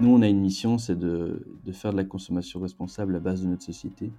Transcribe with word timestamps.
Nous, 0.00 0.08
on 0.08 0.22
a 0.22 0.28
une 0.28 0.40
mission, 0.40 0.78
c'est 0.78 0.98
de, 0.98 1.44
faire 1.72 1.92
de 1.92 1.98
la 1.98 2.04
consommation 2.04 2.58
responsable 2.58 3.12
la 3.12 3.20
base 3.20 3.42
de 3.42 3.48
notre 3.48 3.64
société. 3.64 4.10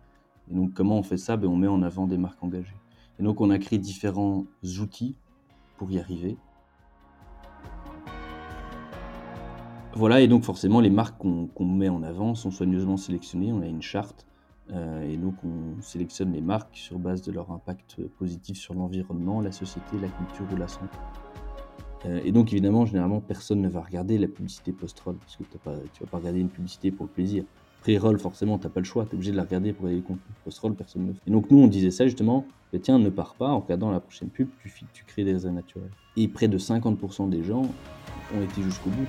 Et 0.51 0.53
donc, 0.53 0.75
comment 0.75 0.99
on 0.99 1.03
fait 1.03 1.17
ça? 1.17 1.37
Ben, 1.37 1.47
On 1.47 1.55
met 1.55 1.67
en 1.67 1.81
avant 1.81 2.05
des 2.05 2.19
marques 2.19 2.43
engagées. 2.43 2.77
Et 3.19 3.23
donc, 3.23 3.41
on 3.41 3.49
a 3.49 3.57
créé 3.57 3.79
différents 3.79 4.45
outils 4.79 5.15
pour 5.77 5.89
y 5.89 5.97
arriver. 5.97 6.37
Voilà, 9.95 10.21
et 10.21 10.27
donc 10.27 10.43
forcément, 10.43 10.81
les 10.81 10.91
marques 10.91 11.17
qu'on 11.17 11.65
met 11.65 11.89
en 11.89 12.03
avant 12.03 12.35
sont 12.35 12.51
soigneusement 12.51 12.95
sélectionnées. 12.95 13.51
On 13.51 13.61
a 13.61 13.67
une 13.67 13.81
charte, 13.81 14.27
euh, 14.71 15.01
et 15.01 15.17
donc 15.17 15.33
on 15.43 15.81
sélectionne 15.81 16.31
les 16.31 16.41
marques 16.41 16.77
sur 16.77 16.97
base 16.97 17.23
de 17.23 17.31
leur 17.31 17.51
impact 17.51 17.97
positif 18.19 18.57
sur 18.57 18.73
l'environnement, 18.73 19.41
la 19.41 19.51
société, 19.51 19.97
la 19.99 20.07
culture 20.07 20.45
ou 20.53 20.55
la 20.55 20.67
santé. 20.67 20.97
Euh, 22.05 22.21
et 22.23 22.31
donc 22.31 22.51
évidemment, 22.51 22.85
généralement, 22.85 23.19
personne 23.19 23.61
ne 23.61 23.69
va 23.69 23.81
regarder 23.81 24.17
la 24.17 24.27
publicité 24.27 24.71
post-roll, 24.71 25.15
parce 25.15 25.35
que 25.35 25.43
pas, 25.57 25.75
tu 25.93 26.03
vas 26.03 26.09
pas 26.09 26.17
regarder 26.17 26.39
une 26.39 26.49
publicité 26.49 26.91
pour 26.91 27.05
le 27.05 27.11
plaisir. 27.11 27.43
Pré-roll, 27.81 28.19
forcément, 28.19 28.57
t'as 28.59 28.69
pas 28.69 28.79
le 28.79 28.85
choix, 28.85 29.05
tu 29.05 29.11
es 29.11 29.15
obligé 29.15 29.31
de 29.31 29.37
la 29.37 29.43
regarder 29.43 29.73
pour 29.73 29.87
les 29.87 30.01
contenus. 30.01 30.21
Post-roll, 30.43 30.75
personne 30.75 31.07
ne 31.07 31.13
fait. 31.13 31.19
Et 31.27 31.31
donc 31.31 31.49
nous, 31.49 31.57
on 31.57 31.67
disait 31.67 31.91
ça 31.91 32.05
justement, 32.05 32.45
tiens, 32.81 32.99
ne 32.99 33.09
pars 33.09 33.35
pas, 33.35 33.49
en 33.49 33.59
regardant 33.59 33.91
la 33.91 33.99
prochaine 33.99 34.29
pub, 34.29 34.47
tu, 34.61 34.71
tu 34.93 35.03
crées 35.05 35.23
des 35.23 35.33
réseaux 35.33 35.51
naturels. 35.51 35.89
Et 36.17 36.27
près 36.27 36.47
de 36.47 36.57
50% 36.57 37.29
des 37.29 37.43
gens 37.43 37.63
ont 38.35 38.43
été 38.43 38.61
jusqu'au 38.61 38.89
bout. 38.89 39.07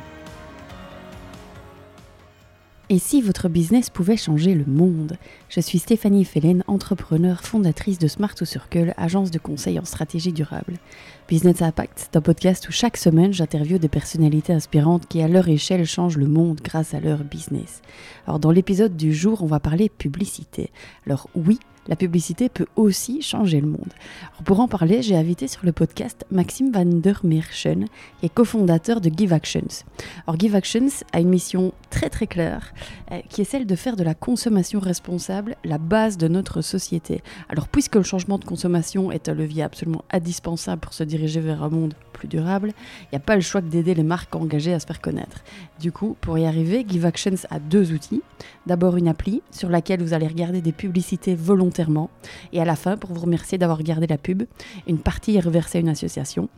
Et 2.93 2.99
si 2.99 3.23
votre 3.23 3.49
business 3.49 3.89
pouvait 3.89 4.19
changer 4.19 4.55
le 4.55 4.67
monde? 4.67 5.17
Je 5.49 5.61
suis 5.61 5.79
Stéphanie 5.79 6.27
Fellen, 6.27 6.63
entrepreneur, 6.67 7.41
fondatrice 7.41 7.99
de 7.99 8.07
Smart 8.07 8.35
to 8.35 8.45
Circle, 8.45 8.93
agence 8.99 9.31
de 9.31 9.39
conseil 9.39 9.79
en 9.79 9.87
stratégie 9.87 10.35
durable. 10.35 10.75
Business 11.27 11.63
Impact, 11.63 11.93
c'est 11.97 12.17
un 12.17 12.21
podcast 12.21 12.69
où 12.69 12.73
chaque 12.73 12.99
semaine 12.99 13.33
j'interviewe 13.33 13.79
des 13.79 13.89
personnalités 13.89 14.53
inspirantes 14.53 15.07
qui 15.09 15.23
à 15.23 15.29
leur 15.29 15.49
échelle 15.49 15.87
changent 15.87 16.19
le 16.19 16.27
monde 16.27 16.61
grâce 16.63 16.93
à 16.93 17.01
leur 17.01 17.25
business. 17.25 17.81
Alors 18.27 18.39
dans 18.39 18.51
l'épisode 18.51 18.95
du 18.95 19.15
jour, 19.15 19.43
on 19.43 19.47
va 19.47 19.59
parler 19.59 19.89
publicité. 19.89 20.71
Alors 21.07 21.31
oui, 21.35 21.61
la 21.89 21.97
publicité 21.97 22.49
peut 22.49 22.67
aussi 22.77 23.23
changer 23.23 23.61
le 23.61 23.67
monde. 23.67 23.93
pour 24.45 24.61
en 24.61 24.69
parler, 24.69 25.03
j'ai 25.03 25.17
invité 25.17 25.49
sur 25.49 25.65
le 25.65 25.73
podcast 25.73 26.25
Maxime 26.31 26.73
van 26.73 26.85
der 26.85 27.21
Meerschen, 27.25 27.87
qui 28.21 28.27
est 28.27 28.33
cofondateur 28.33 29.01
de 29.01 29.11
Give 29.15 29.33
Actions. 29.33 29.85
Give 30.39 30.55
Actions 30.55 31.05
a 31.13 31.21
une 31.21 31.29
mission 31.29 31.73
très 31.91 32.09
très 32.09 32.27
claire, 32.27 32.73
euh, 33.11 33.21
qui 33.29 33.41
est 33.41 33.45
celle 33.45 33.67
de 33.67 33.77
faire 33.77 33.97
de 33.97 34.05
la 34.05 34.15
consommation 34.15 34.81
responsable 34.81 35.57
la 35.65 35.79
base 35.79 36.19
de 36.19 36.29
notre 36.29 36.61
société. 36.61 37.23
Alors 37.49 37.69
puisque 37.69 37.97
le 37.97 38.03
changement 38.03 38.39
de 38.39 38.45
consommation 38.45 39.11
est 39.13 39.29
un 39.29 39.35
levier 39.35 39.63
absolument 39.63 40.05
indispensable 40.11 40.81
pour 40.81 40.95
se 40.95 41.05
diriger 41.05 41.41
vers 41.41 41.63
un 41.63 41.71
monde 41.71 41.95
plus 42.13 42.29
durable, 42.29 42.73
il 43.05 43.09
n'y 43.13 43.17
a 43.17 43.21
pas 43.21 43.35
le 43.35 43.41
choix 43.41 43.61
que 43.61 43.67
d'aider 43.67 43.95
les 43.95 44.03
marques 44.03 44.35
engagées 44.37 44.73
à 44.73 44.81
se 44.81 44.87
faire 44.87 45.01
connaître. 45.01 45.43
Du 45.81 45.91
coup, 45.91 46.17
pour 46.21 46.39
y 46.39 46.47
arriver, 46.47 46.85
Give 46.89 47.07
Actions 47.07 47.35
a 47.51 47.59
deux 47.59 47.93
outils. 47.93 48.23
D'abord 48.67 48.97
une 48.97 49.09
appli 49.09 49.43
sur 49.51 49.69
laquelle 49.69 50.03
vous 50.03 50.13
allez 50.13 50.27
regarder 50.27 50.61
des 50.61 50.73
publicités 50.73 51.35
volontaires 51.35 51.73
et 52.53 52.61
à 52.61 52.65
la 52.65 52.77
fin, 52.77 52.97
pour 52.97 53.13
vous 53.13 53.21
remercier 53.21 53.59
d'avoir 53.59 53.79
regardé 53.79 54.07
la 54.07 54.19
pub, 54.19 54.45
une 54.87 54.99
partie 54.99 55.37
est 55.37 55.41
reversée 55.41 55.79
à 55.79 55.81
une 55.81 55.89
association. 55.89 56.49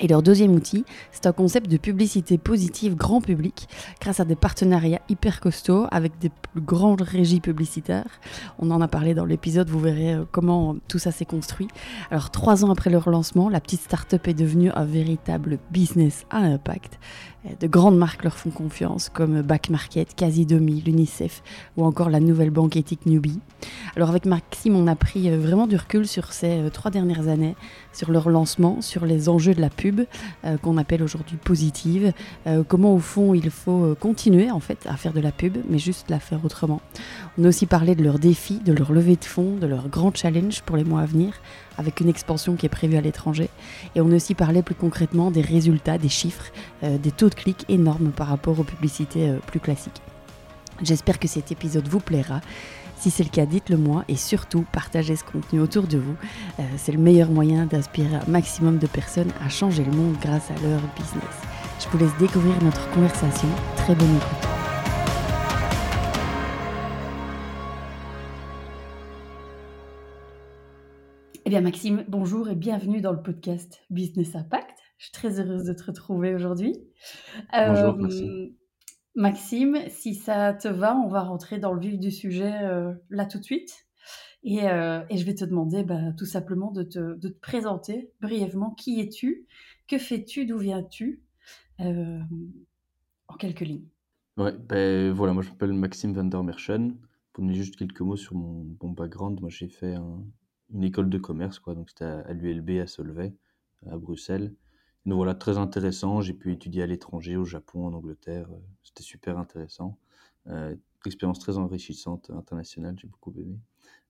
Et 0.00 0.06
leur 0.06 0.22
deuxième 0.22 0.54
outil, 0.54 0.84
c'est 1.10 1.26
un 1.26 1.32
concept 1.32 1.68
de 1.68 1.76
publicité 1.76 2.38
positive 2.38 2.94
grand 2.94 3.20
public 3.20 3.68
grâce 4.00 4.20
à 4.20 4.24
des 4.24 4.36
partenariats 4.36 5.00
hyper 5.08 5.40
costauds 5.40 5.86
avec 5.90 6.18
des 6.20 6.28
plus 6.28 6.60
grandes 6.60 7.02
régies 7.02 7.40
publicitaires. 7.40 8.20
On 8.60 8.70
en 8.70 8.80
a 8.80 8.86
parlé 8.86 9.14
dans 9.14 9.24
l'épisode, 9.24 9.68
vous 9.68 9.80
verrez 9.80 10.14
euh, 10.14 10.24
comment 10.30 10.76
tout 10.86 11.00
ça 11.00 11.10
s'est 11.10 11.24
construit. 11.24 11.66
Alors 12.12 12.30
trois 12.30 12.64
ans 12.64 12.70
après 12.70 12.90
leur 12.90 13.10
lancement, 13.10 13.48
la 13.48 13.60
petite 13.60 13.80
start-up 13.80 14.28
est 14.28 14.34
devenue 14.34 14.70
un 14.70 14.84
véritable 14.84 15.58
business 15.72 16.26
à 16.30 16.38
impact. 16.38 17.00
De 17.60 17.66
grandes 17.68 17.96
marques 17.96 18.24
leur 18.24 18.36
font 18.36 18.50
confiance, 18.50 19.08
comme 19.08 19.42
Back 19.42 19.70
Market, 19.70 20.14
Quasi 20.16 20.44
l'UNICEF 20.44 21.42
ou 21.76 21.84
encore 21.84 22.10
la 22.10 22.18
nouvelle 22.18 22.50
banque 22.50 22.76
éthique 22.76 23.06
Newbie. 23.06 23.38
Alors 23.94 24.08
avec 24.08 24.26
Maxime, 24.26 24.74
on 24.74 24.86
a 24.88 24.96
pris 24.96 25.30
euh, 25.30 25.38
vraiment 25.38 25.66
du 25.66 25.76
recul 25.76 26.06
sur 26.06 26.32
ces 26.32 26.58
euh, 26.58 26.70
trois 26.70 26.90
dernières 26.90 27.28
années, 27.28 27.54
sur 27.92 28.10
leur 28.10 28.28
lancement, 28.28 28.80
sur 28.82 29.06
les 29.06 29.28
enjeux 29.28 29.54
de 29.54 29.60
la 29.60 29.70
pub, 29.70 30.00
euh, 30.44 30.56
qu'on 30.58 30.76
appelle 30.78 31.02
aujourd'hui 31.02 31.36
positive, 31.36 32.12
comment 32.66 32.94
au 32.94 32.98
fond 32.98 33.34
il 33.34 33.50
faut 33.50 33.94
continuer 34.00 34.50
en 34.50 34.60
fait 34.60 34.86
à 34.86 34.96
faire 34.96 35.12
de 35.12 35.20
la 35.20 35.32
pub, 35.32 35.58
mais 35.68 35.78
juste 35.78 36.10
la 36.10 36.18
faire 36.18 36.44
autrement. 36.44 36.80
On 37.36 37.44
a 37.44 37.48
aussi 37.48 37.66
parlé 37.66 37.94
de 37.94 38.02
leurs 38.02 38.18
défis, 38.18 38.60
de 38.64 38.72
leur 38.72 38.92
levée 38.92 39.16
de 39.16 39.24
fonds, 39.24 39.56
de 39.56 39.66
leurs 39.66 39.88
grands 39.88 40.12
challenges 40.12 40.62
pour 40.62 40.76
les 40.76 40.84
mois 40.84 41.02
à 41.02 41.06
venir, 41.06 41.34
avec 41.78 42.00
une 42.00 42.08
expansion 42.08 42.56
qui 42.56 42.66
est 42.66 42.70
prévue 42.70 42.96
à 42.96 43.00
l'étranger. 43.00 43.48
Et 43.94 44.00
on 44.00 44.10
a 44.10 44.16
aussi 44.16 44.34
parlé 44.34 44.62
plus 44.62 44.74
concrètement 44.74 45.30
des 45.30 45.40
résultats, 45.40 45.96
des 45.96 46.08
chiffres, 46.08 46.52
euh, 46.82 46.98
des 46.98 47.12
taux 47.12 47.30
de 47.30 47.34
clics 47.34 47.64
énormes 47.68 48.10
par 48.10 48.26
rapport 48.26 48.58
aux 48.58 48.64
publicités 48.64 49.30
euh, 49.30 49.38
plus 49.46 49.60
classiques. 49.60 50.02
J'espère 50.82 51.18
que 51.18 51.28
cet 51.28 51.50
épisode 51.50 51.88
vous 51.88 52.00
plaira. 52.00 52.40
Si 52.98 53.10
c'est 53.10 53.22
le 53.22 53.30
cas, 53.30 53.46
dites-le 53.46 53.76
moi 53.76 54.04
et 54.08 54.16
surtout 54.16 54.64
partagez 54.72 55.14
ce 55.14 55.22
contenu 55.22 55.60
autour 55.60 55.86
de 55.86 55.98
vous. 55.98 56.16
Euh, 56.58 56.62
c'est 56.76 56.92
le 56.92 56.98
meilleur 56.98 57.30
moyen 57.30 57.66
d'inspirer 57.66 58.16
un 58.16 58.30
maximum 58.30 58.78
de 58.78 58.86
personnes 58.88 59.30
à 59.44 59.48
changer 59.48 59.84
le 59.84 59.92
monde 59.92 60.16
grâce 60.20 60.50
à 60.50 60.54
leur 60.62 60.80
business. 60.96 61.36
Je 61.80 61.88
vous 61.90 61.98
laisse 61.98 62.16
découvrir 62.18 62.60
notre 62.62 62.90
conversation. 62.90 63.48
Très 63.76 63.94
bonne 63.94 64.16
écoute. 64.16 64.57
Eh 71.48 71.50
bien, 71.50 71.62
Maxime, 71.62 72.04
bonjour 72.08 72.50
et 72.50 72.54
bienvenue 72.54 73.00
dans 73.00 73.12
le 73.12 73.22
podcast 73.22 73.82
Business 73.88 74.36
Impact. 74.36 74.76
Je 74.98 75.04
suis 75.04 75.12
très 75.12 75.40
heureuse 75.40 75.64
de 75.64 75.72
te 75.72 75.82
retrouver 75.82 76.34
aujourd'hui. 76.34 76.74
Bonjour, 77.54 77.96
euh, 78.04 78.48
Maxime, 79.14 79.78
si 79.88 80.14
ça 80.14 80.52
te 80.52 80.68
va, 80.68 80.94
on 80.94 81.08
va 81.08 81.22
rentrer 81.22 81.58
dans 81.58 81.72
le 81.72 81.80
vif 81.80 81.98
du 81.98 82.10
sujet 82.10 82.52
euh, 82.64 82.92
là 83.08 83.24
tout 83.24 83.38
de 83.38 83.44
suite. 83.44 83.86
Et, 84.42 84.68
euh, 84.68 85.00
et, 85.08 85.16
je 85.16 85.24
vais 85.24 85.34
te 85.34 85.46
demander 85.46 85.84
bah, 85.84 86.12
tout 86.18 86.26
simplement 86.26 86.70
de 86.70 86.82
te, 86.82 87.16
de 87.16 87.28
te, 87.30 87.40
présenter 87.40 88.12
brièvement 88.20 88.72
qui 88.72 89.00
es-tu, 89.00 89.46
que 89.86 89.96
fais-tu, 89.96 90.44
d'où 90.44 90.58
viens-tu, 90.58 91.22
en 91.78 92.26
quelques 93.38 93.60
lignes. 93.60 93.88
Ouais, 94.36 94.52
ben 94.52 95.12
voilà, 95.12 95.32
moi 95.32 95.42
je 95.42 95.48
m'appelle 95.48 95.72
Maxime 95.72 96.12
van 96.12 96.24
der 96.24 96.42
Merchen. 96.42 96.98
Pour 97.32 97.42
donner 97.42 97.54
juste 97.54 97.76
quelques 97.76 98.02
mots 98.02 98.16
sur 98.16 98.34
mon, 98.34 98.64
bon 98.64 98.90
background, 98.90 99.40
moi 99.40 99.48
j'ai 99.48 99.68
fait 99.68 99.94
un, 99.94 100.22
une 100.72 100.84
école 100.84 101.08
de 101.08 101.18
commerce, 101.18 101.58
quoi. 101.58 101.74
Donc 101.74 101.90
c'était 101.90 102.04
à, 102.04 102.32
l'ULB 102.32 102.80
à 102.80 102.86
Solvay, 102.86 103.34
à 103.86 103.96
Bruxelles. 103.96 104.54
Donc 105.06 105.16
voilà, 105.16 105.34
très 105.34 105.58
intéressant. 105.58 106.20
J'ai 106.20 106.34
pu 106.34 106.52
étudier 106.52 106.82
à 106.82 106.86
l'étranger, 106.86 107.36
au 107.36 107.44
Japon, 107.44 107.86
en 107.86 107.94
Angleterre. 107.94 108.48
C'était 108.82 109.02
super 109.02 109.38
intéressant. 109.38 109.98
Euh, 110.48 110.74
expérience 111.06 111.38
très 111.38 111.58
enrichissante, 111.58 112.30
internationale, 112.30 112.96
j'ai 112.98 113.08
beaucoup 113.08 113.32
aimé. 113.38 113.58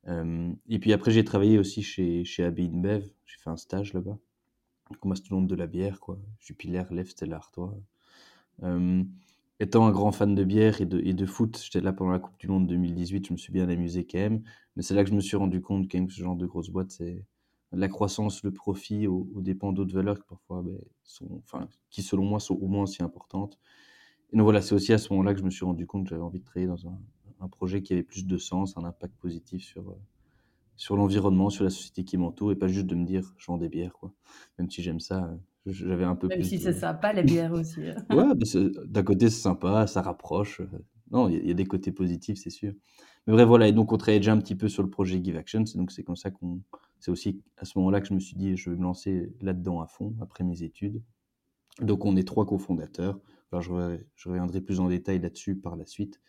Euh, 0.08 0.52
et 0.68 0.78
puis 0.78 0.92
après, 0.92 1.10
j'ai 1.10 1.24
travaillé 1.24 1.58
aussi 1.58 1.82
chez, 1.82 2.24
chez 2.24 2.44
AB 2.44 2.60
InBev. 2.60 3.08
J'ai 3.26 3.38
fait 3.38 3.50
un 3.50 3.56
stage 3.56 3.92
là-bas, 3.92 4.18
comme 5.00 5.12
astronome 5.12 5.46
de 5.46 5.54
la 5.54 5.66
bière, 5.66 6.00
quoi. 6.00 6.18
Jupiler, 6.40 6.84
Lève, 6.90 7.08
Stella 7.08 7.36
Artois. 7.36 7.76
Euh, 8.62 9.04
étant 9.60 9.86
un 9.86 9.90
grand 9.90 10.12
fan 10.12 10.34
de 10.34 10.44
bière 10.44 10.80
et 10.80 10.86
de, 10.86 11.00
et 11.00 11.14
de 11.14 11.26
foot, 11.26 11.60
j'étais 11.62 11.80
là 11.80 11.92
pendant 11.92 12.12
la 12.12 12.18
Coupe 12.18 12.38
du 12.38 12.48
Monde 12.48 12.66
2018, 12.66 13.26
je 13.26 13.32
me 13.32 13.38
suis 13.38 13.52
bien 13.52 13.68
amusé 13.68 14.06
quand 14.06 14.18
même. 14.18 14.42
Mais 14.76 14.82
c'est 14.82 14.94
là 14.94 15.02
que 15.04 15.10
je 15.10 15.14
me 15.14 15.20
suis 15.20 15.36
rendu 15.36 15.60
compte 15.60 15.90
quand 15.90 15.98
même 15.98 16.06
que 16.06 16.12
ce 16.12 16.22
genre 16.22 16.36
de 16.36 16.46
grosse 16.46 16.70
boîte, 16.70 16.90
c'est 16.90 17.24
la 17.72 17.88
croissance, 17.88 18.42
le 18.44 18.52
profit 18.52 19.06
au, 19.06 19.26
dépend 19.36 19.72
d'autres 19.72 19.94
valeurs 19.94 20.18
qui 20.18 20.26
parfois 20.26 20.62
ben, 20.62 20.78
sont, 21.02 21.42
enfin, 21.44 21.68
qui 21.90 22.02
selon 22.02 22.24
moi 22.24 22.40
sont 22.40 22.54
au 22.54 22.68
moins 22.68 22.84
aussi 22.84 23.02
importantes. 23.02 23.58
Et 24.32 24.36
donc 24.36 24.44
voilà, 24.44 24.62
c'est 24.62 24.74
aussi 24.74 24.92
à 24.92 24.98
ce 24.98 25.12
moment-là 25.12 25.34
que 25.34 25.40
je 25.40 25.44
me 25.44 25.50
suis 25.50 25.64
rendu 25.64 25.86
compte 25.86 26.04
que 26.04 26.10
j'avais 26.10 26.22
envie 26.22 26.40
de 26.40 26.44
travailler 26.44 26.66
dans 26.66 26.86
un, 26.86 26.98
un, 27.40 27.48
projet 27.48 27.82
qui 27.82 27.92
avait 27.92 28.02
plus 28.02 28.26
de 28.26 28.38
sens, 28.38 28.76
un 28.76 28.84
impact 28.84 29.14
positif 29.16 29.64
sur, 29.64 29.90
euh, 29.90 30.00
sur 30.76 30.96
l'environnement, 30.96 31.50
sur 31.50 31.64
la 31.64 31.70
société 31.70 32.04
qui 32.04 32.16
m'entoure, 32.16 32.52
et 32.52 32.56
pas 32.56 32.68
juste 32.68 32.86
de 32.86 32.94
me 32.94 33.04
dire 33.04 33.34
je 33.36 33.46
vends 33.46 33.58
des 33.58 33.68
bières, 33.68 33.92
quoi. 33.92 34.12
Même 34.58 34.70
si 34.70 34.82
j'aime 34.82 35.00
ça, 35.00 35.30
j'avais 35.72 36.04
un 36.04 36.16
peu 36.16 36.28
Même 36.28 36.42
si 36.42 36.58
c'est 36.58 36.72
sympa, 36.72 37.12
les 37.12 37.22
bières 37.22 37.52
aussi. 37.52 37.80
Hein. 37.88 38.04
ouais, 38.14 38.84
d'un 38.86 39.02
côté 39.02 39.30
c'est 39.30 39.40
sympa, 39.40 39.86
ça 39.86 40.02
rapproche. 40.02 40.60
Euh, 40.60 40.66
non, 41.10 41.28
il 41.28 41.46
y, 41.46 41.50
a 41.50 41.54
des 41.54 41.64
côtés 41.64 41.90
positifs, 41.90 42.38
c'est 42.38 42.50
sûr. 42.50 42.72
Mais 43.26 43.32
bref, 43.32 43.48
voilà, 43.48 43.68
et 43.68 43.72
donc 43.72 43.92
on 43.92 43.96
travaillait 43.96 44.20
déjà 44.20 44.32
un 44.32 44.38
petit 44.38 44.54
peu 44.54 44.68
sur 44.68 44.82
le 44.82 44.90
projet 44.90 45.22
Give 45.22 45.36
Action, 45.36 45.64
donc 45.74 45.90
c'est 45.90 46.02
comme 46.02 46.16
ça 46.16 46.30
qu'on... 46.30 46.60
C'est 47.00 47.10
aussi 47.10 47.40
à 47.56 47.64
ce 47.64 47.78
moment-là 47.78 48.00
que 48.00 48.08
je 48.08 48.14
me 48.14 48.20
suis 48.20 48.36
dit, 48.36 48.56
je 48.56 48.70
vais 48.70 48.76
me 48.76 48.82
lancer 48.82 49.32
là-dedans 49.40 49.80
à 49.80 49.86
fond, 49.86 50.14
après 50.20 50.44
mes 50.44 50.62
études. 50.62 51.02
Donc 51.80 52.04
on 52.04 52.16
est 52.16 52.26
trois 52.26 52.44
cofondateurs. 52.44 53.18
Alors 53.52 53.62
je, 53.62 53.98
je 54.16 54.28
reviendrai 54.28 54.60
plus 54.60 54.80
en 54.80 54.88
détail 54.88 55.20
là-dessus 55.20 55.56
par 55.56 55.76
la 55.76 55.86
suite. 55.86 56.20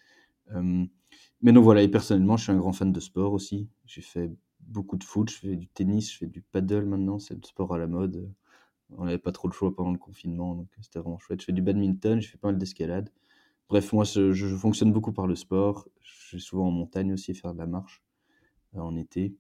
Euh, 0.54 0.86
mais 1.42 1.52
non, 1.52 1.62
voilà, 1.62 1.82
et 1.82 1.88
personnellement, 1.88 2.38
je 2.38 2.44
suis 2.44 2.52
un 2.52 2.58
grand 2.58 2.74
fan 2.74 2.92
de 2.92 3.00
sport 3.00 3.34
aussi. 3.34 3.68
J'ai 3.86 4.02
fait 4.02 4.32
beaucoup 4.60 4.98
de 4.98 5.04
foot, 5.04 5.30
je 5.30 5.38
fais 5.38 5.56
du 5.56 5.68
tennis, 5.68 6.12
je 6.12 6.18
fais 6.20 6.28
du 6.28 6.42
paddle 6.42 6.86
maintenant, 6.86 7.20
c'est 7.20 7.36
le 7.36 7.44
sport 7.44 7.74
à 7.74 7.78
la 7.78 7.88
mode. 7.88 8.32
On 8.98 9.06
n'avait 9.06 9.20
pas 9.20 9.32
trop 9.32 9.48
le 9.48 9.54
choix 9.54 9.76
pendant 9.76 9.92
le 9.92 9.98
confinement, 9.98 10.56
donc 10.56 10.68
c'était 10.82 11.00
vraiment 11.00 11.20
chouette. 11.20 11.42
Je 11.42 11.46
fais 11.46 11.52
du 11.52 11.62
badminton, 11.62 12.20
je 12.22 12.30
fais 12.30 12.38
pas 12.38 12.50
mal 12.50 12.58
d'escalade. 12.58 13.12
Bref, 13.70 13.94
moi, 13.94 14.04
je, 14.04 14.56
fonctionne 14.58 14.92
beaucoup 14.92 15.14
par 15.14 15.28
le 15.28 15.36
sport. 15.36 15.88
Je 16.02 16.36
vais 16.36 16.42
souvent 16.42 16.68
en 16.68 16.72
montagne 16.72 17.14
aussi 17.14 17.36
faire 17.36 17.54
de 17.54 17.60
la 17.60 17.68
marche 17.68 18.02
euh, 18.76 18.80
en 18.80 18.96
été. 18.96 19.36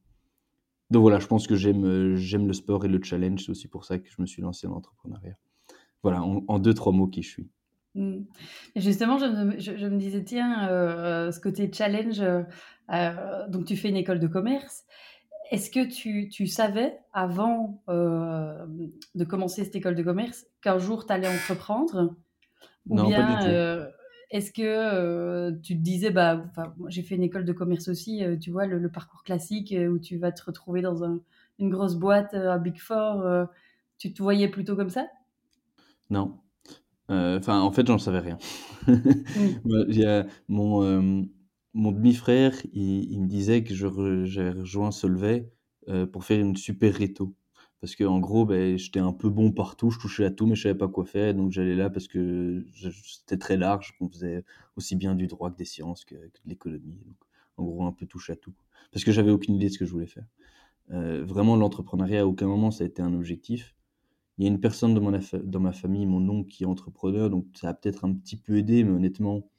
Donc 0.92 1.02
voilà, 1.02 1.20
je 1.20 1.28
pense 1.28 1.48
que 1.48 1.56
j'aime 1.56 1.86
euh, 1.86 2.16
j'aime 2.16 2.48
le 2.48 2.54
sport 2.54 2.86
et 2.86 2.88
le 2.88 3.02
challenge. 3.02 3.44
C'est 3.44 3.50
aussi 3.50 3.68
pour 3.68 3.86
ça 3.86 3.98
que 3.98 4.08
je 4.10 4.22
me 4.22 4.28
suis 4.28 4.42
lancé 4.42 4.68
dans 4.68 4.74
l'entrepreneuriat. 4.74 5.38
Voilà, 6.04 6.24
en, 6.24 6.60
deux, 6.60 6.74
trois 6.74 6.94
mots 6.94 7.08
qui 7.08 7.24
je 7.24 7.30
suis. 7.30 7.50
Mmh. 7.96 8.20
Justement, 8.76 9.18
je 9.18 9.88
me 9.88 9.98
disais, 9.98 10.24
tiens, 10.24 10.70
heu, 10.72 11.32
ce 11.32 11.40
côté 11.42 11.70
challenge, 11.74 12.22
donc 13.50 13.66
tu 13.66 13.76
fais 13.76 13.90
une 13.90 13.98
école 13.98 14.20
de 14.20 14.28
commerce. 14.28 14.86
Est-ce 15.50 15.72
que 15.72 15.86
tu 15.86 16.30
tu 16.30 16.48
savais 16.48 17.00
avant, 17.14 17.82
hem, 17.90 18.92
de 19.16 19.24
commencer 19.26 19.66
cette 19.66 19.76
école 19.76 19.96
de 19.96 20.04
commerce 20.04 20.46
qu'un 20.62 20.78
jour 20.80 21.06
tu 21.06 21.14
allais 21.14 21.28
entreprendre? 21.28 22.16
Ou 22.90 23.00
Non, 23.00 23.14
pas 23.14 23.24
du 23.24 23.38
bien, 23.38 23.40
tout. 23.40 23.60
heu, 23.60 23.90
est-ce 24.32 24.52
que, 24.54 24.64
heu, 25.52 25.60
tu 25.64 25.76
te 25.78 25.82
disais, 25.84 26.12
bah, 26.12 26.46
j'ai 26.90 27.04
fait 27.04 27.16
une 27.16 27.24
école 27.24 27.46
de 27.46 27.54
commerce 27.54 27.88
aussi, 27.90 28.24
tu 28.42 28.52
vois 28.52 28.66
le 28.68 28.80
le 28.80 28.92
parcours 28.92 29.24
classique, 29.24 29.76
où 29.92 30.00
tu 30.00 30.18
vas 30.18 30.32
te 30.34 30.44
retrouver 30.46 30.82
dans 30.82 31.04
un 31.04 31.22
une 31.60 31.70
grosse 31.72 31.96
boîte, 31.96 32.34
un 32.36 32.58
Big 32.60 32.78
Four, 32.80 33.26
tu 34.00 34.14
te 34.14 34.24
voyais 34.24 34.50
plutôt 34.50 34.76
comme 34.78 34.90
ça? 34.90 35.08
Non. 36.10 36.40
Enfin, 37.10 37.62
en 37.62 37.72
fait, 37.72 37.88
j'en 37.88 37.98
savais 38.00 38.20
rien. 38.20 38.38
Il 39.66 39.96
y 39.98 40.06
a 40.06 40.26
mon, 40.50 41.28
mon 41.74 41.92
demi-frère, 41.92 42.54
il 42.74 43.20
me 43.22 43.28
disait 43.28 43.64
que 43.64 43.74
j'avais 43.74 44.52
rejoint 44.52 44.92
Solvay, 44.92 45.50
heu, 45.88 46.08
pour 46.10 46.24
faire 46.26 46.40
une 46.40 46.56
super 46.58 46.94
réto. 46.96 47.36
Parce 47.82 47.96
qu'en 47.96 48.20
gros, 48.20 48.46
beh, 48.46 48.78
j'étais 48.78 49.00
un 49.00 49.14
peu 49.14 49.30
bon 49.30 49.52
partout, 49.54 49.90
je 49.92 50.00
touchais 50.00 50.26
à 50.26 50.32
tout, 50.32 50.46
mais 50.48 50.56
je 50.56 50.64
savais 50.64 50.76
pas 50.78 50.90
quoi 50.90 51.06
faire, 51.06 51.34
donc 51.34 51.52
j'allais 51.52 51.76
là 51.76 51.90
parce 51.90 52.08
que 52.10 52.66
c'était 53.06 53.38
très 53.38 53.56
large, 53.58 53.96
qu'on 53.98 54.10
faisait 54.10 54.44
aussi 54.76 54.96
bien 54.98 55.16
du 55.16 55.28
droit 55.28 55.50
que 55.52 55.56
des 55.58 55.66
sciences 55.66 56.04
que 56.06 56.16
que 56.16 56.40
de 56.44 56.50
l'économie, 56.50 57.00
donc 57.06 57.16
en 57.58 57.64
gros, 57.66 57.84
un 57.86 57.92
peu 57.94 58.06
touche 58.06 58.30
à 58.32 58.36
tout. 58.36 58.54
Parce 58.92 59.06
que 59.06 59.12
j'avais 59.14 59.32
aucune 59.32 59.56
idée 59.56 59.68
de 59.68 59.74
ce 59.74 59.80
que 59.80 59.86
je 59.86 59.92
voulais 59.92 60.08
faire. 60.08 60.26
Heu, 60.92 61.24
vraiment 61.24 61.56
l'entrepreneuriat, 61.58 62.22
à 62.22 62.26
aucun 62.28 62.48
moment 62.48 62.72
ça 62.72 62.84
a 62.86 62.88
été 62.88 63.02
un 63.04 63.14
objectif. 63.14 63.76
Il 64.40 64.46
y 64.46 64.48
a 64.48 64.52
une 64.52 64.60
personne 64.62 64.94
dans 64.96 65.02
mon 65.02 65.20
dans 65.46 65.62
ma 65.62 65.74
famille, 65.74 66.06
mon 66.08 66.28
oncle, 66.30 66.50
qui 66.52 66.64
est 66.64 66.68
entrepreneur, 66.68 67.30
donc 67.30 67.46
ça 67.56 67.70
a 67.70 67.74
peut-être 67.76 68.06
un 68.06 68.14
petit 68.14 68.38
peu 68.38 68.58
aidé, 68.58 68.84
mais 68.86 68.92
honnêtement, 68.92 69.50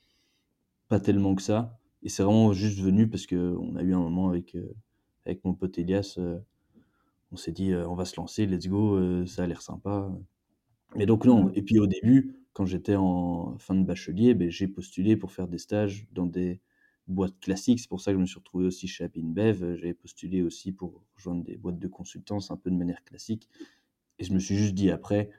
pas 0.88 1.00
tellement 1.00 1.34
que 1.34 1.42
ça. 1.42 1.79
Et 2.02 2.08
c'est 2.08 2.22
vraiment 2.22 2.52
juste 2.52 2.80
venu 2.80 3.08
parce 3.08 3.26
qu'on 3.26 3.76
a 3.76 3.82
eu 3.82 3.94
un 3.94 4.00
moment 4.00 4.28
avec, 4.30 4.54
heu, 4.56 4.74
avec 5.26 5.44
mon 5.44 5.54
pote 5.54 5.78
Elias, 5.78 6.16
heu, 6.18 6.42
on 7.32 7.36
s'est 7.36 7.52
dit, 7.52 7.72
heu: 7.72 7.86
«On 7.88 7.94
va 7.94 8.04
se 8.04 8.16
lancer, 8.16 8.46
let's 8.46 8.68
go, 8.68 9.26
ça 9.26 9.44
a 9.44 9.46
l'air 9.46 9.62
sympa». 9.62 10.12
Mais 10.96 11.06
donc 11.06 11.26
non, 11.26 11.48
Mmh. 11.48 11.54
et 11.54 11.62
puis 11.62 11.78
au 11.80 11.86
début, 11.86 12.36
quand 12.54 12.66
j'étais 12.66 12.96
en 12.96 13.58
fin 13.58 13.74
de 13.76 13.84
bachelier, 13.84 14.34
beh, 14.34 14.50
j'ai 14.50 14.68
postulé 14.68 15.16
pour 15.16 15.32
faire 15.32 15.48
des 15.48 15.58
stages 15.58 16.08
dans 16.12 16.26
des 16.26 16.60
boîtes 17.08 17.38
classiques. 17.40 17.80
C'est 17.80 17.88
pour 17.88 18.00
ça 18.00 18.12
que 18.12 18.18
je 18.18 18.22
me 18.22 18.26
suis 18.26 18.38
retrouvé 18.38 18.66
aussi 18.66 18.88
chez 18.88 19.04
InBev, 19.16 19.64
heu, 19.64 19.76
j'avais 19.76 19.94
postulé 19.94 20.42
aussi 20.42 20.72
pour 20.72 21.04
rejoindre 21.16 21.44
des 21.44 21.56
boîtes 21.58 21.78
de 21.80 21.88
consultance 21.88 22.50
un 22.52 22.56
peu 22.58 22.70
de 22.70 22.76
manière 22.76 23.04
classique 23.04 23.48
et 24.18 24.24
je 24.24 24.34
me 24.34 24.38
suis 24.40 24.56
juste 24.56 24.74
dit 24.74 24.90
après: 24.90 25.30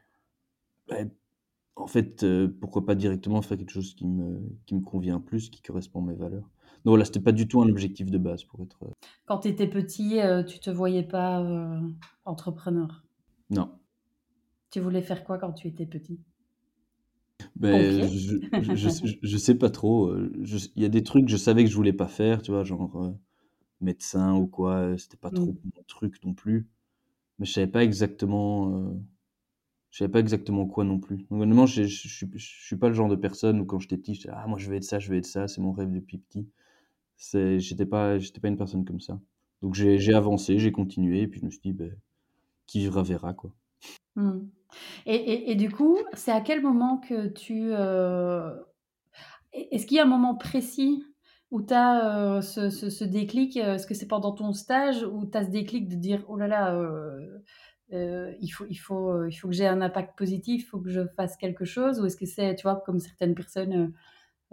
«Bah, 0.88 0.98
en 1.76 1.88
fait, 1.88 2.24
heu, 2.24 2.56
pourquoi 2.62 2.86
pas 2.86 2.96
directement 2.96 3.42
faire 3.42 3.58
quelque 3.58 3.72
chose 3.72 3.96
qui 3.96 4.06
me 4.08 4.42
qui 4.66 4.76
me 4.76 4.82
convient 4.82 5.20
plus, 5.20 5.50
qui 5.50 5.62
correspond 5.62 6.04
à 6.04 6.08
mes 6.08 6.16
valeurs?» 6.16 6.50
donc 6.86 6.94
voilà, 6.94 7.06
c'était 7.06 7.20
pas 7.22 7.32
du 7.34 7.48
tout 7.48 7.62
un 7.62 7.70
objectif 7.70 8.10
de 8.12 8.18
base 8.18 8.44
pour 8.46 8.62
être, 8.64 8.84
heu 8.86 8.92
Quand 9.26 9.40
tu 9.40 9.48
étais 9.48 9.68
petit, 9.68 10.20
heu, 10.22 10.46
tu 10.46 10.60
te 10.60 10.70
voyais 10.70 11.02
pas, 11.02 11.42
heu, 11.42 11.96
entrepreneur? 12.24 13.04
non. 13.50 13.80
Tu 14.72 14.80
voulais 14.80 15.04
faire 15.04 15.24
quoi 15.24 15.38
quand 15.38 15.54
tu 15.54 15.68
étais 15.68 15.86
petit? 15.86 16.20
Beh, 17.56 17.70
Pompier? 17.70 18.08
je 18.08 18.38
je 18.58 18.74
je 18.76 18.88
sais 18.90 19.08
je 19.22 19.38
sais 19.38 19.56
pas 19.58 19.70
trop, 19.70 20.10
heu, 20.12 20.32
je 20.42 20.58
il 20.76 20.82
y 20.84 20.86
a 20.86 20.90
des 20.90 21.04
trucs, 21.04 21.28
je 21.30 21.38
savais 21.38 21.64
que 21.64 21.70
je 21.70 21.76
voulais 21.76 21.94
pas 21.94 22.08
faire, 22.08 22.42
tu 22.42 22.52
vois? 22.52 22.64
Genre, 22.64 23.04
heu, 23.04 23.16
médecin 23.82 24.36
ou 24.36 24.48
quoi, 24.48 24.84
heu, 24.94 24.98
c'était 24.98 25.18
pas 25.18 25.32
trop 25.32 25.54
Mmh. 25.54 25.72
mon 25.76 25.84
truc 25.88 26.24
non 26.26 26.34
plus. 26.36 26.70
Mais 27.40 27.46
je 27.48 27.54
savais 27.54 27.68
pas 27.68 27.84
exactement, 27.84 28.72
heu, 28.78 29.02
je 29.92 30.00
savais 30.00 30.12
pas 30.12 30.20
exactement 30.20 30.66
quoi 30.68 30.84
non 30.86 31.00
plus. 31.00 31.26
Honnêtement, 31.32 31.66
je 31.68 31.84
je 31.84 32.18
suis 32.38 32.78
pas 32.78 32.88
le 32.90 32.94
genre 32.96 33.10
de 33.10 33.16
personne 33.16 33.62
où 33.62 33.66
quand 33.66 33.80
j'étais 33.80 33.98
petit, 33.98 34.16
j'étais: 34.16 34.30
«Ah 34.34 34.48
moi 34.48 34.58
je 34.60 34.70
veux 34.70 34.76
être 34.78 34.84
ça, 34.86 35.00
je 35.00 35.10
veux 35.12 35.18
être 35.18 35.26
ça, 35.26 35.48
c'est 35.48 35.62
mon 35.62 35.72
rêve 35.74 35.92
depuis 35.94 36.18
petit». 36.20 36.50
C'est 37.18 37.60
j'étais 37.60 37.86
pas 37.88 38.20
j'étais 38.20 38.42
pas 38.42 38.50
une 38.50 38.58
personne 38.58 38.86
comme 38.86 39.02
ça. 39.02 39.22
Donc 39.64 39.76
j'ai 39.76 40.00
j'ai 40.00 40.14
avancé, 40.16 40.60
j'ai 40.60 40.72
continué 40.74 41.22
et 41.24 41.28
puis 41.30 41.42
je 41.42 41.46
me 41.46 41.52
suis 41.52 41.62
dit: 41.62 41.74
«Beh, 41.74 41.94
qui 42.68 42.80
vivra 42.82 43.04
verra, 43.04 43.34
quoi». 43.36 43.54
Mmh. 44.16 44.40
Et 45.08 45.16
et 45.16 45.52
et 45.52 45.56
du 45.56 45.72
coup, 45.72 46.00
c'est 46.14 46.32
à 46.32 46.42
quel 46.42 46.62
moment 46.62 46.98
que 47.00 47.28
tu, 47.30 47.72
est 49.54 49.70
est-ce 49.72 49.86
qu'il 49.88 49.98
y 49.98 50.00
a 50.00 50.04
un 50.04 50.08
moment 50.08 50.36
précis 50.36 51.04
où 51.52 51.62
tu 51.64 51.74
as, 51.74 52.38
heu, 52.40 52.42
ce 52.42 52.70
ce 52.70 52.90
ce 52.90 53.04
déclic? 53.06 53.58
Heu, 53.58 53.62
est-ce 53.76 53.88
que 53.88 53.94
c'est 53.96 54.08
pendant 54.08 54.34
ton 54.34 54.54
stage 54.54 55.04
où 55.04 55.26
tu 55.26 55.38
as 55.38 55.46
ce 55.46 55.52
déclic 55.52 55.88
de 55.90 55.96
dire: 55.96 56.26
«Oh 56.30 56.38
là 56.38 56.48
là, 56.48 56.76
heu, 57.94 58.36
il 58.42 58.50
faut 58.50 58.66
il 58.70 58.76
faut, 58.78 59.12
heu, 59.14 59.30
il 59.30 59.34
faut 59.36 59.48
que 59.50 59.54
j'ai 59.56 59.68
un 59.68 59.82
impact 59.82 60.18
positif, 60.18 60.64
il 60.64 60.66
faut 60.68 60.80
que 60.80 60.90
je 60.90 61.02
fasse 61.18 61.38
quelque 61.38 61.66
chose?» 61.66 62.00
ou 62.02 62.06
est-ce 62.06 62.18
que 62.18 62.26
c'est, 62.26 62.56
tu 62.56 62.64
vois, 62.64 62.82
comme 62.86 63.00
certaines 63.00 63.36
personnes, 63.36 63.74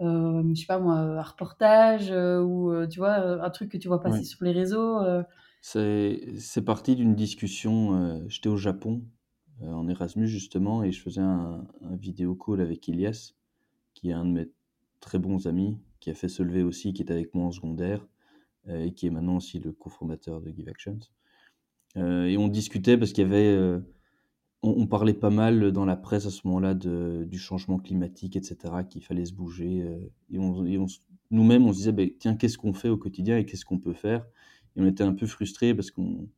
heu 0.01 0.05
heu, 0.05 0.43
je 0.55 0.61
sais 0.61 0.67
pas 0.67 0.79
moi, 0.79 0.95
un 0.95 1.21
reportage, 1.23 2.11
ou 2.11 2.73
tu 2.91 2.99
vois, 2.99 3.15
un 3.45 3.49
truc 3.51 3.71
que 3.71 3.77
tu 3.77 3.87
vois 3.89 4.01
passer 4.01 4.25
sur 4.25 4.43
les 4.45 4.51
réseaux? 4.53 4.99
C'est 5.61 6.63
parti 6.65 6.95
d'une 6.95 7.15
discussion, 7.15 8.27
j'étais 8.29 8.49
au 8.49 8.57
Japon, 8.57 9.03
en 9.61 9.87
Erasmus 9.89 10.27
justement 10.27 10.83
et 10.83 10.91
je 10.93 11.01
faisais 11.01 11.21
un 11.21 11.67
un 11.81 11.95
vidéo 11.97 12.33
call 12.35 12.61
avec 12.61 12.87
Elias, 12.87 13.33
qui 13.95 14.09
est 14.11 14.13
un 14.13 14.25
de 14.25 14.31
mes 14.31 14.51
très 15.01 15.19
bons 15.19 15.47
amis, 15.47 15.79
qui 16.01 16.11
a 16.11 16.15
fait 16.15 16.29
se 16.29 16.43
lever 16.43 16.63
aussi, 16.63 16.93
qui 16.93 17.01
était 17.03 17.13
avec 17.13 17.35
moi 17.35 17.45
en 17.47 17.51
secondaire, 17.51 18.07
et 18.69 18.93
qui 18.93 19.07
est 19.07 19.11
maintenant 19.11 19.37
aussi 19.37 19.59
le 19.59 19.73
cofondateur 19.73 20.41
de 20.41 20.51
GiveActions. 20.51 20.99
Heu, 20.99 21.18
et 21.95 22.37
on 22.37 22.47
discutait 22.47 22.97
parce 22.97 23.13
qu'il 23.13 23.23
y 23.23 23.27
avait, 23.27 23.47
heu, 23.55 23.83
on 24.63 24.87
parlait 24.87 25.13
pas 25.13 25.29
mal 25.31 25.71
dans 25.73 25.85
la 25.85 25.97
presse 25.97 26.25
à 26.27 26.31
ce 26.31 26.41
moment-là 26.47 26.73
du 26.75 27.39
changement 27.39 27.79
climatique 27.79 28.35
et 28.37 28.43
cetera, 28.43 28.83
qu'il 28.85 29.03
fallait 29.03 29.25
se 29.25 29.33
bouger, 29.33 29.81
heu, 29.83 30.11
et 30.33 30.37
nous-mêmes 31.31 31.65
on 31.67 31.71
se 31.73 31.77
disait: 31.77 31.91
«Beh, 31.93 32.15
tiens, 32.19 32.35
qu'est-ce 32.35 32.57
qu'on 32.57 32.73
fait 32.73 32.89
au 32.89 32.97
quotidien 32.97 33.37
et 33.37 33.45
qu'est-ce 33.45 33.65
qu'on 33.65 33.79
peut 33.79 33.93
faire?» 33.93 34.25
et 34.77 34.81
on 34.81 34.85
était 34.87 35.03
un 35.03 35.13
peu 35.15 35.27
frustrés 35.27 35.73
parce 35.75 35.91
qu'on 35.91 36.29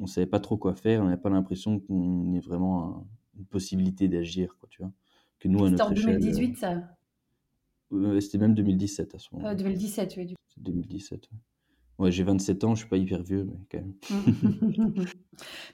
on 0.00 0.06
savait 0.06 0.26
pas 0.26 0.40
trop 0.40 0.56
quoi 0.58 0.74
faire, 0.76 1.02
on 1.02 1.08
avait 1.08 1.16
pas 1.18 1.30
l'impression 1.30 1.80
qu'on 1.80 2.34
ait 2.34 2.40
vraiment 2.40 2.84
un 2.98 3.06
une 3.38 3.46
possibilité 3.46 4.08
d'agir 4.08 4.56
quoi, 4.60 4.68
tu 4.70 4.82
vois? 4.82 4.92
Que 5.40 5.48
nous 5.48 5.64
à 5.64 5.68
en 5.68 5.70
notre 5.70 5.92
échelle, 5.92 6.22
heu, 6.28 6.48
2018 6.48 6.56
ça? 6.58 6.96
c'était 8.20 8.38
même 8.38 8.54
2017 8.54 9.14
à 9.14 9.18
ce 9.18 9.28
moment-là. 9.32 9.54
2017, 9.54 10.14
oui, 10.16 10.26
du 10.26 10.34
C'est 10.48 10.62
2017, 10.62 11.30
ouais. 11.32 11.38
Ouais, 11.98 12.10
j'ai 12.12 12.22
27 12.24 12.62
ans, 12.64 12.74
je 12.74 12.80
suis 12.80 12.88
pas 12.88 12.96
hyper 12.98 13.22
vieux, 13.22 13.44
mais 13.44 13.58
quand 13.70 13.78
même. 13.78 13.94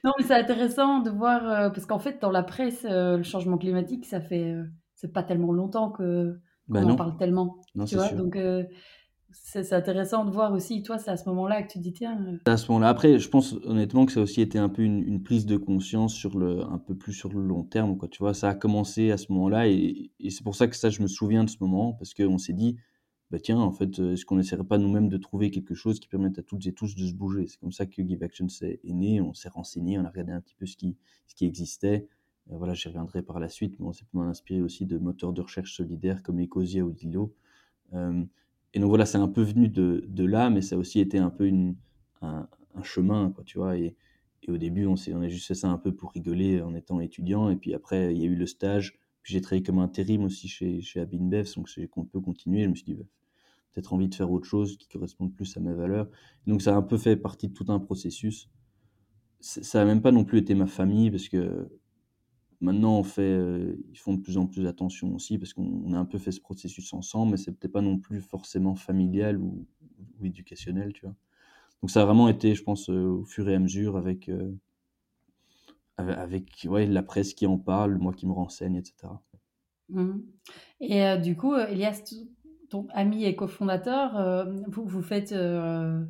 Non, 0.04 0.12
mais 0.19 0.24
c'est 0.26 0.34
intéressant 0.34 1.00
de 1.00 1.11
voir, 1.11 1.44
heu, 1.68 1.73
parce 1.73 1.87
qu'en 1.87 1.99
fait, 1.99 2.20
dans 2.20 2.30
la 2.30 2.42
presse, 2.42 2.85
heu, 2.85 3.16
le 3.18 3.23
changement 3.23 3.58
climatique, 3.58 4.06
ça 4.06 4.20
fait, 4.20 4.56
c'est 4.94 5.12
pas 5.12 5.23
tellement 5.23 5.52
longtemps 5.52 5.90
que 5.90 6.40
Bah 6.68 6.85
qu'on 6.85 6.90
en 6.90 6.97
parle 6.97 7.16
tellement, 7.16 7.58
non, 7.75 7.87
tu 7.87 7.94
c'est 7.94 7.99
vois? 7.99 8.08
sûr. 8.08 8.18
Donc 8.18 8.37
c'est 9.32 9.73
intéressant 9.73 10.25
de 10.25 10.30
voir 10.30 10.52
aussi, 10.52 10.82
toi, 10.85 10.97
c'est 10.99 11.11
à 11.11 11.16
ce 11.16 11.28
moment-là 11.28 11.62
que 11.64 11.73
tu 11.73 11.78
dis: 11.80 11.92
«Tiens, 11.92 12.18
heu» 12.26 12.40
À 12.44 12.56
ce 12.56 12.66
moment-là 12.73 12.88
après, 12.88 13.18
je 13.20 13.28
pense 13.28 13.52
honnêtement 13.64 14.04
que 14.04 14.11
ça 14.12 14.18
a 14.18 14.23
aussi 14.25 14.40
été 14.40 14.58
un 14.58 14.68
peu 14.68 14.82
une 14.82 15.00
une 15.00 15.23
prise 15.23 15.47
de 15.47 15.56
conscience 15.56 16.12
sur 16.14 16.37
le 16.38 16.62
un 16.64 16.78
peu 16.78 16.97
plus 16.97 17.12
sur 17.12 17.32
le 17.32 17.40
long 17.40 17.62
terme, 17.62 17.97
quoi, 17.97 18.08
tu 18.08 18.18
vois? 18.18 18.35
Ça 18.35 18.49
a 18.49 18.54
commencé 18.56 19.12
à 19.12 19.16
ce 19.16 19.30
moment-là 19.32 19.68
et 19.68 20.11
et 20.18 20.30
c'est 20.30 20.42
pour 20.42 20.56
ça 20.56 20.66
que 20.66 20.75
ça, 20.76 20.90
je 20.90 21.02
me 21.02 21.06
souviens 21.06 21.44
de 21.44 21.50
ce 21.50 21.56
moment 21.61 21.92
parce 21.92 22.14
qu'on 22.14 22.38
s'est 22.38 22.52
dit: 22.52 22.76
«Bah, 23.32 23.40
tiens, 23.40 23.58
en 23.60 23.72
fait, 23.72 23.98
heu, 24.00 24.12
est-ce 24.12 24.24
qu'on 24.26 24.38
essaierait 24.38 24.64
pas 24.64 24.78
nous-mêmes 24.78 25.08
de 25.08 25.16
trouver 25.16 25.50
quelque 25.50 25.74
chose 25.74 25.98
qui 26.00 26.08
permette 26.08 26.38
à 26.38 26.42
toutes 26.44 26.66
et 26.66 26.72
tous 26.74 26.94
de 26.94 27.06
se 27.06 27.14
bouger?» 27.14 27.46
c'est 27.48 27.58
comme 27.58 27.72
ça 27.72 27.86
que 27.86 28.02
Give 28.06 28.22
Action 28.22 28.46
est 28.62 28.80
né. 28.92 29.20
On 29.22 29.34
s'est 29.34 29.48
renseigné, 29.48 29.98
on 29.98 30.04
a 30.04 30.10
regardé 30.10 30.32
un 30.32 30.40
petit 30.42 30.54
peu 30.56 30.66
ce 30.66 30.76
qui 30.76 30.96
existait. 31.42 32.08
Heu, 32.52 32.56
voilà, 32.58 32.74
j'y 32.74 32.88
reviendrai 32.88 33.22
par 33.22 33.40
la 33.40 33.48
suite, 33.48 33.80
mais 33.80 33.86
on 33.86 33.92
s'est 33.92 34.04
mal 34.12 34.28
inspiré 34.28 34.60
aussi 34.62 34.86
de 34.86 34.98
moteurs 34.98 35.32
de 35.32 35.40
recherche 35.42 35.74
solidaires 35.76 36.22
comme 36.22 36.40
Ecosia 36.40 36.84
ou 36.84 36.92
Dilo. 36.92 37.34
Hem 37.92 38.28
et 38.74 38.80
donc 38.80 38.90
voilà, 38.90 39.06
c'est 39.06 39.18
un 39.18 39.28
peu 39.28 39.42
venu 39.42 39.68
de 39.70 40.24
là, 40.26 40.50
mais 40.50 40.62
ça 40.62 40.76
a 40.76 40.78
aussi 40.78 41.00
été 41.00 41.18
un 41.18 41.30
peu 41.30 41.50
un 42.22 42.48
un 42.74 42.82
chemin, 42.84 43.30
quoi, 43.32 43.44
tu 43.44 43.58
vois? 43.58 43.76
Et 43.78 43.96
au 44.48 44.58
début, 44.58 44.86
on 44.86 44.94
on 45.14 45.22
a 45.22 45.28
juste 45.28 45.46
fait 45.48 45.54
ça 45.54 45.68
un 45.70 45.78
peu 45.78 45.94
pour 45.94 46.12
rigoler 46.12 46.62
en 46.62 46.74
étant 46.74 47.00
étudiant 47.00 47.50
et 47.50 47.56
puis 47.56 47.74
après, 47.74 48.14
il 48.14 48.20
y 48.22 48.24
a 48.24 48.28
eu 48.28 48.34
le 48.36 48.46
stage, 48.46 48.98
puis 49.22 49.34
j'ai 49.34 49.40
travaillé 49.42 49.62
comme 49.64 49.78
intérim 49.80 50.24
aussi 50.24 50.48
chez 50.48 50.80
chez 50.82 51.00
AB 51.00 51.14
InBev, 51.14 51.48
donc 51.56 51.68
j'ai 51.68 51.88
qu'on 51.88 52.04
peut 52.06 52.20
continuer. 52.20 52.64
Je 52.64 52.68
me 52.70 52.74
suis 52.76 52.84
dit: 52.86 52.94
«Bah, 52.94 53.04
peut-être 53.73 53.93
envie 53.95 54.09
de 54.09 54.14
faire 54.14 54.31
autre 54.31 54.47
chose 54.47 54.76
qui 54.79 54.88
corresponde 54.88 55.35
plus 55.35 55.57
à 55.57 55.61
mes 55.61 55.75
valeurs». 55.75 56.09
Donc 56.47 56.62
ça 56.62 56.75
a 56.75 56.79
un 56.79 56.83
peu 56.83 56.99
fait 56.99 57.17
partie 57.17 57.49
de 57.49 57.55
tout 57.55 57.67
un 57.69 57.81
processus. 57.81 58.50
Ça 59.41 59.83
a 59.83 59.85
même 59.85 60.02
pas 60.02 60.12
non 60.12 60.25
plus 60.25 60.38
été 60.41 60.55
ma 60.55 60.67
famille 60.67 61.11
parce 61.11 61.29
que 61.29 61.69
Maintenant, 62.61 62.99
on 62.99 63.02
fait, 63.02 63.23
heu, 63.33 63.85
ils 63.91 63.99
font 63.99 64.14
de 64.14 64.21
plus 64.23 64.38
en 64.38 64.47
plus 64.47 64.67
attention 64.67 65.14
aussi 65.14 65.37
parce 65.38 65.52
qu'on 65.52 65.83
on 65.85 65.93
a 65.95 65.99
un 65.99 66.05
peu 66.05 66.19
fait 66.19 66.31
ce 66.31 66.41
processus 66.41 66.93
ensemble, 66.95 67.33
mais 67.33 67.37
c'est 67.37 67.52
peut-être 67.52 67.73
pas 67.73 67.81
non 67.83 67.99
plus 67.99 68.21
forcément 68.21 68.76
familial 68.76 69.38
ou 69.38 69.67
éducationnel, 70.23 70.93
tu 70.93 71.07
vois? 71.07 71.17
Donc 71.83 71.91
ça 71.91 72.02
a 72.02 72.07
vraiment 72.07 72.29
été, 72.29 72.55
je 72.55 72.62
pense, 72.64 72.91
heu, 72.91 73.07
au 73.09 73.25
fur 73.25 73.49
et 73.49 73.55
à 73.55 73.61
mesure 73.61 73.97
avec, 73.97 74.29
heu, 74.31 74.59
ave 75.97 76.11
avec, 76.11 76.67
ouais, 76.69 76.87
la 76.87 77.02
presse 77.02 77.33
qui 77.33 77.47
en 77.47 77.57
parle, 77.59 77.97
moi 77.99 78.12
qui 78.12 78.26
me 78.26 78.33
renseigne 78.33 78.76
et 78.76 78.85
cetera. 78.85 79.23
mmh 79.88 80.19
et 80.81 81.02
heu, 81.05 81.19
du 81.21 81.37
coup, 81.37 81.55
Elias, 81.55 82.02
ton 82.73 82.88
ami 82.93 83.25
et 83.25 83.37
cofondateur, 83.37 84.19
hem, 84.21 84.64
vous 84.69 84.85
vous 84.87 85.02
faites, 85.02 85.33
heu 85.33 86.09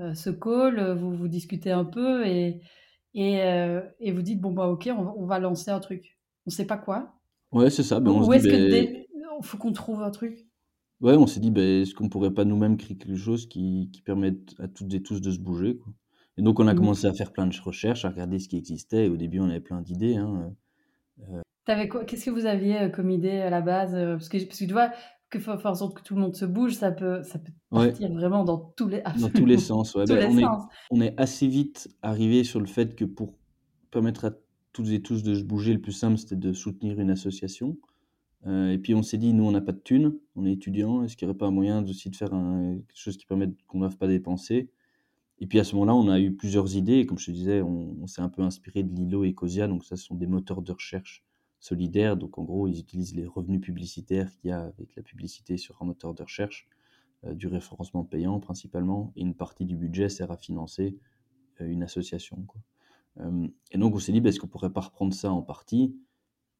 heu, 0.00 0.14
ce 0.14 0.30
call, 0.30 0.92
vous 0.94 1.12
vous 1.16 1.28
discutez 1.28 1.70
un 1.72 1.84
peu 1.84 2.26
et 2.26 2.62
et 3.14 3.38
et 4.00 4.12
vous 4.12 4.22
dites: 4.22 4.40
«Bon, 4.40 4.52
bah, 4.52 4.68
OK, 4.68 4.88
on 4.96 5.04
va 5.04 5.14
on 5.16 5.26
va 5.26 5.38
lancer 5.40 5.70
un 5.70 5.80
truc». 5.80 6.18
On 6.46 6.50
sait 6.50 6.66
pas 6.66 6.78
quoi? 6.78 7.14
Ouais, 7.52 7.70
c'est 7.70 7.82
ça, 7.82 8.00
ben, 8.00 8.10
on 8.10 8.26
Ou 8.26 8.32
est-ce 8.32 8.48
que 8.48 8.56
«Beh» 8.56 8.70
dès 8.70 9.06
faut 9.42 9.58
qu'on 9.58 9.72
trouve 9.72 10.02
un 10.02 10.10
truc? 10.10 10.48
Ouais, 11.00 11.14
on 11.16 11.26
s'est 11.28 11.38
dit, 11.40 11.50
ben 11.52 11.82
est-ce 11.82 11.94
qu'on 11.94 12.08
pourrait 12.08 12.32
pas 12.34 12.44
nous-mêmes 12.44 12.76
créer 12.76 12.96
quelque 12.96 13.14
chose 13.16 13.46
qui 13.48 13.90
qui 13.92 14.02
permette 14.02 14.54
à 14.58 14.66
toutes 14.68 14.92
et 14.94 15.02
tous 15.02 15.20
de 15.20 15.30
se 15.30 15.38
bouger, 15.38 15.76
quoi? 15.76 15.92
Et 16.36 16.42
donc 16.42 16.58
on 16.60 16.66
a 16.66 16.74
Mmh 16.74 16.74
commencé 16.74 17.06
à 17.06 17.12
faire 17.12 17.32
plein 17.32 17.46
de 17.46 17.56
recherches, 17.60 18.04
à 18.04 18.10
regarder 18.10 18.38
ce 18.40 18.48
qui 18.48 18.56
existait 18.56 19.06
et 19.06 19.08
au 19.08 19.16
début 19.16 19.38
on 19.40 19.48
avait 19.50 19.60
plein 19.60 19.82
d'idées, 19.82 20.16
hein, 20.16 20.54
quoi? 21.88 22.04
Qu'est-ce 22.04 22.26
que 22.26 22.30
vous 22.30 22.46
aviez, 22.46 22.90
comme 22.90 23.10
idée 23.10 23.40
à 23.40 23.50
la 23.50 23.60
base, 23.60 23.92
Parce 23.92 24.28
que 24.28 24.38
parce 24.44 24.58
que 24.58 24.64
tu 24.66 24.72
vois, 24.72 24.92
que 25.38 25.56
faire 25.58 25.66
en 25.66 25.74
sorte 25.74 25.96
que 25.98 26.02
tout 26.02 26.14
le 26.14 26.20
monde 26.22 26.34
se 26.36 26.44
bouge, 26.44 26.74
ça 26.74 26.92
peut 26.92 27.22
ça 27.22 27.38
peut 27.38 27.52
Ouais, 27.70 27.94
partir 27.94 28.12
vraiment 28.12 28.44
dans 28.44 28.58
tous 28.76 28.88
les 28.88 29.00
dans 29.14 29.30
tous 29.30 29.46
les 29.46 29.58
absolument 29.58 29.58
sens, 29.58 29.94
ouais, 29.94 30.06
tous 30.06 30.16
ben 30.16 30.18
les 30.18 30.30
on 30.30 30.38
est 30.38 30.56
sens. 30.56 30.64
on 30.90 31.00
est 31.00 31.18
assez 31.20 31.46
vite 31.48 31.88
arrivé 32.02 32.44
sur 32.44 32.60
le 32.60 32.66
fait 32.66 32.94
que 32.96 33.04
pour 33.04 33.38
permettre 33.90 34.24
à 34.26 34.32
toutes 34.72 34.88
et 34.88 35.02
tous 35.02 35.22
de 35.22 35.34
se 35.34 35.42
bouger, 35.44 35.72
le 35.72 35.80
plus 35.80 35.92
simple, 35.92 36.18
c'était 36.18 36.36
de 36.36 36.52
soutenir 36.52 36.98
une 37.00 37.10
association. 37.10 37.78
Heu 38.46 38.72
et 38.72 38.78
puis 38.78 38.94
on 38.94 39.02
s'est 39.02 39.18
dit: 39.18 39.34
«Nous, 39.34 39.44
on 39.44 39.52
n'a 39.52 39.62
pas 39.62 39.72
de 39.72 39.80
thunes, 39.80 40.18
on 40.36 40.46
est 40.46 40.52
étudiants, 40.54 41.04
est-ce 41.04 41.16
qu'il 41.16 41.26
y 41.28 41.30
aurait 41.30 41.38
pas 41.38 41.46
un 41.48 41.52
moyen 41.52 41.84
aussi 41.86 42.10
de 42.10 42.16
faire 42.16 42.34
un 42.34 42.76
quelque 42.76 42.98
chose 43.00 43.16
qui 43.18 43.26
permette 43.26 43.62
qu'on 43.66 43.80
doive 43.80 43.98
pas 43.98 44.08
dépenser?» 44.08 44.70
et 45.40 45.46
puis 45.48 45.58
à 45.60 45.64
ce 45.64 45.74
moment-là, 45.76 45.94
on 45.96 46.08
a 46.10 46.20
eu 46.20 46.34
plusieurs 46.36 46.76
idées 46.76 46.98
et 47.00 47.06
comme 47.06 47.18
je 47.18 47.26
te 47.26 47.30
disais, 47.32 47.62
on 47.62 47.96
on 48.02 48.06
s'est 48.06 48.22
un 48.22 48.28
peu 48.30 48.42
inspiré 48.42 48.82
de 48.84 48.94
Lilo 48.94 49.24
et 49.24 49.30
Ecosia, 49.30 49.68
donc 49.68 49.84
ça, 49.84 49.96
ce 49.96 50.04
sont 50.04 50.14
des 50.16 50.26
moteurs 50.28 50.62
de 50.62 50.72
recherche 50.72 51.24
solidaires. 51.64 52.16
Donc 52.16 52.38
en 52.38 52.44
gros, 52.44 52.68
ils 52.68 52.78
utilisent 52.80 53.14
les 53.16 53.26
revenus 53.26 53.60
publicitaires 53.62 54.30
qu'il 54.38 54.50
y 54.50 54.52
a 54.52 54.62
avec 54.64 54.96
la 54.96 55.02
publicité 55.02 55.56
sur 55.58 55.80
un 55.82 55.86
moteur 55.86 56.14
de 56.14 56.22
recherche, 56.24 56.68
heu, 57.26 57.34
du 57.36 57.48
référencement 57.48 58.04
payant 58.04 58.40
principalement 58.40 59.12
et 59.16 59.22
une 59.22 59.34
partie 59.36 59.66
du 59.66 59.76
budget 59.76 60.08
sert 60.10 60.30
à 60.32 60.38
financer, 60.38 60.98
heu, 61.60 61.68
une 61.68 61.82
association, 61.84 62.46
et 63.70 63.78
donc 63.78 63.94
on 63.94 63.98
s'est 63.98 64.12
dit: 64.12 64.20
«Bah, 64.20 64.28
est-ce 64.30 64.40
qu'on 64.40 64.46
pourrait 64.48 64.72
pas 64.72 64.80
reprendre 64.80 65.14
ça 65.14 65.32
en 65.32 65.42
partie?» 65.42 65.96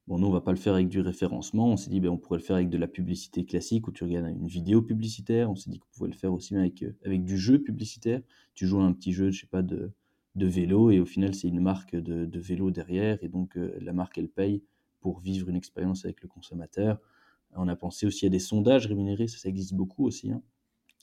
Bon, 0.09 0.19
nous, 0.19 0.29
on 0.29 0.33
va 0.33 0.41
pas 0.43 0.53
le 0.53 0.59
faire 0.59 0.75
avec 0.75 0.89
du 0.89 1.01
référencement. 1.01 1.69
On 1.69 1.77
s'est 1.79 1.91
dit: 1.91 2.01
ben 2.01 2.11
on 2.11 2.19
pourrait 2.19 2.39
le 2.39 2.45
faire 2.45 2.57
avec 2.57 2.71
de 2.71 2.79
la 2.79 2.89
publicité 2.89 3.45
classique 3.47 3.89
où 3.89 3.93
tu 3.93 4.05
regardes 4.05 4.29
une 4.29 4.49
vidéo 4.49 4.83
publicitaire». 4.83 5.51
On 5.51 5.57
s'est 5.57 5.71
dit 5.71 5.79
qu'on 5.81 5.89
pouvait 5.93 6.11
le 6.11 6.17
faire 6.17 6.33
aussi 6.35 6.57
avec, 6.57 6.83
heu, 6.85 6.97
avec 7.05 7.25
du 7.25 7.39
jeu 7.39 7.61
publicitaire. 7.63 8.23
Tu 8.55 8.67
joues 8.67 8.81
à 8.81 8.85
un 8.85 8.93
petit 8.95 9.13
jeu, 9.13 9.31
je 9.31 9.41
sais 9.43 9.47
pas, 9.49 9.63
de 9.63 9.93
de 10.37 10.47
vélo 10.47 10.91
et 10.91 11.01
au 11.01 11.07
final, 11.07 11.35
c'est 11.35 11.49
une 11.49 11.61
marque 11.61 11.97
de 11.97 12.27
de 12.27 12.41
vélo 12.41 12.71
derrière 12.73 13.19
et 13.25 13.29
donc 13.29 13.57
la 13.57 13.93
marque, 13.95 14.19
elle 14.19 14.29
paye 14.31 14.65
pour 15.05 15.21
vivre 15.21 15.51
une 15.51 15.57
expérience 15.57 16.07
avec 16.07 16.23
le 16.23 16.29
consommateur. 16.29 16.99
On 17.57 17.69
a 17.69 17.77
pensé 17.77 18.07
aussi 18.07 18.25
à 18.27 18.31
des 18.31 18.39
sondages 18.41 18.87
rémunérés, 18.87 19.29
ça, 19.29 19.39
ça 19.39 19.51
existe 19.51 19.75
beaucoup 19.75 20.07
aussi, 20.07 20.33
hein. 20.33 20.43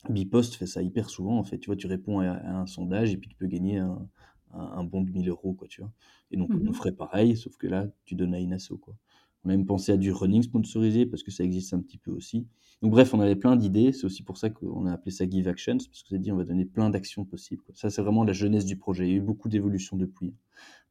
Bipost 0.10 0.56
fait 0.56 0.68
ça 0.68 0.82
hyper 0.84 1.10
souvent, 1.10 1.38
en 1.40 1.44
fait. 1.44 1.60
Tu 1.60 1.68
vois, 1.68 1.76
tu 1.78 1.88
réponds 1.88 2.20
à 2.22 2.32
à 2.32 2.56
un 2.62 2.68
sondage 2.68 3.14
et 3.14 3.18
puis 3.18 3.30
tu 3.30 3.36
peux 3.38 3.48
gagner 3.48 3.80
un 3.80 4.10
un 4.54 4.60
un 4.80 4.84
bon 4.84 5.02
de 5.04 5.12
1 5.12 5.30
000 5.30 5.54
€, 5.54 5.54
quoi, 5.56 5.68
tu 5.68 5.82
vois? 5.82 5.94
Et 6.32 6.38
donc 6.38 6.52
on 6.68 6.72
Mmh 6.72 6.74
ferait 6.74 6.94
pareil, 6.94 7.38
sauf 7.38 7.58
que 7.58 7.68
là, 7.68 7.88
tu 8.06 8.16
donnes 8.16 8.34
à 8.36 8.40
une 8.40 8.54
asso, 8.54 8.78
quoi. 8.82 8.98
On 9.44 9.50
a 9.50 9.54
même 9.58 9.66
pensé 9.66 9.92
à 9.92 9.98
du 9.98 10.12
running 10.12 10.44
sponsorisé 10.44 11.06
parce 11.08 11.24
que 11.24 11.32
ça 11.32 11.44
existe 11.44 11.74
un 11.74 11.82
petit 11.82 11.98
peu 11.98 12.12
aussi. 12.12 12.48
Donc 12.82 12.92
bref, 12.92 13.14
on 13.14 13.20
avait 13.20 13.36
plein 13.36 13.56
d'idées. 13.56 13.92
C'est 13.94 14.06
aussi 14.06 14.24
pour 14.24 14.38
ça 14.38 14.50
qu'on 14.52 14.86
a 14.88 14.94
appelé 14.94 15.12
ça 15.12 15.28
Give 15.30 15.48
Actions 15.48 15.78
parce 15.78 16.04
qu'on 16.04 16.10
s'est 16.16 16.20
dit: 16.20 16.32
«On 16.32 16.38
va 16.38 16.44
donner 16.46 16.66
plein 16.66 16.90
d'actions 16.92 17.26
possibles», 17.26 17.64
quoi. 17.64 17.74
Ça, 17.76 17.90
c'est 17.90 18.02
vraiment 18.04 18.24
la 18.24 18.34
jeunesse 18.34 18.66
du 18.66 18.78
projet. 18.78 19.06
Il 19.08 19.12
y 19.12 19.14
a 19.14 19.18
eu 19.18 19.22
beaucoup 19.22 19.50
d'évolutions 19.50 19.98
depuis. 19.98 20.36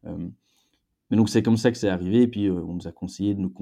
Hem, 0.05 0.33
mais 1.11 1.17
donc 1.17 1.29
c'est 1.29 1.43
comme 1.43 1.57
ça 1.57 1.71
que 1.73 1.79
c'est 1.79 1.89
arrivé 1.89 2.23
et 2.23 2.29
puis, 2.29 2.47
heu, 2.47 2.63
on 2.65 2.75
nous 2.75 2.89
a 2.89 2.93
conseillé 2.93 3.35
de 3.35 3.41
nous 3.41 3.53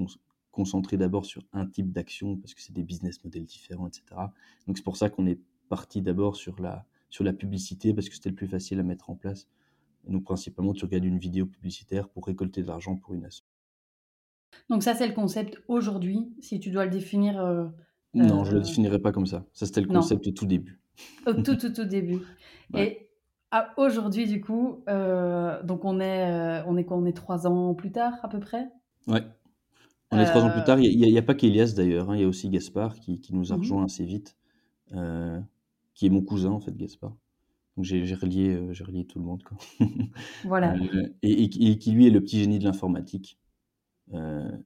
concentrer 0.51 0.97
d'abord 0.97 1.25
sur 1.25 1.43
un 1.53 1.65
type 1.67 1.91
d'action 1.91 2.37
parce 2.37 2.53
que 2.53 2.61
c'est 2.61 2.73
des 2.73 2.83
business 2.83 3.23
models 3.23 3.45
différents 3.45 3.87
et 3.87 3.91
cetera. 3.93 4.33
Donc 4.67 4.77
c'est 4.77 4.83
pour 4.83 4.97
ça 4.97 5.09
qu'on 5.09 5.25
est 5.27 5.39
parti 5.69 6.01
d'abord 6.01 6.35
sur 6.35 6.59
la 6.61 6.85
sur 7.09 7.23
la 7.23 7.33
publicité 7.33 7.93
parce 7.93 8.07
que 8.09 8.15
c'était 8.15 8.29
le 8.29 8.35
plus 8.35 8.47
facile 8.47 8.79
à 8.79 8.83
mettre 8.83 9.09
en 9.09 9.15
place. 9.15 9.47
Et 10.07 10.11
donc 10.11 10.23
principalement, 10.25 10.73
tu 10.73 10.85
regardes 10.85 11.05
une 11.05 11.19
vidéo 11.19 11.45
publicitaire 11.47 12.09
pour 12.09 12.25
récolter 12.27 12.61
de 12.63 12.67
l'argent 12.67 12.97
pour 12.97 13.13
une 13.15 13.25
asso. 13.25 13.43
Donc 14.69 14.83
ça, 14.83 14.95
c'est 14.95 15.07
le 15.07 15.13
concept 15.13 15.61
aujourd'hui, 15.67 16.33
si 16.41 16.59
tu 16.61 16.71
dois 16.71 16.85
le 16.85 16.91
définir, 16.91 17.39
heu 17.45 17.71
Non, 18.13 18.43
je 18.43 18.53
le 18.53 18.59
heu, 18.59 18.61
définirais 18.61 18.99
pas 18.99 19.11
comme 19.11 19.25
ça. 19.25 19.47
Ça, 19.51 19.65
c'était 19.65 19.81
le 19.81 19.87
non, 19.89 20.07
concept 20.07 20.27
au 20.27 20.31
tout 20.31 20.45
début. 20.45 20.79
au 21.25 21.33
tout, 21.33 21.55
tout, 21.55 21.71
tout 21.73 21.85
début 21.85 22.27
Ouais, 22.73 22.91
et 22.91 23.08
à 23.51 23.73
aujourd'hui, 23.77 24.27
du 24.27 24.41
coup, 24.41 24.83
heu, 24.89 25.59
donc 25.63 25.85
on 25.85 25.99
est, 25.99 26.61
heu, 26.61 26.63
on 26.67 26.77
est 26.77 26.85
quoi? 26.85 26.97
On 26.97 27.05
est 27.05 27.13
3 27.13 27.47
ans 27.47 27.73
plus 27.75 27.91
tard, 27.91 28.13
à 28.23 28.29
peu 28.29 28.39
près? 28.39 28.69
ouais. 29.07 29.23
On 30.11 30.19
est 30.19 30.25
3 30.25 30.45
ans 30.45 30.51
plus 30.51 30.63
Heu, 30.63 30.65
tard. 30.65 30.79
Il 30.79 30.99
y 31.09 31.17
a 31.19 31.21
pas 31.23 31.35
qu'Elias 31.35 31.73
d'ailleurs, 31.75 32.09
hein, 32.11 32.15
il 32.17 32.21
y 32.21 32.25
a 32.25 32.27
aussi 32.29 32.49
Gaspard 32.49 32.99
qui 32.99 33.19
qui 33.21 33.35
nous 33.35 33.53
a 33.53 33.55
mmh 33.55 33.57
rejoint 33.57 33.85
assez 33.85 34.05
vite, 34.05 34.37
qui 35.93 36.05
est 36.05 36.09
mon 36.09 36.21
cousin 36.21 36.51
en 36.51 36.59
fait, 36.59 36.75
Gaspard. 36.75 37.15
Donc 37.77 37.85
j'ai 37.85 38.03
relié, 38.15 38.57
relié 38.81 39.05
tout 39.05 39.19
le 39.19 39.25
monde 39.25 39.43
quoi. 39.43 39.57
Voilà. 40.43 40.89
Et 41.23 41.43
et 41.43 41.49
qui 41.49 41.67
et 41.71 41.77
qui 41.79 41.91
lui 41.91 42.07
est 42.07 42.11
le 42.11 42.21
petit 42.21 42.39
génie 42.39 42.59
de 42.59 42.65
l'informatique. 42.65 43.39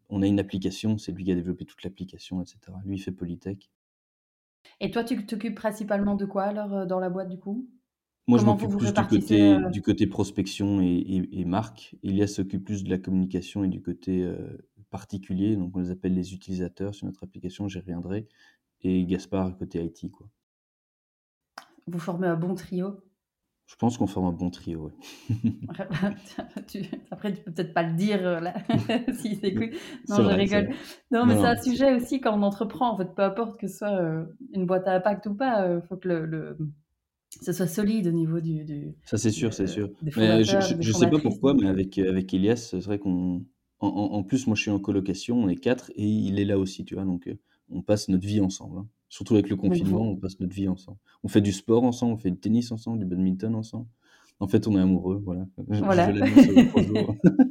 On 0.09 0.21
a 0.21 0.27
une 0.27 0.39
application, 0.39 0.97
c'est 0.97 1.11
lui 1.11 1.25
qui 1.25 1.31
a 1.31 1.35
développé 1.35 1.65
toute 1.65 1.83
l'application 1.83 2.41
et 2.41 2.45
cetera. 2.45 2.81
Lui, 2.85 2.95
il 2.97 2.99
fait 3.01 3.11
Polytech. 3.11 3.69
Et 4.79 4.91
toi, 4.91 5.03
tu 5.03 5.25
t'occupes 5.25 5.55
principalement 5.55 6.13
de 6.13 6.25
quoi 6.27 6.43
alors, 6.43 6.85
dans 6.85 6.99
la 6.99 7.09
boîte, 7.09 7.27
du 7.29 7.39
coup? 7.39 7.67
Moi, 8.27 8.39
je 8.39 8.45
Comment 8.45 8.55
vous 8.55 8.69
m'occupe 8.69 8.77
plus 8.77 8.93
du 8.93 9.05
côté 9.05 9.59
du 9.65 9.81
côté 9.81 10.07
prospection 10.07 10.81
et 10.81 10.85
et 10.95 11.39
et 11.41 11.45
marque. 11.45 11.95
Elias 12.03 12.27
s'occupe 12.27 12.63
plus 12.63 12.83
de 12.85 12.89
la 12.89 12.97
communication 12.97 13.63
et 13.65 13.67
du 13.67 13.81
côté, 13.81 14.21
heu, 14.23 14.69
particulier, 14.89 15.55
donc 15.57 15.75
on 15.75 15.79
les 15.79 15.91
appelle 15.91 16.13
les 16.13 16.33
utilisateurs 16.33 16.95
sur 16.95 17.05
notre 17.07 17.23
application, 17.23 17.67
j'y 17.67 17.79
reviendrai 17.79 18.27
et 18.81 19.05
Gaspard 19.05 19.57
côté 19.57 19.83
IT, 19.83 20.11
quoi. 20.11 20.29
Vous 21.87 21.99
formez 21.99 22.27
un 22.27 22.35
bon 22.35 22.55
trio? 22.55 23.01
Je 23.65 23.75
pense 23.75 23.97
qu'on 23.97 24.07
forme 24.07 24.27
un 24.27 24.31
bon 24.31 24.49
trio, 24.49 24.85
ouais. 24.85 24.93
Tu 26.67 26.83
après, 27.11 27.33
tu 27.33 27.41
peux 27.43 27.51
peut-être 27.53 27.73
pas 27.73 27.83
le 27.83 27.93
dire, 27.95 28.19
heu, 28.27 28.39
là, 28.39 28.53
s'écoutent. 29.13 29.71
C'est 30.05 30.23
Non, 30.23 30.23
je 30.23 30.29
vrai, 30.29 30.35
rigole. 30.35 30.69
Non, 31.11 31.25
mais 31.25 31.35
c'est 31.37 31.47
un 31.47 31.55
sujet 31.55 31.93
aussi 31.93 32.19
quand 32.21 32.37
on 32.37 32.43
entreprend, 32.43 32.89
en 32.91 32.97
fait, 32.97 33.13
peu 33.15 33.23
importe 33.23 33.59
que 33.59 33.67
ce 33.67 33.77
soit, 33.79 34.25
une 34.53 34.65
boîte 34.65 34.87
à 34.87 34.93
impact 34.95 35.25
ou 35.27 35.35
pas, 35.35 35.67
heu, 35.67 35.81
faut 35.81 35.97
que 35.97 36.07
le 36.09 36.25
le 36.25 36.57
ce 37.41 37.51
soit 37.53 37.67
solide 37.67 38.07
au 38.07 38.11
niveau 38.11 38.39
du 38.41 38.63
du 38.65 38.95
ça 39.05 39.17
c'est 39.17 39.31
sûr, 39.31 39.53
c'est 39.53 39.67
sûr. 39.67 39.89
Mais 40.15 40.43
je 40.43 40.59
je 40.61 40.75
je 40.79 40.91
sais 40.91 41.07
pas 41.07 41.19
pourquoi, 41.19 41.53
mais 41.53 41.67
avec, 41.67 41.97
heu, 41.99 42.07
avec 42.09 42.33
Elias, 42.33 42.55
c'est 42.71 42.79
vrai 42.79 42.99
qu'on 42.99 43.45
en 43.79 43.87
en 43.87 44.13
en 44.13 44.23
plus, 44.23 44.47
moi, 44.47 44.55
je 44.55 44.61
suis 44.61 44.71
en 44.71 44.79
colocation, 44.79 45.37
on 45.37 45.49
est 45.49 45.55
4 45.57 45.91
et 45.95 46.05
il 46.07 46.39
est 46.39 46.45
là 46.45 46.57
aussi, 46.57 46.85
tu 46.85 46.95
vois? 46.95 47.03
Donc 47.05 47.27
heu, 47.27 47.37
on 47.69 47.81
passe 47.81 48.07
notre 48.09 48.25
vie 48.25 48.39
ensemble, 48.41 48.79
hein. 48.79 48.87
Surtout 49.09 49.35
avec 49.35 49.49
le 49.49 49.55
confinement, 49.57 50.01
vous 50.05 50.11
on 50.11 50.15
passe 50.15 50.39
notre 50.39 50.55
vie 50.55 50.67
ensemble. 50.67 50.97
On 51.23 51.27
fait 51.27 51.41
du 51.41 51.51
sport 51.51 51.83
ensemble, 51.83 52.13
on 52.13 52.17
fait 52.17 52.31
du 52.31 52.39
tennis 52.39 52.71
ensemble, 52.71 52.97
du 52.99 53.05
badminton 53.05 53.53
ensemble. 53.55 53.87
En 54.39 54.47
fait, 54.47 54.67
on 54.67 54.75
est 54.77 54.81
amoureux, 54.81 55.21
voilà. 55.23 55.45
Je 55.69 55.83
je 55.99 56.09
voilà. 56.09 56.11
l'annoncer 56.11 56.51
aux 56.51 56.61
3 56.61 56.83
jours. 56.83 57.15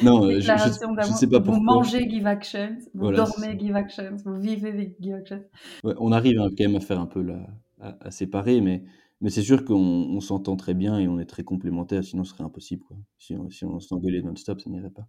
Non, 0.00 0.30
je 0.40 0.56
je 0.56 0.70
je 1.00 1.12
d'amour. 1.12 1.14
sais 1.14 1.28
pas 1.28 1.40
Vous 1.40 1.60
pourquoi. 1.60 1.62
mangez 1.62 2.08
Give 2.08 2.26
Actions, 2.26 2.78
vous 2.94 3.08
Voilà, 3.08 3.24
ça. 3.24 3.36
dormez 3.36 3.58
Give 3.58 3.76
Actions, 3.76 4.16
vous 4.24 4.40
vivez 4.40 4.68
avec 4.70 4.96
Give 5.00 5.14
Actions. 5.14 5.44
Ouais, 5.82 5.94
on 5.98 6.12
arrive, 6.12 6.38
hein, 6.40 6.48
quand 6.56 6.64
même 6.64 6.76
à 6.76 6.80
faire 6.80 7.00
un 7.00 7.06
peu 7.06 7.22
la 7.22 7.46
à 7.86 7.96
à 8.08 8.10
séparer, 8.10 8.60
mais 8.60 8.84
mais 9.20 9.30
c'est 9.30 9.42
sûr 9.42 9.64
qu'on 9.64 9.74
on 9.76 10.20
s'entend 10.20 10.56
très 10.56 10.74
bien 10.74 10.98
et 10.98 11.08
on 11.08 11.18
est 11.18 11.26
très 11.26 11.44
complémentaires, 11.44 12.04
sinon 12.04 12.24
ce 12.24 12.32
serait 12.32 12.44
impossible, 12.44 12.84
quoi. 12.84 12.98
Si 13.18 13.34
on 13.36 13.50
si 13.50 13.64
on 13.64 13.80
s'engueulait 13.80 14.22
non-stop, 14.22 14.60
ça 14.60 14.70
n'irait 14.70 14.90
pas. 14.90 15.08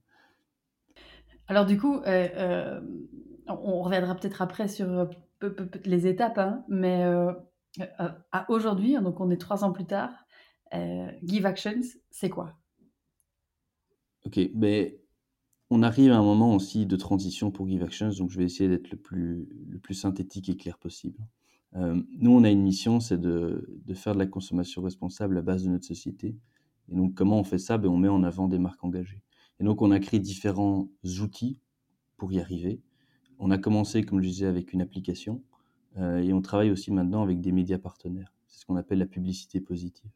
Alors 1.48 1.66
du 1.66 1.78
coup, 1.80 1.96
heu, 1.98 2.04
hem, 2.06 3.08
on 3.48 3.82
reviendra 3.84 4.16
peut-être 4.16 4.42
après 4.42 4.68
sur, 4.68 4.88
heu, 4.90 5.10
peu 5.40 5.54
peu 5.56 5.68
peut 5.68 5.80
les 5.86 6.08
étapes, 6.08 6.38
hein, 6.38 6.64
mais 6.68 7.04
à 8.32 8.46
aujourd'hui, 8.50 8.96
hein, 8.96 9.02
donc 9.02 9.20
on 9.20 9.30
est 9.30 9.38
3 9.38 9.64
ans 9.64 9.72
plus 9.72 9.86
tard, 9.86 10.12
Give 11.24 11.46
Actions, 11.46 11.82
c'est 12.12 12.30
quoi? 12.30 12.56
OK, 14.26 14.40
beh, 14.54 15.04
on 15.72 15.84
arrive 15.84 16.12
à 16.12 16.18
un 16.18 16.24
moment 16.24 16.56
aussi 16.56 16.86
de 16.88 16.96
transition 16.98 17.52
pour 17.52 17.68
Give 17.70 17.84
Actions, 17.84 18.10
donc 18.20 18.32
je 18.32 18.40
vais 18.40 18.46
essayer 18.46 18.70
d'être 18.70 18.92
le 18.92 18.98
plus 18.98 19.48
le 19.70 19.80
plus 19.80 19.96
synthétique 19.96 20.50
et 20.50 20.58
clair 20.58 20.78
possible. 20.80 21.20
Hem, 21.76 22.06
nous, 22.20 22.32
on 22.32 22.44
a 22.44 22.50
une 22.50 22.62
mission, 22.64 23.00
c'est 23.00 23.20
de 23.20 23.94
faire 23.94 24.14
de 24.14 24.20
la 24.20 24.26
consommation 24.28 24.82
responsable 24.82 25.36
la 25.36 25.42
base 25.42 25.64
de 25.64 25.70
notre 25.70 25.86
société 25.86 26.38
et 26.90 26.96
donc 26.96 27.16
comment 27.16 27.40
on 27.40 27.44
fait 27.44 27.58
ça? 27.58 27.78
Beh, 27.78 27.88
on 27.90 27.98
met 27.98 28.08
en 28.08 28.24
avant 28.24 28.48
des 28.48 28.60
marques 28.60 28.84
engagées 28.84 29.22
et 29.60 29.64
donc 29.64 29.82
on 29.82 29.92
a 29.92 30.00
créé 30.00 30.20
différents 30.20 30.90
outils 31.22 31.60
pour 32.18 32.34
y 32.34 32.40
arriver. 32.40 32.82
On 33.40 33.52
a 33.52 33.58
commencé, 33.60 34.04
comme 34.04 34.22
je 34.22 34.28
disais, 34.30 34.48
avec 34.48 34.74
une 34.74 34.82
application, 34.82 35.44
heu 36.00 36.24
et 36.24 36.34
on 36.34 36.42
travaille 36.42 36.72
aussi 36.72 36.92
maintenant 36.92 37.24
avec 37.24 37.42
des 37.42 37.52
médias 37.54 37.80
partenaires. 37.80 38.34
C'est 38.48 38.62
ce 38.62 38.66
qu'on 38.68 38.78
appelle 38.78 39.00
la 39.00 39.08
publicité 39.08 39.62
positive 39.62 40.12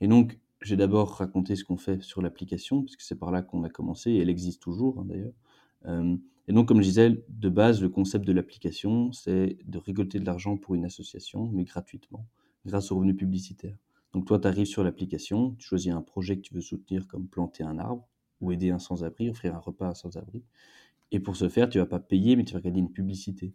et 0.00 0.08
donc 0.08 0.40
j'ai 0.62 0.76
d'abord 0.76 1.10
raconté 1.16 1.56
ce 1.56 1.64
qu'on 1.64 1.76
fait 1.78 2.02
sur 2.02 2.22
l'application, 2.22 2.82
parce 2.84 2.96
que 2.96 3.02
c'est 3.04 3.18
par 3.18 3.32
là 3.32 3.42
qu'on 3.42 3.64
a 3.64 3.70
commencé 3.70 4.12
et 4.12 4.18
elle 4.20 4.30
existe 4.30 4.62
toujours, 4.62 5.00
hein, 5.00 5.06
d'ailleurs. 5.06 5.34
Hem 5.84 6.20
et 6.48 6.52
donc 6.52 6.66
comme 6.66 6.78
je 6.78 6.88
disais, 6.88 7.24
de 7.28 7.48
base, 7.48 7.80
le 7.80 7.88
concept 7.88 8.26
de 8.26 8.32
l'application, 8.32 9.12
c'est 9.12 9.58
de 9.64 9.78
récolter 9.78 10.18
de 10.18 10.26
l'argent 10.26 10.56
pour 10.56 10.74
une 10.74 10.84
association, 10.84 11.48
mais 11.52 11.62
gratuitement, 11.62 12.26
grâce 12.66 12.90
aux 12.90 12.96
revenus 12.96 13.16
publicitaires. 13.16 13.78
Donc 14.12 14.26
toi, 14.26 14.40
tu 14.40 14.48
arrives 14.48 14.66
sur 14.66 14.82
l'application, 14.82 15.52
tu 15.52 15.66
choisis 15.68 15.92
un 15.92 16.02
projet 16.02 16.36
que 16.36 16.42
tu 16.42 16.52
veux 16.54 16.60
soutenir 16.60 17.06
comme 17.06 17.28
planter 17.28 17.62
un 17.62 17.78
arbre 17.78 18.08
ou 18.40 18.50
aider 18.50 18.70
un 18.70 18.80
sans-abri, 18.80 19.30
offrir 19.30 19.54
un 19.54 19.60
repas 19.60 19.86
à 19.86 19.90
un 19.90 19.94
sans-abri 19.94 20.42
et 21.12 21.20
pour 21.20 21.36
ce 21.36 21.48
faire, 21.48 21.68
tu 21.68 21.78
vas 21.78 21.86
pas 21.86 22.00
payer, 22.00 22.36
mais 22.36 22.44
tu 22.44 22.54
vas 22.54 22.58
regarder 22.58 22.80
une 22.80 22.90
publicité. 22.90 23.52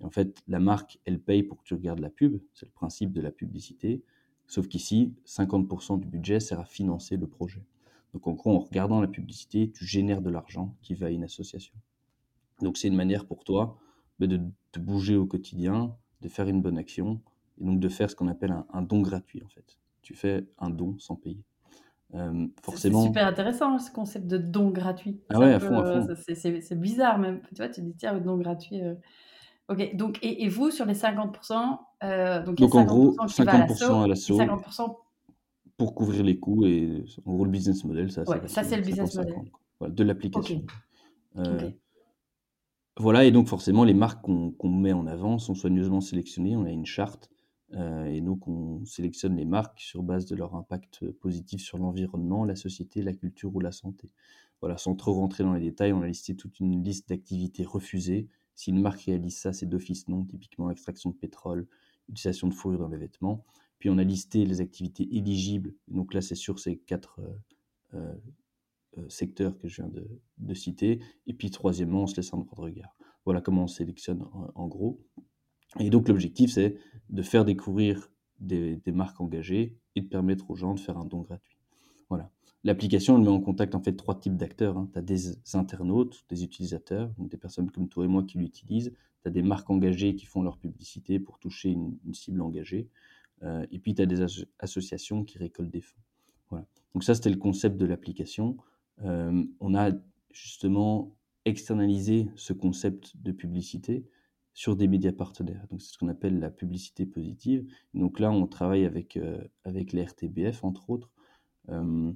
Et 0.00 0.04
en 0.04 0.10
fait, 0.10 0.40
la 0.46 0.60
marque, 0.60 1.00
elle 1.04 1.20
paye 1.20 1.42
pour 1.42 1.58
que 1.58 1.64
tu 1.64 1.74
regardes 1.74 1.98
la 1.98 2.10
pub, 2.10 2.40
c'est 2.54 2.66
le 2.66 2.72
principe 2.72 3.12
de 3.12 3.20
la 3.20 3.32
publicité. 3.32 4.02
Sauf 4.46 4.68
qu'ici, 4.68 5.12
50% 5.26 5.98
du 5.98 6.06
budget 6.06 6.40
sert 6.40 6.60
à 6.60 6.64
financer 6.64 7.16
le 7.16 7.26
projet. 7.26 7.64
Donc 8.12 8.26
en 8.26 8.32
gros, 8.32 8.56
en 8.56 8.60
regardant 8.60 9.00
la 9.00 9.08
publicité, 9.08 9.70
tu 9.70 9.84
génères 9.86 10.20
de 10.20 10.30
l'argent 10.30 10.76
qui 10.82 10.94
va 10.94 11.06
à 11.06 11.10
une 11.10 11.24
association. 11.24 11.74
Donc 12.60 12.76
c'est 12.76 12.88
une 12.88 12.96
manière 12.96 13.26
pour 13.26 13.44
toi 13.44 13.78
bah, 14.18 14.26
de, 14.26 14.36
de, 14.36 14.80
bouger 14.80 15.16
au 15.16 15.26
quotidien, 15.26 15.96
de 16.20 16.28
faire 16.28 16.46
une 16.48 16.60
bonne 16.60 16.78
action, 16.78 17.20
et 17.60 17.64
donc 17.64 17.80
de 17.80 17.88
faire 17.88 18.10
ce 18.10 18.16
qu'on 18.16 18.28
appelle 18.28 18.52
un, 18.52 18.66
un, 18.72 18.82
don 18.82 19.00
gratuit 19.00 19.42
en 19.42 19.48
fait. 19.48 19.78
Tu 20.02 20.14
fais 20.14 20.46
un 20.58 20.70
don 20.70 20.96
sans 20.98 21.16
payer. 21.16 21.42
Euh, 22.14 22.46
forcément. 22.62 23.00
C'est 23.00 23.06
super 23.08 23.26
intéressant 23.26 23.78
ce 23.78 23.90
concept 23.90 24.26
de 24.26 24.36
don 24.36 24.70
gratuit. 24.70 25.20
Ah 25.30 25.38
ouais, 25.38 25.54
à 25.54 25.60
fond, 25.60 25.78
à 25.78 26.02
fond. 26.02 26.14
C'est 26.34 26.80
bizarre 26.80 27.18
même. 27.18 27.40
Tu 27.48 27.56
vois, 27.56 27.68
tu 27.68 27.80
dis 27.80 27.94
tiens, 27.96 28.18
don 28.18 28.36
gratuit. 28.36 28.82
Euh... 28.82 28.94
Ok, 29.68 29.96
donc 29.96 30.18
et, 30.22 30.44
et, 30.44 30.48
vous 30.48 30.70
sur 30.70 30.84
les 30.84 30.94
50%, 30.94 31.78
euh, 32.02 32.42
donc, 32.42 32.56
donc 32.56 32.74
y 32.74 32.78
a 32.78 32.82
50% 32.82 32.82
en 32.82 32.84
gros 32.84 33.16
50% 33.26 34.04
à 34.04 34.08
l'assaut, 34.08 34.36
50% 34.36 34.96
pour 35.76 35.94
couvrir 35.94 36.22
les 36.22 36.38
coûts 36.38 36.64
et 36.66 37.04
en 37.24 37.34
gros 37.34 37.44
le 37.44 37.50
business 37.50 37.84
model, 37.84 38.10
ça, 38.10 38.22
ouais, 38.24 38.46
ça 38.46 38.62
c'est 38.62 38.76
le 38.76 38.82
business 38.82 39.14
model 39.16 39.34
voilà, 39.78 39.94
de 39.94 40.04
l'application. 40.04 40.64
Okay. 41.36 41.48
Euh, 41.48 41.54
okay. 41.56 41.76
Voilà, 42.98 43.24
et 43.24 43.32
donc 43.32 43.48
forcément 43.48 43.84
les 43.84 43.94
marques 43.94 44.22
qu'on 44.22 44.52
qu 44.52 44.68
met 44.68 44.92
en 44.92 45.06
avant 45.06 45.38
sont 45.38 45.54
soigneusement 45.54 46.00
sélectionnées. 46.00 46.56
On 46.56 46.64
a 46.64 46.70
une 46.70 46.86
charte 46.86 47.30
euh, 47.74 48.04
et 48.04 48.20
donc 48.20 48.46
on 48.46 48.84
sélectionne 48.84 49.36
les 49.36 49.46
marques 49.46 49.80
sur 49.80 50.02
base 50.02 50.26
de 50.26 50.36
leur 50.36 50.54
impact 50.54 51.10
positif 51.12 51.62
sur 51.62 51.78
l'environnement, 51.78 52.44
la 52.44 52.56
société, 52.56 53.02
la 53.02 53.14
culture 53.14 53.54
ou 53.54 53.60
la 53.60 53.72
santé. 53.72 54.10
Voilà, 54.60 54.76
sans 54.76 54.94
trop 54.94 55.14
rentrer 55.14 55.42
dans 55.42 55.54
les 55.54 55.60
détails, 55.60 55.92
on 55.92 56.02
a 56.02 56.06
listé 56.06 56.36
toute 56.36 56.60
une 56.60 56.84
liste 56.84 57.08
d'activités 57.08 57.64
refusées. 57.64 58.28
Si 58.54 58.70
une 58.70 58.80
marque 58.80 59.00
réalise 59.02 59.38
ça, 59.38 59.52
c'est 59.52 59.66
d'office 59.66 60.06
non, 60.06 60.24
typiquement 60.24 60.70
extraction 60.70 61.10
de 61.10 61.16
pétrole, 61.16 61.66
utilisation 62.08 62.46
de 62.46 62.54
fourrure 62.54 62.78
dans 62.78 62.88
les 62.88 62.98
vêtements. 62.98 63.44
Puis 63.82 63.90
on 63.90 63.98
a 63.98 64.04
listé 64.04 64.44
les 64.44 64.60
activités 64.60 65.08
éligibles. 65.10 65.74
Donc 65.88 66.14
là, 66.14 66.20
c'est 66.20 66.36
sur 66.36 66.60
ces 66.60 66.76
quatre 66.76 67.20
euh, 67.94 68.14
euh, 68.96 69.08
secteurs 69.08 69.58
que 69.58 69.66
je 69.66 69.82
viens 69.82 69.90
de, 70.38 70.54
citer. 70.54 71.00
Et 71.26 71.34
puis 71.34 71.50
troisièmement, 71.50 72.04
on 72.04 72.06
se 72.06 72.14
laisse 72.14 72.32
un 72.32 72.38
droit 72.38 72.54
de 72.54 72.60
regard. 72.60 72.96
Voilà 73.24 73.40
comment 73.40 73.64
on 73.64 73.66
sélectionne 73.66 74.24
en, 74.54 74.68
gros. 74.68 75.00
Et 75.80 75.90
donc 75.90 76.06
l'objectif, 76.06 76.52
c'est 76.52 76.76
de 77.10 77.22
faire 77.22 77.44
découvrir 77.44 78.12
des, 78.38 78.80
marques 78.86 79.20
engagées 79.20 79.76
et 79.96 80.00
de 80.00 80.06
permettre 80.06 80.48
aux 80.52 80.54
gens 80.54 80.74
de 80.74 80.78
faire 80.78 80.96
un 80.96 81.04
don 81.04 81.22
gratuit. 81.22 81.58
Voilà. 82.08 82.30
L'application, 82.62 83.18
met 83.18 83.26
en 83.26 83.40
contact 83.40 83.74
en 83.74 83.82
fait 83.82 83.96
trois 83.96 84.16
types 84.16 84.36
d'acteurs. 84.36 84.78
Hein. 84.78 84.90
Tu 84.92 84.98
as 85.00 85.02
des 85.02 85.56
internautes, 85.56 86.24
des 86.28 86.44
utilisateurs, 86.44 87.12
des 87.18 87.36
personnes 87.36 87.68
comme 87.68 87.88
toi 87.88 88.04
et 88.04 88.08
moi 88.08 88.22
qui 88.22 88.38
l'utilisent. 88.38 88.92
Tu 89.22 89.28
as 89.28 89.32
des 89.32 89.42
marques 89.42 89.70
engagées 89.70 90.14
qui 90.14 90.26
font 90.26 90.42
leur 90.44 90.56
publicité 90.58 91.18
pour 91.18 91.40
toucher 91.40 91.70
une 91.70 92.14
cible 92.14 92.42
engagée. 92.42 92.88
Euh, 93.42 93.66
et 93.70 93.78
puis 93.78 93.94
tu 93.94 94.02
as 94.02 94.06
des 94.06 94.22
as 94.22 94.44
associations 94.58 95.24
qui 95.24 95.38
récoltent 95.38 95.70
des 95.70 95.80
fonds. 95.80 96.00
Voilà. 96.50 96.66
Donc 96.94 97.04
ça, 97.04 97.14
c'était 97.14 97.30
le 97.30 97.36
concept 97.36 97.76
de 97.76 97.86
l'application. 97.86 98.56
Euh, 99.04 99.44
on 99.60 99.74
a 99.74 99.90
justement 100.30 101.16
externalisé 101.44 102.28
ce 102.36 102.52
concept 102.52 103.16
de 103.16 103.32
publicité 103.32 104.06
sur 104.54 104.76
des 104.76 104.86
médias 104.86 105.12
partenaires. 105.12 105.66
Donc 105.70 105.80
c'est 105.80 105.92
ce 105.92 105.98
qu'on 105.98 106.08
appelle 106.08 106.38
la 106.38 106.50
publicité 106.50 107.06
positive. 107.06 107.66
Donc 107.94 108.20
là, 108.20 108.30
on 108.30 108.46
travaille 108.46 108.84
avec 108.84 109.16
euh, 109.16 109.42
avec 109.64 109.92
les 109.92 110.04
RTBF 110.04 110.62
entre 110.62 110.90
autres. 110.90 111.10
Euh, 111.70 112.12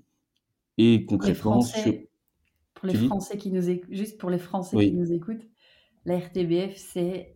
et 0.78 1.06
concrètement, 1.06 1.60
pour 1.60 1.62
les 1.62 1.64
Français, 1.64 2.10
pour 2.74 2.88
les 2.88 2.94
Français 2.94 3.38
qui 3.38 3.50
nous 3.50 3.70
écoutent, 3.70 3.92
juste 3.92 4.18
pour 4.18 4.28
les 4.28 4.38
Français 4.38 4.76
oui. 4.76 4.90
qui 4.90 4.94
nous 4.94 5.12
écoutent, 5.12 5.48
la 6.04 6.18
RTBF, 6.18 6.76
c'est 6.76 7.34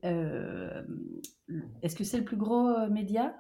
est-ce 1.83 1.97
que 1.97 2.05
c'est 2.05 2.19
le 2.19 2.25
plus 2.25 2.37
gros 2.37 2.87
média? 2.91 3.35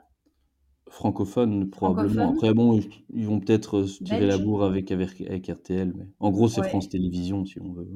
Francophone 0.90 1.70
probablement. 1.70 2.34
Après 2.34 2.52
bon, 2.52 2.80
ils 3.14 3.26
vont 3.26 3.40
peut-être 3.40 3.84
se 3.84 4.02
tirer 4.02 4.20
Belge. 4.20 4.38
la 4.38 4.38
bourre 4.38 4.64
avec, 4.64 4.90
avec, 4.92 5.20
avec 5.20 5.46
RTL, 5.46 5.92
mais 5.96 6.06
en 6.18 6.30
gros 6.30 6.48
c'est 6.48 6.60
ouais. 6.60 6.68
France 6.68 6.88
Télévisions 6.88 7.44
si 7.44 7.60
on 7.60 7.72
veut. 7.72 7.88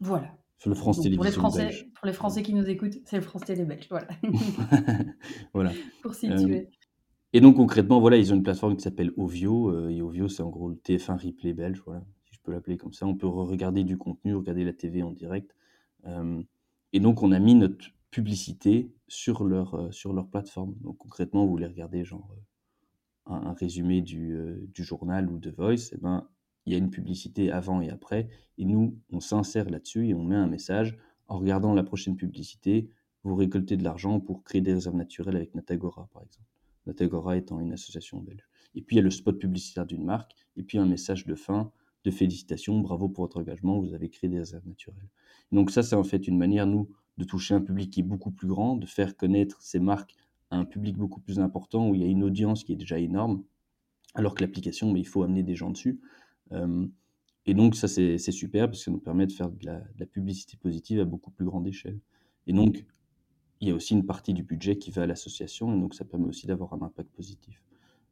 Voilà. 0.00 0.34
Le 0.66 0.74
France 0.74 1.00
Donc, 1.00 1.14
pour 1.14 1.24
les 1.24 1.30
Français, 1.30 1.64
belge. 1.64 1.88
Pour 1.94 2.06
les 2.06 2.12
Français 2.12 2.42
qui 2.42 2.52
nous 2.52 2.68
écoutent, 2.68 2.98
c'est 3.06 3.16
le 3.16 3.22
France 3.22 3.44
Télé 3.46 3.64
belge, 3.64 3.86
voilà. 3.88 4.08
voilà. 5.54 5.72
pour 6.02 6.12
situer. 6.12 6.60
Euh, 6.60 6.64
et 7.32 7.40
donc 7.40 7.56
concrètement, 7.56 7.98
voilà, 7.98 8.18
ils 8.18 8.32
ont 8.32 8.36
une 8.36 8.42
plateforme 8.42 8.76
qui 8.76 8.82
s'appelle 8.82 9.12
Ovio, 9.16 9.70
euh, 9.70 9.88
et 9.88 10.02
Ovio 10.02 10.28
c'est 10.28 10.42
en 10.42 10.50
gros 10.50 10.68
le 10.68 10.74
TF1 10.74 11.24
replay 11.24 11.54
belge, 11.54 11.80
voilà, 11.86 12.04
si 12.24 12.34
je 12.34 12.40
peux 12.42 12.52
l'appeler 12.52 12.76
comme 12.76 12.92
ça. 12.92 13.06
On 13.06 13.14
peut 13.14 13.26
regarder 13.26 13.84
du 13.84 13.96
contenu, 13.96 14.34
regarder 14.34 14.64
la 14.64 14.74
TV 14.74 15.02
en 15.02 15.12
direct. 15.12 15.54
Euh, 16.06 16.42
et 16.92 17.00
donc 17.00 17.22
on 17.22 17.32
a 17.32 17.38
mis 17.38 17.54
notre 17.54 17.86
publicité 18.10 18.92
sur 19.08 19.44
leur, 19.44 19.74
euh, 19.74 19.90
sur 19.92 20.12
leur 20.12 20.28
plateforme. 20.28 20.74
Donc 20.80 20.98
concrètement, 20.98 21.44
vous 21.44 21.50
voulez 21.50 21.66
regarder 21.66 22.04
genre 22.04 22.34
un, 23.26 23.34
un 23.34 23.52
résumé 23.52 24.02
du, 24.02 24.34
euh, 24.34 24.68
journal 24.74 25.30
ou 25.30 25.38
de 25.38 25.50
Voice, 25.50 25.92
et 25.92 25.96
eh 25.96 25.98
ben, 25.98 26.28
il 26.66 26.72
y 26.72 26.76
a 26.76 26.78
une 26.78 26.90
publicité 26.90 27.50
avant 27.50 27.80
et 27.80 27.90
après, 27.90 28.28
et 28.58 28.64
nous, 28.64 28.98
on 29.10 29.20
s'insère 29.20 29.68
là-dessus 29.70 30.08
et 30.08 30.14
on 30.14 30.24
met 30.24 30.36
un 30.36 30.46
message. 30.46 30.98
En 31.26 31.38
regardant 31.38 31.74
la 31.74 31.82
prochaine 31.82 32.16
publicité, 32.16 32.90
vous 33.22 33.34
récoltez 33.34 33.76
de 33.76 33.84
l'argent 33.84 34.20
pour 34.20 34.42
créer 34.42 34.60
des 34.60 34.74
réserves 34.74 34.96
naturelles 34.96 35.36
avec 35.36 35.54
Natagora, 35.54 36.08
par 36.12 36.22
exemple. 36.22 36.48
Natagora 36.86 37.36
étant 37.36 37.60
une 37.60 37.72
association 37.72 38.20
belge. 38.20 38.42
Et 38.74 38.82
puis 38.82 38.96
il 38.96 38.98
y 38.98 39.00
a 39.00 39.04
le 39.04 39.10
spot 39.10 39.38
publicitaire 39.38 39.86
d'une 39.86 40.04
marque, 40.04 40.32
et 40.56 40.62
puis 40.62 40.78
un 40.78 40.86
message 40.86 41.26
de 41.26 41.34
fin 41.34 41.72
de 42.04 42.10
félicitations, 42.10 42.80
bravo 42.80 43.08
pour 43.08 43.24
votre 43.24 43.38
engagement, 43.38 43.78
vous 43.78 43.94
avez 43.94 44.08
créé 44.08 44.28
des 44.30 44.38
réserves 44.38 44.66
naturelles. 44.66 45.10
Donc 45.52 45.70
ça, 45.70 45.82
c'est 45.82 45.96
en 45.96 46.04
fait 46.04 46.26
une 46.26 46.38
manière, 46.38 46.66
nous, 46.66 46.88
de 47.20 47.24
toucher 47.24 47.54
un 47.54 47.60
public 47.60 47.90
qui 47.90 48.00
est 48.00 48.04
beaucoup 48.04 48.30
plus 48.30 48.48
grand, 48.48 48.76
de 48.76 48.86
faire 48.86 49.14
connaître 49.16 49.60
ces 49.60 49.78
marques 49.78 50.14
à 50.50 50.56
un 50.56 50.64
public 50.64 50.96
beaucoup 50.96 51.20
plus 51.20 51.38
important, 51.38 51.88
où 51.88 51.94
il 51.94 52.00
y 52.00 52.04
a 52.04 52.08
une 52.08 52.24
audience 52.24 52.64
qui 52.64 52.72
est 52.72 52.76
déjà 52.76 52.98
énorme, 52.98 53.44
alors 54.14 54.34
que 54.34 54.42
l'application, 54.42 54.96
il 54.96 55.06
faut 55.06 55.22
amener 55.22 55.42
des 55.42 55.54
gens 55.54 55.70
dessus. 55.70 56.00
Euh, 56.52 56.86
et 57.46 57.54
donc 57.54 57.76
ça, 57.76 57.88
c'est 57.88 58.18
super, 58.18 58.66
parce 58.66 58.78
que 58.78 58.84
ça 58.86 58.90
nous 58.90 58.98
permet 58.98 59.26
de 59.26 59.32
faire 59.32 59.50
de 59.50 59.64
la, 59.64 59.80
de 59.80 60.00
la, 60.00 60.06
publicité 60.06 60.56
positive 60.56 61.00
à 61.00 61.04
beaucoup 61.04 61.30
plus 61.30 61.44
grande 61.44 61.66
échelle. 61.68 62.00
Et 62.46 62.52
donc, 62.52 62.84
il 63.60 63.68
y 63.68 63.70
a 63.70 63.74
aussi 63.74 63.94
une 63.94 64.06
partie 64.06 64.32
du 64.32 64.42
budget 64.42 64.78
qui 64.78 64.90
va 64.90 65.02
à 65.02 65.06
l'association, 65.06 65.74
et 65.76 65.78
donc 65.78 65.94
ça 65.94 66.04
permet 66.04 66.26
aussi 66.26 66.46
d'avoir 66.46 66.72
un 66.72 66.82
impact 66.82 67.10
positif. 67.10 67.62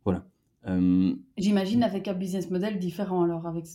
Voilà. 0.05 0.27
Euh, 0.67 1.15
J'imagine 1.39 1.83
avec 1.83 2.09
un 2.09 2.15
business 2.15 2.51
model 2.51 2.79
différent 2.79 3.23
alors 3.23 3.47
avec 3.47 3.67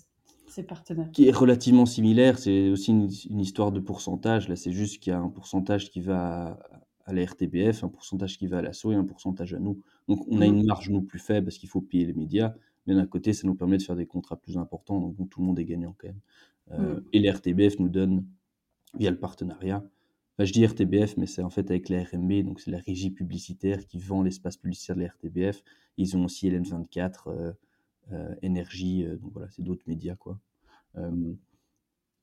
ses 0.48 0.64
partenaires. 0.64 1.10
Qui 1.12 1.28
est 1.28 1.32
relativement 1.32 1.86
similaire, 1.86 2.38
c'est 2.38 2.70
aussi 2.70 2.92
une, 2.92 3.10
une, 3.30 3.40
histoire 3.40 3.72
de 3.72 3.80
pourcentage. 3.80 4.50
Là, 4.50 4.56
c'est 4.56 4.72
juste 4.72 5.02
qu'il 5.02 5.12
y 5.12 5.16
a 5.16 5.20
un 5.20 5.30
pourcentage 5.30 5.90
qui 5.90 6.02
va 6.02 6.48
à, 6.48 6.60
à 7.06 7.14
la 7.14 7.26
RTBF, 7.26 7.84
un 7.84 7.90
pourcentage 7.90 8.38
qui 8.38 8.48
va 8.48 8.60
à 8.60 8.62
l'assaut 8.62 8.92
et 8.92 8.96
un 8.96 9.04
pourcentage 9.04 9.54
à 9.54 9.60
nous. 9.60 9.82
Donc 10.08 10.26
on 10.30 10.42
a 10.42 10.48
mmh. 10.48 10.54
une 10.54 10.66
marge 10.66 10.90
nous 10.90 11.02
plus 11.02 11.20
faible 11.20 11.48
parce 11.48 11.58
qu'il 11.58 11.70
faut 11.70 11.82
payer 11.82 12.06
les 12.06 12.14
médias, 12.14 12.54
mais 12.88 12.96
d'un 12.96 13.06
côté 13.06 13.34
ça 13.34 13.48
nous 13.48 13.56
permet 13.56 13.78
de 13.78 13.84
faire 13.84 13.96
des 13.96 14.06
contrats 14.06 14.38
plus 14.38 14.58
importants, 14.58 15.00
donc 15.00 15.16
bon, 15.16 15.26
tout 15.26 15.42
le 15.42 15.48
monde 15.48 15.60
est 15.60 15.66
gagnant 15.66 15.96
quand 15.98 16.08
même. 16.08 16.20
Euh, 16.72 16.96
mmh. 16.96 17.04
Et 17.14 17.20
la 17.20 17.34
RTBF 17.34 17.80
nous 17.80 17.90
donne, 17.90 18.26
via 18.98 19.12
le 19.12 19.20
partenariat, 19.20 19.84
Enfin, 20.36 20.46
je 20.46 20.52
dis 20.52 20.66
RTBF, 20.66 21.18
mais 21.18 21.28
c'est 21.28 21.44
en 21.44 21.52
fait 21.52 21.70
avec 21.70 21.90
la 21.90 22.04
RMB, 22.04 22.44
donc 22.44 22.60
c'est 22.60 22.72
la 22.72 22.80
régie 22.80 23.12
publicitaire 23.12 23.86
qui 23.86 24.00
vend 24.00 24.24
l'espace 24.24 24.58
publicitaire 24.58 24.96
de 24.96 25.02
la 25.02 25.10
RTBF. 25.10 25.64
Ils 25.98 26.18
ont 26.18 26.26
aussi 26.26 26.50
LN24, 26.50 27.28
euh, 27.28 27.32
euh, 27.32 27.54
Énergie, 28.42 29.06
euh, 29.06 29.18
donc 29.18 29.34
voilà, 29.34 29.50
c'est 29.50 29.64
d'autres 29.64 29.84
médias, 29.88 30.16
quoi. 30.16 30.40
Euh, 30.96 31.34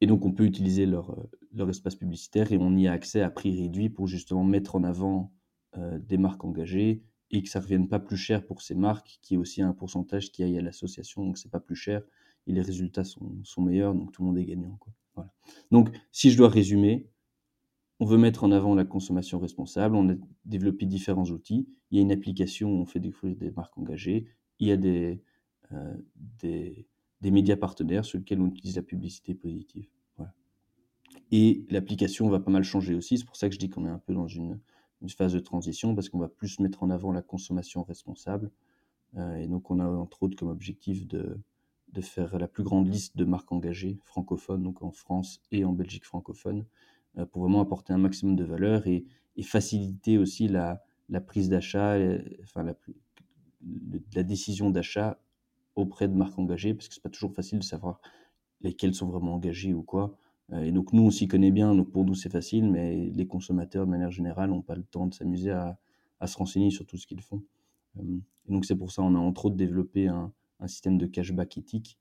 et 0.01 0.07
donc, 0.07 0.25
on 0.25 0.33
peut 0.33 0.45
utiliser 0.45 0.87
leur, 0.87 1.17
leur 1.53 1.69
espace 1.69 1.95
publicitaire 1.95 2.53
et 2.53 2.59
on 2.59 2.77
y 2.77 2.89
a 2.89 2.93
accès 2.93 3.21
à 3.21 3.31
prix 3.31 3.61
réduit 3.61 3.91
pour 3.91 4.07
justement 4.07 4.45
mettre 4.45 4.77
en 4.77 4.85
avant 4.85 5.33
des 5.77 6.17
marques 6.17 6.43
engagées 6.43 7.05
et 7.31 7.43
que 7.43 7.49
ça 7.49 7.61
ne 7.61 7.65
revienne 7.65 7.87
pas 7.87 8.01
plus 8.01 8.17
cher 8.17 8.45
pour 8.45 8.63
ces 8.63 8.75
marques, 8.75 9.19
qui 9.23 9.35
est 9.35 9.37
aussi 9.37 9.63
un 9.63 9.73
pourcentage 9.73 10.33
qui 10.33 10.43
aille 10.43 10.59
à 10.59 10.63
l'association, 10.63 11.25
donc 11.25 11.39
c'est 11.39 11.51
pas 11.51 11.61
plus 11.61 11.77
cher 11.77 12.03
et 12.47 12.53
les 12.53 12.63
résultats 12.63 13.05
sont, 13.05 13.39
sont 13.45 13.63
meilleurs, 13.63 13.95
donc 13.95 14.13
tout 14.13 14.23
le 14.23 14.29
monde 14.29 14.39
est 14.39 14.45
gagnant, 14.45 14.77
quoi. 14.81 14.93
Voilà. 15.15 15.33
Donc, 15.71 15.91
si 16.13 16.31
je 16.31 16.37
dois 16.37 16.49
résumer, 16.49 17.09
on 17.99 18.07
veut 18.07 18.19
mettre 18.19 18.45
en 18.45 18.53
avant 18.53 18.75
la 18.75 18.85
consommation 18.85 19.39
responsable, 19.39 19.95
on 19.95 20.11
a 20.11 20.15
développé 20.45 20.87
différents 20.87 21.27
outils. 21.27 21.69
Il 21.91 21.99
y 21.99 22.01
a 22.01 22.03
une 22.03 22.13
application 22.13 22.71
où 22.71 22.81
on 22.81 22.87
fait 22.87 23.01
découvrir 23.01 23.37
des 23.37 23.51
marques 23.51 23.77
engagées. 23.77 24.27
Il 24.59 24.69
y 24.69 24.73
a 24.73 24.77
des, 24.77 25.17
euh, 25.17 25.23
des, 26.41 26.87
des, 27.21 27.31
médias 27.31 27.57
partenaires 27.57 28.05
sur 28.05 28.19
lesquels 28.19 28.41
on 28.41 28.47
utilise 28.49 28.77
la 28.77 28.83
publicité 28.83 29.35
positive. 29.35 29.89
Et 31.33 31.65
l'application 31.71 32.29
va 32.29 32.41
pas 32.41 32.51
mal 32.51 32.65
changer 32.65 32.95
aussi. 32.95 33.19
C'est 33.19 33.25
pour 33.25 33.37
ça 33.37 33.49
que 33.49 33.55
je 33.55 33.59
dis 33.59 33.69
qu'on 33.69 33.87
est 33.87 33.91
un 33.91 33.99
peu 33.99 34.15
dans 34.15 34.27
une, 34.27 34.61
phase 35.17 35.33
de 35.33 35.39
transition 35.39 35.95
parce 35.95 36.09
qu'on 36.09 36.19
va 36.19 36.29
plus 36.29 36.61
mettre 36.61 36.83
en 36.83 36.91
avant 36.91 37.13
la 37.13 37.23
consommation 37.23 37.83
responsable. 37.83 38.51
Euh, 39.17 39.37
et 39.37 39.47
donc, 39.47 39.71
on 39.71 39.81
a 39.81 39.87
entre 39.87 40.23
autres 40.23 40.37
comme 40.37 40.49
objectif 40.49 41.07
de, 41.07 41.39
faire 42.03 42.39
la 42.39 42.49
plus 42.49 42.63
grande 42.63 42.89
liste 42.89 43.17
de 43.17 43.25
marques 43.25 43.51
engagées 43.53 43.99
francophones, 44.05 44.63
donc 44.63 44.83
en 44.83 44.91
France 44.91 45.41
et 45.53 45.65
en 45.65 45.73
Belgique 45.73 46.05
francophone, 46.05 46.65
euh, 47.19 47.27
pour 47.27 47.43
vraiment 47.43 47.61
apporter 47.61 47.93
un 47.93 47.99
maximum 47.99 48.37
de 48.37 48.45
valeur 48.45 48.87
et, 48.87 49.05
faciliter 49.43 50.19
aussi 50.19 50.49
la, 50.49 50.83
prise 51.27 51.49
d'achat, 51.49 51.95
euh, 51.95 52.23
enfin 52.43 52.63
la, 52.63 54.23
décision 54.23 54.69
d'achat 54.69 55.19
auprès 55.81 56.09
de 56.09 56.15
marques 56.15 56.39
engagées, 56.39 56.75
parce 56.75 56.89
que 56.89 56.95
c'est 56.95 57.03
pas 57.03 57.11
toujours 57.11 57.33
facile 57.35 57.59
de 57.59 57.65
savoir 57.65 58.01
lesquelles 58.61 58.95
sont 58.95 59.07
vraiment 59.09 59.35
engagées 59.35 59.75
ou 59.75 59.83
quoi. 59.83 60.17
Euh, 60.53 60.63
et 60.63 60.73
donc 60.73 60.93
nous, 60.93 61.03
on 61.03 61.11
s'y 61.11 61.29
connaît 61.29 61.51
bien, 61.51 61.75
donc 61.75 61.91
pour 61.91 62.05
nous 62.05 62.15
c'est 62.15 62.31
facile, 62.31 62.71
mais 62.71 63.11
les 63.11 63.27
consommateurs 63.27 63.87
de 63.87 63.91
manière 63.91 64.11
générale 64.11 64.51
n'ont 64.51 64.63
pas 64.63 64.77
le 64.77 64.85
temps 64.85 65.07
de 65.07 65.15
s'amuser 65.15 65.51
à, 65.51 65.79
se 66.27 66.37
renseigner 66.37 66.71
sur 66.71 66.87
tout 66.87 66.97
ce 66.97 67.07
qu'ils 67.07 67.23
font. 67.23 67.43
Et 67.99 68.53
donc 68.53 68.65
c'est 68.67 68.77
pour 68.77 68.93
ça 68.93 69.03
on 69.03 69.15
a 69.15 69.19
entre 69.19 69.47
autres 69.47 69.57
développé 69.57 70.07
un, 70.09 70.33
système 70.67 70.99
de 70.99 71.07
cashback 71.07 71.57
éthique. 71.57 71.99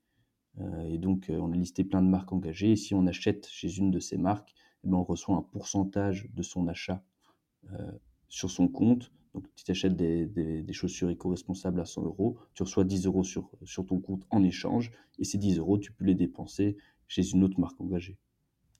Et 0.84 0.98
donc 0.98 1.30
on 1.30 1.50
a 1.52 1.56
listé 1.56 1.84
plein 1.84 2.02
de 2.02 2.08
marques 2.08 2.30
engagées. 2.32 2.72
Et 2.72 2.76
si 2.76 2.94
on 2.94 3.06
achète 3.06 3.46
chez 3.46 3.78
une 3.78 3.90
de 3.90 3.98
ces 3.98 4.18
marques, 4.18 4.52
eh 4.84 4.88
ben, 4.88 4.96
on 4.98 5.04
reçoit 5.04 5.36
un 5.36 5.42
pourcentage 5.42 6.28
de 6.34 6.42
son 6.42 6.68
achat 6.68 7.02
euh, 7.72 7.92
sur 8.28 8.50
son 8.50 8.68
compte. 8.68 9.12
Donc, 9.34 9.46
tu 9.54 9.70
achètes 9.70 9.96
des, 9.96 10.26
des, 10.26 10.72
chaussures 10.72 11.10
éco-responsables 11.10 11.80
à 11.80 11.84
100 11.84 12.02
euros, 12.04 12.38
tu 12.54 12.62
reçois 12.62 12.84
10 12.84 13.06
euros 13.06 13.22
sur, 13.22 13.50
sur 13.64 13.86
ton 13.86 14.00
compte 14.00 14.24
en 14.30 14.42
échange. 14.42 14.90
Et 15.18 15.24
ces 15.24 15.38
10 15.38 15.58
euros, 15.58 15.78
tu 15.78 15.92
peux 15.92 16.04
les 16.04 16.16
dépenser 16.16 16.76
chez 17.06 17.28
une 17.30 17.44
autre 17.44 17.60
marque 17.60 17.80
engagée. 17.80 18.18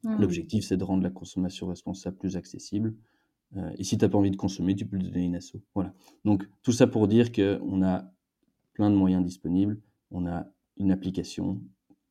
Mmh. 0.03 0.17
L'objectif, 0.21 0.65
c'est 0.65 0.77
de 0.77 0.85
rendre 0.85 1.03
la 1.03 1.11
consommation 1.11 1.67
responsable 1.69 2.17
plus 2.17 2.37
accessible. 2.37 2.95
Euh, 3.57 3.71
et 3.79 3.85
si 3.85 3.99
tu 3.99 4.05
n'as 4.05 4.09
pas 4.09 4.19
envie 4.19 4.31
de 4.31 4.37
consommer, 4.37 4.75
tu 4.75 4.87
peux 4.87 4.97
le 4.97 5.03
donner 5.05 5.21
à 5.21 5.25
une 5.25 5.37
asso. 5.37 5.57
Voilà. 5.75 5.95
Donc, 6.25 6.49
tout 6.63 6.73
ça 6.73 6.87
pour 6.87 7.07
dire 7.09 7.33
qu'on 7.33 7.83
a 7.83 8.11
plein 8.73 8.91
de 8.91 8.97
moyens 8.97 9.25
disponibles. 9.25 9.81
On 10.11 10.27
a 10.27 10.47
une 10.77 10.91
application 10.91 11.61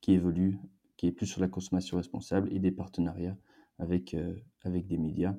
qui 0.01 0.13
évolue, 0.13 0.59
qui 0.97 1.07
est 1.07 1.11
plus 1.11 1.25
sur 1.25 1.41
la 1.41 1.47
consommation 1.47 1.97
responsable 1.97 2.53
et 2.53 2.59
des 2.59 2.71
partenariats 2.71 3.37
avec, 3.79 4.13
euh, 4.13 4.35
avec 4.63 4.87
des 4.87 4.97
médias. 4.97 5.35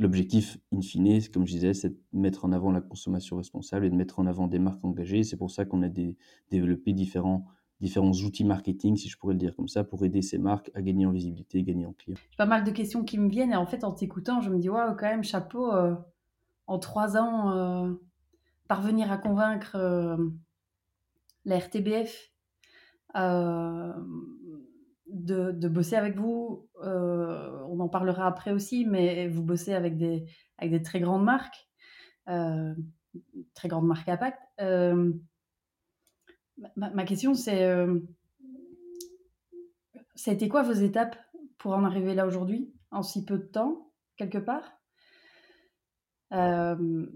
L'objectif, 0.00 0.56
in 0.72 0.80
fine, 0.80 1.20
comme 1.28 1.46
je 1.46 1.52
disais, 1.52 1.74
c'est 1.74 1.90
de 1.90 1.98
mettre 2.14 2.46
en 2.46 2.52
avant 2.52 2.72
la 2.72 2.80
consommation 2.80 3.36
responsable 3.36 3.84
et 3.84 3.90
de 3.90 3.94
mettre 3.94 4.18
en 4.18 4.24
avant 4.24 4.48
des 4.48 4.58
marques 4.58 4.82
engagées. 4.82 5.24
C'est 5.24 5.36
pour 5.36 5.50
ça 5.50 5.66
qu'on 5.66 5.82
a 5.82 5.90
développé 6.50 6.94
différents 6.94 7.44
outils 8.24 8.44
marketing, 8.44 8.96
si 8.96 9.10
je 9.10 9.18
pourrais 9.18 9.34
le 9.34 9.38
dire 9.38 9.54
comme 9.54 9.68
ça, 9.68 9.84
pour 9.84 10.02
aider 10.02 10.22
ces 10.22 10.38
marques 10.38 10.70
à 10.74 10.80
gagner 10.80 11.04
en 11.04 11.10
visibilité, 11.10 11.62
gagner 11.62 11.84
en 11.84 11.92
clients. 11.92 12.16
Pas 12.38 12.46
mal 12.46 12.64
de 12.64 12.70
questions 12.70 13.04
qui 13.04 13.18
me 13.18 13.28
viennent 13.28 13.52
et 13.52 13.56
en 13.56 13.66
fait, 13.66 13.84
en 13.84 13.92
t'écoutant, 13.92 14.40
je 14.40 14.48
me 14.48 14.58
dis, 14.58 14.70
waouh, 14.70 14.96
quand 14.96 15.06
même, 15.06 15.22
chapeau, 15.22 15.70
euh, 15.70 15.94
en 16.66 16.78
trois 16.78 17.18
ans, 17.18 17.50
euh, 17.50 17.92
parvenir 18.68 19.12
à 19.12 19.18
convaincre 19.18 19.76
euh, 19.76 20.16
la 21.44 21.58
RTBF 21.58 22.32
de, 25.12 25.50
de, 25.52 25.68
bosser 25.68 25.96
avec 25.96 26.16
vous. 26.16 26.68
on 26.82 27.80
en 27.80 27.88
parlera 27.88 28.26
après 28.26 28.52
aussi, 28.52 28.84
mais 28.86 29.28
vous 29.28 29.42
bossez 29.42 29.74
avec 29.74 29.96
des, 29.96 30.24
avec 30.58 30.72
des 30.72 30.82
très 30.82 31.00
grandes 31.00 31.24
marques, 31.24 31.68
très 32.26 33.68
grandes 33.68 33.86
marques 33.86 34.08
à 34.08 34.16
pacte. 34.16 34.40
Ma, 36.76 37.04
question, 37.04 37.34
c'est 37.34 37.64
euh, 37.64 38.00
ça 40.14 40.32
quoi 40.48 40.62
vos 40.62 40.72
étapes 40.72 41.16
pour 41.58 41.72
en 41.72 41.84
arriver 41.84 42.14
là 42.14 42.26
aujourd'hui, 42.26 42.72
en 42.90 43.02
si 43.02 43.24
peu 43.24 43.38
de 43.38 43.44
temps, 43.44 43.92
quelque 44.16 44.38
part? 44.38 44.72
Euh, 46.32 47.06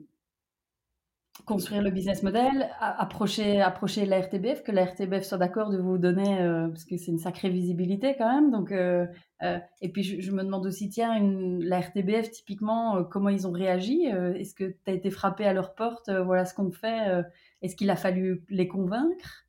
Construire 1.46 1.83
le 1.83 1.90
business 1.90 2.22
model, 2.22 2.70
approcher, 2.80 3.61
approcher 3.61 4.07
la 4.07 4.20
RTBF, 4.20 4.62
que 4.62 4.72
la 4.72 4.85
RTBF 4.87 5.24
soit 5.24 5.37
d'accord 5.37 5.70
de 5.70 5.78
vous 5.78 5.98
donner, 5.98 6.40
euh, 6.40 6.68
parce 6.68 6.85
que 6.85 6.96
c'est 6.96 7.11
une 7.11 7.18
sacrée 7.18 7.50
visibilité 7.50 8.14
quand 8.16 8.33
même. 8.33 8.50
Donc, 8.50 8.72
et 8.72 9.88
puis 9.90 10.02
je, 10.02 10.30
me 10.33 10.42
demande 10.42 10.64
aussi, 10.64 10.88
tiens, 10.88 11.18
la 11.20 11.80
RTBF, 11.80 12.30
typiquement, 12.30 13.04
comment 13.04 13.28
ils 13.28 13.46
ont 13.46 13.52
réagi 13.52 14.04
Est-ce 14.04 14.54
que 14.54 14.64
tu 14.64 14.90
as 14.90 14.92
été 14.92 15.11
frappé 15.11 15.44
à 15.44 15.52
leur 15.52 15.74
porte 15.74 16.11
Voilà 16.11 16.46
ce 16.46 16.54
qu'on 16.54 16.70
fait 16.70 17.22
est-ce 17.64 17.76
qu'il 17.76 17.88
a 17.88 17.96
fallu 17.96 18.44
les 18.50 18.68
convaincre 18.68 19.46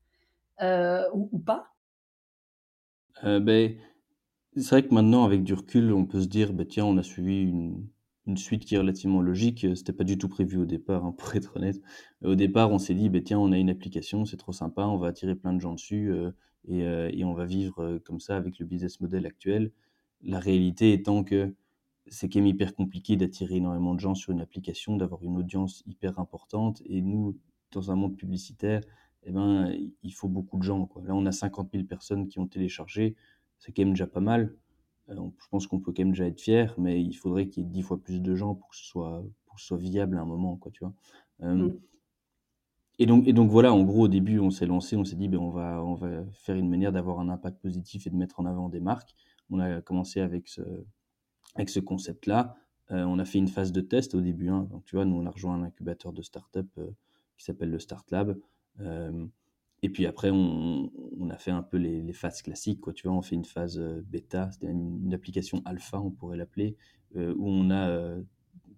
euh, 0.61 1.03
ou, 1.13 1.37
pas? 1.37 1.75
Euh, 3.25 3.41
ben, 3.41 3.75
C'est 4.55 4.69
vrai 4.69 4.87
que 4.87 4.93
maintenant, 4.93 5.25
avec 5.25 5.43
du 5.43 5.53
recul, 5.53 5.91
on 5.91 6.05
peut 6.05 6.21
se 6.21 6.27
dire, 6.27 6.53
ben, 6.53 6.65
tiens, 6.65 6.85
on 6.85 6.97
a 6.97 7.03
suivi 7.03 7.41
une, 7.41 7.85
suite 8.37 8.65
qui 8.65 8.75
est 8.75 8.77
relativement 8.77 9.21
logique. 9.21 9.67
C'était 9.75 9.93
pas 9.93 10.03
du 10.03 10.17
tout 10.17 10.29
prévu 10.29 10.57
au 10.57 10.65
départ, 10.65 11.05
hein, 11.05 11.11
pour 11.17 11.35
être 11.35 11.55
honnête. 11.57 11.81
Au 12.23 12.35
départ, 12.35 12.71
on 12.71 12.79
s'est 12.79 12.95
dit, 12.95 13.09
ben, 13.09 13.23
tiens, 13.23 13.39
on 13.39 13.51
a 13.51 13.57
une 13.57 13.69
application, 13.69 14.25
c'est 14.25 14.37
trop 14.37 14.51
sympa, 14.51 14.83
on 14.83 14.97
va 14.97 15.07
attirer 15.07 15.35
plein 15.35 15.53
de 15.53 15.61
gens 15.61 15.73
dessus 15.73 16.11
euh, 16.11 16.31
et, 16.67 16.79
et, 16.79 17.23
on 17.23 17.33
va 17.33 17.45
vivre 17.45 17.99
comme 18.05 18.19
ça 18.19 18.37
avec 18.37 18.57
le 18.57 18.65
business 18.65 18.99
model 18.99 19.25
actuel. 19.27 19.71
La 20.23 20.39
réalité 20.39 20.93
étant 20.93 21.23
que 21.23 21.53
c'est 22.07 22.29
quand 22.29 22.39
même 22.39 22.47
hyper 22.47 22.73
compliqué 22.75 23.15
d'attirer 23.15 23.55
énormément 23.55 23.95
de 23.95 23.99
gens 23.99 24.15
sur 24.15 24.31
une 24.31 24.41
application, 24.41 24.97
d'avoir 24.97 25.23
une 25.23 25.37
audience 25.37 25.83
hyper 25.85 26.19
importante. 26.19 26.81
Et 26.85 27.01
nous, 27.01 27.37
dans 27.71 27.91
un 27.91 27.95
monde 27.95 28.15
publicitaire, 28.15 28.81
eh 29.23 29.31
ben, 29.31 29.75
il 30.03 30.13
faut 30.13 30.27
beaucoup 30.27 30.57
de 30.57 30.63
gens. 30.63 30.85
Quoi. 30.85 31.03
Là, 31.05 31.15
on 31.15 31.25
a 31.25 31.31
50 31.31 31.69
000 31.73 31.85
personnes 31.85 32.27
qui 32.27 32.39
ont 32.39 32.47
téléchargé. 32.47 33.15
C'est 33.57 33.71
quand 33.71 33.83
même 33.83 33.93
déjà 33.93 34.07
pas 34.07 34.19
mal. 34.19 34.55
Euh, 35.09 35.15
je 35.15 35.47
pense 35.49 35.67
qu'on 35.67 35.79
peut 35.79 35.91
quand 35.91 36.03
même 36.03 36.11
déjà 36.11 36.25
être 36.25 36.39
fier, 36.39 36.73
mais 36.77 37.01
il 37.01 37.13
faudrait 37.13 37.47
qu'il 37.47 37.63
y 37.63 37.65
ait 37.65 37.69
10 37.69 37.81
fois 37.83 38.01
plus 38.01 38.21
de 38.21 38.35
gens 38.35 38.55
pour 38.55 38.69
que 38.69 38.75
ce 38.75 38.85
soit, 38.85 39.23
pour 39.45 39.55
que 39.55 39.61
ce 39.61 39.67
soit 39.67 39.77
viable 39.77 40.17
à 40.17 40.21
un 40.21 40.25
moment. 40.25 40.55
Quoi, 40.57 40.71
tu 40.71 40.83
vois. 40.83 40.93
Euh, 41.41 41.55
mmh. 41.55 41.79
et, 42.99 43.05
donc, 43.05 43.27
et 43.27 43.33
donc 43.33 43.49
voilà, 43.49 43.73
en 43.73 43.83
gros, 43.83 44.03
au 44.03 44.07
début, 44.07 44.39
on 44.39 44.49
s'est 44.49 44.65
lancé, 44.65 44.95
on 44.95 45.05
s'est 45.05 45.15
dit, 45.15 45.27
ben, 45.27 45.39
on, 45.39 45.49
va, 45.49 45.83
on 45.83 45.95
va 45.95 46.23
faire 46.33 46.55
une 46.55 46.69
manière 46.69 46.91
d'avoir 46.91 47.19
un 47.19 47.29
impact 47.29 47.61
positif 47.61 48.07
et 48.07 48.09
de 48.09 48.15
mettre 48.15 48.39
en 48.39 48.45
avant 48.45 48.69
des 48.69 48.79
marques. 48.79 49.13
On 49.49 49.59
a 49.59 49.81
commencé 49.81 50.21
avec 50.21 50.47
ce, 50.47 50.61
avec 51.55 51.69
ce 51.69 51.79
concept-là. 51.79 52.55
Euh, 52.91 53.03
on 53.03 53.19
a 53.19 53.25
fait 53.25 53.37
une 53.37 53.47
phase 53.47 53.71
de 53.71 53.81
test 53.81 54.15
au 54.15 54.21
début. 54.21 54.49
Hein. 54.49 54.67
Donc, 54.71 54.85
tu 54.85 54.95
vois, 54.95 55.05
nous, 55.05 55.15
on 55.15 55.25
a 55.25 55.29
rejoint 55.29 55.55
un 55.55 55.63
incubateur 55.63 56.13
de 56.13 56.21
start-up 56.21 56.67
qui 57.37 57.45
s'appelle 57.45 57.69
le 57.69 57.79
Start 57.79 58.09
Lab. 58.11 58.37
Euh, 58.79 59.25
et 59.81 59.89
puis 59.89 60.05
après, 60.05 60.31
on, 60.31 60.89
a 61.29 61.37
fait 61.37 61.51
un 61.51 61.61
peu 61.61 61.77
les, 61.77 62.13
phases 62.13 62.41
classiques. 62.41 62.81
Quoi. 62.81 62.93
Tu 62.93 63.07
vois, 63.07 63.15
on 63.15 63.21
fait 63.21 63.35
une 63.35 63.45
phase 63.45 63.79
euh, 63.79 64.01
bêta, 64.07 64.51
c'était 64.51 64.67
une, 64.67 65.13
application 65.13 65.61
alpha, 65.65 65.99
on 65.99 66.11
pourrait 66.11 66.37
l'appeler, 66.37 66.75
euh, 67.15 67.33
où 67.37 67.49
on 67.49 67.69
a 67.71 68.15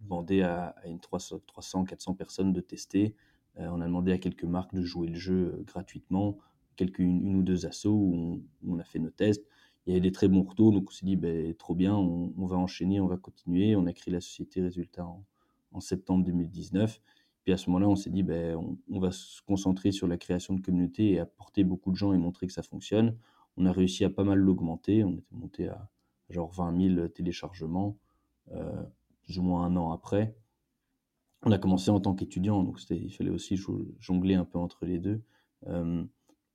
demandé 0.01 0.41
à, 0.41 0.75
une 0.85 0.99
300, 0.99 1.85
400 1.85 2.13
personnes 2.13 2.53
de 2.53 2.61
tester. 2.61 3.15
on 3.57 3.81
a 3.81 3.85
demandé 3.85 4.11
à 4.11 4.17
quelques 4.17 4.45
marques 4.45 4.73
de 4.73 4.83
jouer 4.83 5.07
le 5.07 5.15
jeu 5.15 5.63
gratuitement, 5.65 6.37
quelques, 6.75 6.99
une, 6.99 7.35
ou 7.35 7.43
deux 7.43 7.65
assos 7.65 7.93
où 7.93 8.41
on, 8.65 8.79
a 8.79 8.83
fait 8.83 8.99
nos 8.99 9.09
tests. 9.09 9.45
Il 9.85 9.91
y 9.91 9.93
avait 9.93 10.01
des 10.01 10.11
très 10.11 10.27
bons 10.27 10.43
retours, 10.43 10.71
donc 10.71 10.89
on 10.89 10.91
s'est 10.91 11.05
dit, 11.05 11.15
ben, 11.15 11.53
trop 11.55 11.75
bien, 11.75 11.95
on, 11.95 12.45
va 12.45 12.57
enchaîner, 12.57 12.99
on 12.99 13.07
va 13.07 13.17
continuer. 13.17 13.75
On 13.75 13.85
a 13.85 13.93
créé 13.93 14.13
la 14.13 14.21
société 14.21 14.61
Résultat 14.61 15.05
en 15.71 15.79
septembre 15.79 16.25
2019. 16.25 16.99
Puis 17.47 17.53
à 17.53 17.57
ce 17.57 17.69
moment-là, 17.69 17.87
on 17.87 17.95
s'est 17.95 18.09
dit, 18.09 18.23
ben, 18.23 18.57
on, 18.89 18.99
va 18.99 19.09
se 19.09 19.41
concentrer 19.43 19.93
sur 19.93 20.05
la 20.05 20.17
création 20.17 20.53
de 20.53 20.59
communautés 20.59 21.11
et 21.11 21.19
apporter 21.19 21.63
beaucoup 21.63 21.91
de 21.91 21.95
gens 21.95 22.11
et 22.11 22.17
montrer 22.17 22.45
que 22.45 22.51
ça 22.51 22.61
fonctionne. 22.61 23.15
On 23.55 23.65
a 23.65 23.71
réussi 23.71 24.03
à 24.03 24.09
pas 24.09 24.25
mal 24.25 24.37
l'augmenter. 24.37 25.05
On 25.05 25.13
était 25.13 25.31
monté 25.33 25.69
à 25.69 25.89
genre 26.29 26.51
20 26.51 26.95
000 26.95 27.07
téléchargements, 27.07 27.97
euh, 28.51 28.83
plus 29.21 29.39
ou 29.39 29.43
moins 29.43 29.63
un 29.63 29.77
an 29.77 29.93
après. 29.93 30.35
On 31.43 31.51
a 31.53 31.57
commencé 31.57 31.89
en 31.89 32.01
tant 32.01 32.15
qu'étudiant, 32.15 32.63
donc 32.63 32.81
il 32.89 33.13
fallait 33.13 33.29
aussi 33.29 33.57
jongler 33.97 34.35
un 34.35 34.43
peu 34.43 34.59
entre 34.59 34.85
les 34.85 34.99
deux. 34.99 35.21
Euh, 35.67 36.03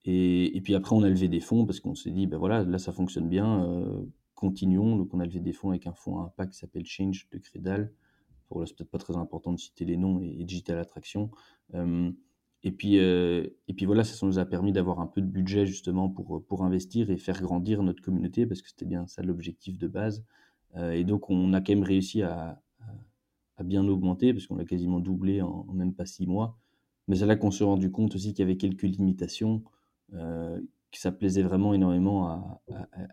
et, 0.05 0.61
puis 0.63 0.75
après, 0.75 0.95
on 0.95 1.05
a 1.05 1.09
levé 1.09 1.29
des 1.29 1.41
fonds 1.41 1.65
parce 1.65 1.81
qu'on 1.81 1.95
s'est 1.95 2.11
dit, 2.11 2.27
ben 2.27 2.37
voilà, 2.37 2.65
là 2.65 2.77
ça 2.77 2.93
fonctionne 2.93 3.31
bien, 3.31 3.65
euh, 3.65 4.05
continuons. 4.35 4.97
Donc 4.97 5.15
on 5.15 5.21
a 5.21 5.25
levé 5.25 5.41
des 5.41 5.55
fonds 5.55 5.71
avec 5.71 5.87
un 5.87 5.95
fonds 5.95 6.19
à 6.19 6.25
impact 6.25 6.53
qui 6.53 6.59
s'appelle 6.59 6.85
Change 6.85 7.31
de 7.31 7.39
Crédal, 7.39 7.95
Bon, 8.53 8.67
c'est 8.67 8.77
peut-être 8.77 8.91
pas 8.91 8.99
très 8.99 9.17
important 9.17 9.53
de 9.53 9.59
citer 9.59 9.85
les 9.85 9.97
noms 9.97 10.21
et, 10.21 10.45
Digital 10.45 10.79
Attraction. 10.79 11.31
Euh, 11.75 12.11
et 12.63 12.71
puis, 12.71 12.99
euh, 12.99 13.47
et 13.67 13.75
puis 13.75 13.87
voilà, 13.87 14.05
ça, 14.05 14.27
nous 14.27 14.39
a 14.39 14.45
permis 14.45 14.73
d'avoir 14.73 15.01
un 15.01 15.07
peu 15.07 15.21
de 15.21 15.27
budget 15.27 15.67
justement 15.67 16.09
pour, 16.09 16.45
pour 16.45 16.63
investir 16.63 17.11
et 17.11 17.17
faire 17.17 17.41
grandir 17.41 17.83
notre 17.83 18.03
communauté 18.03 18.47
parce 18.47 18.63
que 18.63 18.69
c'était 18.69 18.85
bien 18.85 19.07
ça 19.07 19.23
l'objectif 19.23 19.79
de 19.79 19.89
base. 19.89 20.25
Euh, 20.77 20.93
et 20.93 21.05
donc, 21.05 21.31
on 21.31 21.53
a 21.55 21.61
quand 21.61 21.73
même 21.73 21.83
réussi 21.83 22.23
à, 22.23 22.61
bien 23.65 23.87
augmenter 23.87 24.35
parce 24.35 24.49
qu'on 24.49 24.59
a 24.59 24.65
quasiment 24.65 24.99
doublé 24.99 25.41
en, 25.41 25.65
même 25.73 25.95
pas 25.95 26.05
six 26.05 26.27
mois. 26.27 26.59
Mais 27.07 27.15
c'est 27.15 27.27
là 27.27 27.37
qu'on 27.37 27.53
s'est 27.53 27.63
rendu 27.63 27.93
compte 27.93 28.17
aussi 28.17 28.31
qu'il 28.35 28.41
y 28.41 28.43
avait 28.43 28.57
quelques 28.57 28.83
limitations, 28.83 29.63
que 30.11 30.59
ça 30.99 31.13
plaisait 31.13 31.45
vraiment 31.45 31.73
énormément 31.73 32.27
à, 32.27 32.61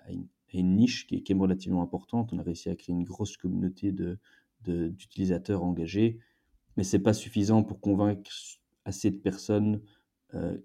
une, 0.10 0.25
à, 0.47 0.58
une, 0.58 0.75
niche 0.75 1.06
qui 1.06 1.17
est, 1.17 1.19
quand 1.19 1.36
même 1.36 1.43
relativement 1.43 1.84
importante. 1.84 2.34
On 2.34 2.39
a 2.39 2.41
réussi 2.41 2.67
à 2.71 2.75
créer 2.75 2.95
une 2.95 3.04
grosse 3.04 3.38
communauté 3.38 3.91
de, 3.91 4.17
d'utilisateurs 4.61 5.63
engagés, 5.63 6.19
mais 6.77 6.83
c'est 6.83 6.99
pas 6.99 7.13
suffisant 7.13 7.63
pour 7.63 7.79
convaincre 7.79 8.31
assez 8.85 9.11
de 9.11 9.17
personnes 9.17 9.81
euh, 10.33 10.57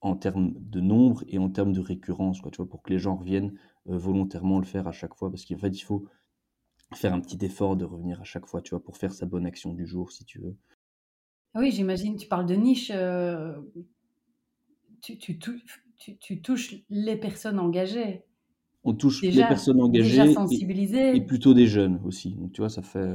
en 0.00 0.16
termes 0.16 0.52
de 0.56 0.80
nombre 0.80 1.24
et 1.28 1.38
en 1.38 1.48
termes 1.48 1.72
de 1.72 1.80
récurrence, 1.80 2.40
quoi, 2.40 2.50
tu 2.50 2.56
vois, 2.56 2.68
pour 2.68 2.82
que 2.82 2.90
les 2.90 2.98
gens 2.98 3.16
reviennent 3.16 3.56
euh, 3.88 3.96
volontairement 3.96 4.58
le 4.58 4.64
faire 4.64 4.88
à 4.88 4.92
chaque 4.92 5.14
fois, 5.14 5.30
parce 5.30 5.44
qu'en 5.44 5.58
fait, 5.58 5.76
il 5.76 5.82
faut 5.82 6.06
faire 6.94 7.14
un 7.14 7.20
petit 7.20 7.44
effort 7.44 7.76
de 7.76 7.84
revenir 7.84 8.20
à 8.20 8.24
chaque 8.24 8.46
fois, 8.46 8.60
tu 8.60 8.70
vois, 8.70 8.82
pour 8.82 8.96
faire 8.96 9.12
sa 9.12 9.26
bonne 9.26 9.46
action 9.46 9.72
du 9.72 9.86
jour, 9.86 10.12
si 10.12 10.24
tu 10.24 10.40
veux. 10.40 10.56
Ah 11.54 11.60
oui, 11.60 11.70
j'imagine, 11.70 12.16
tu 12.16 12.26
parles 12.26 12.46
de 12.46 12.54
niche, 12.54 12.90
euh, 12.94 13.54
tu, 15.02 15.18
tu, 15.18 15.38
tu, 16.18 16.42
touches 16.42 16.76
les 16.88 17.16
personnes 17.16 17.58
engagées 17.58 18.24
on 18.84 18.94
touche 18.94 19.22
les 19.22 19.32
personnes 19.42 19.80
engagées 19.80 20.34
Et, 21.14 21.20
plutôt 21.20 21.54
des 21.54 21.66
jeunes 21.66 22.00
aussi. 22.04 22.34
Donc 22.34 22.52
tu 22.52 22.60
vois, 22.60 22.68
ça 22.68 22.82
fait, 22.82 23.14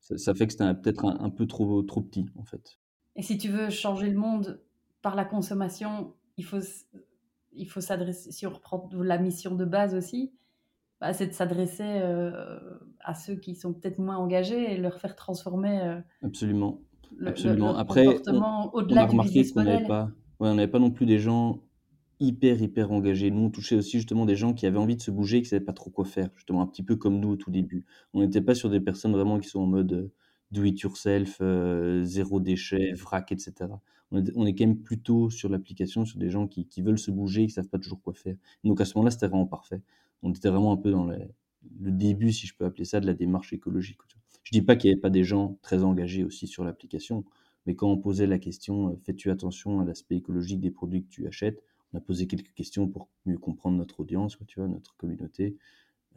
ça, 0.00 0.34
fait 0.34 0.46
que 0.46 0.52
c'était 0.52 0.72
peut-être 0.74 1.04
un, 1.04 1.30
peu 1.30 1.46
trop, 1.46 1.82
trop 1.82 2.00
petit 2.00 2.26
en 2.36 2.44
fait. 2.44 2.78
Et 3.16 3.22
si 3.22 3.38
tu 3.38 3.48
veux 3.48 3.70
changer 3.70 4.08
le 4.08 4.18
monde 4.18 4.60
par 5.02 5.16
la 5.16 5.24
consommation, 5.24 6.14
il 6.36 6.44
faut, 6.44 6.60
il 7.52 7.66
faut 7.66 7.80
s'adresser, 7.80 8.32
si 8.32 8.46
on 8.46 8.50
reprend 8.50 8.88
la 8.92 9.18
mission 9.18 9.54
de 9.54 9.64
base 9.64 9.94
aussi, 9.94 10.32
bah, 11.00 11.12
c'est 11.12 11.26
de 11.26 11.32
s'adresser 11.32 11.82
euh, 11.84 12.30
à 13.00 13.14
ceux 13.14 13.34
qui 13.34 13.54
sont 13.54 13.72
peut-être 13.72 13.98
moins 13.98 14.16
engagés 14.16 14.72
et 14.72 14.76
leur 14.76 15.00
faire 15.00 15.16
transformer 15.16 15.80
euh, 15.80 16.00
Absolument. 16.22 16.80
Absolument. 17.24 17.76
Après, 17.76 18.04
comportement 18.04 18.74
au-delà 18.74 19.06
du 19.06 19.18
business 19.18 19.54
model. 19.54 19.86
Pas, 19.86 20.10
ouais, 20.38 20.48
on 20.48 20.54
n'avait 20.54 20.70
pas 20.70 20.78
non 20.78 20.90
plus 20.90 21.06
des 21.06 21.18
gens 21.18 21.60
hyper, 22.20 22.60
hyper 22.62 22.92
engagés. 22.92 23.30
Nous, 23.30 23.42
on 23.42 23.50
touchait 23.50 23.76
aussi 23.76 23.92
justement 23.98 24.26
des 24.26 24.36
gens 24.36 24.54
qui 24.54 24.66
avaient 24.66 24.78
envie 24.78 24.96
de 24.96 25.02
se 25.02 25.10
bouger, 25.10 25.42
qui 25.42 25.48
savaient 25.48 25.64
pas 25.64 25.72
trop 25.72 25.90
quoi 25.90 26.04
faire, 26.04 26.30
justement 26.36 26.62
un 26.62 26.66
petit 26.66 26.82
peu 26.82 26.96
comme 26.96 27.18
nous 27.20 27.30
au 27.30 27.36
tout 27.36 27.50
début. 27.50 27.86
On 28.14 28.20
n'était 28.20 28.42
pas 28.42 28.54
sur 28.54 28.70
des 28.70 28.80
personnes 28.80 29.12
vraiment 29.12 29.38
qui 29.40 29.48
sont 29.48 29.60
en 29.60 29.66
mode, 29.66 29.92
heu, 29.92 30.12
do 30.52 30.64
it 30.64 30.80
yourself, 30.80 31.40
heu, 31.40 32.04
0 32.04 32.40
déchet, 32.40 32.92
vrac 32.92 33.32
et 33.32 33.38
cetera. 33.38 33.80
On 34.12 34.46
est 34.46 34.54
quand 34.54 34.66
même 34.66 34.78
plutôt 34.82 35.30
sur 35.30 35.48
l'application, 35.48 36.04
sur 36.04 36.18
des 36.18 36.30
gens 36.30 36.46
qui 36.48 36.66
veulent 36.82 36.98
se 36.98 37.10
bouger, 37.12 37.46
qui 37.46 37.52
savent 37.52 37.68
pas 37.68 37.78
toujours 37.78 38.02
quoi 38.02 38.12
faire. 38.14 38.36
Donc 38.64 38.80
à 38.80 38.84
ce 38.84 38.96
moment-là, 38.98 39.10
c'était 39.12 39.28
vraiment 39.28 39.46
parfait. 39.46 39.82
On 40.22 40.32
était 40.32 40.48
vraiment 40.50 40.72
un 40.72 40.76
peu 40.76 40.90
dans 40.90 41.04
le 41.06 41.18
début, 41.92 42.32
si 42.32 42.46
je 42.46 42.54
peux 42.56 42.64
appeler 42.64 42.84
ça, 42.84 43.00
de 43.00 43.06
la 43.06 43.14
démarche 43.14 43.52
écologique? 43.52 43.98
Je 44.42 44.50
dis 44.52 44.62
pas 44.62 44.76
qu'il 44.76 44.90
y 44.90 44.92
avait 44.92 45.00
pas 45.00 45.10
des 45.10 45.24
gens 45.24 45.58
très 45.62 45.82
engagés 45.84 46.24
aussi 46.24 46.46
sur 46.48 46.64
l'application, 46.64 47.24
mais 47.66 47.74
quand 47.76 47.88
on 47.90 47.98
posait 47.98 48.26
la 48.26 48.38
question, 48.38 48.90
heu: 48.90 48.98
«Fais-tu 49.04 49.30
attention 49.30 49.80
à 49.80 49.84
l'aspect 49.84 50.16
écologique 50.16 50.60
des 50.60 50.70
produits 50.70 51.04
que 51.04 51.08
tu 51.10 51.26
achètes?» 51.28 51.62
On 51.92 51.98
a 51.98 52.00
posé 52.00 52.26
quelques 52.26 52.52
questions 52.54 52.88
pour 52.88 53.10
mieux 53.26 53.38
comprendre 53.38 53.76
notre 53.78 54.00
audience, 54.00 54.36
quoi, 54.36 54.46
tu 54.46 54.60
vois, 54.60 54.68
notre 54.68 54.96
communauté. 54.96 55.56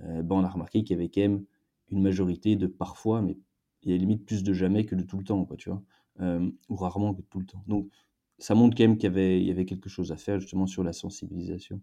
Heu, 0.02 0.24
bah, 0.24 0.36
on 0.36 0.44
a 0.44 0.50
remarqué 0.50 0.84
qu'il 0.84 0.98
y 0.98 1.00
avait 1.00 1.10
quand 1.10 1.22
même 1.22 1.46
une 1.90 2.02
majorité 2.02 2.56
de 2.56 2.68
parfois, 2.68 3.22
mais 3.22 3.38
il 3.84 3.92
y 3.92 3.96
a 3.96 3.98
limite 3.98 4.26
plus 4.26 4.44
de 4.44 4.54
jamais 4.54 4.86
que 4.86 4.96
de 4.96 5.04
tout 5.04 5.18
le 5.18 5.24
temps, 5.26 5.46
quoi, 5.46 5.58
tu 5.58 5.70
vois? 5.70 5.84
Hem, 6.20 6.54
ou 6.70 6.76
rarement 6.76 7.14
que 7.16 7.22
de 7.22 7.28
tout 7.28 7.40
le 7.40 7.46
temps. 7.46 7.64
Donc 7.68 7.92
ça 8.40 8.56
montre 8.56 8.76
quand 8.78 8.84
même 8.86 8.98
qu'il 8.98 9.06
y 9.06 9.08
avait 9.14 9.42
il 9.42 9.48
y 9.48 9.52
avait 9.52 9.66
quelque 9.66 9.90
chose 9.90 10.12
à 10.12 10.18
faire 10.18 10.40
justement 10.40 10.68
sur 10.68 10.84
la 10.84 10.94
sensibilisation. 10.94 11.82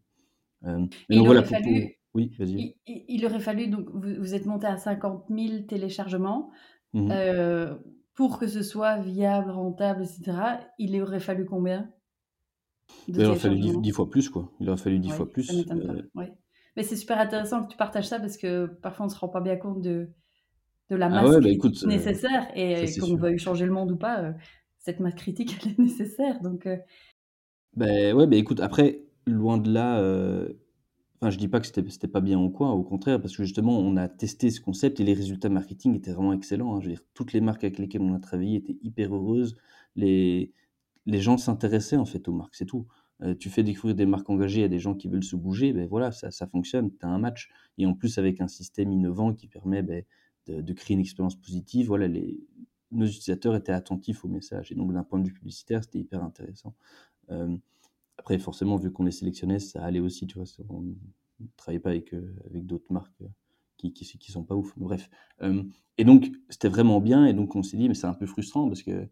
Et 1.08 1.16
donc 1.16 1.26
voilà 1.26 1.42
pour 1.42 1.60
pour 1.60 1.72
fallu 1.72 1.96
oui, 2.14 2.32
il 2.56 2.74
il 2.86 3.04
il 3.08 3.26
aurait 3.26 3.40
fallu 3.40 3.68
donc 3.68 3.88
vous 3.90 4.16
vous 4.20 4.34
êtes 4.34 4.46
montés 4.46 4.66
à 4.68 4.78
50 4.78 5.30
000 5.30 5.66
téléchargements, 5.68 6.50
Mmh 6.92 7.06
mh. 7.10 7.20
heu, 7.28 7.80
pour 8.14 8.38
que 8.40 8.48
ce 8.48 8.62
soit 8.62 8.98
viable, 8.98 9.50
rentable 9.52 10.02
et 10.04 10.06
cetera, 10.06 10.60
il 10.78 11.00
aurait 11.02 11.20
fallu 11.20 11.46
combien? 11.46 11.92
Il 13.16 13.26
aurait 13.26 13.36
fallu 13.36 13.58
10 13.58 13.72
f 13.72 13.78
10 13.78 13.90
téléchargements? 13.90 13.92
fois 13.92 14.10
plus, 14.10 14.28
quoi. 14.30 14.50
Il 14.60 14.68
aurait 14.68 14.78
fallu 14.78 14.98
10 14.98 15.10
Oui, 15.10 15.12
fois 15.12 15.30
ça 15.46 15.52
plus, 15.54 15.66
pas, 15.66 15.74
oui. 16.14 16.26
Mais 16.76 16.82
c'est 16.82 16.96
super 16.96 17.18
intéressant 17.18 17.64
que 17.64 17.70
tu 17.72 17.76
partages 17.76 18.08
ça 18.08 18.20
parce 18.20 18.36
que 18.36 18.66
parfois 18.66 19.06
on 19.06 19.08
se 19.08 19.18
rend 19.18 19.28
pas 19.28 19.40
bien 19.40 19.56
compte 19.56 19.80
de 19.80 20.10
de 20.90 20.96
la 20.96 21.08
ah 21.10 21.26
masse 21.26 21.28
ouais, 21.28 21.40
bah, 21.40 21.50
écoute, 21.50 21.82
heu, 21.84 21.88
nécessaire 21.88 22.48
et 22.56 22.96
qu'on 22.98 23.16
veuille 23.16 23.38
changer 23.38 23.66
le 23.66 23.72
monde 23.72 23.92
ou 23.92 23.96
pas, 23.96 24.22
heu, 24.22 24.34
cette 24.78 25.00
masse 25.00 25.14
critique 25.16 25.56
elle 25.64 25.72
est 25.72 25.78
nécessaire 25.80 26.40
donc 26.42 26.68
Beh, 27.76 28.12
ouais, 28.12 28.26
beh, 28.26 28.38
écoute, 28.38 28.60
après, 28.60 29.02
loin 29.26 29.56
de 29.58 29.70
là, 29.72 30.00
heu, 30.02 30.58
enfin, 31.20 31.30
je 31.30 31.38
dis 31.38 31.48
pas 31.48 31.60
que 31.60 31.66
c'était 31.66 31.88
c'était 31.90 32.08
pas 32.08 32.20
bien 32.20 32.38
ou 32.38 32.50
quoi, 32.50 32.70
au 32.70 32.82
contraire, 32.82 33.20
parce 33.20 33.36
que 33.36 33.44
justement, 33.44 33.78
on 33.78 33.96
a 33.96 34.08
testé 34.08 34.50
ce 34.50 34.60
concept 34.60 35.00
et 35.00 35.04
les 35.04 35.14
résultats 35.14 35.48
marketing 35.48 35.94
étaient 35.96 36.12
vraiment 36.12 36.32
excellents, 36.32 36.76
hein. 36.76 36.80
Je 36.80 36.86
veux 36.88 36.92
dire, 36.94 37.02
toutes 37.14 37.32
les 37.32 37.40
marques 37.40 37.64
avec 37.64 37.78
lesquelles 37.78 38.02
on 38.02 38.14
a 38.14 38.20
travaillé 38.20 38.56
étaient 38.58 38.78
hyper 38.82 39.14
heureuses. 39.14 39.56
Les 39.96 40.52
les 41.06 41.20
gens 41.20 41.38
s'intéressaient, 41.38 41.96
en 41.96 42.04
fait, 42.06 42.28
aux 42.28 42.32
marques, 42.32 42.54
c'est 42.56 42.66
tout. 42.66 42.86
Heu, 43.22 43.36
tu 43.36 43.50
fais 43.50 43.62
découvrir 43.62 43.94
des 43.96 44.06
marques 44.06 44.30
engagées 44.30 44.64
à 44.64 44.68
des 44.68 44.78
gens 44.78 44.94
qui 44.94 45.08
veulent 45.08 45.24
se 45.24 45.36
bouger, 45.36 45.72
beh, 45.72 45.86
voilà, 45.86 46.12
ça 46.12 46.30
ça 46.30 46.46
fonctionne, 46.46 46.90
tu 46.98 47.06
as 47.06 47.08
un 47.08 47.18
match 47.18 47.50
et 47.78 47.86
en 47.86 47.94
plus 47.94 48.18
avec 48.18 48.40
un 48.40 48.48
système 48.48 48.92
innovant 48.92 49.34
qui 49.34 49.48
permet, 49.48 49.82
beh, 49.82 50.06
de 50.48 50.72
créer 50.72 50.94
une 50.96 51.00
expérience 51.00 51.36
positive, 51.36 51.86
voilà, 51.88 52.08
les 52.08 52.40
nos 52.92 53.06
utilisateurs 53.06 53.54
étaient 53.56 53.70
attentifs 53.72 54.24
au 54.24 54.28
message 54.28 54.72
et 54.72 54.74
donc 54.74 54.92
d'un 54.92 55.04
point 55.04 55.20
de 55.20 55.26
vue 55.28 55.32
publicitaire, 55.34 55.84
c'était 55.84 56.00
hyper 56.00 56.24
intéressant. 56.24 56.74
Hem, 57.30 57.60
après 58.18 58.38
forcément, 58.38 58.76
vu 58.78 58.92
qu'on 58.92 59.04
les 59.04 59.12
sélectionnait, 59.12 59.58
ça 59.60 59.84
allait 59.84 60.00
aussi, 60.00 60.26
tu 60.28 60.36
vois? 60.38 60.46
On 60.70 60.82
ne 60.82 60.94
travaillait 61.56 61.80
pas 61.80 61.90
avec, 61.90 62.14
heu, 62.14 62.34
avec 62.46 62.66
d'autres 62.66 62.92
marques, 62.92 63.22
qui 63.78 63.92
qui 63.94 64.32
sont 64.32 64.44
pas 64.44 64.56
ouf. 64.56 64.74
Bref, 64.78 65.10
et 65.98 66.04
donc 66.04 66.30
c'était 66.48 66.68
vraiment 66.68 67.00
bien 67.00 67.26
et 67.26 67.34
donc 67.34 67.54
on 67.56 67.62
s'est 67.62 67.76
dit: 67.76 67.88
«Mais 67.88 67.94
c'est 67.94 68.06
un 68.06 68.14
peu 68.14 68.26
frustrant 68.26 68.68
parce 68.68 68.82
qu'on 68.82 69.08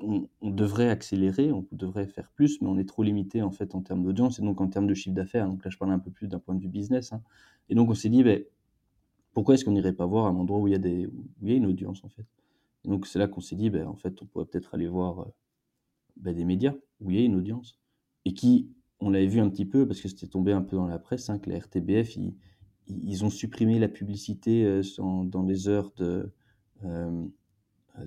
on 0.00 0.28
devrait 0.50 0.88
accélérer, 0.90 1.52
on 1.52 1.66
devrait 1.72 2.06
faire 2.06 2.30
plus, 2.32 2.60
mais 2.60 2.68
on 2.68 2.78
est 2.78 2.88
trop 2.88 3.02
limité, 3.02 3.42
en 3.42 3.50
fait, 3.52 3.74
en 3.74 3.82
termes 3.82 4.02
d'audience 4.04 4.38
et 4.38 4.42
donc 4.42 4.60
en 4.60 4.68
termes 4.68 4.86
de 4.86 4.94
chiffre 4.94 5.14
d'affaires». 5.16 5.46
Donc 5.48 5.64
là, 5.64 5.70
je 5.70 5.78
parle 5.78 5.92
un 5.92 5.98
peu 5.98 6.10
plus 6.10 6.28
d'un 6.28 6.38
point 6.40 6.54
de 6.54 6.60
vue 6.62 6.68
business, 6.68 7.12
hein 7.12 7.22
et 7.70 7.74
donc 7.74 7.90
on 7.90 7.94
s'est 7.94 8.08
dit: 8.10 8.22
«Beh, 8.24 8.48
pourquoi 9.34 9.54
est-ce 9.54 9.64
qu'on 9.66 9.72
n'irait 9.72 9.94
pas 9.94 10.06
voir 10.06 10.26
un 10.26 10.36
endroit 10.36 10.60
où 10.60 10.68
il 10.68 10.72
y 10.72 10.76
a 10.76 10.78
des 10.78 11.06
où 11.08 11.24
il 11.42 11.50
y 11.50 11.54
a 11.54 11.56
une 11.56 11.66
audience, 11.66 12.04
en 12.04 12.08
fait?» 12.10 12.26
et 12.84 12.88
donc 12.90 13.06
c'est 13.06 13.18
là 13.20 13.28
qu'on 13.28 13.40
s'est 13.42 13.56
dit: 13.56 13.70
«Beh, 13.70 13.84
en 13.84 13.96
fait, 13.96 14.22
on 14.22 14.26
pourrait 14.26 14.46
peut-être 14.46 14.74
aller 14.74 14.88
voir, 14.88 15.22
heu, 15.22 15.26
bah, 16.18 16.32
des 16.34 16.44
médias 16.46 16.74
où 17.00 17.10
il 17.10 17.18
y 17.18 17.22
a 17.22 17.24
une 17.26 17.36
audience 17.36 17.78
et 18.26 18.34
qui, 18.34 18.70
on 19.00 19.10
l'avait 19.10 19.26
vu 19.28 19.40
un 19.40 19.50
petit 19.50 19.66
peu 19.66 19.86
parce 19.88 20.00
que 20.02 20.08
c'était 20.08 20.28
tombé 20.28 20.52
un 20.52 20.62
peu 20.62 20.76
dans 20.76 20.86
la 20.88 20.98
presse, 21.00 21.30
hein, 21.30 21.38
que 21.40 21.50
la 21.50 21.58
RTBF, 21.60 22.16
ils 22.16 22.34
ils 22.88 23.24
ont 23.24 23.30
supprimé 23.30 23.78
la 23.80 23.88
publicité, 23.88 24.82
sans 24.84 25.24
dans 25.24 25.42
les 25.44 25.68
heures 25.68 25.92
de, 25.96 26.32
heu, 26.84 27.32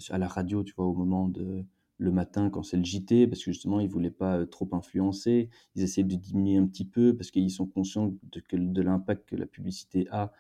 à 0.09 0.17
la 0.17 0.27
radio, 0.27 0.63
tu 0.63 0.73
vois? 0.75 0.85
Au 0.85 0.93
moment 0.93 1.27
de 1.27 1.65
le 1.97 2.11
matin 2.11 2.49
quand 2.49 2.63
c'est 2.63 2.77
le 2.77 2.83
JT 2.85 3.27
parce 3.27 3.43
que 3.43 3.51
justement 3.51 3.81
ils 3.81 3.89
voulaient 3.89 4.09
pas, 4.11 4.39
heu, 4.39 4.45
trop 4.47 4.69
influencer. 4.71 5.49
Ils 5.75 5.83
essaient 5.83 6.03
de 6.03 6.15
diminuer 6.15 6.57
un 6.57 6.65
petit 6.67 6.85
peu 6.85 7.15
parce 7.15 7.31
qu'ils 7.31 7.51
sont 7.51 7.67
conscients 7.67 8.13
de 8.31 8.81
l'impact 8.81 9.27
que 9.29 9.35
la 9.35 9.45
publicité 9.45 10.07
a, 10.11 10.31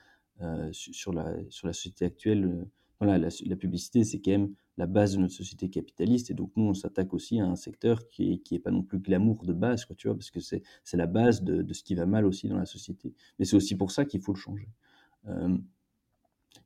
su 0.71 0.93
sur 0.93 1.13
la 1.13 1.33
société 1.49 2.05
actuelle, 2.05 2.65
voilà, 3.01 3.17
la 3.45 3.55
publicité, 3.55 4.03
c'est 4.03 4.19
quand 4.19 4.31
même 4.31 4.53
la 4.77 4.85
base 4.87 5.13
de 5.15 5.19
notre 5.21 5.33
société 5.33 5.69
capitaliste 5.69 6.31
et 6.31 6.33
donc 6.33 6.51
nous, 6.55 6.63
on 6.65 6.73
s'attaque 6.73 7.13
aussi 7.13 7.39
à 7.39 7.45
un 7.45 7.55
secteur 7.55 8.07
qui 8.09 8.33
est 8.33 8.37
qui 8.39 8.55
est 8.55 8.59
pas 8.59 8.71
non 8.71 8.83
plus 8.83 8.99
glamour 8.99 9.45
de 9.45 9.53
base, 9.53 9.85
quoi, 9.85 9.95
tu 9.95 10.07
vois? 10.07 10.15
Parce 10.17 10.31
que 10.31 10.39
c'est 10.39 10.63
la 10.93 11.07
base 11.07 11.43
de 11.43 11.73
ce 11.73 11.83
qui 11.83 11.95
va 11.95 12.05
mal 12.05 12.25
aussi 12.25 12.47
dans 12.47 12.57
la 12.57 12.65
société. 12.65 13.13
Mais 13.37 13.45
c'est 13.45 13.55
aussi 13.57 13.75
pour 13.75 13.91
ça 13.91 14.05
qu'il 14.05 14.21
faut 14.21 14.33
le 14.33 14.39
changer. 14.39 14.69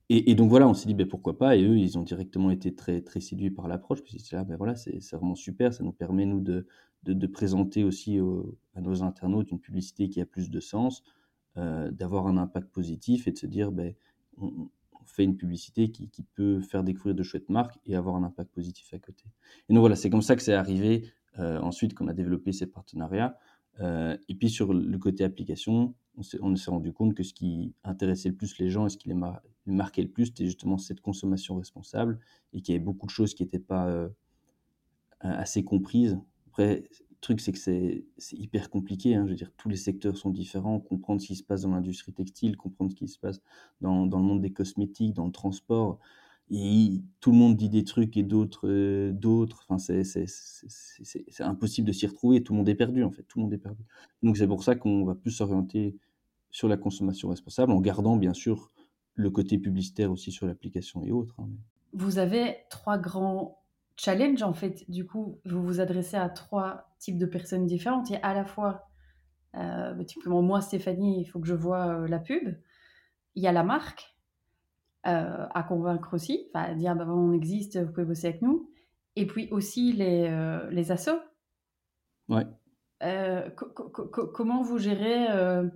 Et 0.10 0.36
donc 0.36 0.50
voilà, 0.50 0.68
on 0.68 0.74
s'est 0.74 0.88
dit: 0.88 0.94
«Beh, 0.94 1.06
pourquoi 1.06 1.38
pas?» 1.38 1.56
et 1.56 1.64
eux, 1.64 1.78
ils 1.78 1.98
ont 1.98 2.04
directement 2.04 2.52
été 2.52 2.76
très 2.76 3.02
très 3.02 3.20
séduits 3.22 3.52
par 3.52 3.68
l'approche, 3.68 4.04
puis 4.04 4.14
ils 4.18 4.22
étaient 4.22 4.36
là: 4.36 4.44
«Bah, 4.44 4.56
voilà, 4.58 4.76
c'est 4.76 5.00
vraiment 5.14 5.36
super, 5.36 5.74
ça 5.74 5.84
nous 5.84 5.92
permet 5.94 6.26
nous 6.26 6.42
de 6.42 6.68
de 7.04 7.28
présenter 7.28 7.84
aussi 7.84 8.20
aux 8.22 8.58
à 8.76 8.82
nos 8.82 9.04
internautes 9.04 9.52
une 9.52 9.60
publicité 9.60 10.08
qui 10.10 10.22
a 10.22 10.26
plus 10.26 10.50
de 10.50 10.60
sens, 10.62 11.04
heu, 11.58 11.92
d'avoir 11.92 12.28
un 12.28 12.38
impact 12.38 12.72
positif 12.72 13.28
et 13.28 13.32
de 13.32 13.38
se 13.38 13.46
dire: 13.48 13.72
Beh, 13.72 13.98
on 14.38 14.70
fait 15.06 15.24
une 15.26 15.36
publicité 15.38 15.92
qui 15.92 16.10
qui 16.10 16.24
peut 16.24 16.62
faire 16.62 16.84
découvrir 16.84 17.16
de 17.16 17.24
chouettes 17.24 17.50
marques 17.50 17.80
et 17.86 17.96
avoir 17.96 18.16
un 18.16 18.24
impact 18.24 18.52
positif 18.54 18.94
à 18.94 19.00
côté» 19.00 19.26
et 19.70 19.74
donc 19.74 19.82
voilà, 19.82 19.96
c'est 19.96 20.10
comme 20.10 20.22
ça 20.22 20.36
que 20.36 20.42
c'est 20.44 20.54
arrivé, 20.54 21.12
heu, 21.40 21.58
ensuite 21.62 21.94
qu'on 21.96 22.08
a 22.08 22.14
développé 22.14 22.52
ces 22.54 22.68
partenariats, 22.68 23.38
et 23.82 24.36
puis 24.36 24.50
sur 24.50 24.74
le 24.74 24.98
côté 25.00 25.24
application, 25.24 25.96
on 26.18 26.56
s'est 26.56 26.72
rendu 26.72 26.94
compte 26.94 27.14
que 27.16 27.24
ce 27.24 27.34
qui 27.34 27.74
intéressait 27.84 28.30
le 28.30 28.36
plus 28.36 28.58
les 28.60 28.70
gens 28.70 28.86
et 28.86 28.90
ce 28.90 28.98
qui 28.98 29.10
les 29.10 29.16
mar 29.16 29.42
marquait 29.66 30.02
le 30.04 30.10
plus, 30.10 30.28
c'était 30.28 30.46
justement 30.46 30.78
cette 30.78 31.02
consommation 31.02 31.56
responsable 31.58 32.20
et 32.54 32.62
qu'il 32.62 32.74
y 32.74 32.76
avait 32.76 32.84
beaucoup 32.86 33.06
de 33.06 33.12
choses 33.12 33.34
qui 33.34 33.44
étaient 33.44 33.60
pas, 33.60 33.90
heu, 33.90 34.14
a 35.22 35.32
assez 35.40 35.64
comprises. 35.64 36.20
Après, 36.48 36.84
le 36.90 37.16
truc, 37.22 37.40
c'est 37.40 37.52
que 37.54 37.58
c'est 37.58 38.06
hyper 38.34 38.70
compliqué, 38.70 39.16
hein. 39.16 39.26
Je 39.26 39.32
veux 39.32 39.36
dire, 39.38 39.52
tous 39.58 39.70
les 39.70 39.78
secteurs 39.78 40.18
sont 40.18 40.30
différents. 40.30 40.80
Comprendre 40.80 41.22
ce 41.22 41.28
qui 41.28 41.36
se 41.36 41.44
passe 41.44 41.62
dans 41.62 41.72
l'industrie 41.72 42.14
textile, 42.14 42.58
comprendre 42.58 42.92
ce 42.92 42.96
qui 42.98 43.08
se 43.08 43.20
passe 43.20 43.42
dans 43.82 44.06
le 44.06 44.24
monde 44.24 44.42
des 44.42 44.52
cosmétiques, 44.52 45.14
dans 45.14 45.26
le 45.26 45.32
transport 45.32 46.00
et 46.50 47.02
tout 47.20 47.32
le 47.32 47.38
monde 47.38 47.56
dit 47.58 47.70
des 47.70 47.84
trucs 47.84 48.18
et 48.18 48.24
d'autres, 48.24 48.68
heu, 48.68 49.14
d'autres. 49.14 49.66
Enfin, 49.68 49.78
c'est 49.80 50.14
impossible 51.40 51.88
de 51.88 51.94
s'y 51.94 52.08
retrouver. 52.08 52.44
Tout 52.44 52.54
le 52.54 52.58
monde 52.60 52.70
est 52.70 52.76
perdu, 52.76 53.04
en 53.04 53.12
fait, 53.12 53.24
tout 53.24 53.40
le 53.40 53.44
monde 53.44 53.54
est 53.54 53.58
perdu. 53.58 53.84
Donc 54.22 54.38
c'est 54.38 54.48
pour 54.48 54.64
ça 54.64 54.76
qu'on 54.76 55.06
va 55.06 55.16
plus 55.16 55.32
s'orienter 55.32 55.98
sur 56.52 56.68
la 56.68 56.78
consommation 56.78 57.30
responsable 57.30 57.72
en 57.74 57.82
gardant 57.82 58.18
bien 58.18 58.34
sûr 58.34 58.72
le 59.16 59.30
côté 59.32 59.58
publicitaire 59.60 60.12
aussi 60.12 60.32
sur 60.32 60.48
l'application 60.48 61.04
et 61.04 61.12
autres, 61.12 61.36
hein, 61.40 61.50
Vous 61.94 62.18
avez 62.18 62.58
3 62.70 62.98
grands 62.98 63.64
challenges, 63.98 64.44
en 64.44 64.54
fait. 64.54 64.90
Du 64.90 65.06
coup, 65.06 65.40
vous 65.46 65.62
vous 65.64 65.80
adressez 65.80 66.18
à 66.18 66.30
3 66.30 66.90
types 67.00 67.18
de 67.18 67.26
personnes 67.26 67.66
différentes. 67.66 68.12
A 68.12 68.18
à 68.30 68.34
la 68.34 68.46
fois, 68.46 68.88
heu, 69.56 69.60
bah, 69.96 70.06
typiquement 70.06 70.42
moi, 70.42 70.62
Stéphanie, 70.62 71.22
il 71.22 71.26
faut 71.26 71.40
que 71.40 71.48
je 71.48 71.56
vois, 71.56 72.02
heu, 72.02 72.08
la 72.08 72.20
pub. 72.20 72.56
Il 73.36 73.44
y 73.44 73.48
a 73.48 73.52
la 73.54 73.64
marque, 73.64 74.13
heu, 75.08 75.48
à 75.54 75.64
convaincre 75.68 76.14
aussi, 76.16 76.50
enfin 76.54 76.66
à 76.72 76.76
dire: 76.76 76.96
«Bah, 76.96 77.06
on 77.10 77.34
existe, 77.34 77.78
vous 77.84 77.92
pouvez 77.92 78.06
bosser 78.06 78.28
avec 78.28 78.42
nous» 78.42 78.70
et 79.16 79.28
puis 79.28 79.48
aussi 79.52 79.94
les, 79.94 80.28
heu, 80.30 80.70
les 80.72 80.92
assos. 80.92 81.20
ouais. 82.30 82.46
Heu, 83.02 83.52
co 83.58 83.66
co 83.76 83.90
co 83.90 84.08
co 84.10 84.28
comment 84.32 84.62
vous 84.64 84.78
gérez, 84.80 85.28
heu 85.32 85.72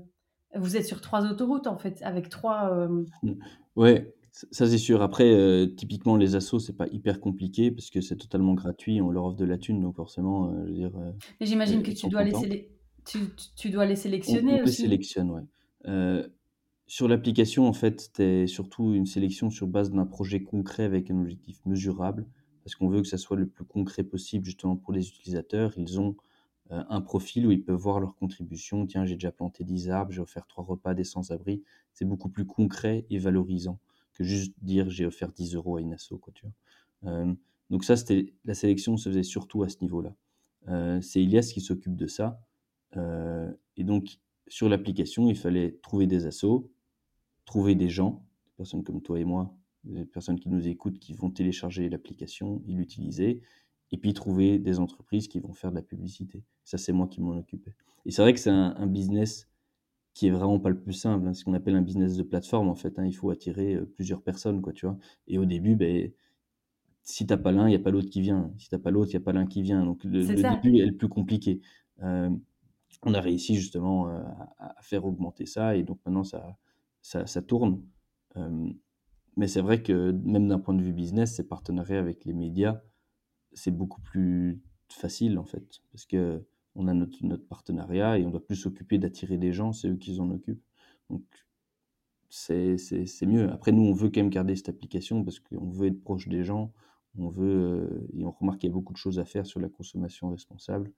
vous 0.55 0.77
êtes 0.77 0.85
sur 0.85 1.01
3 1.01 1.25
autoroutes, 1.29 1.67
en 1.67 1.77
fait, 1.77 2.01
avec 2.01 2.29
3, 2.29 2.71
hem 2.71 3.05
Mmh. 3.23 3.33
Ouais, 3.75 4.13
ça 4.31 4.67
c'est 4.67 4.77
sûr. 4.77 5.01
Après, 5.01 5.67
typiquement 5.75 6.17
les 6.17 6.35
assos, 6.35 6.59
c'est 6.59 6.73
pas 6.77 6.87
hyper 6.87 7.19
compliqué 7.19 7.71
parce 7.71 7.89
que 7.89 8.01
c'est 8.01 8.17
totalement 8.17 8.53
gratuit, 8.53 9.01
on 9.01 9.09
leur 9.11 9.25
offre 9.25 9.37
de 9.37 9.45
la 9.45 9.57
thune 9.57 9.81
donc 9.81 9.95
forcément, 9.95 10.51
je 10.65 10.69
veux 10.69 10.73
dire, 10.73 10.91
mais 11.39 11.45
j'imagine 11.47 11.83
que 11.83 11.91
tu 11.91 12.07
dois 12.07 12.23
les 12.23 12.33
contents. 12.33 12.35
sélec 12.35 12.71
tu 13.05 13.35
tu 13.35 13.45
tu 13.55 13.69
dois 13.69 13.85
les 13.85 13.95
On 14.27 14.41
on 14.47 14.57
sélectionner 14.57 14.61
les 14.63 14.67
aussi? 14.67 14.83
sélectionne, 14.83 15.31
ouais. 15.31 15.43
Sur 16.88 17.08
l'application, 17.10 17.67
en 17.67 17.73
fait, 17.73 18.00
c'était 18.02 18.47
surtout 18.47 18.93
une 18.93 19.06
sélection 19.06 19.50
sur 19.50 19.67
base 19.67 19.91
d'un 19.91 20.06
projet 20.06 20.41
concret 20.41 20.84
avec 20.84 21.12
un 21.12 21.19
objectif 21.19 21.60
mesurable, 21.65 22.26
parce 22.63 22.76
qu'on 22.76 22.88
veut 22.88 23.02
que 23.02 23.08
ça 23.08 23.17
soit 23.17 23.36
le 23.38 23.45
plus 23.47 23.65
concret 23.65 24.04
possible 24.04 24.45
justement 24.45 24.78
pour 24.78 24.93
les 24.93 25.08
utilisateurs. 25.10 25.73
Ils 25.78 26.00
ont, 26.00 26.15
heu, 26.71 26.78
un 26.89 27.02
profil 27.02 27.45
où 27.47 27.52
ils 27.52 27.62
peuvent 27.63 27.76
voir 27.80 28.00
leur 28.00 28.15
contribution. 28.15 28.86
«Tiens, 28.88 29.06
j'ai 29.06 29.15
déjà 29.15 29.32
planté 29.34 29.63
10 29.65 29.89
arbres, 29.89 30.12
j'ai 30.13 30.21
offert 30.21 30.47
3 30.47 30.63
repas 30.63 30.93
des 30.93 31.04
sans-abri». 31.04 31.62
C'est 31.93 32.06
beaucoup 32.06 32.30
plus 32.30 32.45
concret 32.45 33.06
et 33.10 33.19
valorisant 33.19 33.80
que 34.13 34.23
juste 34.23 34.54
dire: 34.62 34.89
«J'ai 34.89 35.06
offert 35.06 35.32
10 35.34 35.56
euros 35.56 35.76
à 35.78 35.82
une 35.82 35.93
asso», 35.93 36.13
quoi? 36.21 36.34
Hem, 37.06 37.38
donc 37.69 37.84
ça, 37.84 37.97
c'était 37.97 38.34
la 38.45 38.54
sélection 38.56 38.97
se 38.97 39.10
faisait 39.10 39.23
surtout 39.23 39.63
à 39.63 39.69
ce 39.69 39.78
niveau-là. 39.82 40.15
Heu, 40.69 41.02
c'est 41.02 41.21
Ilias 41.23 41.52
qui 41.54 41.62
s'occupe 41.62 41.95
de 41.97 42.08
ça, 42.08 42.41
et 43.78 43.84
donc, 43.84 44.17
sur 44.47 44.69
l'application, 44.69 45.30
il 45.30 45.38
fallait 45.38 45.78
trouver 45.84 46.08
des 46.08 46.26
assos, 46.26 46.71
trouver 47.47 47.73
des 47.73 47.89
gens, 47.89 48.23
des 48.45 48.51
personnes 48.57 48.83
comme 48.83 49.01
toi 49.01 49.19
et 49.19 49.25
moi, 49.25 49.57
des 49.83 50.05
personnes 50.05 50.39
qui 50.39 50.49
nous 50.49 50.67
écoutent, 50.67 50.99
qui 50.99 51.13
vont 51.13 51.31
télécharger 51.31 51.89
l'application 51.89 52.62
et 52.67 52.73
l'utiliser, 52.73 53.41
et 53.91 53.97
puis 53.97 54.13
trouver 54.13 54.60
des 54.60 54.79
entreprises 54.79 55.27
qui 55.27 55.39
vont 55.39 55.53
faire 55.53 55.71
de 55.71 55.77
la 55.77 55.81
publicité. 55.81 56.43
Ça, 56.63 56.77
c'est 56.77 56.91
moi 56.91 57.07
qui 57.07 57.21
m'en 57.21 57.38
occupais. 57.38 57.73
Et 58.05 58.12
c'est 58.12 58.21
vrai 58.21 58.33
que 58.33 58.39
c'est 58.39 58.51
un, 58.51 58.86
business 58.86 59.49
qui 60.13 60.27
est 60.27 60.31
vraiment 60.31 60.60
pas 60.60 60.69
le 60.69 60.79
plus 60.79 60.93
simple, 60.93 61.27
hein, 61.27 61.33
ce 61.33 61.45
qu'on 61.45 61.53
appelle 61.53 61.75
un 61.75 61.81
business 61.81 62.17
de 62.17 62.23
plateforme 62.23 62.69
en 62.69 62.75
fait. 62.75 62.99
Hein. 62.99 63.05
il 63.05 63.13
faut 63.13 63.29
attirer 63.29 63.75
euh, 63.75 63.86
plusieurs 63.86 64.21
personnes, 64.21 64.62
quoi, 64.62 64.73
tu 64.73 64.86
vois. 64.86 64.97
Et 65.27 65.38
au 65.38 65.45
début, 65.45 65.75
ben, 65.75 66.12
si 67.03 67.25
t'as 67.25 67.38
pas 67.38 67.51
l'un, 67.51 67.67
il 67.67 67.69
n'y 67.69 67.75
a 67.75 67.79
pas 67.79 67.91
l'autre 67.91 68.10
qui 68.10 68.21
vient. 68.21 68.51
Si 68.57 68.69
t'as 68.69 68.79
pas 68.79 68.91
l'autre, 68.91 69.12
il 69.12 69.17
n'y 69.17 69.21
a 69.21 69.25
pas 69.25 69.31
l'un 69.31 69.45
qui 69.45 69.62
vient. 69.62 69.86
Donc 69.86 70.03
le, 70.03 70.25
début 70.25 70.79
est 70.79 70.86
le 70.86 70.97
plus 70.97 71.07
compliqué. 71.07 71.62
Euh, 72.03 72.29
on 73.03 73.13
a 73.13 73.21
réussi 73.21 73.55
justement 73.55 74.10
euh, 74.10 74.21
à, 74.57 74.75
faire 74.81 75.05
augmenter 75.05 75.45
ça 75.45 75.75
et 75.75 75.83
donc 75.83 75.99
maintenant 76.05 76.23
ça, 76.23 76.57
ça, 77.01 77.41
tourne. 77.41 77.81
mais 79.38 79.47
c'est 79.47 79.62
vrai 79.62 79.81
que 79.81 80.12
même 80.12 80.47
d'un 80.47 80.60
point 80.60 80.73
de 80.73 80.81
vue 80.81 80.93
business, 80.93 81.36
ces 81.36 81.47
partenariats 81.47 81.99
avec 81.99 82.25
les 82.25 82.33
médias, 82.33 82.81
c'est 83.53 83.71
beaucoup 83.71 84.01
plus 84.01 84.62
facile 84.89 85.38
en 85.39 85.45
fait, 85.45 85.81
parce 85.91 86.05
que 86.05 86.45
on 86.77 86.88
a 86.88 86.93
notre, 86.93 87.47
partenariat 87.47 88.19
et 88.19 88.25
on 88.25 88.29
doit 88.29 88.45
plus 88.45 88.55
s'occuper 88.55 88.99
d'attirer 88.99 89.38
des 89.38 89.51
gens, 89.51 89.73
c'est 89.73 89.89
eux 89.89 89.95
qui 89.95 90.15
s'en 90.15 90.29
occupent. 90.29 90.63
Donc 91.10 91.23
c'est 92.29 92.77
mieux. 93.25 93.49
Après, 93.51 93.71
nous, 93.71 93.81
on 93.81 93.93
veut 93.93 94.10
quand 94.10 94.21
même 94.21 94.29
garder 94.29 94.55
cette 94.55 94.69
application 94.69 95.23
parce 95.23 95.39
qu'on 95.39 95.69
veut 95.69 95.88
être 95.88 96.03
proche 96.03 96.27
des 96.27 96.43
gens, 96.43 96.71
on 97.17 97.29
veut, 97.29 97.89
euh, 97.89 98.07
et 98.13 98.25
on 98.25 98.31
remarque 98.31 98.60
qu'il 98.60 98.69
y 98.69 98.71
a 98.71 98.73
beaucoup 98.73 98.93
de 98.93 98.97
choses 98.97 99.17
à 99.17 99.25
faire 99.25 99.45
sur 99.45 99.60
la 99.60 99.69
consommation 99.69 100.29
responsable. 100.29 100.91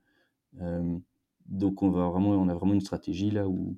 Euh, 0.60 0.98
donc 1.46 1.82
on, 1.82 1.90
va 1.92 2.10
vraiment, 2.10 2.32
on 2.32 2.50
a 2.50 2.54
vraiment 2.54 2.74
une 2.74 2.82
stratégie 2.82 3.32
là 3.32 3.48
où 3.48 3.78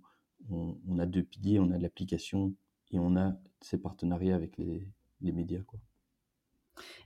on, 0.50 1.00
a 1.00 1.06
deux 1.06 1.24
piliers, 1.24 1.60
on 1.60 1.72
a 1.72 1.78
l'application 1.78 2.54
et 2.92 3.00
on 3.00 3.16
a 3.16 3.36
ces 3.62 3.78
partenariats 3.78 4.36
avec 4.36 4.58
les, 4.58 4.88
médias. 5.22 5.62
Quoi. 5.62 5.80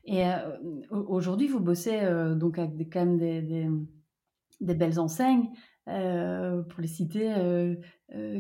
Et 0.06 0.26
euh, 0.26 0.58
aujourd'hui, 0.90 1.48
vous 1.48 1.60
bossez 1.60 2.00
euh, 2.02 2.36
donc 2.36 2.60
avec 2.60 2.76
des, 2.76 2.88
quand 2.88 3.06
même 3.06 3.18
des, 3.18 4.74
belles 4.74 5.00
enseignes, 5.00 5.50
euh, 5.88 6.64
pour 6.64 6.82
les 6.82 6.88
citer, 6.88 7.34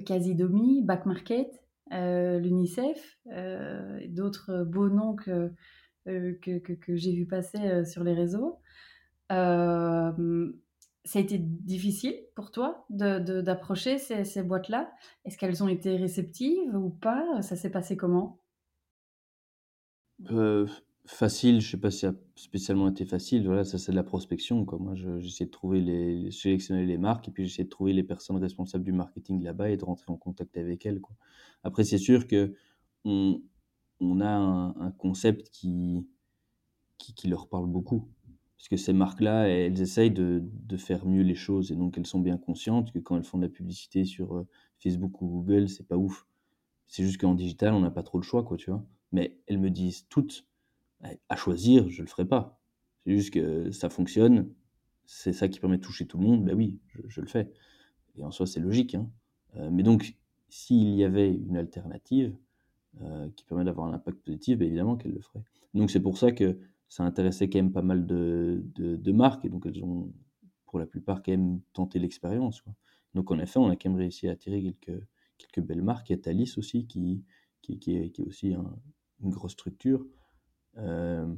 Casidomi, 0.06 0.82
Back 0.84 1.06
Market, 1.06 1.50
l'UNICEF, 1.92 3.20
d'autres 4.10 4.64
beaux 4.64 4.90
noms 4.90 5.16
que, 5.16 5.52
que, 6.06 6.58
que, 6.58 6.96
j'ai 6.96 7.14
vu 7.14 7.26
passer 7.26 7.86
sur 7.86 8.04
les 8.04 8.14
réseaux. 8.14 8.60
Ça 11.06 11.20
a 11.20 11.22
été 11.22 11.38
difficile 11.40 12.16
pour 12.36 12.52
toi 12.52 12.86
d'approcher 12.90 13.96
de, 13.96 14.00
ces, 14.00 14.24
ces 14.24 14.44
boîtes-là? 14.44 14.92
Est-ce 15.24 15.38
qu'elles 15.38 15.64
ont 15.64 15.68
été 15.68 15.96
réceptives 15.96 16.76
ou 16.76 16.90
pas? 16.90 17.42
Ça 17.42 17.56
s'est 17.56 17.72
passé 17.72 17.96
comment? 17.96 18.42
Facile, 21.08 21.62
je 21.62 21.70
sais 21.70 21.78
pas 21.78 21.92
si 21.92 22.00
ça 22.00 22.10
a 22.10 22.14
spécialement 22.36 22.90
été 22.90 23.06
facile. 23.06 23.46
Voilà, 23.46 23.64
ça 23.64 23.78
c'est 23.78 23.92
de 23.92 23.96
la 23.96 24.04
prospection, 24.04 24.66
quoi. 24.66 24.80
Moi, 24.80 24.96
j'essaie 24.96 25.46
de 25.46 25.52
trouver 25.52 25.80
les, 25.80 26.32
sélectionner 26.32 26.86
les 26.88 26.98
marques 26.98 27.28
et 27.28 27.32
puis 27.32 27.46
j'essaie 27.48 27.66
de 27.66 27.70
trouver 27.70 27.94
les 27.94 28.04
personnes 28.04 28.38
responsables 28.38 28.84
du 28.84 28.92
marketing 28.92 29.44
là-bas 29.44 29.70
et 29.70 29.78
de 29.78 29.86
rentrer 29.86 30.12
en 30.12 30.18
contact 30.18 30.58
avec 30.58 30.84
elles. 30.88 31.00
Après, 31.64 31.84
c'est 31.84 32.00
sûr 32.00 32.26
que 32.26 32.56
on, 33.04 33.40
on 34.00 34.20
a 34.20 34.32
un, 34.32 34.92
concept 34.92 35.52
qui, 35.52 36.08
qui, 36.98 37.28
leur 37.28 37.50
parle 37.50 37.68
beaucoup. 37.68 38.10
Parce 38.58 38.70
que 38.70 38.78
ces 38.78 38.94
marques-là, 38.94 39.48
elles 39.48 39.80
essayent 39.82 40.12
de, 40.12 40.44
faire 40.78 41.06
mieux 41.06 41.24
les 41.24 41.36
choses 41.36 41.72
et 41.72 41.76
donc 41.76 41.98
elles 41.98 42.06
sont 42.06 42.20
bien 42.20 42.38
conscientes 42.38 42.92
que 42.92 43.00
quand 43.00 43.18
elles 43.18 43.24
font 43.24 43.38
de 43.38 43.44
la 43.44 43.50
publicité 43.50 44.06
sur 44.06 44.36
euh, 44.36 44.48
Facebook 44.80 45.22
ou 45.22 45.28
Google, 45.28 45.70
c'est 45.70 45.88
pas 45.88 45.98
ouf. 45.98 46.26
C'est 46.88 47.04
juste 47.04 47.20
qu'en 47.20 47.36
digital, 47.36 47.74
on 47.74 47.80
n'a 47.80 47.92
pas 47.92 48.04
trop 48.04 48.18
le 48.18 48.24
choix, 48.24 48.44
quoi, 48.44 48.58
tu 48.58 48.70
vois. 48.70 48.86
Mais 49.12 49.38
elles 49.48 49.60
me 49.60 49.70
disent 49.70 50.08
toutes 50.10 50.46
à 51.30 51.36
choisir, 51.36 51.90
je 51.90 52.02
le 52.02 52.08
ferai 52.08 52.26
pas. 52.26 52.60
C'est 53.04 53.16
juste 53.16 53.34
que 53.34 53.70
ça 53.72 53.90
fonctionne, 53.90 54.50
c'est 55.06 55.34
ça 55.34 55.48
qui 55.48 55.60
permet 55.60 55.78
de 55.78 55.84
toucher 55.84 56.08
tout 56.08 56.18
le 56.18 56.26
monde, 56.26 56.44
ben 56.44 56.56
oui, 56.56 56.80
je, 57.08 57.22
le 57.22 57.28
fais. 57.28 57.52
Et 58.16 58.24
en 58.24 58.32
soi, 58.32 58.48
c'est 58.48 58.60
logique. 58.60 58.96
Hein. 58.96 59.10
Euh, 59.58 59.70
mais 59.72 59.84
donc, 59.84 60.16
s'il 60.50 60.96
y 60.96 61.04
avait 61.04 61.32
une 61.32 61.58
alternative 61.58 62.36
euh, 63.02 63.30
qui 63.36 63.46
permet 63.46 63.64
d'avoir 63.64 63.88
un 63.88 63.94
impact 63.94 64.20
positif, 64.20 64.58
ben 64.58 64.66
évidemment 64.66 64.96
qu'elle 64.96 65.14
le 65.14 65.22
ferait. 65.22 65.44
Donc 65.74 65.92
c'est 65.92 66.00
pour 66.00 66.18
ça 66.18 66.32
que 66.32 66.58
ça 66.88 67.04
intéressait 67.04 67.50
quand 67.50 67.60
même 67.60 67.72
pas 67.72 67.82
mal 67.82 68.06
de, 68.06 68.64
de, 68.76 69.12
marques, 69.12 69.46
et 69.46 69.50
donc 69.50 69.66
elles 69.66 69.84
ont, 69.84 70.14
pour 70.66 70.80
la 70.80 70.86
plupart, 70.86 71.24
quand 71.24 71.32
même 71.32 71.62
tenté 71.74 72.00
l'expérience. 72.00 72.64
Donc 73.14 73.32
en 73.32 73.40
effet, 73.40 73.60
on 73.60 73.70
a 73.70 73.76
quand 73.76 73.90
même 73.90 74.00
réussi 74.00 74.28
à 74.28 74.32
attirer 74.32 74.62
quelques, 74.62 75.08
quelques 75.38 75.66
belles 75.66 75.82
marques. 75.82 76.10
Il 76.10 76.14
y 76.14 76.16
a 76.16 76.20
Thalys 76.20 76.58
aussi, 76.58 76.86
qui, 76.86 77.24
qui, 77.62 77.80
qui, 77.80 77.96
est, 77.96 78.10
qui 78.12 78.22
est, 78.22 78.26
aussi 78.26 78.54
une 79.22 79.30
grosse 79.30 79.54
structure. 79.54 80.06
Euh, 80.78 81.34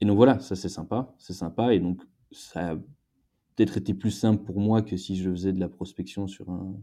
et 0.00 0.04
donc 0.04 0.16
voilà, 0.16 0.40
ça 0.40 0.56
c'est 0.56 0.68
sympa, 0.68 1.14
c'est 1.18 1.34
sympa. 1.34 1.74
Et 1.74 1.80
donc 1.80 2.02
ça 2.30 2.72
a 2.72 2.76
peut-être 2.76 3.76
été 3.76 3.94
plus 3.94 4.10
simple 4.10 4.42
pour 4.44 4.58
moi 4.58 4.82
que 4.82 4.96
si 4.96 5.16
je 5.16 5.30
faisais 5.30 5.52
de 5.52 5.60
la 5.60 5.68
prospection 5.68 6.26
sur 6.26 6.50
un, 6.50 6.82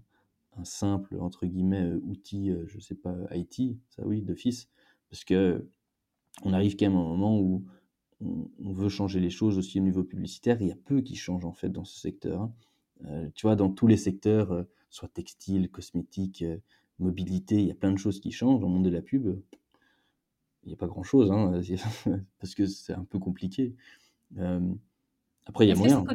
un 0.57 0.65
simple, 0.65 1.17
entre 1.19 1.45
guillemets, 1.45 1.83
euh, 1.83 1.99
outil, 2.03 2.51
euh, 2.51 2.65
je 2.67 2.79
sais 2.79 2.95
pas, 2.95 3.15
IT, 3.31 3.77
ça 3.89 4.05
oui, 4.05 4.21
d'office. 4.21 4.69
Parce 5.09 5.23
que 5.23 5.67
on 6.43 6.53
arrive 6.53 6.75
quand 6.75 6.85
même 6.85 6.97
à 6.97 6.99
un 6.99 7.03
moment 7.03 7.39
où 7.39 7.65
on, 8.21 8.73
veut 8.73 8.89
changer 8.89 9.19
les 9.19 9.29
choses 9.29 9.57
aussi 9.57 9.79
au 9.79 9.83
niveau 9.83 10.03
publicitaire. 10.03 10.61
il 10.61 10.67
y 10.67 10.71
a 10.71 10.75
peu 10.75 11.01
qui 11.01 11.15
changent 11.15 11.45
en 11.45 11.53
fait 11.53 11.69
dans 11.69 11.85
ce 11.85 11.99
secteur. 11.99 12.41
Hein. 12.41 13.29
tu 13.35 13.47
vois, 13.47 13.55
dans 13.55 13.69
tous 13.69 13.87
les 13.87 13.97
secteurs, 13.97 14.65
soit 14.89 15.07
textile, 15.07 15.69
cosmétique, 15.69 16.43
mobilité, 16.99 17.55
il 17.55 17.67
y 17.67 17.71
a 17.71 17.75
plein 17.75 17.91
de 17.91 17.97
choses 17.97 18.19
qui 18.19 18.31
changent. 18.31 18.59
Dans 18.59 18.67
le 18.67 18.73
monde 18.73 18.85
de 18.85 18.89
la 18.89 19.01
pub, 19.01 19.39
il 20.63 20.67
n'y 20.67 20.73
a 20.73 20.77
pas 20.77 20.87
grand-chose, 20.87 21.31
hein, 21.31 21.61
parce 22.39 22.55
que 22.55 22.65
c'est 22.65 22.93
un 22.93 23.05
peu 23.05 23.19
compliqué. 23.19 23.75
Euh, 24.37 24.59
après, 25.45 25.65
il 25.65 25.69
y 25.69 25.71
a 25.71 25.75
moyen. 25.75 26.05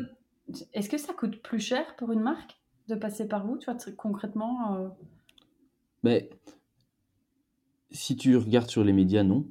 Est-ce 0.73 0.91
que 0.91 0.99
ça 0.99 1.15
coûte 1.15 1.43
plus 1.43 1.59
cher 1.59 1.97
pour 1.97 2.13
une 2.13 2.21
marque 2.21 2.61
de 2.89 2.95
passer 2.95 3.27
par 3.27 3.47
vous, 3.47 3.57
tu 3.57 3.71
vois, 3.71 3.79
concrètement 3.97 4.77
euh? 4.77 4.89
Mais, 6.03 6.29
si 7.91 8.15
tu 8.15 8.37
regardes 8.37 8.69
sur 8.69 8.85
les 8.85 8.93
médias, 8.93 9.23
non. 9.23 9.47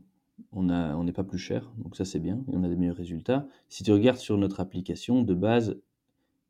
On 0.52 0.64
n'est 0.64 0.94
on 0.94 1.06
pas 1.12 1.24
plus 1.24 1.38
cher, 1.38 1.72
donc 1.78 1.96
ça 1.96 2.06
c'est 2.06 2.20
bien, 2.20 2.44
et 2.52 2.56
on 2.56 2.64
a 2.64 2.70
des 2.70 2.76
meilleurs 2.76 2.96
résultats. 2.96 3.48
Si 3.70 3.84
tu 3.84 3.92
regardes 3.92 4.18
sur 4.18 4.38
notre 4.38 4.60
application, 4.60 5.22
de 5.22 5.34
base, 5.34 5.80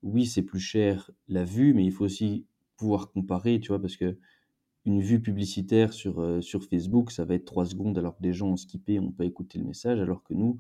oui, 0.04 0.26
c'est 0.26 0.42
plus 0.42 0.60
cher 0.60 1.12
la 1.28 1.44
vue, 1.44 1.74
mais 1.74 1.86
il 1.86 1.92
faut 1.92 2.06
aussi 2.06 2.46
pouvoir 2.78 3.12
comparer, 3.12 3.60
tu 3.60 3.70
vois, 3.70 3.82
parce 3.82 3.98
que 3.98 4.18
une 4.86 5.02
vue 5.02 5.22
publicitaire 5.22 5.94
sur, 5.94 6.20
euh, 6.20 6.42
sur 6.42 6.64
Facebook, 6.64 7.12
ça 7.12 7.24
va 7.26 7.36
être 7.36 7.46
3 7.46 7.66
secondes 7.66 7.98
alors 7.98 8.18
que 8.18 8.22
des 8.22 8.34
gens 8.34 8.50
ont 8.50 8.58
skippé, 8.58 9.00
n'ont 9.00 9.12
pas 9.12 9.26
écouté 9.26 9.58
le 9.60 9.66
message, 9.66 10.00
alors 10.00 10.24
que 10.24 10.34
nous, 10.34 10.60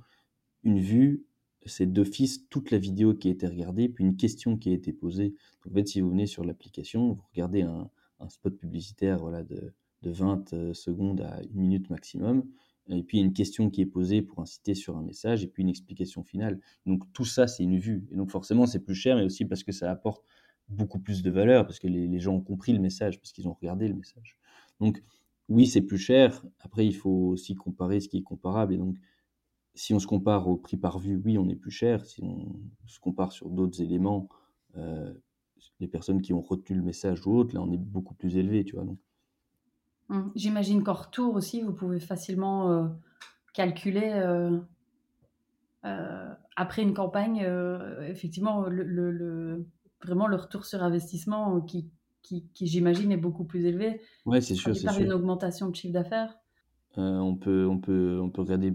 une 0.63 0.79
vue, 0.79 1.25
c'est 1.65 1.91
d'office 1.91 2.47
toute 2.49 2.71
la 2.71 2.77
vidéo 2.77 3.13
qui 3.13 3.27
a 3.27 3.31
été 3.31 3.47
regardée, 3.47 3.89
puis 3.89 4.03
une 4.03 4.15
question 4.15 4.57
qui 4.57 4.69
a 4.69 4.73
été 4.73 4.93
posée. 4.93 5.36
en 5.69 5.73
fait, 5.73 5.88
si 5.88 6.01
vous 6.01 6.09
venez 6.09 6.25
sur 6.25 6.43
l'application, 6.45 7.13
vous 7.13 7.23
regardez 7.33 7.62
un, 7.63 7.89
un, 8.19 8.29
spot 8.29 8.57
publicitaire 8.57 9.19
voilà, 9.19 9.43
de, 9.43 9.73
de 10.03 10.12
20 10.12 10.53
euh, 10.53 10.73
secondes 10.73 11.21
à 11.21 11.41
une 11.43 11.62
minute 11.62 11.89
maximum, 11.89 12.45
et 12.89 13.04
puis 13.04 13.19
une 13.19 13.34
question 13.34 13.69
qui 13.69 13.82
est 13.82 13.86
posée 13.86 14.22
pour 14.22 14.39
inciter 14.41 14.76
sur 14.76 14.98
un 14.98 15.04
message, 15.04 15.43
et 15.43 15.48
puis 15.48 15.63
une 15.63 15.69
explication 15.69 16.24
finale. 16.24 16.60
Donc 16.86 17.12
tout 17.13 17.26
ça, 17.26 17.48
c'est 17.48 17.63
une 17.63 17.80
vue. 17.80 18.08
Et 18.12 18.15
donc 18.15 18.30
forcément, 18.30 18.65
c'est 18.65 18.80
plus 18.80 18.96
cher, 18.96 19.15
mais 19.15 19.24
aussi 19.24 19.46
parce 19.46 19.63
que 19.63 19.72
ça 19.72 19.89
apporte 19.89 20.24
beaucoup 20.69 21.00
plus 21.00 21.24
de 21.24 21.32
valeur 21.32 21.65
parce 21.65 21.80
que 21.80 21.88
les, 21.88 22.19
gens 22.19 22.36
ont 22.36 22.41
compris 22.41 22.74
le 22.74 22.80
message, 22.80 23.19
parce 23.19 23.32
qu'ils 23.32 23.48
ont 23.48 23.54
regardé 23.54 23.88
le 23.88 23.96
message. 23.96 24.38
Donc, 24.80 25.04
oui, 25.50 25.67
c'est 25.67 25.82
plus 25.82 25.98
cher. 25.98 26.43
Après, 26.60 26.86
il 26.86 26.96
faut 26.96 27.30
aussi 27.30 27.56
comparer 27.56 28.00
ce 28.00 28.10
qui 28.10 28.17
est 28.17 28.24
comparable. 28.24 28.74
Et 28.74 28.78
donc, 28.78 28.98
si 29.76 29.93
on 29.93 29.99
se 29.99 30.07
compare 30.07 30.47
au 30.47 30.57
prix 30.57 30.78
par 30.78 30.99
vue, 30.99 31.16
oui, 31.24 31.38
on 31.38 31.49
est 31.49 31.55
plus 31.55 31.72
cher. 31.72 32.05
Si 32.05 32.24
on 32.24 32.88
se 32.88 32.99
compare 32.99 33.32
sur 33.32 33.49
d'autres 33.49 33.82
éléments, 33.82 34.30
euh, 34.78 35.14
les 35.80 35.88
personnes 35.88 36.22
qui 36.22 36.34
ont 36.34 36.41
retenu 36.41 36.78
le 36.78 36.84
message 36.84 37.26
ou 37.28 37.36
autre, 37.36 37.53
là, 37.55 37.62
on 37.62 37.72
est 37.72 37.78
beaucoup 37.78 38.14
plus 38.14 38.38
élevé, 38.38 38.64
tu 38.64 38.76
vois. 38.76 38.86
Donc. 38.86 38.99
Hum, 40.10 40.32
j'imagine 40.36 40.84
qu'en 40.84 40.93
retour 40.93 41.36
aussi, 41.36 41.62
vous 41.62 41.74
pouvez 41.74 41.99
facilement 41.99 42.72
euh, 42.72 42.88
calculer 43.54 44.12
euh, 45.86 46.34
après 46.56 46.82
une 46.82 46.93
campagne, 46.93 47.45
effectivement, 48.08 48.68
le 48.68 49.66
vraiment 50.04 50.28
le 50.28 50.36
retour 50.36 50.66
sur 50.66 50.84
investissement 50.84 51.62
qui, 51.62 51.89
qui, 52.22 52.45
j'imagine 52.62 53.12
est 53.12 53.18
beaucoup 53.18 53.43
plus 53.43 53.66
élevé. 53.66 54.01
Ouais, 54.26 54.41
c'est 54.41 54.56
sûr, 54.56 54.76
sûr. 54.76 54.91
une 54.99 55.14
augmentation 55.14 55.70
de 55.70 55.76
chiffre 55.76 55.93
d'affaires. 55.93 56.38
Euh, 56.97 57.18
on, 57.18 57.36
peut, 57.36 57.68
on, 57.68 57.80
peut, 57.80 58.20
on 58.22 58.30
peut 58.30 58.41
regarder 58.41 58.74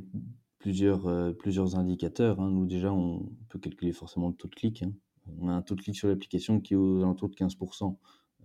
plusieurs, 0.59 1.07
euh, 1.07 1.33
plusieurs 1.33 1.76
indicateurs. 1.76 2.41
Hein. 2.41 2.51
Nous, 2.51 2.66
déjà, 2.66 2.93
on 2.93 3.31
peut 3.49 3.59
calculer 3.59 3.93
forcément 3.93 4.29
le 4.29 4.35
taux 4.35 4.49
de 4.49 4.55
clic. 4.55 4.83
Hein. 4.83 4.93
On 5.41 5.49
a 5.49 5.53
un 5.53 5.62
taux 5.62 5.74
de 5.74 5.83
clic 5.83 5.97
sur 5.97 6.09
l'application 6.09 6.61
qui 6.61 6.74
est 6.74 6.76
aux 6.76 6.99
alentours 6.99 7.29
de 7.29 7.35
15%. 7.35 7.97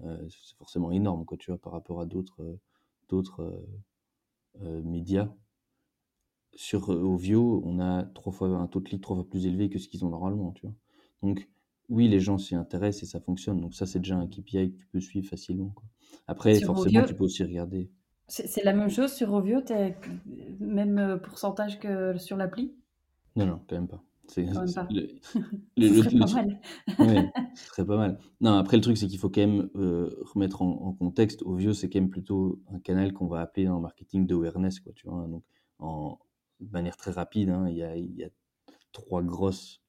Euh, 0.03 0.17
c'est 0.29 0.57
forcément 0.57 0.91
énorme, 0.91 1.25
quoi, 1.25 1.37
tu 1.37 1.51
vois, 1.51 1.59
par 1.59 1.73
rapport 1.73 2.01
à 2.01 2.05
d'autres 2.05 2.59
d'autres 3.13 3.65
médias. 4.83 5.29
Sur 6.55 6.89
Ovio, 6.89 7.61
on 7.65 7.79
a 7.79 8.03
trois 8.03 8.31
fois 8.33 8.47
un 8.49 8.67
taux 8.67 8.79
de 8.79 8.85
clic 8.85 9.01
trois 9.01 9.15
fois 9.15 9.27
plus 9.29 9.45
élevé 9.45 9.69
que 9.69 9.77
ce 9.79 9.87
qu'ils 9.87 10.03
ont 10.05 10.09
normalement, 10.09 10.51
tu 10.51 10.65
vois. 10.65 10.75
Donc, 11.21 11.47
oui, 11.89 12.07
les 12.07 12.19
gens 12.19 12.37
s'y 12.37 12.55
intéressent 12.55 13.03
et 13.03 13.11
ça 13.11 13.19
fonctionne. 13.19 13.59
Donc 13.61 13.73
ça, 13.75 13.85
c'est 13.85 13.99
déjà 13.99 14.17
un 14.17 14.27
KPI 14.27 14.71
que 14.71 14.77
tu 14.77 14.87
peux 14.87 14.99
suivre 14.99 15.27
facilement, 15.27 15.69
quoi. 15.69 15.85
Après, 16.27 16.59
Sur 16.59 16.67
forcément, 16.67 17.03
tu 17.03 17.15
peux 17.15 17.23
aussi 17.23 17.43
regarder. 17.43 17.91
c'est 18.27 18.63
la 18.63 18.73
même 18.73 18.89
chose 18.89 19.13
sur 19.13 19.29
Rovio, 19.29 19.61
t'es 19.61 19.95
même 20.59 20.97
euh, 20.97 21.17
pourcentage 21.17 21.79
que 21.79 22.17
sur 22.17 22.37
l'appli? 22.37 22.73
Non, 23.35 23.45
non, 23.45 23.59
quand 23.67 23.75
même 23.75 23.87
pas. 23.87 24.03
C'est 24.27 24.45
pas. 24.53 24.63
le 24.89 25.07
le 25.77 25.87
Ce 25.87 25.95
serait 25.95 26.11
le 26.13 26.19
pas 26.19 26.27
mal. 26.27 26.61
ouais, 26.99 27.31
ce 27.53 27.65
serait 27.67 27.85
pas 27.85 27.97
mal. 27.97 28.19
Non, 28.41 28.53
après 28.53 28.77
le 28.77 28.83
truc, 28.83 28.97
c'est 28.97 29.07
qu'il 29.07 29.19
faut 29.19 29.29
quand 29.29 29.41
même, 29.41 29.69
heu, 29.75 30.17
remettre 30.33 30.61
en 30.61 30.69
en 30.87 30.93
contexte. 30.93 31.43
Ovio, 31.43 31.73
c'est 31.73 31.89
quand 31.89 31.99
même 31.99 32.09
plutôt 32.09 32.61
un 32.69 32.79
canal 32.79 33.13
qu'on 33.13 33.27
va 33.27 33.41
appeler 33.41 33.65
dans 33.67 33.75
le 33.77 33.81
marketing 33.81 34.27
d'awareness, 34.27 34.79
quoi, 34.79 34.93
tu 34.93 35.07
vois? 35.09 35.27
Donc 35.27 35.43
en 35.79 36.19
de 36.61 36.71
manière 36.71 36.97
très 36.97 37.11
rapide, 37.11 37.49
hein, 37.49 37.67
il 37.69 37.77
y 37.77 37.83
a 37.83 37.95
il 37.97 38.15
y 38.15 38.23
a 38.23 38.29
3 38.93 39.23
grosses, 39.23 39.81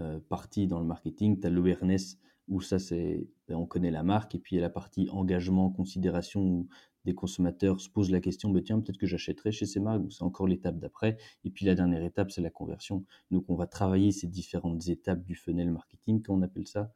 heu, 0.00 0.20
parties 0.28 0.66
dans 0.68 0.80
le 0.80 0.86
marketing. 0.86 1.40
Tu 1.40 1.46
as 1.46 1.50
l'awareness 1.50 2.18
où 2.48 2.60
ça, 2.62 2.78
c'est, 2.78 3.28
ben, 3.48 3.56
on 3.56 3.66
connaît 3.66 3.90
la 3.90 4.02
marque 4.02 4.34
et 4.34 4.38
puis 4.38 4.56
il 4.56 4.58
y 4.58 4.62
a 4.62 4.62
la 4.62 4.70
partie 4.70 5.08
engagement, 5.10 5.70
considération 5.70 6.42
où 6.42 6.68
des 7.04 7.14
consommateurs 7.14 7.80
se 7.80 7.88
posent 7.90 8.10
la 8.10 8.20
question: 8.20 8.50
«Beh, 8.50 8.62
tiens, 8.62 8.80
peut-être 8.80 8.98
que 8.98 9.06
j'achèterai 9.06 9.52
chez 9.52 9.66
ces 9.66 9.80
marques», 9.80 10.02
c'est 10.10 10.22
encore 10.24 10.46
l'étape 10.48 10.78
d'après 10.78 11.16
et 11.44 11.50
puis 11.50 11.66
la 11.66 11.74
dernière 11.74 12.02
étape, 12.04 12.30
c'est 12.30 12.42
la 12.42 12.50
conversion. 12.50 13.04
Donc 13.30 13.44
on 13.48 13.54
va 13.56 13.66
travailler 13.66 14.12
ces 14.12 14.26
différentes 14.28 14.88
étapes 14.88 15.24
du 15.24 15.34
funnel 15.34 15.70
marketing, 15.70 16.22
comme 16.22 16.38
on 16.40 16.42
appelle 16.42 16.66
ça, 16.68 16.92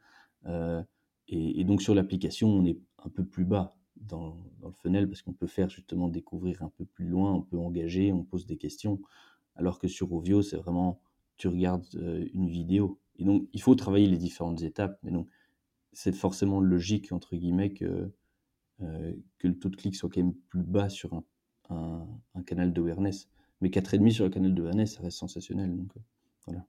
heu 0.46 0.82
et 1.28 1.64
donc 1.64 1.80
sur 1.82 1.94
l'application, 1.94 2.48
on 2.50 2.64
est 2.66 2.78
un 3.04 3.08
peu 3.08 3.24
plus 3.24 3.44
bas 3.46 3.76
dans 3.96 4.36
le 4.64 4.72
funnel 4.72 5.08
parce 5.08 5.22
qu'on 5.22 5.32
peut 5.32 5.46
faire 5.46 5.70
justement 5.70 6.08
découvrir 6.08 6.62
un 6.62 6.68
peu 6.76 6.84
plus 6.84 7.06
loin, 7.06 7.32
on 7.34 7.42
peut 7.42 7.58
engager, 7.58 8.12
on 8.12 8.24
pose 8.24 8.44
des 8.46 8.58
questions. 8.58 9.00
Alors 9.56 9.78
que 9.78 9.88
sur 9.88 10.08
Rovio, 10.08 10.42
c'est 10.42 10.56
vraiment 10.58 11.00
tu 11.38 11.48
regardes, 11.48 11.86
heu, 11.96 12.28
une 12.34 12.48
vidéo 12.48 13.00
et 13.18 13.24
donc 13.24 13.48
il 13.52 13.62
faut 13.62 13.74
travailler 13.76 14.06
les 14.08 14.18
différentes 14.18 14.62
étapes 14.62 14.98
mais 15.02 15.10
donc 15.12 15.28
c'est 15.92 16.14
forcément 16.14 16.60
«logique» 16.60 17.12
entre 17.12 17.36
guillemets 17.36 17.72
que, 17.74 18.12
que 18.78 19.48
le 19.48 19.58
taux 19.58 19.68
de 19.68 19.76
clic 19.76 19.94
soit 19.94 20.10
quand 20.10 20.20
même 20.22 20.34
plus 20.48 20.62
bas 20.62 20.88
sur 20.88 21.14
un 21.14 21.24
un 21.70 22.06
un 22.34 22.42
canal 22.42 22.72
d'awareness. 22.72 23.28
Mais 23.60 23.70
4,5 23.70 24.10
sur 24.10 24.24
un 24.26 24.30
canal 24.30 24.54
d'awareness, 24.54 24.94
ça 24.96 25.02
reste 25.02 25.18
sensationnel 25.18 25.76
donc, 25.76 25.96
heu, 25.96 26.00
voilà. 26.46 26.66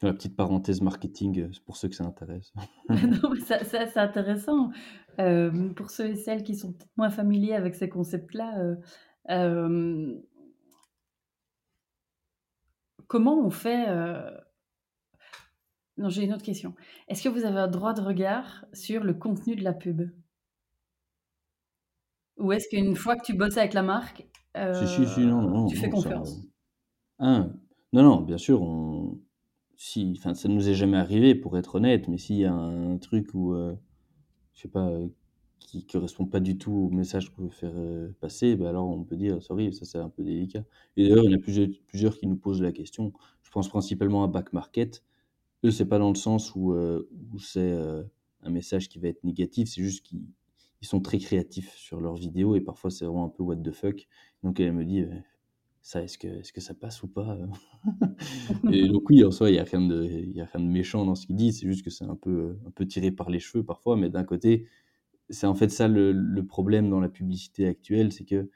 Voilà, 0.00 0.14
petite 0.14 0.34
parenthèse 0.34 0.80
marketing, 0.80 1.40
heu, 1.40 1.50
c'est 1.52 1.62
pour 1.62 1.76
ceux 1.76 1.88
que 1.88 1.94
ça 1.94 2.04
intéresse. 2.04 2.52
Non, 2.88 3.34
ça 3.46 3.62
ça 3.64 3.86
c'est 3.86 4.00
intéressant. 4.00 4.70
Pour 5.76 5.90
ceux 5.90 6.08
et 6.08 6.16
celles 6.16 6.42
qui 6.42 6.56
sont 6.56 6.72
peut-être 6.72 6.96
moins 6.96 7.10
familiers 7.10 7.54
avec 7.54 7.74
ces 7.74 7.88
concepts-là, 7.88 8.76
comment 13.06 13.38
on 13.44 13.50
fait, 13.50 13.86
non, 15.98 16.08
j'ai 16.08 16.24
une 16.24 16.32
autre 16.32 16.42
question. 16.42 16.74
Est-ce 17.06 17.22
que 17.22 17.28
vous 17.28 17.44
avez 17.44 17.58
un 17.60 17.68
droit 17.68 17.92
de 17.92 18.00
regard 18.00 18.64
sur 18.72 19.04
le 19.04 19.14
contenu 19.14 19.54
de 19.54 19.62
la 19.62 19.72
pub? 19.72 20.10
Ou 22.40 22.52
est-ce 22.52 22.68
qu'une 22.68 22.96
fois 22.96 23.16
que 23.16 23.24
tu 23.24 23.34
bosses 23.34 23.56
avec 23.56 23.74
la 23.74 23.82
marque, 23.82 24.26
Si, 24.72 24.88
si, 24.88 25.06
si, 25.06 25.26
non, 25.26 25.42
heu, 25.42 25.46
non, 25.46 25.68
tu 25.68 25.76
fais 25.76 25.88
ça, 25.94 26.12
confiance? 26.12 26.40
hein, 27.18 27.54
non, 27.92 28.02
non, 28.02 28.20
bien 28.22 28.38
sûr, 28.38 28.62
on 28.62 29.20
si 29.76 30.14
enfin, 30.18 30.34
ça 30.34 30.48
nous 30.48 30.68
est 30.68 30.74
jamais 30.74 30.98
arrivé 30.98 31.34
pour 31.34 31.56
être 31.58 31.76
honnête, 31.76 32.06
mais 32.08 32.18
s'il 32.18 32.36
y 32.36 32.44
a 32.44 32.52
un 32.54 32.98
truc 32.98 33.30
où, 33.34 33.54
heu, 33.54 33.78
je 34.54 34.62
sais 34.62 34.68
pas, 34.68 34.92
qui 35.60 35.86
correspond 35.86 36.26
pas 36.26 36.40
du 36.40 36.58
tout 36.58 36.72
au 36.72 36.90
message 36.90 37.30
qu'on 37.30 37.44
veut 37.44 37.50
faire, 37.50 37.74
passer, 38.20 38.56
bah, 38.56 38.70
alors 38.70 38.88
on 38.88 39.04
peut 39.04 39.16
dire: 39.16 39.42
«Sorry, 39.42 39.72
ça 39.74 39.84
c'est 39.86 39.98
un 39.98 40.10
peu 40.10 40.24
délicat» 40.24 40.64
et 40.96 41.04
d'ailleurs, 41.04 41.24
il 41.24 41.30
y 41.32 41.34
en 41.34 41.38
a 41.38 41.42
plusieurs 41.42 41.68
plusieurs 41.88 42.18
qui 42.18 42.26
nous 42.28 42.36
posent 42.38 42.62
la 42.62 42.72
question. 42.72 43.12
Je 43.42 43.50
pense 43.52 43.68
principalement 43.70 44.24
à 44.24 44.28
Back 44.28 44.52
Market. 44.54 45.04
Eux, 45.64 45.70
c'est 45.72 45.86
pas 45.88 45.98
dans 46.00 46.10
le 46.10 46.16
sens 46.16 46.54
où, 46.56 46.74
où 46.74 47.38
c'est, 47.40 47.72
un 48.42 48.50
message 48.50 48.88
qui 48.88 48.98
va 48.98 49.08
être 49.08 49.24
négatif, 49.24 49.68
c'est 49.70 49.82
juste 49.82 50.04
qu'ils 50.06 50.24
ils 50.82 50.86
sont 50.88 51.00
très 51.00 51.18
créatifs 51.18 51.74
sur 51.74 52.00
leurs 52.00 52.16
vidéos 52.16 52.56
et 52.56 52.60
parfois 52.60 52.90
c'est 52.90 53.04
vraiment 53.04 53.26
un 53.26 53.28
peu 53.30 53.42
what 53.42 53.56
the 53.56 53.72
fuck. 53.72 54.08
Donc 54.42 54.60
elle 54.60 54.72
me 54.72 54.84
dit: 54.84 55.00
«Heu, 55.02 55.10
ça 55.82 56.02
est-ce 56.02 56.18
que 56.18 56.28
est-ce 56.28 56.52
que 56.52 56.60
ça 56.62 56.74
passe 56.74 57.02
ou 57.02 57.08
pas, 57.08 57.36
heu?» 57.36 57.48
et 58.70 58.88
donc 58.88 59.08
oui, 59.10 59.24
en 59.24 59.30
soi, 59.30 59.50
il 59.50 59.56
y 59.56 59.58
a 59.58 59.64
rien 59.64 59.80
de 59.86 60.04
il 60.04 60.32
y 60.32 60.40
a 60.40 60.46
rien 60.46 60.60
de 60.64 60.70
méchant 60.70 61.04
dans 61.04 61.14
ce 61.14 61.26
qu'ils 61.26 61.36
disent, 61.36 61.60
c'est 61.60 61.66
juste 61.66 61.84
que 61.84 61.90
c'est 61.90 62.04
un 62.04 62.16
peu, 62.16 62.58
un 62.66 62.70
peu 62.70 62.86
tiré 62.86 63.10
par 63.12 63.30
les 63.30 63.40
cheveux 63.40 63.64
parfois, 63.64 63.96
mais 63.96 64.10
d'un 64.10 64.24
côté, 64.24 64.68
c'est 65.30 65.46
en 65.46 65.54
fait 65.54 65.70
ça 65.70 65.88
le 65.88 66.12
le 66.12 66.46
problème 66.46 66.90
dans 66.90 67.00
la 67.00 67.08
publicité 67.10 67.66
actuelle, 67.68 68.12
c'est 68.12 68.24
que 68.24 68.50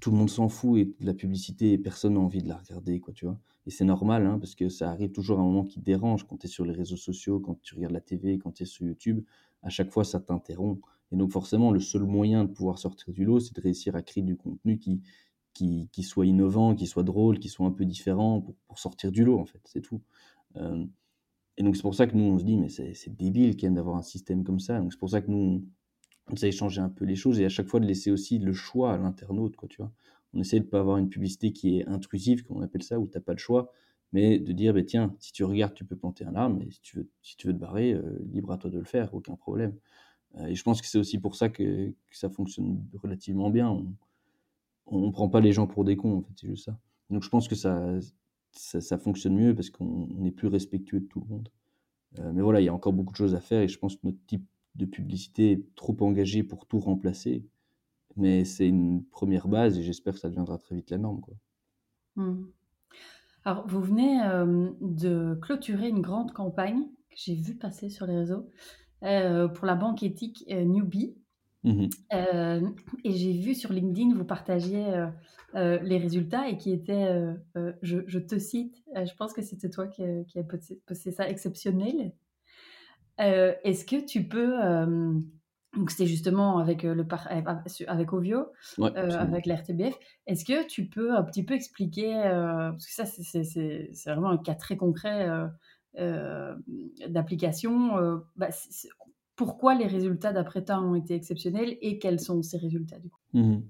tout 0.00 0.10
le 0.10 0.16
monde 0.16 0.30
s'en 0.30 0.48
fout 0.48 0.78
et 0.78 0.84
de 0.86 1.06
la 1.06 1.14
publicité 1.14 1.72
et 1.72 1.78
personne 1.78 2.14
n'a 2.14 2.20
envie 2.20 2.42
de 2.42 2.48
la 2.48 2.56
regarder, 2.56 3.00
quoi, 3.00 3.12
tu 3.14 3.24
vois? 3.26 3.38
Et 3.66 3.70
c'est 3.70 3.84
normal, 3.84 4.26
hein, 4.26 4.38
parce 4.38 4.54
que 4.54 4.68
ça 4.68 4.90
arrive 4.90 5.12
toujours 5.12 5.38
à 5.38 5.42
un 5.42 5.44
moment 5.44 5.64
qui 5.64 5.78
te 5.80 5.84
dérange 5.84 6.26
quand 6.26 6.38
tu 6.38 6.46
es 6.46 6.50
sur 6.50 6.64
les 6.64 6.72
réseaux 6.72 6.96
sociaux, 6.96 7.40
quand 7.40 7.60
tu 7.62 7.74
regardes 7.74 7.92
la 7.92 8.00
TV, 8.00 8.38
quand 8.38 8.52
tu 8.52 8.62
es 8.62 8.66
sur 8.66 8.86
YouTube, 8.86 9.24
à 9.62 9.68
chaque 9.70 9.90
fois 9.92 10.04
ça 10.04 10.20
t'interrompt 10.20 10.80
et 11.12 11.16
donc 11.16 11.32
forcément 11.32 11.72
le 11.72 11.80
seul 11.80 12.02
moyen 12.04 12.44
de 12.44 12.50
pouvoir 12.52 12.78
sortir 12.78 13.12
du 13.12 13.24
lot, 13.24 13.40
c'est 13.40 13.54
de 13.56 13.60
réussir 13.60 13.96
à 13.96 14.02
créer 14.02 14.22
du 14.24 14.36
contenu 14.36 14.78
qui 14.78 15.02
qui 15.54 15.88
qui 15.92 16.02
soit 16.04 16.26
innovant, 16.26 16.74
qui 16.76 16.86
soit 16.86 17.02
drôle, 17.04 17.38
qui 17.40 17.48
soit 17.50 17.66
un 17.66 17.72
peu 17.72 17.84
différent 17.86 18.40
pour 18.42 18.56
pour 18.68 18.78
sortir 18.78 19.12
du 19.12 19.24
lot, 19.24 19.38
en 19.40 19.46
fait, 19.46 19.60
c'est 19.66 19.82
tout. 19.82 20.02
Hem 20.56 20.90
et 21.58 21.62
donc 21.64 21.76
c'est 21.76 21.82
pour 21.82 21.94
ça 21.96 22.06
que 22.08 22.16
nous 22.16 22.24
on 22.24 22.38
se 22.38 22.44
dit: 22.44 22.56
«Mais 22.58 22.68
c'est 22.70 23.16
débile 23.16 23.56
quand 23.56 23.66
même 23.68 23.74
d'avoir 23.76 23.96
un 23.96 24.02
système 24.02 24.44
comme 24.44 24.60
ça», 24.60 24.80
donc 24.80 24.92
c'est 24.92 24.98
pour 25.00 25.10
ça 25.10 25.20
que 25.22 25.30
nous 25.30 25.66
on 26.28 26.34
essaie 26.34 26.48
de 26.48 26.52
changer 26.54 26.80
un 26.80 26.88
peu 26.90 27.04
les 27.04 27.16
choses 27.16 27.40
et 27.40 27.44
à 27.44 27.48
chaque 27.50 27.68
fois 27.68 27.80
de 27.80 27.86
laisser 27.86 28.10
aussi 28.10 28.38
le 28.38 28.52
choix 28.52 28.92
à 28.94 28.98
l'internaute, 28.98 29.56
quoi, 29.56 29.68
tu 29.68 29.78
vois? 29.78 29.92
On 30.34 30.40
essaie 30.40 30.60
de 30.60 30.64
pas 30.66 30.80
avoir 30.80 30.98
une 30.98 31.08
publicité 31.10 31.52
qui 31.52 31.78
est 31.80 31.86
intrusive, 31.88 32.44
comme 32.44 32.58
on 32.58 32.62
appelle 32.62 32.82
ça, 32.84 33.00
où 33.00 33.08
tu 33.08 33.18
as 33.18 33.20
pas 33.20 33.32
le 33.32 33.38
choix, 33.38 33.72
mais 34.12 34.38
de 34.38 34.52
dire: 34.52 34.74
«Beh, 34.74 34.84
tiens, 34.86 35.14
si 35.20 35.32
tu 35.32 35.44
regardes, 35.44 35.74
tu 35.74 35.84
peux 35.84 35.96
planter 35.96 36.24
un 36.26 36.34
arbre, 36.36 36.56
mais 36.58 36.70
si 36.70 36.80
tu 36.82 36.98
veux 36.98 37.10
si 37.22 37.36
tu 37.36 37.46
veux 37.48 37.52
te 37.54 37.58
barrer, 37.58 37.94
heu, 37.94 38.20
libre 38.32 38.52
à 38.52 38.58
toi 38.58 38.70
de 38.70 38.78
le 38.78 38.84
faire, 38.84 39.14
aucun 39.14 39.36
problème». 39.36 39.76
Heu 40.38 40.48
et 40.50 40.54
je 40.56 40.62
pense 40.64 40.82
que 40.82 40.88
c'est 40.88 40.98
aussi 40.98 41.18
pour 41.20 41.36
ça 41.36 41.48
que 41.50 41.94
ça 42.12 42.30
fonctionne 42.30 42.86
relativement 42.94 43.50
bien. 43.50 43.70
On 43.70 43.94
on 44.86 45.12
prend 45.12 45.28
pas 45.30 45.40
les 45.40 45.52
gens 45.52 45.66
pour 45.66 45.84
des 45.84 45.96
cons, 45.96 46.18
en 46.18 46.22
fait, 46.22 46.32
c'est 46.36 46.48
juste 46.48 46.66
ça. 46.66 46.78
Donc 47.10 47.22
je 47.24 47.28
pense 47.30 47.48
que 47.48 47.54
ça 48.52 48.98
fonctionne 48.98 49.34
mieux 49.36 49.54
parce 49.54 49.70
qu'on 49.70 50.08
on 50.16 50.24
est 50.24 50.30
plus 50.32 50.48
respectueux 50.48 51.00
de 51.00 51.06
tout 51.06 51.20
le 51.20 51.26
monde. 51.26 51.48
Heu, 52.20 52.32
mais 52.32 52.42
voilà, 52.42 52.60
il 52.62 52.66
y 52.66 52.68
a 52.70 52.74
encore 52.74 52.92
beaucoup 52.94 53.12
de 53.12 53.18
choses 53.18 53.34
à 53.36 53.40
faire 53.40 53.62
et 53.62 53.68
je 53.68 53.78
pense 53.78 53.96
que 53.96 54.02
notre 54.06 54.24
type 54.26 54.46
de 54.76 54.86
publicité 54.86 55.52
est 55.52 55.74
trop 55.76 55.96
engagé 56.02 56.42
pour 56.44 56.66
tout 56.66 56.80
remplacer. 56.80 57.46
Mais 58.16 58.44
c'est 58.46 58.68
une 58.68 59.04
première 59.06 59.48
base 59.48 59.78
et 59.78 59.82
j'espère 59.84 60.14
que 60.14 60.20
ça 60.20 60.28
deviendra 60.30 60.58
très 60.58 60.76
vite 60.76 60.90
la 60.90 60.98
norme, 60.98 61.20
quoi. 61.22 61.34
Mmh. 62.16 62.52
Alors, 63.44 63.66
vous 63.66 63.80
venez, 63.80 64.18
de 64.80 65.34
clôturer 65.40 65.88
une 65.88 66.00
grande 66.02 66.32
campagne 66.32 66.84
que 67.10 67.16
j'ai 67.16 67.34
vue 67.34 67.56
passer 67.56 67.88
sur 67.88 68.06
les 68.06 68.16
réseaux, 68.16 68.50
pour 69.00 69.66
la 69.66 69.74
banque 69.74 70.02
éthique, 70.02 70.44
heu, 70.50 70.62
Newbie. 70.64 71.16
Mmh 71.62 71.90
et 73.04 73.12
j'ai 73.12 73.32
vu 73.32 73.54
sur 73.54 73.72
LinkedIn, 73.72 74.14
vous 74.14 74.24
partagiez, 74.24 74.86
les 75.54 75.98
résultats 75.98 76.48
et 76.48 76.56
qui 76.58 76.72
étaient, 76.72 77.34
je 77.82 77.98
je 78.06 78.18
te 78.18 78.38
cite, 78.38 78.82
je 78.94 79.14
pense 79.16 79.32
que 79.32 79.42
c'était 79.42 79.70
toi 79.70 79.86
qui, 79.88 80.02
qui 80.28 80.38
a 80.38 80.44
posté 80.44 81.10
ça: 81.12 81.28
«Exceptionnel». 81.28 82.12
Est-ce 83.18 83.84
que 83.84 84.04
tu 84.04 84.24
peux, 84.28 84.54
donc 85.76 85.90
c'était 85.90 86.06
justement 86.06 86.58
avec, 86.58 86.84
heu, 86.84 86.94
le 86.94 87.06
par 87.06 87.28
av 87.30 87.62
su 87.68 87.84
avec 87.86 88.12
Ovio, 88.12 88.46
Ouais, 88.78 88.96
absolument. 89.02 89.38
avec 89.38 89.46
la 89.46 89.56
RTBF. 89.56 89.98
Est-ce 90.26 90.44
que 90.44 90.66
tu 90.66 90.88
peux 90.88 91.14
un 91.16 91.22
petit 91.24 91.44
peu 91.44 91.54
expliquer, 91.54 92.14
heu, 92.16 92.70
parce 92.72 92.86
que 92.86 92.92
ça 92.94 93.06
c'est 93.06 93.22
c'est 93.22 93.44
c'est 93.44 93.90
c'est 93.92 94.10
vraiment 94.12 94.30
un 94.30 94.38
cas 94.38 94.54
très 94.54 94.76
concret, 94.76 95.28
d'application, 97.08 98.22
bah, 98.36 98.48
pourquoi 99.36 99.74
les 99.74 99.86
résultats 99.86 100.32
d'après 100.32 100.64
toi 100.64 100.80
ont 100.80 100.94
été 100.94 101.14
exceptionnels 101.14 101.76
et 101.80 101.98
quels 101.98 102.20
sont 102.20 102.42
ces 102.42 102.58
résultats 102.58 102.98
du 102.98 103.10
coup? 103.10 103.20
Mmh 103.32 103.42
mh. 103.56 103.62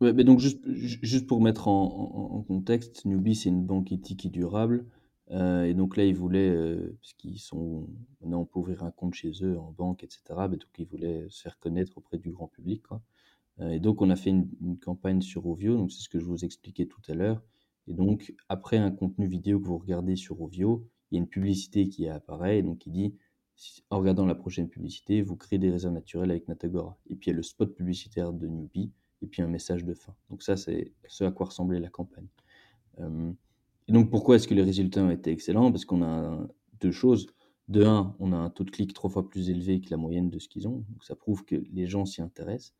Ouais, 0.00 0.12
mais 0.12 0.24
donc 0.24 0.40
juste 0.40 0.60
ju 0.70 0.98
juste 1.02 1.26
pour 1.26 1.40
mettre 1.40 1.68
en 1.68 1.84
en 2.32 2.36
en 2.38 2.42
contexte, 2.42 3.04
Newbie, 3.04 3.34
c'est 3.34 3.48
une 3.48 3.64
banque 3.64 3.92
éthique 3.92 4.26
et 4.26 4.28
durable, 4.30 4.86
heu 5.30 5.66
et 5.66 5.74
donc 5.74 5.96
là, 5.96 6.04
ils 6.04 6.14
voulaient, 6.16 6.50
heu, 6.50 6.96
puisqu'ils 7.00 7.38
sont 7.38 7.88
maintenant 8.20 8.40
on 8.42 8.46
peut 8.46 8.58
ouvrir 8.60 8.82
un 8.84 8.90
compte 8.92 9.14
chez 9.14 9.32
eux 9.42 9.58
en 9.58 9.72
banque 9.72 10.04
et 10.04 10.08
cetera, 10.10 10.48
bah, 10.48 10.56
donc 10.56 10.70
ils 10.78 10.86
voulaient 10.86 11.26
se 11.30 11.42
faire 11.42 11.58
connaître 11.58 11.98
auprès 11.98 12.18
du 12.18 12.30
grand 12.32 12.48
public. 12.48 12.82
Heu 13.60 13.72
et 13.72 13.80
donc 13.80 14.02
on 14.02 14.10
a 14.10 14.16
fait 14.16 14.30
une 14.30 14.78
campagne 14.80 15.20
sur 15.22 15.42
Rovio, 15.44 15.76
donc 15.76 15.92
c'est 15.92 16.02
ce 16.02 16.08
que 16.10 16.18
je 16.20 16.24
vous 16.26 16.44
expliquais 16.44 16.86
tout 16.86 17.02
à 17.08 17.14
l'heure 17.14 17.42
et 17.88 17.94
donc 17.94 18.34
après 18.48 18.78
un 18.78 18.90
contenu 18.92 19.26
vidéo 19.28 19.60
que 19.60 19.66
vous 19.66 19.78
regardez 19.78 20.16
sur 20.16 20.36
Rovio, 20.36 20.88
il 21.10 21.16
y 21.16 21.18
a 21.18 21.22
une 21.22 21.28
publicité 21.28 21.88
qui 21.88 22.08
apparaît 22.08 22.62
donc 22.62 22.78
qui 22.80 22.90
dit: 22.90 23.14
«Si 23.56 23.84
en 23.90 23.98
regardant 24.00 24.26
la 24.26 24.34
prochaine 24.36 24.68
publicité, 24.68 25.22
vous 25.22 25.36
créez 25.36 25.58
des 25.60 25.70
réserves 25.70 25.94
naturelles 25.94 26.30
avec 26.32 26.48
Natagora» 26.48 26.98
et 27.10 27.16
puis 27.16 27.30
il 27.30 27.32
y 27.32 27.34
a 27.34 27.36
le 27.38 27.42
spot 27.44 27.74
publicitaire 27.74 28.32
de 28.32 28.46
Newbie 28.48 28.92
et 29.22 29.26
puis 29.28 29.42
un 29.42 29.48
message 29.48 29.84
de 29.84 29.94
fin. 29.94 30.14
Donc 30.30 30.42
ça, 30.42 30.56
c'est 30.56 30.92
ce 31.08 31.24
à 31.24 31.30
quoi 31.32 31.46
ressemblait 31.46 31.80
la 31.80 31.90
campagne. 31.90 32.28
Hem 32.98 33.36
et 33.88 33.92
donc 33.92 34.10
pourquoi 34.10 34.36
est-ce 34.36 34.48
que 34.48 34.54
les 34.54 34.62
résultats 34.62 35.02
ont 35.02 35.10
été 35.10 35.30
excellents? 35.30 35.70
Parce 35.72 35.84
qu'on 35.84 36.02
a 36.02 36.46
2 36.80 36.92
choses. 36.92 37.26
De 37.68 37.82
un, 37.84 38.14
on 38.18 38.32
a 38.32 38.36
un 38.36 38.50
taux 38.50 38.64
de 38.64 38.70
clic 38.70 38.92
3 38.92 39.08
fois 39.10 39.28
plus 39.28 39.48
élevé 39.50 39.80
que 39.80 39.90
la 39.90 39.96
moyenne 39.96 40.28
de 40.30 40.38
ce 40.38 40.48
qu'ils 40.48 40.68
ont, 40.68 40.84
donc 40.90 41.02
ça 41.04 41.16
prouve 41.16 41.44
que 41.46 41.56
les 41.72 41.86
gens 41.86 42.04
s'y 42.04 42.20
intéressent 42.20 42.74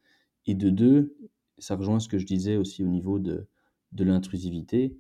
et 0.47 0.55
de 0.55 0.69
2, 0.71 1.17
ça 1.59 1.77
rejoint 1.77 2.01
ce 2.01 2.09
que 2.09 2.19
je 2.19 2.27
disais 2.27 2.57
aussi 2.57 2.85
au 2.85 2.89
niveau 2.89 3.19
de 3.19 3.49
de 3.93 4.05
l'intrusivité. 4.05 4.99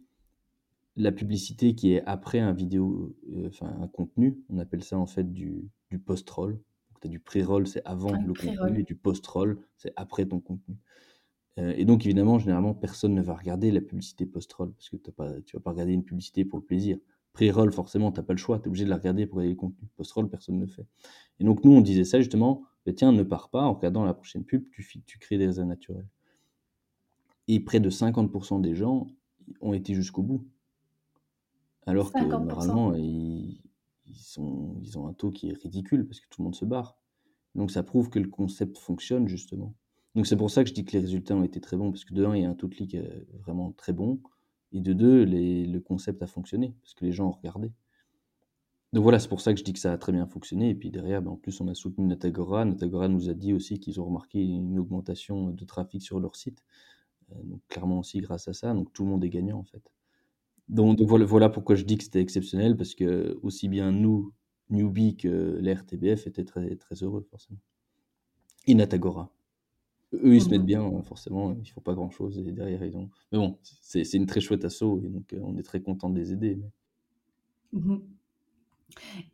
la 0.97 1.13
publicité 1.13 1.75
qui 1.75 1.93
est 1.93 2.03
après 2.07 2.39
un 2.41 2.53
vidéo, 2.53 3.17
euh, 3.33 3.49
enfin 3.49 3.67
un 3.81 3.89
contenu, 3.89 4.39
on 4.49 4.59
appelle 4.59 4.83
ça 4.85 4.99
en 4.99 5.07
fait 5.07 5.33
du, 5.33 5.69
du 5.91 5.99
post-roll. 5.99 6.61
Tu 7.01 7.09
as 7.09 7.11
du 7.11 7.21
pré-roll, 7.21 7.67
c'est 7.67 7.83
avant 7.85 8.13
Ah, 8.15 8.19
le 8.25 8.35
contenu, 8.35 8.81
et 8.81 8.83
du 8.85 8.95
post-roll, 8.97 9.61
c'est 9.77 9.93
après 9.97 10.27
ton 10.27 10.41
contenu. 10.41 10.77
Euh, 11.59 11.73
et 11.77 11.85
donc 11.85 12.05
évidemment, 12.05 12.39
généralement, 12.39 12.75
personne 12.75 13.15
ne 13.15 13.23
va 13.23 13.35
regarder 13.35 13.71
la 13.71 13.81
publicité 13.81 14.27
post-roll, 14.27 14.73
parce 14.73 14.89
que 14.89 14.97
t'as 14.97 15.13
pas, 15.13 15.41
tu 15.43 15.57
vas 15.57 15.61
pas 15.61 15.71
regarder 15.71 15.93
une 15.93 16.05
publicité 16.05 16.45
pour 16.45 16.59
le 16.59 16.65
plaisir. 16.65 16.99
Pré-roll, 17.33 17.73
forcément, 17.73 18.13
t'as 18.13 18.23
pas 18.23 18.33
le 18.33 18.39
choix, 18.39 18.59
tu 18.59 18.65
es 18.65 18.69
obligé 18.69 18.85
de 18.85 18.91
la 18.91 18.97
regarder 18.97 19.27
pour 19.27 19.39
regarder 19.39 19.55
le 19.55 19.59
contenu. 19.59 19.89
Post-roll, 19.97 20.29
personne 20.29 20.57
ne 20.57 20.65
le 20.65 20.71
fait. 20.71 20.87
Et 21.41 21.45
donc 21.45 21.65
nous, 21.65 21.73
on 21.73 21.81
disait 21.81 22.05
ça 22.05 22.19
justement, 22.21 22.65
bah, 22.87 22.93
tiens, 22.93 23.13
ne 23.13 23.23
pars 23.23 23.51
pas, 23.51 23.63
en 23.63 23.75
regardant 23.75 24.05
la 24.05 24.15
prochaine 24.15 24.45
pub, 24.45 24.65
tu, 24.71 25.03
tu 25.05 25.19
crées 25.19 25.39
des 25.39 25.47
réseaux 25.47 25.65
naturels. 25.65 26.09
Et 27.49 27.61
près 27.61 27.81
de 27.81 27.91
50% 27.91 28.61
des 28.61 28.75
gens 28.75 29.07
ont 29.61 29.75
été 29.75 29.95
jusqu'au 29.95 30.23
bout. 30.23 30.47
Alors 31.87 32.13
que 32.13 32.19
50%. 32.19 32.29
normalement, 32.29 32.95
ils, 32.95 33.61
ils 34.07 34.15
sont, 34.17 34.77
ils 34.83 34.99
ont 34.99 35.07
un 35.07 35.13
taux 35.13 35.31
qui 35.31 35.51
est 35.51 35.55
ridicule 35.63 36.07
parce 36.07 36.21
que 36.21 36.27
tout 36.29 36.41
le 36.41 36.45
monde 36.45 36.55
se 36.55 36.65
barre. 36.65 36.97
Donc 37.55 37.71
ça 37.71 37.83
prouve 37.83 38.11
que 38.11 38.19
le 38.19 38.29
concept 38.29 38.79
fonctionne 38.79 39.29
justement. 39.29 39.75
Donc 40.15 40.27
c'est 40.27 40.37
pour 40.37 40.51
ça 40.51 40.63
que 40.63 40.69
je 40.69 40.75
dis 40.75 40.85
que 40.85 40.93
les 40.93 41.01
résultats 41.01 41.35
ont 41.35 41.43
été 41.43 41.61
très 41.61 41.77
bons 41.77 41.91
parce 41.91 42.05
que 42.05 42.15
de 42.15 42.25
un, 42.25 42.37
il 42.37 42.43
y 42.43 42.45
a 42.45 42.51
un 42.51 42.55
de 42.55 42.67
clic 42.67 42.95
euh, 42.95 43.25
vraiment 43.43 43.73
très 43.73 43.93
bon 43.93 44.21
et 44.73 44.81
de 44.81 44.93
deux, 44.93 45.25
le 45.25 45.79
concept 45.81 46.23
a 46.23 46.27
fonctionné 46.27 46.75
parce 46.83 46.95
que 46.95 47.05
les 47.05 47.13
gens 47.13 47.29
ont 47.29 47.33
regardé. 47.33 47.73
Donc 48.93 49.03
voilà, 49.03 49.19
c'est 49.19 49.29
pour 49.29 49.41
ça 49.41 49.53
que 49.53 49.59
je 49.59 49.65
dis 49.65 49.73
que 49.73 49.79
ça 49.81 49.93
a 49.93 49.99
très 49.99 50.13
bien 50.13 50.27
fonctionné. 50.27 50.71
Et 50.71 50.75
puis 50.75 50.91
derrière, 50.91 51.21
ben, 51.21 51.33
en 51.33 51.37
plus, 51.37 51.61
on 51.61 51.67
a 51.67 51.75
soutenu 51.75 52.07
Natagora. 52.07 52.65
Natagora 52.65 53.09
nous 53.09 53.29
a 53.29 53.35
dit 53.35 53.53
aussi 53.53 53.81
qu'ils 53.81 54.01
ont 54.01 54.05
remarqué 54.05 54.41
une 54.41 54.79
augmentation 54.79 55.51
de 55.51 55.65
trafic 55.65 56.01
sur 56.01 56.21
leur 56.21 56.37
site. 56.37 56.65
Euh, 57.33 57.43
donc 57.43 57.61
clairement 57.69 57.99
aussi 57.99 58.21
grâce 58.21 58.47
à 58.47 58.53
ça. 58.53 58.73
Donc 58.73 58.93
tout 58.93 59.05
le 59.05 59.11
monde 59.11 59.25
est 59.25 59.31
gagnant 59.31 59.59
en 59.59 59.65
fait. 59.65 59.83
Donc, 60.69 61.01
voilà 61.03 61.51
pourquoi 61.51 61.75
je 61.75 61.85
dis 61.85 61.99
que 61.99 62.05
c'était 62.05 62.21
exceptionnel, 62.21 62.77
parce 62.77 62.95
que 62.95 63.39
aussi 63.43 63.69
bien 63.69 63.93
nous, 63.93 64.33
newbie, 64.71 65.17
que 65.17 65.59
l'RTBF 65.61 66.27
étaient 66.27 66.45
très, 66.45 66.75
très 66.77 67.03
heureux, 67.03 67.27
forcément. 67.31 67.61
Et 68.67 68.75
Natagora. 68.75 69.34
Eux, 70.23 70.35
ils 70.35 70.41
se 70.41 70.47
Mhm. 70.47 70.53
mettent 70.53 70.67
bien, 70.67 70.83
hein, 70.83 71.03
forcément, 71.03 71.57
ils 71.63 71.69
font 71.71 71.81
pas 71.81 71.95
grand-chose, 71.95 72.39
et 72.39 72.53
derrière, 72.53 72.85
ils 72.85 72.97
ont... 72.97 73.09
Mais 73.33 73.39
bon, 73.39 73.59
c'est 73.81 74.03
une 74.15 74.27
très 74.27 74.41
chouette 74.41 74.65
asso, 74.65 75.01
et 75.05 75.09
donc 75.09 75.33
euh, 75.33 75.41
on 75.43 75.57
est 75.57 75.63
très 75.63 75.81
content 75.81 76.11
de 76.11 76.19
les 76.19 76.33
aider. 76.33 76.57
mais- 76.57 76.71
Mhm. 77.81 78.03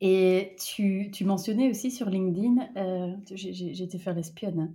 Et 0.01 0.57
tu, 0.65 1.11
tu 1.13 1.25
mentionnais 1.27 1.69
aussi 1.69 1.91
sur 1.91 2.09
LinkedIn, 2.09 2.57
euh, 2.77 3.15
j'ai- 3.35 3.83
été 3.83 3.99
faire 3.99 4.15
l'espionne. 4.15 4.61
hein. 4.61 4.73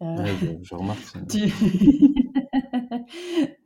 Euh, 0.00 0.22
Ouais, 0.22 0.30
je, 0.40 0.46
je 0.68 0.74
remarque 0.76 1.02
ça. 1.02 1.18
tu... 1.28 1.40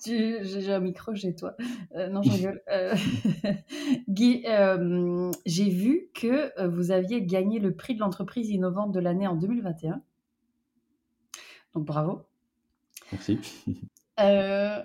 tu- 0.02 0.38
J'ai 0.44 0.72
un 0.72 0.80
micro 0.80 1.14
chez 1.14 1.34
toi. 1.34 1.54
Euh, 1.94 2.08
non, 2.08 2.22
je 2.22 2.32
rigole. 2.32 2.62
Euh, 2.72 2.94
Guy, 4.08 4.42
j'ai 5.44 5.68
vu 5.68 6.08
que 6.14 6.66
vous 6.68 6.90
aviez 6.90 7.22
gagné 7.22 7.58
le 7.58 7.74
prix 7.74 7.94
de 7.94 8.00
l'entreprise 8.00 8.48
innovante 8.48 8.92
de 8.92 9.00
l'année 9.00 9.26
en 9.26 9.36
2021. 9.36 10.00
Donc 11.74 11.84
bravo. 11.84 12.22
Merci. 13.12 13.38
Euh, 14.20 14.82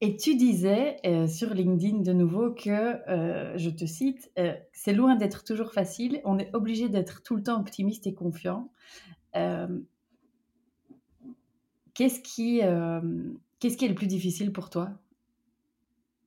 et 0.00 0.16
tu 0.16 0.36
disais 0.36 0.96
euh, 1.04 1.26
sur 1.26 1.52
LinkedIn 1.52 1.98
de 1.98 2.12
nouveau 2.12 2.52
que, 2.52 2.70
euh, 3.10 3.56
je 3.58 3.70
te 3.70 3.84
cite, 3.84 4.32
c'est 4.72 4.92
loin 4.92 5.16
d'être 5.16 5.44
toujours 5.44 5.72
facile, 5.72 6.20
on 6.24 6.38
est 6.38 6.54
obligé 6.54 6.88
d'être 6.88 7.22
tout 7.22 7.36
le 7.36 7.42
temps 7.42 7.60
optimiste 7.60 8.06
et 8.06 8.14
confiant. 8.14 8.70
Qu'est-ce 11.94 12.20
qui, 12.20 12.60
qu'est-ce 13.58 13.76
qui 13.76 13.84
est 13.84 13.88
le 13.88 13.94
plus 13.94 14.06
difficile 14.06 14.52
pour 14.52 14.70
toi 14.70 14.90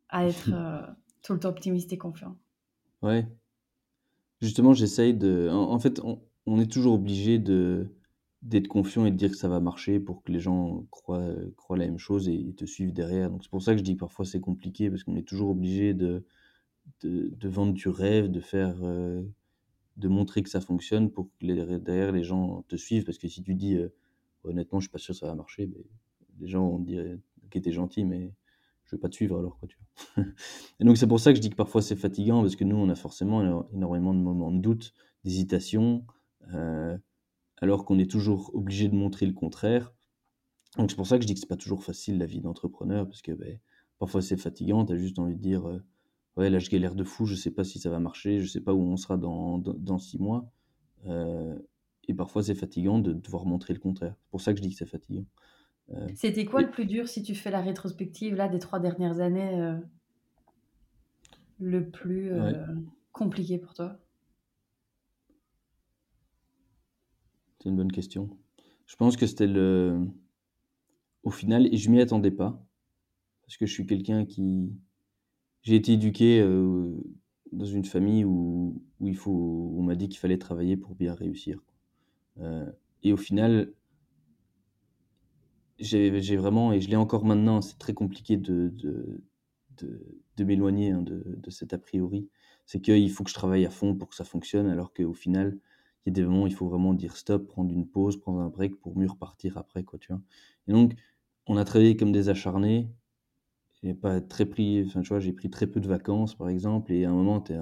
à 0.09 0.25
être 0.27 0.51
tout 1.23 1.33
le 1.33 1.39
temps 1.39 1.49
optimiste 1.49 1.91
et 1.93 1.97
confiant? 1.97 2.37
Ouais. 3.01 3.27
Justement, 4.41 4.73
j'essaye 4.73 5.13
de... 5.13 5.49
En, 5.51 5.71
en 5.71 5.79
fait, 5.79 5.99
on, 6.03 6.21
on 6.45 6.59
est 6.59 6.71
toujours 6.71 6.93
obligé 6.93 7.39
de 7.39 7.87
d'être 8.41 8.67
confiant 8.67 9.05
et 9.05 9.11
de 9.11 9.17
dire 9.17 9.29
que 9.31 9.37
ça 9.37 9.47
va 9.49 9.59
marcher 9.59 9.99
pour 9.99 10.23
que 10.23 10.31
les 10.31 10.39
gens 10.39 10.85
croient, 10.91 11.33
croient 11.57 11.77
la 11.77 11.85
même 11.85 11.99
chose 11.99 12.27
et, 12.29 12.53
te 12.57 12.65
suivent 12.65 12.93
derrière. 12.93 13.29
Donc 13.29 13.43
c'est 13.43 13.51
pour 13.51 13.61
ça 13.61 13.73
que 13.73 13.79
je 13.79 13.83
dis 13.83 13.95
que 13.95 13.99
parfois 13.99 14.25
c'est 14.25 14.41
compliqué, 14.41 14.89
parce 14.89 15.03
qu'on 15.03 15.15
est 15.15 15.27
toujours 15.27 15.51
obligé 15.51 15.93
de, 15.93 16.23
de, 17.03 17.49
vendre 17.49 17.73
du 17.73 17.89
rêve, 17.89 18.29
de 18.31 18.39
faire... 18.41 18.77
euh, 18.83 19.23
de 19.97 20.07
montrer 20.07 20.43
que 20.43 20.49
ça 20.49 20.61
fonctionne 20.61 21.11
pour 21.11 21.27
que 21.27 21.45
les- 21.45 21.79
derrière 21.79 22.11
les 22.11 22.23
gens 22.23 22.63
te 22.67 22.75
suivent. 22.75 23.05
Parce 23.05 23.17
que 23.17 23.27
si 23.27 23.43
tu 23.43 23.55
dis, 23.55 23.75
euh, 23.75 23.89
honnêtement, 24.43 24.79
je 24.79 24.85
suis 24.85 24.91
pas 24.91 24.97
sûr 24.97 25.13
que 25.13 25.19
ça 25.19 25.27
va 25.27 25.35
marcher, 25.35 25.67
ben, 25.67 25.83
les 26.39 26.47
gens 26.47 26.67
vont 26.67 26.79
te 26.79 26.85
dire, 26.85 27.17
ok, 27.45 27.61
t'es 27.61 27.71
gentil, 27.71 28.05
mais 28.05 28.33
je 28.85 28.95
vais 28.95 28.99
pas 28.99 29.09
te 29.09 29.15
suivre 29.15 29.37
alors, 29.39 29.57
quoi, 29.59 29.67
tu. 29.67 29.77
Et 30.79 30.85
donc, 30.85 30.97
c'est 30.97 31.07
pour 31.07 31.19
ça 31.19 31.31
que 31.31 31.37
je 31.37 31.41
dis 31.41 31.49
que 31.49 31.55
parfois 31.55 31.81
c'est 31.81 31.95
fatigant, 31.95 32.41
parce 32.41 32.55
que 32.55 32.63
nous, 32.63 32.75
on 32.75 32.89
a 32.89 32.95
forcément 32.95 33.43
éno- 33.43 33.67
énormément 33.73 34.13
de 34.13 34.19
moments 34.19 34.51
de 34.51 34.59
doute, 34.61 34.93
d'hésitation, 35.23 36.05
euh, 36.53 36.97
alors 37.61 37.85
qu'on 37.85 37.99
est 37.99 38.09
toujours 38.09 38.51
obligé 38.55 38.87
de 38.89 38.95
montrer 38.95 39.25
le 39.25 39.33
contraire. 39.33 39.93
Donc, 40.77 40.89
c'est 40.91 40.95
pour 40.97 41.07
ça 41.07 41.17
que 41.17 41.23
je 41.23 41.27
dis 41.27 41.33
que 41.35 41.39
c'est 41.39 41.47
pas 41.47 41.57
toujours 41.57 41.83
facile 41.83 42.17
la 42.17 42.25
vie 42.25 42.41
d'entrepreneur, 42.41 43.07
parce 43.07 43.21
que 43.21 43.31
ben, 43.33 43.59
parfois 43.99 44.21
c'est 44.21 44.37
fatigant, 44.37 44.85
tu 44.85 44.93
as 44.93 44.97
juste 44.97 45.19
envie 45.19 45.35
de 45.35 45.41
dire, 45.41 45.67
euh, 45.67 45.83
ouais, 46.37 46.49
là 46.49 46.59
je 46.59 46.69
galère 46.69 46.95
de 46.95 47.03
fou, 47.03 47.25
je 47.25 47.35
sais 47.35 47.51
pas 47.51 47.63
si 47.63 47.79
ça 47.79 47.89
va 47.89 47.99
marcher, 47.99 48.39
je 48.39 48.47
sais 48.47 48.61
pas 48.61 48.73
où 48.73 48.81
on 48.81 48.97
sera 48.97 49.17
dans, 49.17 49.57
dans, 49.57 49.73
dans 49.73 49.99
six 49.99 50.19
mois. 50.19 50.49
Euh, 51.07 51.57
et 52.07 52.13
parfois 52.13 52.43
c'est 52.43 52.55
fatigant 52.55 52.99
de 52.99 53.13
devoir 53.13 53.45
montrer 53.45 53.73
le 53.73 53.79
contraire. 53.79 54.15
C'est 54.23 54.31
pour 54.31 54.41
ça 54.41 54.53
que 54.53 54.57
je 54.57 54.63
dis 54.63 54.69
que 54.71 54.75
c'est 54.77 54.85
fatigant. 54.85 55.25
C'était 56.15 56.45
quoi 56.45 56.61
Et- 56.61 56.65
le 56.65 56.71
plus 56.71 56.85
dur 56.85 57.07
si 57.09 57.21
tu 57.23 57.35
fais 57.35 57.51
la 57.51 57.59
rétrospective 57.61 58.35
là 58.35 58.47
des 58.47 58.59
trois 58.59 58.79
dernières 58.79 59.19
années 59.19 59.59
euh, 59.59 59.77
Le 61.59 61.89
plus 61.89 62.33
euh, 62.33 62.41
Ouais. 62.41 62.53
compliqué 63.13 63.57
pour 63.57 63.73
toi? 63.73 63.97
C'est 67.61 67.69
une 67.69 67.75
bonne 67.75 67.91
question. 67.91 68.29
Je 68.87 68.95
pense 68.95 69.17
que 69.17 69.27
c'était 69.27 69.45
le. 69.47 70.07
Au 71.23 71.29
final, 71.29 71.71
et 71.71 71.77
je 71.77 71.91
m'y 71.91 72.01
attendais 72.01 72.31
pas, 72.31 72.65
parce 73.43 73.57
que 73.57 73.67
je 73.67 73.73
suis 73.73 73.85
quelqu'un 73.85 74.25
qui. 74.25 74.71
J'ai 75.61 75.75
été 75.75 75.93
éduqué 75.93 76.41
euh, 76.41 76.91
dans 77.51 77.65
une 77.65 77.85
famille 77.85 78.25
où, 78.25 78.81
où 78.99 79.07
il 79.07 79.15
faut, 79.15 79.75
on 79.77 79.83
m'a 79.83 79.93
dit 79.95 80.09
qu'il 80.09 80.17
fallait 80.17 80.39
travailler 80.39 80.75
pour 80.75 80.95
bien 80.95 81.13
réussir. 81.13 81.63
Euh, 82.39 82.65
et 83.03 83.13
au 83.13 83.17
final, 83.17 83.71
j'ai 85.77 86.35
vraiment, 86.37 86.73
et 86.73 86.81
je 86.81 86.89
l'ai 86.89 86.95
encore 86.95 87.25
maintenant, 87.25 87.61
c'est 87.61 87.77
très 87.77 87.93
compliqué 87.93 88.37
de, 88.37 88.69
de, 88.73 89.23
de, 89.77 90.01
de 90.37 90.43
m'éloigner 90.43 90.89
hein, 90.91 91.03
de, 91.03 91.23
de 91.27 91.49
cet 91.51 91.73
a 91.73 91.77
priori. 91.77 92.27
C'est 92.65 92.81
qu'il 92.81 93.11
faut 93.11 93.23
que 93.23 93.29
je 93.29 93.35
travaille 93.35 93.65
à 93.67 93.69
fond 93.69 93.95
pour 93.95 94.09
que 94.09 94.15
ça 94.15 94.23
fonctionne, 94.23 94.67
alors 94.67 94.93
qu'au 94.93 95.13
final, 95.13 95.59
il 96.05 96.09
y 96.09 96.11
a 96.11 96.13
des 96.13 96.23
moments 96.23 96.43
où 96.43 96.47
il 96.47 96.55
faut 96.55 96.67
vraiment 96.69 96.93
dire 96.93 97.17
stop, 97.17 97.47
prendre 97.47 97.71
une 97.73 97.87
pause, 97.87 98.17
prendre 98.19 98.39
un 98.41 98.49
break 98.49 98.75
pour 98.79 98.97
mieux 98.97 99.07
repartir 99.09 99.57
après, 99.57 99.83
quoi, 99.83 99.99
tu 99.99 100.11
vois. 100.13 100.21
Et 100.67 100.73
donc, 100.73 100.93
on 101.47 101.57
a 101.57 101.65
travaillé 101.65 101.97
comme 101.97 102.11
des 102.11 102.29
acharnés. 102.29 102.89
J'ai 103.83 103.93
pas 103.93 104.21
très 104.21 104.45
pris, 104.45 104.83
enfin, 104.87 105.01
tu 105.01 105.09
vois, 105.09 105.19
j'ai 105.19 105.33
pris 105.33 105.49
très 105.49 105.67
peu 105.67 105.79
de 105.79 105.87
vacances, 105.87 106.35
par 106.35 106.49
exemple, 106.49 106.91
et 106.93 107.05
à 107.05 107.11
un 107.11 107.13
moment, 107.13 107.41
tu 107.41 107.53
es, 107.53 107.59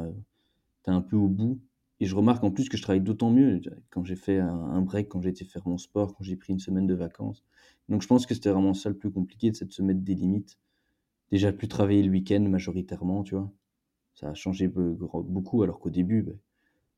un 0.88 1.02
peu 1.02 1.16
au 1.18 1.28
bout. 1.28 1.60
Et 2.00 2.06
je 2.06 2.16
remarque 2.16 2.44
en 2.44 2.52
plus 2.52 2.70
que 2.70 2.78
je 2.78 2.82
travaille 2.82 3.02
d'autant 3.02 3.30
mieux 3.30 3.62
quand 3.90 4.04
j'ai 4.06 4.16
fait 4.16 4.40
un, 4.40 4.82
break, 4.82 5.10
quand 5.10 5.22
j'ai 5.22 5.30
été 5.30 5.46
faire 5.46 5.68
mon 5.68 5.78
sport, 5.78 6.16
quand 6.16 6.24
j'ai 6.24 6.36
pris 6.38 6.54
une 6.54 6.60
semaine 6.60 6.88
de 6.88 6.94
vacances. 6.94 7.44
Donc, 7.90 8.02
je 8.02 8.08
pense 8.08 8.26
que 8.26 8.34
c'était 8.34 8.50
vraiment 8.52 8.74
ça 8.74 8.90
le 8.90 8.98
plus 8.98 9.12
compliqué, 9.12 9.52
de 9.52 9.56
se 9.72 9.82
mettre 9.82 10.02
des 10.02 10.16
limites. 10.16 10.58
Déjà, 11.32 11.54
plus 11.54 11.68
travailler 11.70 12.04
le 12.04 12.12
week-end 12.12 12.42
majoritairement, 12.42 13.24
tu 13.24 13.36
vois. 13.36 13.52
Ça 14.16 14.30
a 14.30 14.36
changé 14.36 14.70
gro- 14.70 15.24
beaucoup, 15.24 15.64
alors 15.64 15.80
qu'au 15.80 15.92
début, 15.92 16.24
ben, 16.24 16.38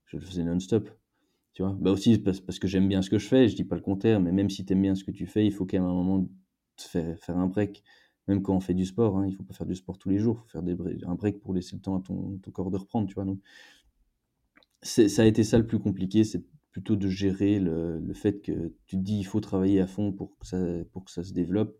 je 0.05 0.17
le 0.17 0.23
faisais 0.25 0.43
non-stop. 0.43 0.89
Tu 1.53 1.63
vois, 1.63 1.75
bah 1.79 1.91
aussi 1.91 2.17
parce, 2.17 2.39
parce 2.39 2.59
que 2.59 2.67
j'aime 2.67 2.87
bien 2.87 3.01
ce 3.01 3.09
que 3.09 3.17
je 3.19 3.27
fais, 3.27 3.47
je 3.49 3.55
dis 3.55 3.65
pas 3.65 3.75
le 3.75 3.81
contraire, 3.81 4.21
mais 4.21 4.31
même 4.31 4.49
si 4.49 4.65
tu 4.65 4.73
aimes 4.73 4.81
bien 4.81 4.95
ce 4.95 5.03
que 5.03 5.11
tu 5.11 5.27
fais, 5.27 5.45
il 5.45 5.51
faut 5.51 5.65
quand 5.65 5.77
même 5.79 5.87
un 5.87 5.93
moment 5.93 6.27
faire, 6.77 7.17
faire 7.19 7.37
un 7.37 7.47
break. 7.47 7.83
Même 8.27 8.41
quand 8.41 8.55
on 8.55 8.59
fait 8.61 8.73
du 8.73 8.85
sport, 8.85 9.17
hein, 9.17 9.27
il 9.27 9.35
faut 9.35 9.43
pas 9.43 9.53
faire 9.53 9.65
du 9.67 9.75
sport 9.75 9.97
tous 9.97 10.09
les 10.09 10.19
jours, 10.19 10.37
il 10.37 10.41
faut 10.43 10.49
faire 10.49 10.63
des 10.63 10.75
un 11.05 11.15
break 11.15 11.41
pour 11.41 11.53
laisser 11.53 11.75
le 11.75 11.81
temps 11.81 11.97
à 11.97 12.01
ton, 12.01 12.37
ton 12.37 12.51
corps 12.51 12.71
de 12.71 12.77
reprendre, 12.77 13.07
tu 13.07 13.15
vois. 13.15 13.25
Donc, 13.25 13.39
ça 14.83 15.21
a 15.21 15.25
été 15.25 15.43
ça 15.43 15.57
le 15.57 15.65
plus 15.67 15.79
compliqué, 15.79 16.23
c'est 16.23 16.43
plutôt 16.71 16.95
de 16.95 17.07
gérer 17.09 17.59
le, 17.59 17.99
le 17.99 18.13
fait 18.13 18.41
que 18.41 18.73
tu 18.85 18.97
te 18.97 19.01
dis 19.01 19.19
il 19.19 19.23
faut 19.23 19.39
travailler 19.41 19.81
à 19.81 19.87
fond 19.87 20.11
pour 20.11 20.37
que 20.37 20.45
ça, 20.47 20.57
pour 20.91 21.05
que 21.05 21.11
ça 21.11 21.23
se 21.23 21.33
développe, 21.33 21.77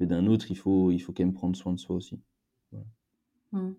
mais 0.00 0.06
d'un 0.06 0.26
autre, 0.26 0.50
il 0.50 0.56
faut, 0.58 0.90
il 0.92 1.00
faut 1.00 1.12
quand 1.12 1.24
même 1.24 1.34
prendre 1.34 1.56
soin 1.56 1.72
de 1.74 1.78
soi 1.80 1.96
aussi. 1.96 2.20
Hmm. 3.52 3.72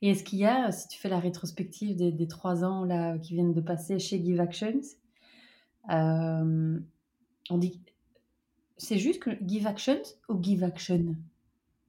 Et 0.00 0.10
est-ce 0.10 0.24
qu'il 0.24 0.38
y 0.40 0.46
a, 0.46 0.72
si 0.72 0.88
tu 0.88 0.98
fais 0.98 1.08
la 1.08 1.20
rétrospective 1.20 1.96
des, 1.96 2.12
des 2.12 2.28
trois 2.28 2.64
ans 2.64 2.84
là, 2.84 3.18
qui 3.18 3.34
viennent 3.34 3.52
de 3.52 3.60
passer 3.60 3.98
chez 3.98 4.22
Give 4.22 4.40
Actions, 4.40 4.80
euh, 5.90 6.78
on 7.50 7.58
dit. 7.58 7.80
C'est 8.76 8.98
juste 8.98 9.20
que 9.20 9.30
Give 9.46 9.66
Actions 9.66 10.02
ou 10.28 10.42
Give 10.42 10.64
Action? 10.64 11.16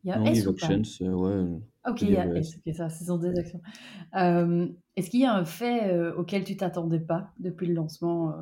Il 0.03 0.09
y 0.09 0.11
a 0.11 0.19
Non, 0.19 0.25
S 0.25 0.39
Give 0.39 0.47
ou 0.47 0.51
Actions, 0.51 0.81
euh, 1.01 1.13
ouais, 1.13 1.59
Ok, 1.87 1.99
peut 1.99 2.05
il 2.05 2.11
y 2.11 2.17
a 2.17 2.33
S, 2.35 2.57
ok, 2.57 2.73
ça, 2.73 2.89
ce 2.89 3.03
sont 3.05 3.17
des 3.17 3.37
actions. 3.37 3.61
Euh, 4.15 4.67
est-ce 4.95 5.09
qu'il 5.09 5.19
y 5.19 5.25
a 5.25 5.33
un 5.33 5.45
fait 5.45 5.91
euh, 5.91 6.15
auquel 6.15 6.43
tu 6.45 6.55
t'attendais 6.55 6.99
pas 6.99 7.33
depuis 7.39 7.67
le 7.67 7.73
lancement 7.73 8.31
euh, 8.31 8.35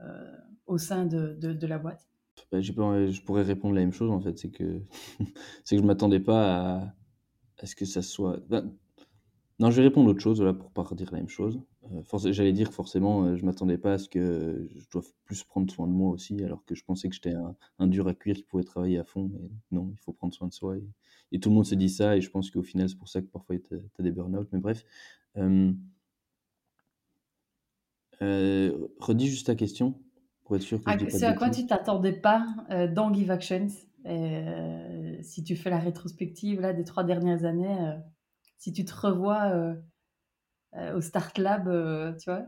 euh, 0.00 0.36
au 0.66 0.78
sein 0.78 1.04
de, 1.04 1.36
de, 1.40 1.52
de 1.52 1.66
la 1.66 1.78
boîte? 1.78 2.06
Bah, 2.52 2.60
je 2.60 2.72
pourrais 2.72 3.42
répondre 3.42 3.74
la 3.74 3.80
même 3.80 3.92
chose 3.92 4.10
en 4.10 4.20
fait, 4.20 4.38
c'est 4.38 4.50
que 4.50 4.82
c'est 5.64 5.76
que 5.76 5.82
je 5.82 5.86
m'attendais 5.86 6.20
pas 6.20 6.76
à, 6.76 6.94
est-ce 7.62 7.76
que 7.76 7.84
ça 7.84 8.02
soit. 8.02 8.38
Ben, 8.48 8.72
non, 9.58 9.70
je 9.70 9.76
vais 9.76 9.88
répondre 9.88 10.10
autre 10.10 10.20
chose, 10.20 10.38
voilà, 10.38 10.52
pour 10.52 10.70
pas 10.70 10.82
redire 10.82 11.10
la 11.12 11.18
même 11.18 11.28
chose. 11.28 11.60
Euh, 11.92 12.32
J'allais 12.32 12.52
dire 12.52 12.68
que 12.68 12.74
forcément, 12.74 13.24
euh, 13.24 13.36
je 13.36 13.46
m'attendais 13.46 13.78
pas 13.78 13.94
à 13.94 13.98
ce 13.98 14.08
que 14.08 14.68
je 14.74 14.84
doive 14.90 15.06
plus 15.24 15.44
prendre 15.44 15.72
soin 15.72 15.86
de 15.86 15.92
moi 15.92 16.10
aussi, 16.10 16.42
alors 16.44 16.64
que 16.66 16.74
je 16.74 16.84
pensais 16.84 17.08
que 17.08 17.14
j'étais 17.14 17.32
un, 17.32 17.56
un 17.78 17.86
dur 17.86 18.06
à 18.06 18.14
cuire 18.14 18.36
qui 18.36 18.42
pouvait 18.42 18.64
travailler 18.64 18.98
à 18.98 19.04
fond. 19.04 19.30
Mais 19.32 19.48
non, 19.70 19.88
il 19.92 19.98
faut 19.98 20.12
prendre 20.12 20.34
soin 20.34 20.48
de 20.48 20.52
soi. 20.52 20.76
Et, 20.76 20.84
et 21.32 21.40
tout 21.40 21.48
le 21.48 21.54
monde 21.54 21.64
se 21.64 21.74
dit 21.74 21.88
ça, 21.88 22.16
et 22.16 22.20
je 22.20 22.30
pense 22.30 22.50
qu'au 22.50 22.62
final, 22.62 22.88
c'est 22.88 22.98
pour 22.98 23.08
ça 23.08 23.22
que 23.22 23.26
parfois 23.26 23.56
tu 23.58 23.74
as, 23.74 24.02
des 24.02 24.12
burn-out. 24.12 24.48
Mais 24.52 24.60
bref. 24.60 24.84
Euh, 25.38 25.72
euh, 28.22 28.88
redis 28.98 29.28
juste 29.28 29.46
ta 29.46 29.54
question, 29.54 29.94
pour 30.44 30.56
être 30.56 30.62
sûr 30.62 30.78
que 30.78 30.84
ah, 30.86 30.96
C'est 31.08 31.24
à 31.24 31.34
quoi 31.34 31.50
tu 31.50 31.66
t'attendais 31.66 32.12
pas 32.12 32.46
euh, 32.70 32.92
dans 32.92 33.12
Give 33.12 33.30
Actions? 33.30 33.68
Euh, 34.06 35.16
Si 35.22 35.44
tu 35.44 35.56
fais 35.56 35.70
la 35.70 35.78
rétrospective 35.78 36.60
là, 36.60 36.72
des 36.72 36.84
trois 36.84 37.04
dernières 37.04 37.44
années, 37.44 37.78
euh, 37.80 37.96
si 38.58 38.72
tu 38.72 38.84
te 38.84 38.94
revois 38.94 39.52
au 40.94 41.00
Start 41.00 41.38
Lab, 41.38 41.64
tu 42.18 42.30
vois, 42.30 42.46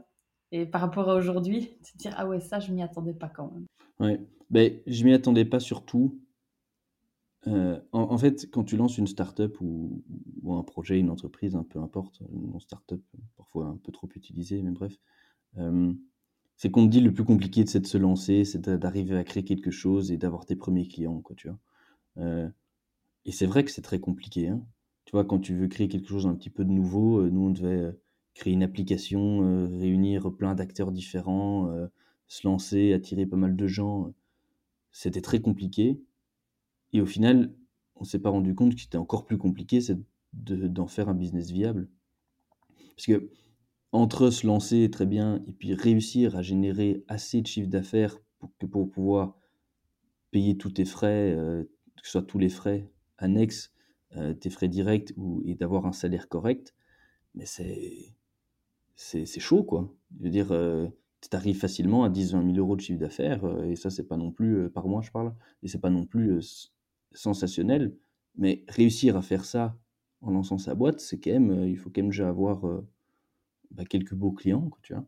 et 0.53 0.67
par 0.67 0.81
rapport 0.81 1.09
à 1.11 1.15
aujourd'hui, 1.15 1.79
tu 1.85 1.93
te 1.93 1.99
dis 1.99 2.09
Ah 2.17 2.27
ouais, 2.27 2.41
ça, 2.41 2.61
je 2.61 2.73
m'y 2.73 2.83
attendais 2.83 3.15
pas 3.15 3.29
quand 3.29 3.51
même. 3.51 3.67
Ouais, 4.01 4.21
ben, 4.51 4.73
je 4.87 5.05
m'y 5.05 5.13
attendais 5.13 5.45
pas 5.45 5.61
surtout. 5.61 6.21
En, 7.93 8.19
fait, 8.19 8.51
quand 8.51 8.65
tu 8.65 8.77
lances 8.77 8.99
une 8.99 9.07
start-up 9.07 9.59
ou, 9.63 10.03
ou, 10.43 10.55
un 10.55 10.63
projet, 10.63 10.99
une 10.99 11.09
entreprise, 11.09 11.57
un 11.57 11.63
peu 11.63 11.79
importe, 11.79 12.21
une 12.31 12.61
start-up, 12.61 13.01
parfois 13.39 13.67
un 13.69 13.79
peu 13.79 13.91
trop 13.91 14.09
utilisé, 14.15 14.61
mais 14.61 14.71
bref, 14.71 14.95
c'est 16.59 16.71
qu'on 16.71 16.87
te 16.87 16.91
dit 16.91 17.01
le 17.01 17.15
plus 17.15 17.25
compliqué, 17.25 17.65
c'est 17.67 17.81
de 17.81 17.87
se 17.87 17.97
lancer, 17.99 18.45
c'est 18.45 18.69
d'arriver 18.69 19.17
à 19.17 19.25
créer 19.25 19.45
quelque 19.45 19.71
chose 19.71 20.13
et 20.13 20.19
d'avoir 20.19 20.45
tes 20.45 20.57
premiers 20.57 20.87
clients, 20.87 21.23
vois. 21.49 21.59
et 23.25 23.33
c'est 23.33 23.47
vrai 23.47 23.65
que 23.65 23.71
c'est 23.71 23.83
très 23.83 24.01
compliqué, 24.01 24.49
hein. 24.49 24.63
Tu 25.05 25.13
vois, 25.13 25.25
quand 25.25 25.39
tu 25.39 25.55
veux 25.55 25.69
créer 25.69 25.89
quelque 25.89 26.09
chose 26.09 26.27
un 26.27 26.35
petit 26.35 26.51
peu 26.51 26.67
de 26.67 26.71
nouveau, 26.71 27.27
nous, 27.31 27.47
on 27.47 27.51
devait 27.51 27.97
créer 28.35 28.53
une 28.53 28.63
application, 28.63 29.41
réunir 29.79 30.31
plein 30.37 30.55
d'acteurs 30.55 30.93
différents, 30.93 31.67
se 32.27 32.47
lancer, 32.47 32.93
attirer 32.93 33.25
pas 33.25 33.39
mal 33.39 33.57
de 33.57 33.67
gens. 33.67 34.13
C'était 34.93 35.23
très 35.23 35.41
compliqué. 35.41 35.99
Et 36.93 37.01
au 37.01 37.07
final, 37.07 37.55
on 37.97 38.05
s'est 38.05 38.19
pas 38.19 38.29
rendu 38.29 38.55
compte 38.55 38.75
que 38.75 38.83
c'était 38.83 38.99
encore 38.99 39.25
plus 39.25 39.39
compliqué, 39.39 39.81
c'est 39.81 39.99
d'en 40.35 40.87
faire 40.87 41.09
un 41.09 41.15
business 41.15 41.51
viable. 41.51 41.89
Parce 42.97 43.07
que 43.07 43.31
entre 43.93 44.31
se 44.31 44.47
lancer 44.47 44.91
très 44.91 45.07
bien 45.07 45.43
et 45.47 45.53
puis 45.53 45.75
réussir 45.75 46.37
à 46.37 46.43
générer 46.43 47.05
assez 47.09 47.41
de 47.41 47.47
chiffre 47.47 47.69
d'affaires 47.69 48.19
pour, 48.39 48.51
pour 48.71 48.91
pouvoir 48.91 49.37
payer 50.31 50.57
tous 50.57 50.71
tes 50.71 50.85
frais, 50.85 51.33
euh, 51.33 51.65
que 51.97 52.05
ce 52.05 52.13
soit 52.13 52.23
tous 52.23 52.39
les 52.39 52.51
frais 52.51 52.91
annexes, 53.17 53.73
euh, 54.17 54.35
tes 54.35 54.51
frais 54.51 54.69
directs 54.69 55.15
et 55.45 55.55
d'avoir 55.55 55.87
un 55.87 55.93
salaire 55.93 56.29
correct, 56.29 56.75
mais 57.35 57.47
c'est, 57.47 58.15
c'est, 58.95 59.41
chaud 59.41 59.65
quoi. 59.65 59.95
Je 60.19 60.25
veux 60.25 60.31
dire, 60.31 60.53
euh, 60.53 60.87
tu 61.21 61.35
arrives 61.37 61.59
facilement 61.59 62.05
à 62.05 62.11
10-20 62.11 62.55
000 62.55 62.59
euros 62.59 62.77
de 62.77 62.81
chiffre 62.81 63.01
d'affaires 63.01 63.45
et 63.65 63.77
ça, 63.77 63.91
c'est 63.91 64.07
pas 64.07 64.17
non 64.17 64.31
plus, 64.31 64.71
par 64.71 64.87
mois 64.87 65.03
je 65.03 65.11
parle, 65.11 65.35
et 65.63 65.69
c'est 65.69 65.81
pas 65.81 65.91
non 65.91 66.05
plus 66.07 66.73
sensationnel, 67.13 67.97
mais 68.37 68.65
réussir 68.69 69.17
à 69.17 69.23
faire 69.23 69.45
ça 69.45 69.77
en 70.21 70.31
lançant 70.31 70.59
sa 70.59 70.75
boîte, 70.75 71.01
c'est 71.01 71.19
quand 71.19 71.33
même, 71.33 71.67
il 71.67 71.77
faut 71.77 71.91
quand 71.91 72.03
même 72.03 72.11
déjà 72.11 72.29
avoir 72.29 72.65
bah, 73.71 73.85
quelques 73.85 74.15
beaux 74.15 74.33
clients, 74.33 74.71
tu 74.83 74.95
vois. 74.95 75.05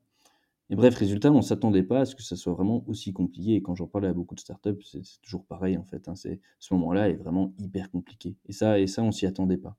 Et 0.70 0.76
bref, 0.76 0.94
résultat, 0.94 1.32
on 1.32 1.38
ne 1.38 1.42
s'attendait 1.42 1.82
pas 1.82 2.00
à 2.00 2.04
ce 2.04 2.14
que 2.14 2.22
ça 2.22 2.36
soit 2.36 2.52
vraiment 2.52 2.84
aussi 2.86 3.12
compliqué. 3.12 3.56
Et 3.56 3.62
quand 3.62 3.74
j'en 3.74 3.88
parlais 3.88 4.06
à 4.06 4.12
beaucoup 4.12 4.36
de 4.36 4.40
startups, 4.40 4.80
c'est 4.84 5.02
toujours 5.20 5.44
pareil 5.44 5.76
en 5.76 5.84
fait. 5.84 6.08
Hein. 6.08 6.14
ce 6.14 6.74
moment-là 6.74 7.08
est 7.10 7.16
vraiment 7.16 7.52
hyper 7.58 7.90
compliqué. 7.90 8.36
Et 8.46 8.52
ça, 8.52 8.78
et 8.78 8.86
ça, 8.86 9.02
on 9.02 9.10
s'y 9.10 9.26
attendait 9.26 9.56
pas. 9.56 9.76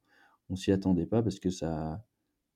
On 0.49 0.57
s'y 0.57 0.71
attendait 0.71 1.05
pas 1.05 1.23
parce 1.23 1.39
que 1.39 1.49
ça, 1.49 2.05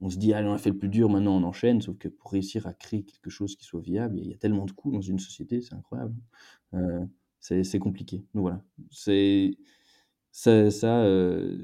on 0.01 0.09
se 0.09 0.17
dit, 0.17 0.34
allez, 0.34 0.49
on 0.49 0.53
a 0.53 0.57
fait 0.57 0.69
le 0.69 0.78
plus 0.78 0.89
dur, 0.89 1.09
maintenant 1.09 1.38
on 1.38 1.43
enchaîne. 1.43 1.82
Sauf 1.82 1.97
que 1.97 2.09
pour 2.09 2.32
réussir 2.32 2.67
à 2.67 2.73
créer 2.73 3.03
quelque 3.03 3.30
chose 3.30 3.55
qui 3.55 3.63
soit 3.63 3.80
viable, 3.80 4.19
il 4.19 4.28
y 4.28 4.34
a 4.34 4.38
tellement 4.38 4.65
de 4.65 4.71
coûts 4.71 4.91
dans 4.91 5.01
une 5.01 5.19
société, 5.19 5.61
c'est 5.61 5.76
incroyable. 5.76 6.15
Euh, 6.73 7.05
c'est 7.39 7.80
compliqué. 7.80 8.26
Donc 8.34 8.41
voilà, 8.41 8.61
c'est 8.91 9.51
ça. 10.32 10.71
ça 10.71 11.03
euh, 11.03 11.63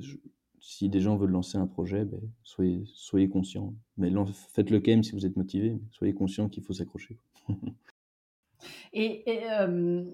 si 0.61 0.89
des 0.89 1.01
gens 1.01 1.17
veulent 1.17 1.31
lancer 1.31 1.57
un 1.57 1.65
projet, 1.65 2.05
ben, 2.05 2.21
soyez, 2.43 2.83
soyez 2.85 3.27
conscients. 3.27 3.73
Mais 3.97 4.11
faites-le 4.53 4.79
quand 4.79 4.91
même 4.91 5.03
si 5.03 5.11
vous 5.13 5.25
êtes 5.25 5.35
motivé. 5.35 5.81
soyez 5.89 6.13
conscient 6.13 6.47
qu'il 6.47 6.63
faut 6.63 6.73
s'accrocher. 6.73 7.17
et, 8.93 9.23
euh, 9.49 10.05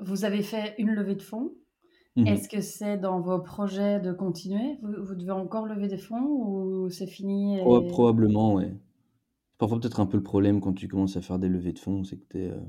vous 0.00 0.24
avez 0.26 0.42
fait 0.42 0.74
une 0.78 0.90
levée 0.90 1.14
de 1.14 1.22
fonds. 1.22 1.54
Mmh 2.16 2.26
Est-ce 2.26 2.48
que 2.48 2.60
c'est 2.60 2.98
dans 2.98 3.20
vos 3.20 3.40
projets 3.40 4.00
de 4.00 4.12
continuer? 4.12 4.78
Vous, 4.82 5.14
devez 5.14 5.32
encore 5.32 5.66
lever 5.66 5.88
des 5.88 5.98
fonds 5.98 6.26
ou 6.26 6.90
c'est 6.90 7.06
fini 7.06 7.58
Probablement, 7.88 8.54
oui. 8.54 8.66
Parfois, 9.56 9.80
peut-être 9.80 10.00
un 10.00 10.06
peu 10.06 10.18
le 10.18 10.22
problème 10.22 10.60
quand 10.60 10.74
tu 10.74 10.88
commences 10.88 11.16
à 11.16 11.22
faire 11.22 11.38
des 11.38 11.48
levées 11.48 11.72
de 11.72 11.78
fonds, 11.78 12.04
c'est 12.04 12.18
que 12.18 12.26
tu 12.28 12.42
es 12.42 12.50
euh, 12.50 12.60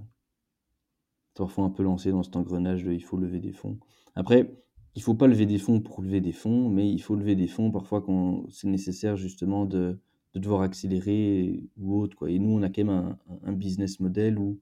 parfois 1.36 1.66
un 1.66 1.70
peu 1.70 1.84
lancé 1.84 2.12
dans 2.12 2.24
cet 2.24 2.38
engrenage 2.38 2.86
de 2.86 2.93
il 2.93 3.04
faut 3.04 3.18
lever 3.18 3.39
des 3.39 3.52
fonds. 3.52 3.80
Après, 4.16 4.50
il 4.96 5.02
faut 5.04 5.14
pas 5.14 5.28
lever 5.28 5.46
des 5.46 5.58
fonds 5.58 5.82
pour 5.82 6.02
lever 6.02 6.22
des 6.22 6.32
fonds, 6.32 6.70
mais 6.70 6.89
il 6.89 7.02
faut 7.02 7.16
lever 7.16 7.36
des 7.36 7.48
fonds 7.48 7.72
parfois 7.72 8.02
quand 8.02 8.46
c'est 8.50 8.68
nécessaire 8.68 9.18
justement 9.18 9.66
de, 9.66 10.00
de, 10.34 10.39
devoir 10.39 10.62
accélérer 10.62 11.64
ou 11.78 12.00
autre. 12.00 12.16
Quoi. 12.16 12.32
Et 12.32 12.39
nous, 12.39 12.50
on 12.50 12.62
a 12.64 12.70
quand 12.70 12.84
même 12.84 13.18
un, 13.43 13.52
business 13.54 14.00
model 14.00 14.39
où 14.39 14.60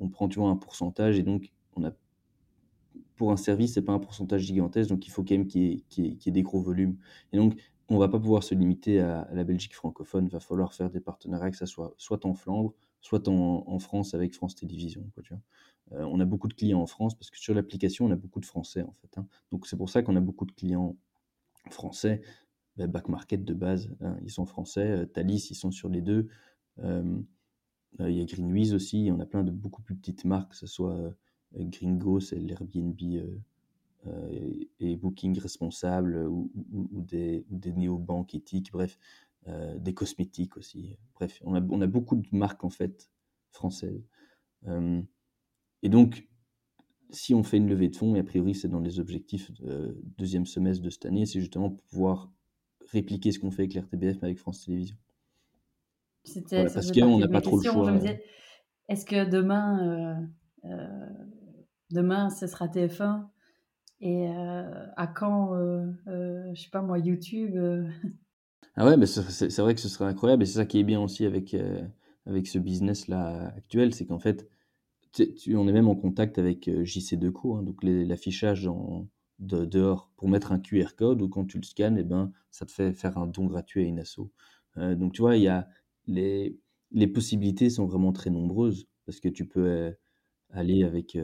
on 0.00 0.08
prend 0.08 0.28
tu 0.28 0.40
un 0.40 0.56
pourcentage 0.56 1.18
et 1.18 1.22
donc 1.22 1.50
on 1.76 1.84
a 1.84 1.92
pour 3.16 3.32
un 3.32 3.36
service, 3.36 3.74
c'est 3.74 3.82
pas 3.82 3.92
un 3.92 3.98
pourcentage 3.98 4.42
gigantesque, 4.42 4.90
donc 4.90 5.06
il 5.06 5.10
faut 5.10 5.22
quand 5.22 5.34
même 5.34 5.46
qu'il 5.46 5.62
y, 5.62 6.16
qu 6.16 6.28
ait 6.28 6.30
des 6.32 6.42
gros 6.42 6.60
volumes. 6.60 6.96
Et 7.32 7.36
donc, 7.36 7.54
on 7.88 7.98
va 7.98 8.08
pas 8.08 8.18
pouvoir 8.18 8.42
se 8.42 8.54
limiter 8.54 9.00
à, 9.00 9.28
la 9.32 9.44
Belgique 9.44 9.74
francophone, 9.74 10.28
va 10.28 10.40
falloir 10.40 10.74
faire 10.74 10.90
des 10.90 11.00
partenariats, 11.00 11.50
que 11.50 11.56
ça 11.56 11.66
soit 11.66 11.94
soit 11.96 12.26
en 12.26 12.34
Flandre, 12.34 12.74
soit 13.04 13.28
en, 13.28 13.78
France 13.80 14.14
avec 14.14 14.32
France 14.32 14.54
Télévisions. 14.54 15.06
Quoi, 15.12 15.22
tu 15.22 15.34
vois. 15.34 15.42
Euh, 15.92 16.08
on 16.10 16.20
a 16.20 16.24
beaucoup 16.24 16.48
de 16.48 16.54
clients 16.54 16.80
en 16.80 16.86
France 16.86 17.14
parce 17.14 17.30
que 17.30 17.38
sur 17.38 17.54
l'application, 17.54 18.06
on 18.06 18.10
a 18.10 18.16
beaucoup 18.16 18.40
de 18.40 18.46
Français 18.46 18.80
en 18.80 18.94
fait. 19.02 19.18
Hein. 19.18 19.26
Donc 19.52 19.66
c'est 19.66 19.76
pour 19.76 19.90
ça 19.90 20.02
qu'on 20.02 20.16
a 20.16 20.22
beaucoup 20.22 20.46
de 20.46 20.52
clients 20.52 20.96
français. 21.70 22.22
Ben, 22.78 22.90
back 22.90 23.10
market 23.10 23.44
de 23.44 23.52
base, 23.52 23.94
hein, 24.00 24.16
ils 24.22 24.30
sont 24.30 24.46
français. 24.46 24.90
Euh, 24.90 25.04
Thalys, 25.04 25.48
ils 25.50 25.54
sont 25.54 25.70
sur 25.70 25.90
les 25.90 26.00
deux. 26.00 26.28
Euh, 26.78 27.20
il 28.00 28.12
y 28.12 28.22
a 28.22 28.24
Greenwiz 28.24 28.72
aussi. 28.72 29.10
On 29.12 29.20
a 29.20 29.26
plein 29.26 29.44
de 29.44 29.50
beaucoup 29.50 29.82
plus 29.82 29.96
petites 29.96 30.24
marques, 30.24 30.52
que 30.52 30.56
ce 30.56 30.66
soit 30.66 31.14
Gringo, 31.54 32.18
c'est 32.20 32.36
l'Airbnb 32.36 32.98
et 34.80 34.96
Booking 34.96 35.38
responsable 35.38 36.26
ou, 36.26 36.50
des, 36.92 37.44
ou 37.50 37.58
des 37.58 37.72
néobanques 37.72 38.34
éthiques, 38.34 38.72
bref, 38.72 38.98
des 39.46 39.94
cosmétiques 39.94 40.56
aussi. 40.56 40.96
Bref, 41.14 41.40
on 41.44 41.54
a, 41.54 41.60
on 41.60 41.80
a, 41.80 41.86
beaucoup 41.86 42.16
de 42.16 42.26
marques 42.32 42.64
en 42.64 42.70
fait 42.70 43.10
françaises. 43.50 44.08
Et 45.82 45.88
donc, 45.88 46.26
si 47.10 47.34
on 47.34 47.42
fait 47.42 47.58
une 47.58 47.68
levée 47.68 47.88
de 47.88 47.96
fonds, 47.96 48.16
et 48.16 48.20
a 48.20 48.24
priori 48.24 48.54
c'est 48.54 48.68
dans 48.68 48.80
les 48.80 49.00
objectifs 49.00 49.52
de 49.60 50.00
deuxième 50.18 50.46
semestre 50.46 50.82
de 50.82 50.90
cette 50.90 51.06
année, 51.06 51.26
c'est 51.26 51.40
justement 51.40 51.70
pour 51.70 51.84
pouvoir 51.84 52.32
répliquer 52.90 53.32
ce 53.32 53.38
qu'on 53.38 53.50
fait 53.50 53.62
avec 53.62 53.74
l'RTBF 53.74 54.16
mais 54.22 54.28
avec 54.28 54.38
France 54.38 54.64
Télévisions. 54.64 54.96
C'était 56.24 56.64
parce 56.64 56.90
qu'on 56.90 57.18
n'a 57.18 57.28
pas 57.28 57.40
trop 57.40 57.58
le 57.58 57.62
choix. 57.62 57.92
Est-ce 58.88 59.06
que 59.06 59.28
demain, 59.28 60.26
euh, 60.64 60.68
euh, 60.70 61.08
demain 61.90 62.30
ce 62.30 62.46
sera 62.46 62.66
TF1 62.66 63.26
et 64.00 64.28
euh, 64.28 64.86
à 64.96 65.06
quand, 65.06 65.54
je 66.06 66.60
sais 66.60 66.70
pas 66.70 66.82
moi, 66.82 66.98
YouTube 66.98 67.56
Ah 68.76 68.86
ouais, 68.86 68.96
mais 68.96 69.06
c'est 69.06 69.58
vrai 69.58 69.74
que 69.74 69.80
ce 69.80 69.88
serait 69.88 70.06
incroyable 70.06 70.42
et 70.42 70.46
c'est 70.46 70.54
ça 70.58 70.66
qui 70.66 70.80
est 70.80 70.84
bien 70.84 71.00
aussi 71.00 71.24
avec, 71.26 71.56
avec 72.26 72.46
ce 72.46 72.58
business 72.58 73.08
là 73.08 73.52
actuel, 73.56 73.94
c'est 73.94 74.06
qu'en 74.06 74.18
fait 74.18 74.48
on 75.54 75.68
est 75.68 75.72
même 75.72 75.88
en 75.88 75.94
contact 75.94 76.38
avec 76.38 76.68
euh, 76.68 76.84
JC 76.84 77.16
Deco, 77.16 77.56
hein, 77.56 77.62
donc 77.62 77.82
l'affichage 77.82 78.68
de, 79.38 79.64
dehors 79.64 80.10
pour 80.16 80.28
mettre 80.28 80.52
un 80.52 80.58
QR 80.58 80.94
code 80.96 81.22
ou 81.22 81.28
quand 81.28 81.44
tu 81.44 81.58
le 81.58 81.64
scannes, 81.64 81.96
et 81.96 82.00
eh 82.00 82.04
ben, 82.04 82.32
ça 82.50 82.66
te 82.66 82.72
fait 82.72 82.92
faire 82.92 83.18
un 83.18 83.26
don 83.26 83.46
gratuit 83.46 83.82
à 83.82 83.84
une 83.84 84.00
asso. 84.00 84.30
Euh, 84.76 84.94
donc 84.94 85.12
tu 85.12 85.22
vois, 85.22 85.36
il 85.36 85.42
y 85.42 85.48
a 85.48 85.68
les, 86.06 86.58
les 86.90 87.06
possibilités 87.06 87.70
sont 87.70 87.86
vraiment 87.86 88.12
très 88.12 88.30
nombreuses 88.30 88.88
parce 89.06 89.20
que 89.20 89.28
tu 89.28 89.46
peux 89.46 89.66
euh, 89.66 89.92
aller 90.50 90.84
avec 90.84 91.16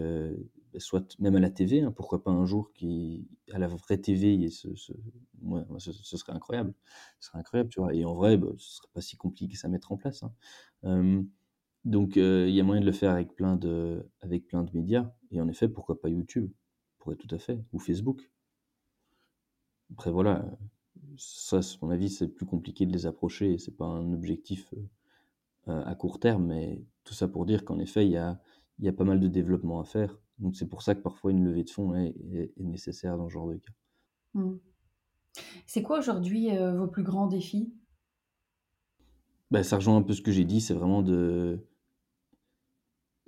soit 0.78 1.16
même 1.18 1.36
à 1.36 1.40
la 1.40 1.50
TV, 1.50 1.80
hein, 1.82 1.92
pourquoi 1.92 2.22
pas 2.22 2.30
un 2.30 2.46
jour 2.46 2.72
qui 2.72 3.26
à 3.52 3.58
la 3.58 3.66
vraie 3.68 3.98
TV, 3.98 4.48
ce, 4.50 4.74
serait 4.74 6.32
incroyable, 6.32 6.74
ce 7.18 7.28
serait 7.28 7.38
incroyable, 7.38 7.70
tu 7.70 7.80
vois. 7.80 7.94
Et 7.94 8.04
en 8.04 8.14
vrai, 8.14 8.36
bah, 8.36 8.48
ce 8.58 8.76
serait 8.76 8.88
pas 8.92 9.00
si 9.00 9.16
compliqué 9.16 9.56
ça 9.56 9.68
à 9.68 9.70
mettre 9.70 9.92
en 9.92 9.96
place. 9.96 10.24
Hein. 10.82 11.24
Donc, 11.84 12.16
il 12.16 12.50
y 12.50 12.60
a 12.60 12.62
moyen 12.62 12.80
de 12.80 12.86
le 12.86 12.92
faire 12.92 13.12
avec 13.12 13.34
plein 13.34 13.56
de, 13.56 14.06
avec 14.20 14.46
plein 14.46 14.62
de 14.62 14.70
médias. 14.72 15.10
Et 15.30 15.40
en 15.40 15.48
effet, 15.48 15.68
pourquoi 15.68 16.00
pas 16.00 16.08
YouTube? 16.08 16.50
Pourrait 16.98 17.16
tout 17.16 17.34
à 17.34 17.38
fait. 17.38 17.64
Ou 17.72 17.78
Facebook. 17.78 18.30
Après, 19.92 20.10
voilà. 20.10 20.44
Ça, 21.16 21.58
à 21.58 21.62
mon 21.82 21.90
avis, 21.90 22.10
c'est 22.10 22.28
plus 22.28 22.46
compliqué 22.46 22.86
de 22.86 22.92
les 22.92 23.06
approcher. 23.06 23.58
C'est 23.58 23.76
pas 23.76 23.86
un 23.86 24.12
objectif 24.12 24.72
à 25.66 25.94
court 25.94 26.20
terme. 26.20 26.46
Mais 26.46 26.82
tout 27.04 27.14
ça 27.14 27.28
pour 27.28 27.46
dire 27.46 27.64
qu'en 27.64 27.78
effet, 27.78 28.04
il 28.04 28.12
y 28.12 28.18
a, 28.18 28.38
y 28.80 28.88
a 28.88 28.92
pas 28.92 29.04
mal 29.04 29.20
de 29.20 29.28
développement 29.28 29.80
à 29.80 29.84
faire. 29.84 30.18
Donc, 30.40 30.56
c'est 30.56 30.68
pour 30.68 30.82
ça 30.82 30.94
que 30.94 31.00
parfois 31.00 31.30
une 31.30 31.44
levée 31.44 31.64
de 31.64 31.70
fonds 31.70 31.94
est, 31.94 32.14
nécessaire 32.58 33.16
dans 33.16 33.28
ce 33.28 33.34
genre 33.34 33.48
de 33.48 33.56
cas. 33.56 33.72
Mmh. 34.34 34.56
C'est 35.66 35.82
quoi 35.82 35.98
aujourd'hui 35.98 36.48
vos 36.56 36.88
plus 36.88 37.04
grands 37.04 37.26
défis? 37.26 37.72
Bah, 39.50 39.62
Ça 39.62 39.76
rejoint 39.76 39.96
un 39.96 40.02
peu 40.02 40.12
ce 40.12 40.22
que 40.22 40.32
j'ai 40.32 40.44
dit, 40.44 40.60
c'est 40.60 40.74
vraiment 40.74 41.02
de, 41.02 41.64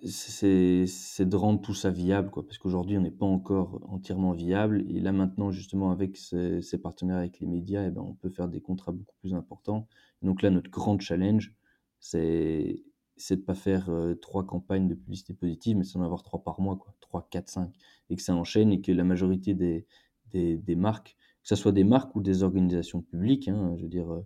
c'est 0.04 1.28
de 1.28 1.36
rendre 1.36 1.60
tout 1.60 1.74
ça 1.74 1.90
viable, 1.90 2.30
quoi, 2.30 2.44
parce 2.44 2.58
qu'aujourd'hui, 2.58 2.98
on 2.98 3.02
n'est 3.02 3.10
pas 3.10 3.26
encore 3.26 3.80
entièrement 3.88 4.32
viable. 4.32 4.84
Et 4.88 5.00
là, 5.00 5.12
maintenant, 5.12 5.50
justement, 5.52 5.92
avec 5.92 6.16
ces, 6.16 6.60
ces 6.60 6.78
partenaires 6.78 7.18
avec 7.18 7.38
les 7.40 7.46
médias, 7.46 7.86
eh 7.86 7.90
ben, 7.90 8.02
on 8.02 8.14
peut 8.14 8.30
faire 8.30 8.48
des 8.48 8.60
contrats 8.60 8.92
beaucoup 8.92 9.14
plus 9.20 9.34
importants. 9.34 9.86
Donc 10.22 10.42
là, 10.42 10.50
notre 10.50 10.70
grand 10.70 10.98
challenge, 11.00 11.54
c'est 12.00 12.82
c'est 13.16 13.36
de 13.36 13.42
pas 13.42 13.54
faire 13.54 13.90
trois 14.20 14.44
campagnes 14.44 14.88
de 14.88 14.94
publicité 14.94 15.34
positive, 15.34 15.76
mais 15.76 15.84
c'est 15.84 15.98
d'en 15.98 16.04
avoir 16.04 16.22
trois 16.22 16.42
par 16.42 16.60
mois, 16.60 16.76
quoi, 16.76 16.94
trois, 17.00 17.26
quatre, 17.30 17.48
cinq, 17.48 17.72
et 18.10 18.16
que 18.16 18.22
ça 18.22 18.34
enchaîne 18.34 18.72
et 18.72 18.80
que 18.80 18.92
la 18.92 19.04
majorité 19.04 19.54
des, 19.54 19.86
des, 20.30 20.56
des 20.56 20.74
marques, 20.76 21.16
que 21.42 21.48
ce 21.48 21.56
soit 21.56 21.72
des 21.72 21.84
marques 21.84 22.14
ou 22.16 22.20
des 22.20 22.42
organisations 22.42 23.02
publiques, 23.02 23.48
hein, 23.48 23.74
je 23.76 23.82
veux 23.82 23.88
dire, 23.88 24.22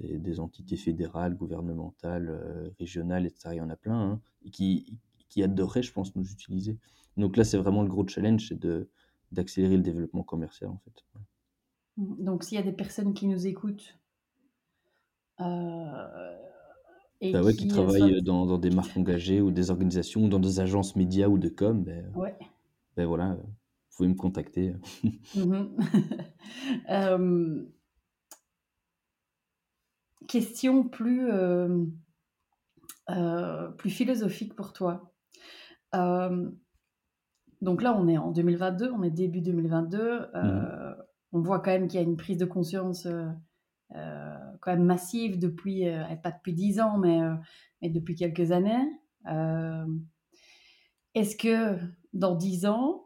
des, 0.00 0.40
entités 0.40 0.76
fédérales, 0.76 1.36
gouvernementales, 1.36 2.72
régionales, 2.78 3.26
etc., 3.26 3.50
il 3.52 3.56
y 3.56 3.60
en 3.60 3.70
a 3.70 3.76
plein, 3.76 4.12
hein, 4.12 4.20
et 4.44 4.50
qui, 4.50 4.98
qui 5.28 5.42
adoreraient, 5.42 5.82
je 5.82 5.92
pense, 5.92 6.14
nous 6.16 6.30
utiliser. 6.30 6.78
Donc 7.16 7.36
là, 7.36 7.44
c'est 7.44 7.58
vraiment 7.58 7.82
le 7.82 7.88
gros 7.88 8.06
challenge, 8.06 8.48
c'est 8.48 8.66
d'accélérer 9.32 9.76
le 9.76 9.82
développement 9.82 10.22
commercial, 10.22 10.70
en 10.70 10.78
fait. 10.78 11.04
Donc, 11.96 12.44
s'il 12.44 12.56
y 12.56 12.60
a 12.60 12.64
des 12.64 12.72
personnes 12.72 13.12
qui 13.12 13.26
nous 13.26 13.46
écoutent 13.46 13.98
euh, 15.40 16.36
et 17.20 17.32
bah 17.32 17.42
ouais, 17.42 17.52
qui, 17.52 17.64
qui 17.64 17.68
travaillent 17.68 18.12
soit... 18.12 18.20
dans, 18.20 18.46
dans, 18.46 18.58
des 18.58 18.70
marques 18.70 18.96
engagées 18.96 19.40
ou 19.40 19.50
des 19.50 19.70
organisations 19.70 20.24
ou 20.24 20.28
dans 20.28 20.38
des 20.38 20.60
agences 20.60 20.96
médias 20.96 21.28
ou 21.28 21.38
de 21.38 21.48
com, 21.48 21.82
ben, 21.82 22.10
ouais. 22.14 22.36
ben 22.96 23.06
voilà, 23.06 23.34
vous 23.34 23.96
pouvez 23.96 24.08
me 24.08 24.14
contacter. 24.14 24.74
euh, 26.90 27.64
question 30.28 30.84
plus, 30.84 31.30
euh, 31.30 31.84
euh, 33.10 33.68
plus 33.70 33.90
philosophique 33.90 34.54
pour 34.54 34.72
toi. 34.72 35.12
Euh, 35.94 36.50
donc 37.60 37.82
là, 37.82 37.96
on 37.98 38.06
est 38.06 38.18
en 38.18 38.30
2022, 38.30 38.92
on 38.92 39.02
est 39.02 39.10
début 39.10 39.40
2022. 39.40 39.98
Euh, 40.00 40.28
Mhm. 40.34 40.96
On 41.32 41.40
voit 41.40 41.60
quand 41.60 41.70
même 41.70 41.88
qu'il 41.88 42.00
y 42.00 42.02
a 42.02 42.06
une 42.06 42.16
prise 42.16 42.38
de 42.38 42.46
conscience 42.46 43.04
euh, 43.04 43.28
euh, 43.94 44.37
massive 44.76 45.38
depuis, 45.38 45.88
euh, 45.88 46.04
pas 46.22 46.30
depuis 46.30 46.52
10 46.52 46.80
ans, 46.80 46.98
mais, 46.98 47.22
euh, 47.22 47.34
mais 47.82 47.90
depuis 47.90 48.14
quelques 48.14 48.52
années. 48.52 48.86
Euh, 49.30 49.86
Est-ce 51.14 51.36
que 51.36 51.78
dans 52.12 52.34
10 52.34 52.66
ans, 52.66 53.04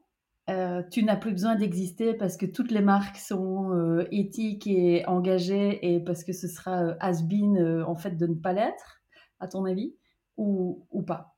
tu 0.91 1.03
n'as 1.03 1.17
plus 1.17 1.31
besoin 1.31 1.55
d'exister 1.55 2.13
parce 2.15 2.37
que 2.37 2.45
toutes 2.45 2.71
les 2.71 2.83
marques 2.83 3.17
sont 3.17 4.05
éthiques 4.11 4.67
et 4.67 5.07
engagées 5.07 5.95
et 5.95 6.01
parce 6.01 6.25
que 6.25 6.33
ce 6.33 6.47
sera 6.47 6.83
euh, 6.83 6.95
has-been 7.01 7.83
en 7.87 7.95
fait 7.95 8.17
de 8.17 8.27
ne 8.27 8.35
pas 8.35 8.53
l'être, 8.53 9.03
à 9.41 9.49
ton 9.49 9.65
avis, 9.65 9.95
ou, 10.37 10.87
ou 10.91 11.03
pas? 11.03 11.37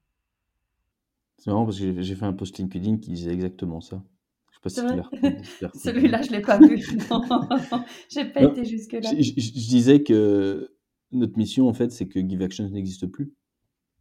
C'est 1.39 1.51
marrant 1.51 1.65
parce 1.65 1.79
que 1.79 2.01
j'ai 2.01 2.15
fait 2.15 2.25
un 2.25 2.33
post 2.33 2.59
LinkedIn 2.59 2.99
qui 2.99 3.11
disait 3.11 3.33
exactement 3.33 3.81
ça. 3.81 4.03
Je 4.65 4.71
pas 4.71 4.71
si. 4.71 4.85
Celui-là, 5.75 6.23
je 6.23 6.31
l'ai 6.33 6.41
pas 6.41 6.59
vu. 6.59 6.81
Non, 7.11 7.23
j'ai 8.11 8.25
pas 8.25 8.43
Non, 8.43 8.51
été 8.51 8.65
jusque-là. 8.65 9.15
je, 9.19 9.23
je- 9.23 9.33
je 9.41 9.51
disais 9.69 10.03
que 10.03 10.71
notre 11.13 11.39
mission, 11.39 11.69
en 11.69 11.75
fait, 11.75 11.91
c'est 11.93 12.09
que 12.09 12.21
Give 12.21 12.43
Action 12.43 12.69
n'existe 12.69 13.07
plus. 13.07 13.33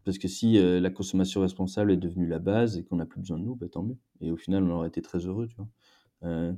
Parce 0.05 0.17
que 0.19 0.27
si 0.27 0.57
euh, 0.57 0.79
la 0.81 0.89
consommation 0.91 1.41
responsable 1.41 1.91
est 1.91 1.97
devenue 1.97 2.27
la 2.27 2.39
base 2.39 2.77
et 2.77 2.83
qu'on 2.85 2.97
n'a 2.97 3.05
plus 3.05 3.21
besoin 3.21 3.39
de 3.39 3.43
nous, 3.45 3.55
bah, 3.55 3.67
tant 3.69 3.83
mieux. 3.83 3.97
Et 4.21 4.31
au 4.31 4.37
final, 4.37 4.63
on 4.63 4.71
aurait 4.71 4.89
été 4.89 5.01
très 5.01 5.19
heureux, 5.27 5.47
tu 5.47 5.57
vois. 5.57 5.69
Euh, 6.23 6.53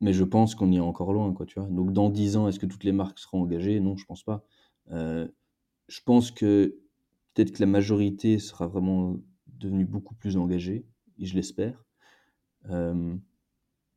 mais 0.00 0.12
je 0.12 0.24
pense 0.24 0.54
qu'on 0.54 0.72
y 0.72 0.76
est 0.76 0.80
encore 0.80 1.12
loin, 1.12 1.32
quoi, 1.34 1.46
tu 1.46 1.60
vois. 1.60 1.68
Donc, 1.70 1.92
dans 1.92 2.10
10 2.10 2.36
ans, 2.36 2.48
est-ce 2.48 2.58
que 2.60 2.66
toutes 2.66 2.84
les 2.84 2.92
marques 2.92 3.18
seront 3.18 3.42
engagées? 3.42 3.80
Non, 3.80 3.96
je 3.96 4.06
pense 4.06 4.22
pas. 4.24 4.44
Euh, 4.92 5.28
je 5.88 6.00
pense 6.04 6.30
que 6.30 6.78
peut-être 7.34 7.52
que 7.52 7.60
la 7.60 7.66
majorité 7.66 8.38
sera 8.38 8.66
vraiment 8.68 9.16
devenue 9.48 9.86
beaucoup 9.86 10.14
plus 10.14 10.36
engagée, 10.38 10.86
et 11.18 11.26
je 11.26 11.34
l'espère. 11.36 11.83
Euh, 12.70 13.16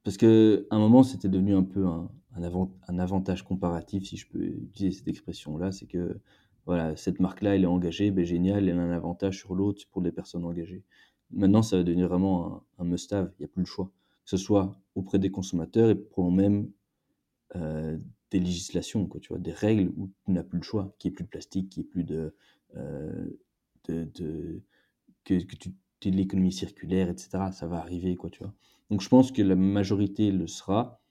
parce 0.03 0.17
que 0.17 0.67
un 0.71 0.79
moment, 0.79 1.03
c'était 1.03 1.29
devenu 1.29 1.55
un 1.55 1.63
peu 1.63 1.85
un, 1.85 2.09
un, 2.35 2.43
avant- 2.43 2.71
un 2.87 2.99
avantage 2.99 3.43
comparatif, 3.43 4.05
si 4.05 4.17
je 4.17 4.27
peux 4.27 4.43
utiliser 4.43 4.97
cette 4.97 5.07
expression-là. 5.07 5.71
C'est 5.71 5.87
que 5.87 6.19
voilà, 6.65 6.95
cette 6.97 7.19
marque-là, 7.19 7.55
elle 7.55 7.63
est 7.63 7.67
engagée, 7.67 8.11
ben 8.11 8.25
génial, 8.25 8.67
elle 8.69 8.79
a 8.79 8.83
un 8.83 8.91
avantage 8.91 9.37
sur 9.39 9.55
l'autre 9.55 9.83
pour 9.91 10.01
les 10.01 10.11
personnes 10.11 10.45
engagées. 10.45 10.83
Maintenant, 11.31 11.61
ça 11.61 11.77
va 11.77 11.83
devenir 11.83 12.07
vraiment 12.09 12.63
un, 12.77 12.85
must-have, 12.85 13.31
il 13.39 13.43
n'y 13.43 13.45
a 13.45 13.49
plus 13.49 13.61
le 13.61 13.67
choix. 13.67 13.91
Que 14.25 14.31
ce 14.31 14.37
soit 14.37 14.79
auprès 14.95 15.19
des 15.19 15.31
consommateurs 15.31 15.89
et 15.89 15.95
pour 15.95 16.31
même 16.31 16.69
euh, 17.55 17.97
des 18.31 18.39
législations, 18.39 19.07
quoi, 19.07 19.19
tu 19.21 19.29
vois, 19.29 19.39
des 19.39 19.53
règles 19.53 19.91
où 19.97 20.11
tu 20.25 20.31
n'as 20.31 20.43
plus 20.43 20.57
le 20.59 20.63
choix, 20.63 20.93
qu'il 20.99 21.09
n'y 21.09 21.13
ait 21.13 21.15
plus 21.15 21.23
de 21.23 21.29
plastique, 21.29 21.69
qu'il 21.69 21.83
n'y 21.83 21.87
ait 21.87 21.91
plus 21.91 22.03
de, 22.03 22.35
euh, 22.75 23.27
que, 23.83 24.03
tu 25.23 25.73
de 26.01 26.09
l'économie 26.11 26.51
circulaire, 26.51 27.09
etc. 27.09 27.51
Ça 27.51 27.67
va 27.67 27.77
arriver, 27.77 28.15
quoi, 28.15 28.29
tu 28.29 28.43
vois. 28.43 28.53
Donc 28.89 29.01
je 29.01 29.09
pense 29.09 29.31
que 29.31 29.41
la 29.41 29.55
majorité 29.55 30.31
le 30.31 30.47
sera, 30.47 31.01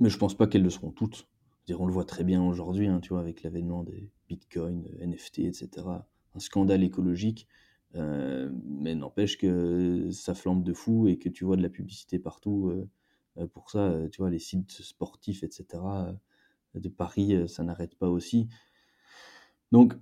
mais 0.00 0.10
je 0.10 0.18
pense 0.18 0.34
pas 0.36 0.46
qu'elles 0.46 0.62
le 0.62 0.70
seront 0.70 0.90
toutes. 0.90 1.28
Dire, 1.66 1.80
on 1.80 1.86
le 1.86 1.92
voit 1.92 2.04
très 2.04 2.24
bien 2.24 2.42
aujourd'hui, 2.42 2.86
hein, 2.86 3.00
tu 3.00 3.10
vois, 3.10 3.20
avec 3.20 3.42
l'avènement 3.42 3.82
des 3.82 4.10
bitcoins, 4.28 4.84
NFT, 5.00 5.40
etc. 5.40 5.68
Un 6.34 6.38
scandale 6.38 6.84
écologique, 6.84 7.48
euh, 7.94 8.50
mais 8.64 8.94
n'empêche 8.94 9.38
que 9.38 10.10
ça 10.10 10.34
flambe 10.34 10.62
de 10.62 10.72
fou 10.72 11.08
et 11.08 11.18
que 11.18 11.28
tu 11.28 11.44
vois 11.44 11.56
de 11.56 11.62
la 11.62 11.70
publicité 11.70 12.18
partout. 12.18 12.68
euh, 12.70 12.88
euh, 13.38 13.46
pour 13.48 13.70
ça, 13.70 13.94
tu 14.12 14.18
vois, 14.18 14.30
les 14.30 14.38
sites 14.38 14.70
sportifs, 14.70 15.42
etc. 15.42 15.66
de 16.74 16.88
Paris, 16.88 17.48
ça 17.48 17.64
n'arrête 17.64 17.94
pas 17.94 18.08
aussi. 18.08 18.48
Donc, 19.72 19.94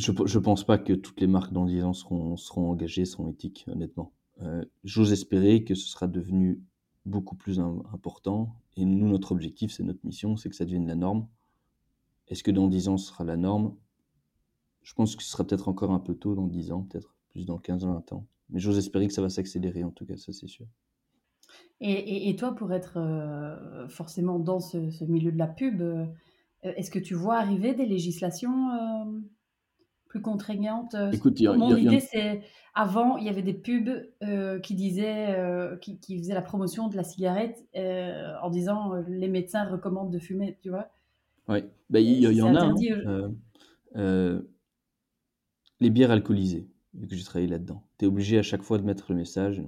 je, 0.00 0.12
je 0.24 0.38
pense 0.38 0.64
pas 0.64 0.78
que 0.78 0.92
toutes 0.92 1.20
les 1.20 1.26
marques 1.26 1.52
dans 1.52 1.66
10 1.66 1.82
ans 1.84 1.92
seront, 1.92 2.36
engagées, 2.56 3.04
seront 3.04 3.28
éthiques, 3.28 3.64
honnêtement. 3.68 4.12
Euh, 4.42 4.64
J'ose 4.84 5.12
espérer 5.12 5.64
que 5.64 5.74
ce 5.74 5.88
sera 5.88 6.06
devenu 6.06 6.60
beaucoup 7.06 7.36
plus 7.36 7.60
im- 7.60 7.82
important. 7.92 8.54
Et 8.76 8.84
nous, 8.84 9.08
notre 9.08 9.32
objectif, 9.32 9.72
c'est 9.72 9.82
notre 9.82 10.04
mission, 10.04 10.36
c'est 10.36 10.48
que 10.48 10.56
ça 10.56 10.64
devienne 10.64 10.86
la 10.86 10.94
norme. 10.94 11.26
Est-ce 12.28 12.42
que 12.42 12.50
dans 12.50 12.68
10 12.68 12.88
ans, 12.88 12.96
ce 12.96 13.08
sera 13.08 13.24
la 13.24 13.36
norme? 13.36 13.74
Je 14.82 14.94
pense 14.94 15.16
que 15.16 15.22
ce 15.22 15.30
sera 15.30 15.44
peut-être 15.44 15.68
encore 15.68 15.90
un 15.90 16.00
peu 16.00 16.14
tôt 16.14 16.34
dans 16.34 16.46
10 16.46 16.72
ans, 16.72 16.82
peut-être 16.82 17.14
plus 17.30 17.44
dans 17.44 17.58
15-20 17.58 18.14
ans. 18.14 18.26
Mais 18.48 18.60
j'ose 18.60 18.78
espérer 18.78 19.06
que 19.06 19.12
ça 19.12 19.22
va 19.22 19.28
s'accélérer, 19.28 19.84
en 19.84 19.90
tout 19.90 20.06
cas, 20.06 20.16
ça 20.16 20.32
c'est 20.32 20.48
sûr. 20.48 20.66
Et, 21.82 22.36
toi, 22.36 22.54
pour 22.54 22.72
être 22.72 22.98
euh, 22.98 23.88
forcément 23.88 24.38
dans 24.38 24.60
ce, 24.60 25.04
milieu 25.04 25.32
de 25.32 25.38
la 25.38 25.46
pub, 25.46 25.80
euh, 25.80 26.04
est-ce 26.62 26.90
que 26.90 26.98
tu 26.98 27.14
vois 27.14 27.36
arriver 27.36 27.74
des 27.74 27.86
législations 27.86 28.68
plus 30.10 30.20
contraignantes 30.20 30.94
euh, 30.96 31.12
Écoute, 31.12 31.40
a- 31.40 31.56
Mon 31.56 31.70
a- 31.70 31.76
a- 31.76 31.78
idée, 31.78 32.00
c'est 32.00 32.42
avant, 32.74 33.16
il 33.16 33.24
y 33.24 33.28
avait 33.28 33.42
des 33.42 33.54
pubs 33.54 33.88
euh, 34.24 34.58
qui 34.58 34.74
disaient, 34.74 35.36
euh, 35.38 35.76
qui, 35.76 36.00
qui 36.00 36.18
faisaient 36.18 36.34
la 36.34 36.42
promotion 36.42 36.88
de 36.88 36.96
la 36.96 37.04
cigarette 37.04 37.64
euh, 37.76 38.34
en 38.42 38.50
disant 38.50 38.92
les 39.08 39.28
médecins 39.28 39.64
recommandent 39.64 40.12
de 40.12 40.18
fumer, 40.18 40.58
tu 40.62 40.68
vois. 40.70 40.88
Bah, 41.46 42.00
il 42.00 42.08
y, 42.18 42.22
y 42.36 42.42
en 42.42 42.54
a. 42.56 42.60
hein. 42.64 42.74
les 45.78 45.90
bières 45.90 46.10
alcoolisées, 46.10 46.68
vu 46.94 47.06
que 47.06 47.14
j'ai 47.14 47.24
travaillé 47.24 47.48
là-dedans. 47.48 47.84
Tu 47.98 48.04
es 48.04 48.08
obligé 48.08 48.36
à 48.38 48.42
chaque 48.42 48.62
fois 48.62 48.78
de 48.78 48.84
mettre 48.84 49.12
le 49.12 49.16
message. 49.16 49.62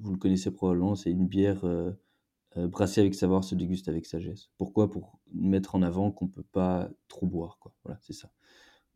vous 0.00 0.12
le 0.12 0.18
connaissez 0.18 0.52
probablement, 0.52 0.94
c'est 0.94 1.10
une 1.10 1.26
bière 1.26 1.64
brassée 2.56 3.00
avec 3.00 3.14
savoir 3.16 3.42
se 3.44 3.54
déguste 3.56 3.88
avec 3.88 4.06
sagesse. 4.06 4.50
Pourquoi? 4.58 4.90
Pour 4.90 5.18
mettre 5.32 5.74
en 5.74 5.82
avant 5.82 6.10
qu'on 6.12 6.28
peut 6.28 6.44
pas 6.52 6.88
trop 7.08 7.26
boire, 7.26 7.58
quoi. 7.60 7.74
Voilà, 7.84 7.98
c'est 8.00 8.12
ça. 8.12 8.30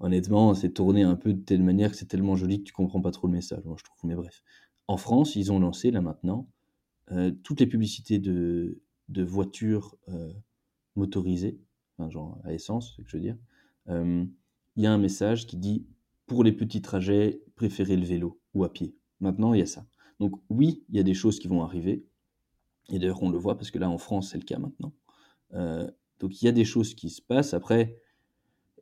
Honnêtement, 0.03 0.53
c'est 0.55 0.71
tourné 0.73 1.03
un 1.05 1.15
peu 1.15 1.33
de 1.33 1.41
telle 1.41 1.63
manière 1.63 1.93
que 1.93 1.97
c'est 1.97 2.07
tellement 2.07 2.35
joli 2.35 2.59
que 2.59 2.65
tu 2.65 2.73
comprends 2.73 3.01
pas 3.01 3.13
trop 3.13 3.29
le 3.29 3.33
message, 3.35 3.65
moi 3.65 3.77
je 3.79 3.85
trouve. 3.85 4.01
Mais 4.03 4.17
bref. 4.17 4.43
En 4.89 4.97
France, 4.97 5.37
ils 5.37 5.53
ont 5.53 5.61
lancé 5.61 5.93
là 5.93 6.01
maintenant 6.01 6.49
euh, 7.13 7.31
toutes 7.45 7.61
les 7.61 7.69
publicités 7.69 8.19
de, 8.19 8.83
de 9.09 9.23
voitures 9.23 9.97
euh, 10.09 10.33
motorisées, 10.97 11.61
genre 12.09 12.41
à 12.43 12.53
essence, 12.53 12.97
c'est 12.97 13.03
ce 13.03 13.03
que 13.03 13.11
je 13.11 13.17
veux 13.17 13.23
dire. 13.23 13.39
Euh, 13.89 14.25
Il 14.75 14.83
y 14.83 14.89
a 14.89 14.93
un 14.93 14.99
message 14.99 15.47
qui 15.47 15.57
dit 15.57 15.87
pour 16.27 16.43
les 16.43 16.53
petits 16.53 16.83
trajets, 16.83 17.41
préférez 17.55 17.97
le 17.97 18.05
vélo 18.05 18.41
ou 18.55 18.65
à 18.65 18.73
pied. 18.73 18.97
Maintenant, 19.21 19.55
il 19.55 19.61
y 19.61 19.63
a 19.63 19.67
ça. 19.67 19.87
Donc 20.19 20.35
oui, 20.49 20.85
il 20.89 20.97
y 20.97 21.01
a 21.01 21.05
des 21.05 21.15
choses 21.15 21.39
qui 21.39 21.47
vont 21.47 21.63
arriver. 21.63 22.05
Et 22.89 22.99
d'ailleurs, 22.99 23.23
on 23.23 23.31
le 23.31 23.39
voit 23.39 23.57
parce 23.57 23.71
que 23.71 23.79
là, 23.79 23.89
en 23.89 23.99
France, 23.99 24.31
c'est 24.31 24.39
le 24.39 24.45
cas 24.45 24.59
maintenant. 24.59 24.93
Donc 26.19 26.41
il 26.41 26.45
y 26.45 26.49
a 26.49 26.53
des 26.53 26.65
choses 26.65 26.95
qui 26.95 27.09
se 27.11 27.23
passent. 27.23 27.55
Après, 27.55 27.99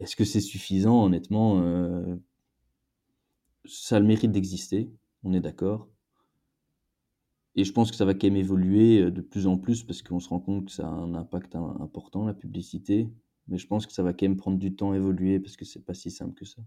est-ce 0.01 0.17
que 0.17 0.25
c'est 0.25 0.41
suffisant 0.41 1.05
Honnêtement, 1.05 1.61
euh, 1.63 2.17
ça 3.65 3.97
a 3.97 4.01
le 4.01 4.07
mérite 4.07 4.33
d'exister, 4.33 4.91
on 5.23 5.33
est 5.33 5.41
d'accord. 5.41 5.89
Et 7.57 7.65
je 7.65 7.73
pense 7.73 7.91
que 7.91 7.97
ça 7.97 8.05
va 8.05 8.15
quand 8.15 8.27
même 8.27 8.37
évoluer 8.37 9.01
euh, 9.03 9.11
de 9.11 9.21
plus 9.21 9.47
en 9.47 9.57
plus 9.59 9.83
parce 9.85 10.03
qu'on 10.03 10.21
se 10.21 10.29
rend 10.29 10.41
compte 10.41 10.67
que 10.67 10.73
ça 10.73 10.87
a 10.89 10.91
un 10.91 11.15
impact 11.15 11.55
im- 11.57 11.77
important, 11.81 12.25
la 12.25 12.35
publicité. 12.35 13.09
Mais 13.49 13.59
je 13.59 13.67
pense 13.67 13.87
que 13.87 13.93
ça 13.93 14.03
va 14.03 14.13
quand 14.13 14.27
même 14.27 14.37
prendre 14.37 14.59
du 14.59 14.75
temps 14.75 14.93
à 14.93 14.97
évoluer 14.97 15.41
parce 15.41 15.57
que 15.57 15.65
c'est 15.65 15.85
pas 15.85 15.95
si 15.95 16.11
simple 16.11 16.35
que 16.35 16.45
ça. 16.45 16.63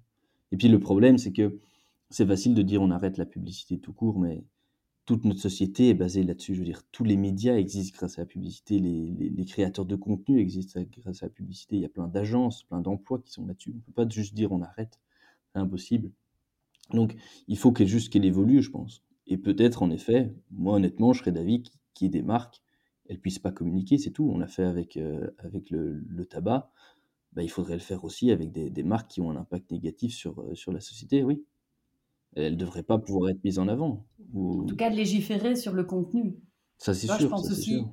Et 0.51 0.57
puis 0.57 0.67
le 0.67 0.79
problème, 0.79 1.17
c'est 1.17 1.33
que 1.33 1.59
c'est 2.09 2.27
facile 2.27 2.53
de 2.55 2.61
dire 2.61 2.81
on 2.81 2.91
arrête 2.91 3.17
la 3.17 3.25
publicité 3.25 3.79
tout 3.79 3.93
court, 3.93 4.19
mais 4.19 4.43
toute 5.05 5.25
notre 5.25 5.39
société 5.39 5.89
est 5.89 5.93
basée 5.93 6.23
là-dessus. 6.23 6.53
Je 6.53 6.59
veux 6.59 6.65
dire, 6.65 6.83
tous 6.91 7.03
les 7.03 7.17
médias 7.17 7.55
existent 7.55 7.97
grâce 7.97 8.17
à 8.19 8.21
la 8.21 8.25
publicité, 8.25 8.79
les, 8.79 9.45
créateurs 9.45 9.85
de 9.85 9.95
contenu 9.95 10.39
existent 10.39 10.81
grâce 10.99 11.23
à 11.23 11.25
la 11.25 11.29
publicité. 11.29 11.75
Il 11.75 11.81
y 11.81 11.85
a 11.85 11.89
plein 11.89 12.07
d'agences, 12.07 12.63
plein 12.63 12.81
d'emplois 12.81 13.19
qui 13.19 13.31
sont 13.31 13.45
là-dessus. 13.45 13.71
On 13.73 13.77
ne 13.77 13.81
peut 13.81 13.91
pas 13.91 14.07
juste 14.07 14.33
dire 14.33 14.51
on 14.51 14.61
arrête, 14.61 14.99
impossible. 15.55 16.11
Donc, 16.91 17.15
il 17.47 17.57
faut 17.57 17.71
qu'elle 17.71 17.87
juste 17.87 18.11
qu'elle 18.11 18.25
évolue, 18.25 18.61
je 18.61 18.71
pense. 18.71 19.03
Et 19.27 19.37
peut-être, 19.37 19.83
en 19.83 19.89
effet, 19.89 20.33
moi 20.51 20.75
honnêtement, 20.75 21.13
je 21.13 21.19
serais 21.19 21.31
d'avis 21.31 21.63
qu'il 21.93 22.05
y 22.05 22.07
ait 22.07 22.09
des 22.09 22.21
marques, 22.21 22.61
elles 23.09 23.19
puissent 23.19 23.39
pas 23.39 23.51
communiquer, 23.51 23.97
c'est 23.97 24.11
tout. 24.11 24.29
On 24.29 24.37
l'a 24.37 24.47
fait 24.47 24.63
avec, 24.63 24.97
euh, 24.97 25.29
avec 25.39 25.69
le, 25.69 26.03
le 26.07 26.25
tabac. 26.25 26.71
Bah, 27.33 27.43
il 27.43 27.49
faudrait 27.49 27.73
le 27.73 27.79
faire 27.79 28.03
aussi 28.05 28.31
avec 28.31 28.51
des, 28.51 28.69
des, 28.69 28.83
marques 28.83 29.09
qui 29.09 29.21
ont 29.21 29.31
un 29.31 29.35
impact 29.35 29.71
négatif 29.71 30.13
sur, 30.13 30.39
euh, 30.41 30.55
sur 30.55 30.71
la 30.71 30.79
société, 30.79 31.23
oui. 31.23 31.43
Elle 32.35 32.53
ne 32.53 32.57
devrait 32.57 32.83
pas 32.83 32.97
pouvoir 32.97 33.29
être 33.29 33.43
mise 33.43 33.59
en 33.59 33.67
avant. 33.67 34.05
En 34.35 34.65
tout 34.65 34.75
cas, 34.75 34.89
de 34.89 34.95
légiférer 34.95 35.55
sur 35.55 35.73
le 35.73 35.83
contenu. 35.83 36.39
Ça, 36.77 36.93
c'est 36.93 37.07
sûr. 37.07 37.19
Je 37.19 37.27
pense 37.27 37.49
aussi 37.51 37.83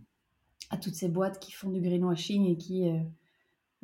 à 0.71 0.77
toutes 0.77 0.95
ces 0.95 1.09
boîtes 1.09 1.39
qui 1.39 1.53
font 1.53 1.71
du 1.71 1.81
greenwashing 1.81 2.47
et 2.47 2.57
qui 2.57 2.89
euh, 2.89 2.99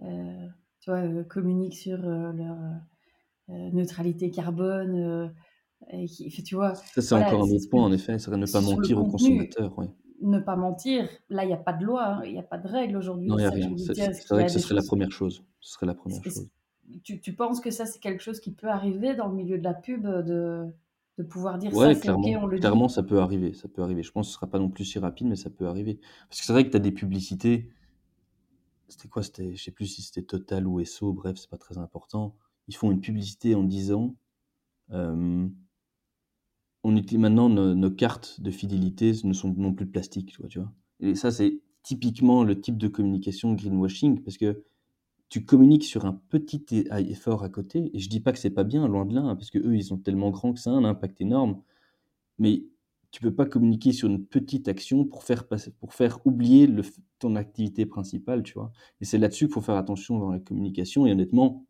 euh, 0.02 0.46
tu 0.80 0.90
vois, 0.90 1.00
euh, 1.00 1.24
communiquent 1.24 1.76
sur 1.76 1.98
leur 1.98 2.56
neutralité 3.48 4.30
carbone. 4.30 5.32
et 5.92 6.06
qui, 6.06 6.42
tu 6.42 6.54
vois, 6.54 6.74
ça, 6.74 7.02
c'est 7.02 7.14
encore 7.14 7.44
un 7.44 7.50
autre 7.50 7.68
point, 7.70 7.84
en 7.84 7.92
effet. 7.92 8.18
Ça 8.18 8.26
serait 8.26 8.38
ne 8.38 8.46
pas 8.46 8.60
mentir 8.60 8.98
aux 8.98 9.06
consommateurs. 9.06 9.78
Ouais. 9.78 9.88
Ne 10.22 10.38
pas 10.38 10.56
mentir. 10.56 11.08
Là, 11.28 11.44
il 11.44 11.48
n'y 11.48 11.52
a 11.52 11.58
pas 11.58 11.74
de 11.74 11.84
loi, 11.84 12.06
hein, 12.06 12.22
il 12.24 12.32
n'y 12.32 12.38
a 12.38 12.42
pas 12.42 12.58
de 12.58 12.66
règle 12.66 12.96
aujourd'hui. 12.96 13.28
Non, 13.28 13.36
il 13.36 13.42
n'y 13.42 13.46
a 13.46 13.50
rien. 13.50 13.76
C'est 13.76 14.28
vrai 14.30 14.46
que 14.46 14.52
ce 14.52 14.58
serait 14.58 14.74
la 14.74 14.82
première 14.82 15.12
chose. 15.12 15.44
Ce 15.60 15.74
serait 15.74 15.86
la 15.86 15.94
première 15.94 16.22
chose 16.24 16.48
tu, 17.02 17.20
tu, 17.20 17.34
penses 17.34 17.60
que 17.60 17.70
ça, 17.70 17.86
c'est 17.86 18.00
quelque 18.00 18.22
chose 18.22 18.40
qui 18.40 18.52
peut 18.52 18.68
arriver 18.68 19.14
dans 19.14 19.28
le 19.28 19.34
milieu 19.34 19.58
de 19.58 19.64
la 19.64 19.74
pub, 19.74 20.06
de, 20.06 20.66
de 21.18 21.22
pouvoir 21.22 21.58
dire 21.58 21.74
ouais, 21.74 21.94
ça, 21.94 22.00
clairement, 22.00 22.28
OK, 22.28 22.36
on 22.42 22.46
le 22.46 22.58
clairement, 22.58 22.88
ça 22.88 23.02
peut 23.02 23.20
arriver. 23.20 23.54
Ça 23.54 23.68
peut 23.68 23.82
arriver. 23.82 24.02
Je 24.02 24.12
pense 24.12 24.26
que 24.26 24.32
ce 24.32 24.34
sera 24.34 24.46
pas 24.46 24.58
non 24.58 24.68
plus 24.68 24.84
si 24.84 24.98
rapide, 24.98 25.26
mais 25.26 25.36
ça 25.36 25.50
peut 25.50 25.66
arriver. 25.66 25.98
Parce 26.28 26.40
que 26.40 26.46
c'est 26.46 26.52
vrai 26.52 26.64
que 26.64 26.70
tu 26.70 26.76
as 26.76 26.80
des 26.80 26.92
publicités. 26.92 27.70
C'était 28.88 29.08
quoi? 29.08 29.22
C'était, 29.22 29.54
Je 29.56 29.62
sais 29.62 29.70
plus 29.70 29.86
si 29.86 30.02
c'était 30.02 30.22
Total 30.22 30.66
ou 30.66 30.80
Esso, 30.80 31.12
bref, 31.12 31.36
c'est 31.38 31.50
pas 31.50 31.58
très 31.58 31.78
important. 31.78 32.36
Ils 32.68 32.76
font 32.76 32.90
une 32.92 33.00
publicité 33.00 33.54
en 33.54 33.64
disant 33.64 34.14
euh, 34.92 35.48
on 36.84 36.96
utilise 36.96 37.18
maintenant 37.18 37.48
nos, 37.48 37.74
nos, 37.74 37.90
cartes 37.90 38.40
de 38.40 38.50
fidélité 38.50 39.12
ne 39.24 39.32
sont 39.32 39.52
non 39.56 39.72
plus 39.72 39.86
de 39.86 39.90
plastique, 39.90 40.30
tu 40.30 40.40
vois. 40.40 40.48
Tu 40.48 40.60
vois 40.60 40.72
Et 41.00 41.14
ça, 41.14 41.30
c'est 41.30 41.60
typiquement 41.82 42.44
le 42.44 42.60
type 42.60 42.78
de 42.78 42.88
communication 42.88 43.54
greenwashing 43.54 44.22
parce 44.22 44.36
que 44.36 44.62
tu 45.28 45.44
communiques 45.44 45.84
sur 45.84 46.06
un 46.06 46.12
petit 46.28 46.64
effort 46.90 47.42
à 47.42 47.48
côté, 47.48 47.90
et 47.94 47.98
je 47.98 48.08
dis 48.08 48.20
pas 48.20 48.32
que 48.32 48.38
c'est 48.38 48.50
pas 48.50 48.64
bien, 48.64 48.86
loin 48.86 49.04
de 49.04 49.14
là, 49.14 49.22
hein, 49.22 49.36
parce 49.36 49.50
que 49.50 49.58
eux, 49.58 49.76
ils 49.76 49.84
sont 49.84 49.98
tellement 49.98 50.30
grands 50.30 50.52
que 50.52 50.60
ça 50.60 50.70
a 50.70 50.74
un 50.74 50.84
impact 50.84 51.20
énorme, 51.20 51.62
mais 52.38 52.64
tu 53.10 53.20
peux 53.20 53.34
pas 53.34 53.46
communiquer 53.46 53.92
sur 53.92 54.08
une 54.08 54.24
petite 54.24 54.68
action 54.68 55.04
pour 55.04 55.24
faire, 55.24 55.48
passer, 55.48 55.72
pour 55.80 55.94
faire 55.94 56.18
oublier 56.26 56.68
ton 57.18 57.34
activité 57.36 57.86
principale, 57.86 58.42
tu 58.42 58.54
vois. 58.54 58.72
Et 59.00 59.04
c'est 59.04 59.18
là-dessus 59.18 59.46
qu'il 59.46 59.54
faut 59.54 59.62
faire 59.62 59.76
attention 59.76 60.18
dans 60.18 60.30
la 60.30 60.38
communication, 60.38 61.06
et 61.06 61.12
honnêtement, 61.12 61.64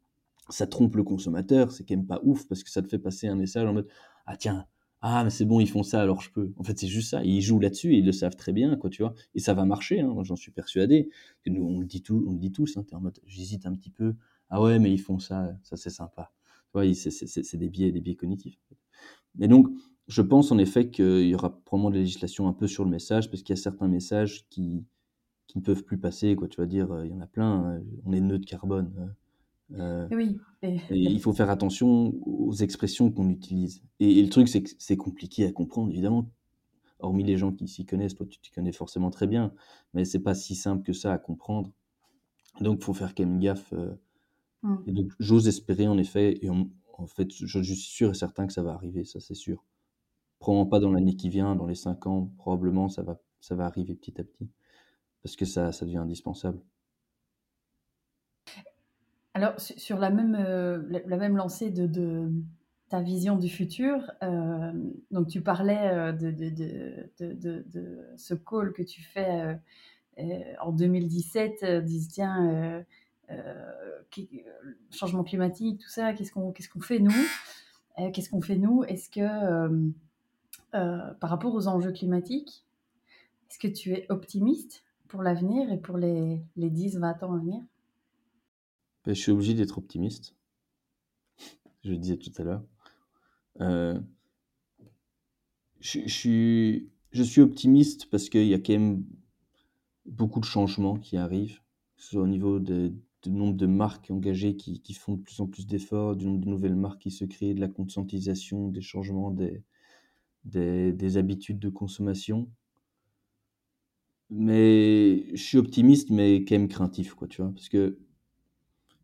ça 0.48 0.66
trompe 0.66 0.94
le 0.96 1.04
consommateur, 1.04 1.72
c'est 1.72 1.84
quand 1.84 1.96
même 1.96 2.07
pas 2.07 2.20
ouf, 2.24 2.46
parce 2.46 2.62
que 2.62 2.70
ça 2.70 2.82
te 2.82 2.88
fait 2.88 2.98
passer 2.98 3.26
un 3.26 3.36
message 3.36 3.66
en 3.66 3.72
mode, 3.72 3.88
ah 4.26 4.36
tiens, 4.36 4.66
ah 5.09 5.22
mais 5.22 5.30
c'est 5.30 5.44
bon 5.44 5.61
ils 5.61 5.68
font 5.68 5.84
ça 5.84 6.00
alors 6.02 6.20
je 6.20 6.30
peux. 6.30 6.52
En 6.57 6.64
fait 6.64 6.78
c'est 6.78 6.88
juste 6.88 7.11
ça. 7.11 7.22
Ils 7.24 7.40
jouent 7.40 7.61
là-dessus 7.61 7.94
et 7.94 7.98
ils 7.98 8.04
le 8.04 8.12
savent 8.12 8.34
très 8.34 8.52
bien 8.52 8.76
quoi 8.76 8.90
tu 8.90 9.02
vois. 9.02 9.14
Et 9.34 9.40
ça 9.40 9.54
va 9.54 9.64
marcher 9.64 10.00
hein, 10.00 10.12
j'en 10.22 10.34
suis 10.36 10.50
persuadé. 10.50 11.11
Nous 11.46 11.62
on 11.64 11.80
le 11.80 11.86
dit 11.86 12.02
tout 12.02 12.24
on 12.26 12.32
le 12.32 12.38
dit 12.38 12.50
tous 12.50 12.76
hein, 12.76 12.84
en 12.92 13.00
mode 13.00 13.20
j'hésite 13.26 13.66
un 13.66 13.74
petit 13.74 13.90
peu. 13.90 14.16
Ah 14.50 14.61
ouais 14.61 14.78
mais 14.80 14.92
ils 14.92 14.98
font 15.00 15.18
ça 15.20 15.57
ça 15.62 15.76
c'est 15.76 15.90
sympa. 15.90 16.32
Tu 16.74 16.94
c'est 16.94 17.57
des 17.57 17.68
biais 17.68 17.92
des 17.92 18.00
biais 18.00 18.16
cognitifs. 18.16 18.59
Et 19.40 19.48
donc 19.48 19.68
je 20.09 20.22
pense 20.22 20.50
en 20.50 20.59
effet 20.59 20.90
qu'il 20.90 21.28
y 21.28 21.34
aura 21.34 21.61
probablement 21.64 21.90
de 21.90 21.96
la 21.96 22.00
législation 22.00 22.48
un 22.48 22.52
peu 22.52 22.66
sur 22.66 22.84
le 22.84 22.90
message 22.90 23.30
parce 23.30 23.42
qu'il 23.42 23.54
y 23.54 23.59
a 23.59 23.62
certains 23.62 23.88
messages 23.88 24.46
qui 24.50 24.84
qui 25.46 25.59
ne 25.59 25.62
peuvent 25.62 25.84
plus 25.84 25.98
passer 25.98 26.34
quoi 26.34 26.48
tu 26.48 26.61
vas 26.61 26.66
dire 26.66 26.88
il 27.04 27.12
y 27.12 27.14
en 27.14 27.20
a 27.20 27.26
plein 27.28 27.76
hein, 27.76 27.82
on 28.04 28.12
est 28.12 28.20
neutre 28.20 28.46
carbone 28.46 28.92
hein. 28.98 29.14
Euh, 29.75 30.07
oui. 30.12 30.39
Et... 30.62 30.79
il 30.91 31.21
faut 31.21 31.33
faire 31.33 31.51
attention 31.51 32.14
aux 32.25 32.53
expressions 32.53 33.11
qu'on 33.11 33.29
utilise. 33.31 33.83
Et, 34.01 34.23
le 34.23 34.29
truc, 34.29 34.49
c'est 34.49 34.62
que 34.62 34.71
c'est 34.79 34.97
compliqué 34.97 35.47
à 35.47 35.53
comprendre, 35.53 35.91
évidemment. 35.91 36.31
Hormis 36.99 37.25
les 37.25 37.37
gens 37.37 37.53
qui 37.53 37.69
s'y 37.69 37.85
connaissent, 37.85 38.14
toi, 38.14 38.27
tu 38.27 38.41
t'y 38.41 38.51
connais 38.51 38.73
forcément 38.73 39.11
très 39.11 39.27
bien, 39.27 39.53
mais 39.93 40.05
c'est 40.05 40.21
pas 40.21 40.35
si 40.35 40.55
simple 40.55 40.83
que 40.83 40.93
ça 40.93 41.12
à 41.12 41.19
comprendre. 41.19 41.71
Donc, 42.61 42.79
il 42.81 42.85
faut 42.85 42.95
faire 42.95 43.14
quand 43.14 43.25
même 43.25 43.39
gaffe. 43.39 43.73
Euh. 43.75 43.95
Mmh. 44.62 44.77
Et 44.87 44.93
donc, 44.93 45.12
j'ose 45.19 45.47
espérer, 45.47 45.89
en 45.89 45.99
effet, 45.99 46.39
et 46.43 46.49
en 46.49 47.07
fait, 47.07 47.29
je, 47.31 47.61
suis 47.61 47.75
sûr 47.75 48.11
et 48.11 48.14
certain 48.14 48.47
que 48.47 48.53
ça 48.53 48.62
va 48.62 48.73
arriver, 48.73 49.05
ça, 49.05 49.21
c'est 49.21 49.35
sûr. 49.35 49.64
Probablement 50.39 50.67
pas 50.67 50.81
dans 50.81 50.91
l'année 50.91 51.17
qui 51.17 51.29
vient, 51.29 51.55
dans 51.55 51.67
les 51.67 51.75
cinq 51.75 52.07
ans, 52.07 52.31
probablement, 52.39 52.89
ça 52.89 53.03
va, 53.03 53.21
ça 53.41 53.55
va 53.55 53.67
arriver 53.67 53.95
petit 53.95 54.19
à 54.21 54.25
petit, 54.25 54.51
parce 55.23 55.37
que 55.37 55.45
ça, 55.45 55.73
ça 55.73 55.85
devient 55.85 55.99
indispensable. 55.99 56.62
Alors, 59.37 59.53
sur 59.61 59.99
la 59.99 60.09
même, 60.09 60.34
euh, 60.34 60.80
la 61.05 61.18
même 61.18 61.37
lancée 61.37 61.68
de, 61.70 62.32
ta 62.89 63.03
vision 63.03 63.37
du 63.37 63.51
futur, 63.51 64.11
euh, 64.22 64.72
donc 65.11 65.28
tu 65.28 65.43
parlais 65.43 65.91
euh, 65.93 66.12
de, 66.12 67.12
ce 68.16 68.32
call 68.32 68.72
que 68.72 68.82
tu 68.82 69.03
fais 69.03 69.59
en 70.62 70.72
2017, 70.72 71.84
dis 71.84 72.09
tiens, 72.09 72.82
changement 74.91 75.22
climatique, 75.22 75.82
tout 75.82 75.91
ça, 75.91 76.14
qu'est-ce 76.14 76.32
qu'on 76.32 76.53
qu'est-ce 76.53 76.70
qu'on 76.70 76.80
fait 76.80 77.01
nous? 77.01 77.12
Qu'est-ce 78.14 78.30
qu'on 78.30 78.41
fait 78.41 78.57
nous? 78.57 78.84
Est-ce 78.84 79.11
que 79.11 79.93
par 80.72 81.28
rapport 81.28 81.55
aux 81.55 81.68
enjeux 81.68 81.93
climatiques, 81.93 82.64
est-ce 83.51 83.59
que 83.59 83.68
tu 83.68 83.93
es 83.93 84.07
optimiste 84.09 84.82
pour 85.09 85.22
l'avenir 85.22 85.70
et 85.70 85.76
pour 85.76 85.99
les, 85.99 86.41
les 86.57 86.70
10-20 86.70 87.22
ans 87.22 87.34
à 87.34 87.39
venir? 87.39 87.61
Je 89.14 89.20
suis 89.20 89.32
obligé 89.32 89.54
d'être 89.54 89.78
optimiste. 89.78 90.34
Je 91.84 91.90
le 91.92 91.98
disais 91.98 92.16
tout 92.16 92.32
à 92.38 92.42
l'heure. 92.42 92.64
Euh, 93.61 93.98
je, 95.80 96.09
suis, 96.09 96.90
je 97.12 97.22
suis 97.22 97.40
optimiste 97.40 98.11
parce 98.11 98.28
qu'il 98.28 98.46
y 98.46 98.54
a 98.54 98.59
quand 98.59 98.72
même 98.72 99.04
beaucoup 100.04 100.40
de 100.40 100.44
changements 100.44 100.96
qui 100.96 101.16
arrivent, 101.16 101.61
que 101.96 102.02
ce 102.02 102.11
soit 102.11 102.22
au 102.22 102.26
niveau 102.26 102.59
du 102.59 102.92
nombre 103.26 103.57
de 103.57 103.66
marques 103.66 104.11
engagées 104.11 104.57
qui, 104.57 104.94
font 104.94 105.14
de 105.14 105.22
plus 105.22 105.40
en 105.40 105.46
plus 105.46 105.66
d'efforts, 105.66 106.16
du 106.16 106.26
nombre 106.26 106.40
de 106.40 106.48
nouvelles 106.48 106.76
marques 106.76 107.02
qui 107.02 107.11
se 107.11 107.24
créent, 107.24 107.54
de 107.54 107.61
la 107.61 107.68
conscientisation, 107.68 108.68
des 108.68 108.82
changements 108.82 109.30
des, 109.30 109.62
des, 110.44 110.92
des 110.92 111.16
habitudes 111.16 111.59
de 111.59 111.68
consommation. 111.68 112.48
Mais 114.30 115.24
je 115.34 115.42
suis 115.42 115.59
optimiste, 115.59 116.11
mais 116.11 116.44
quand 116.44 116.57
même 116.57 116.68
craintif, 116.68 117.14
quoi, 117.14 117.28
tu 117.28 117.42
vois, 117.42 117.52
parce 117.52 117.68
que 117.68 117.98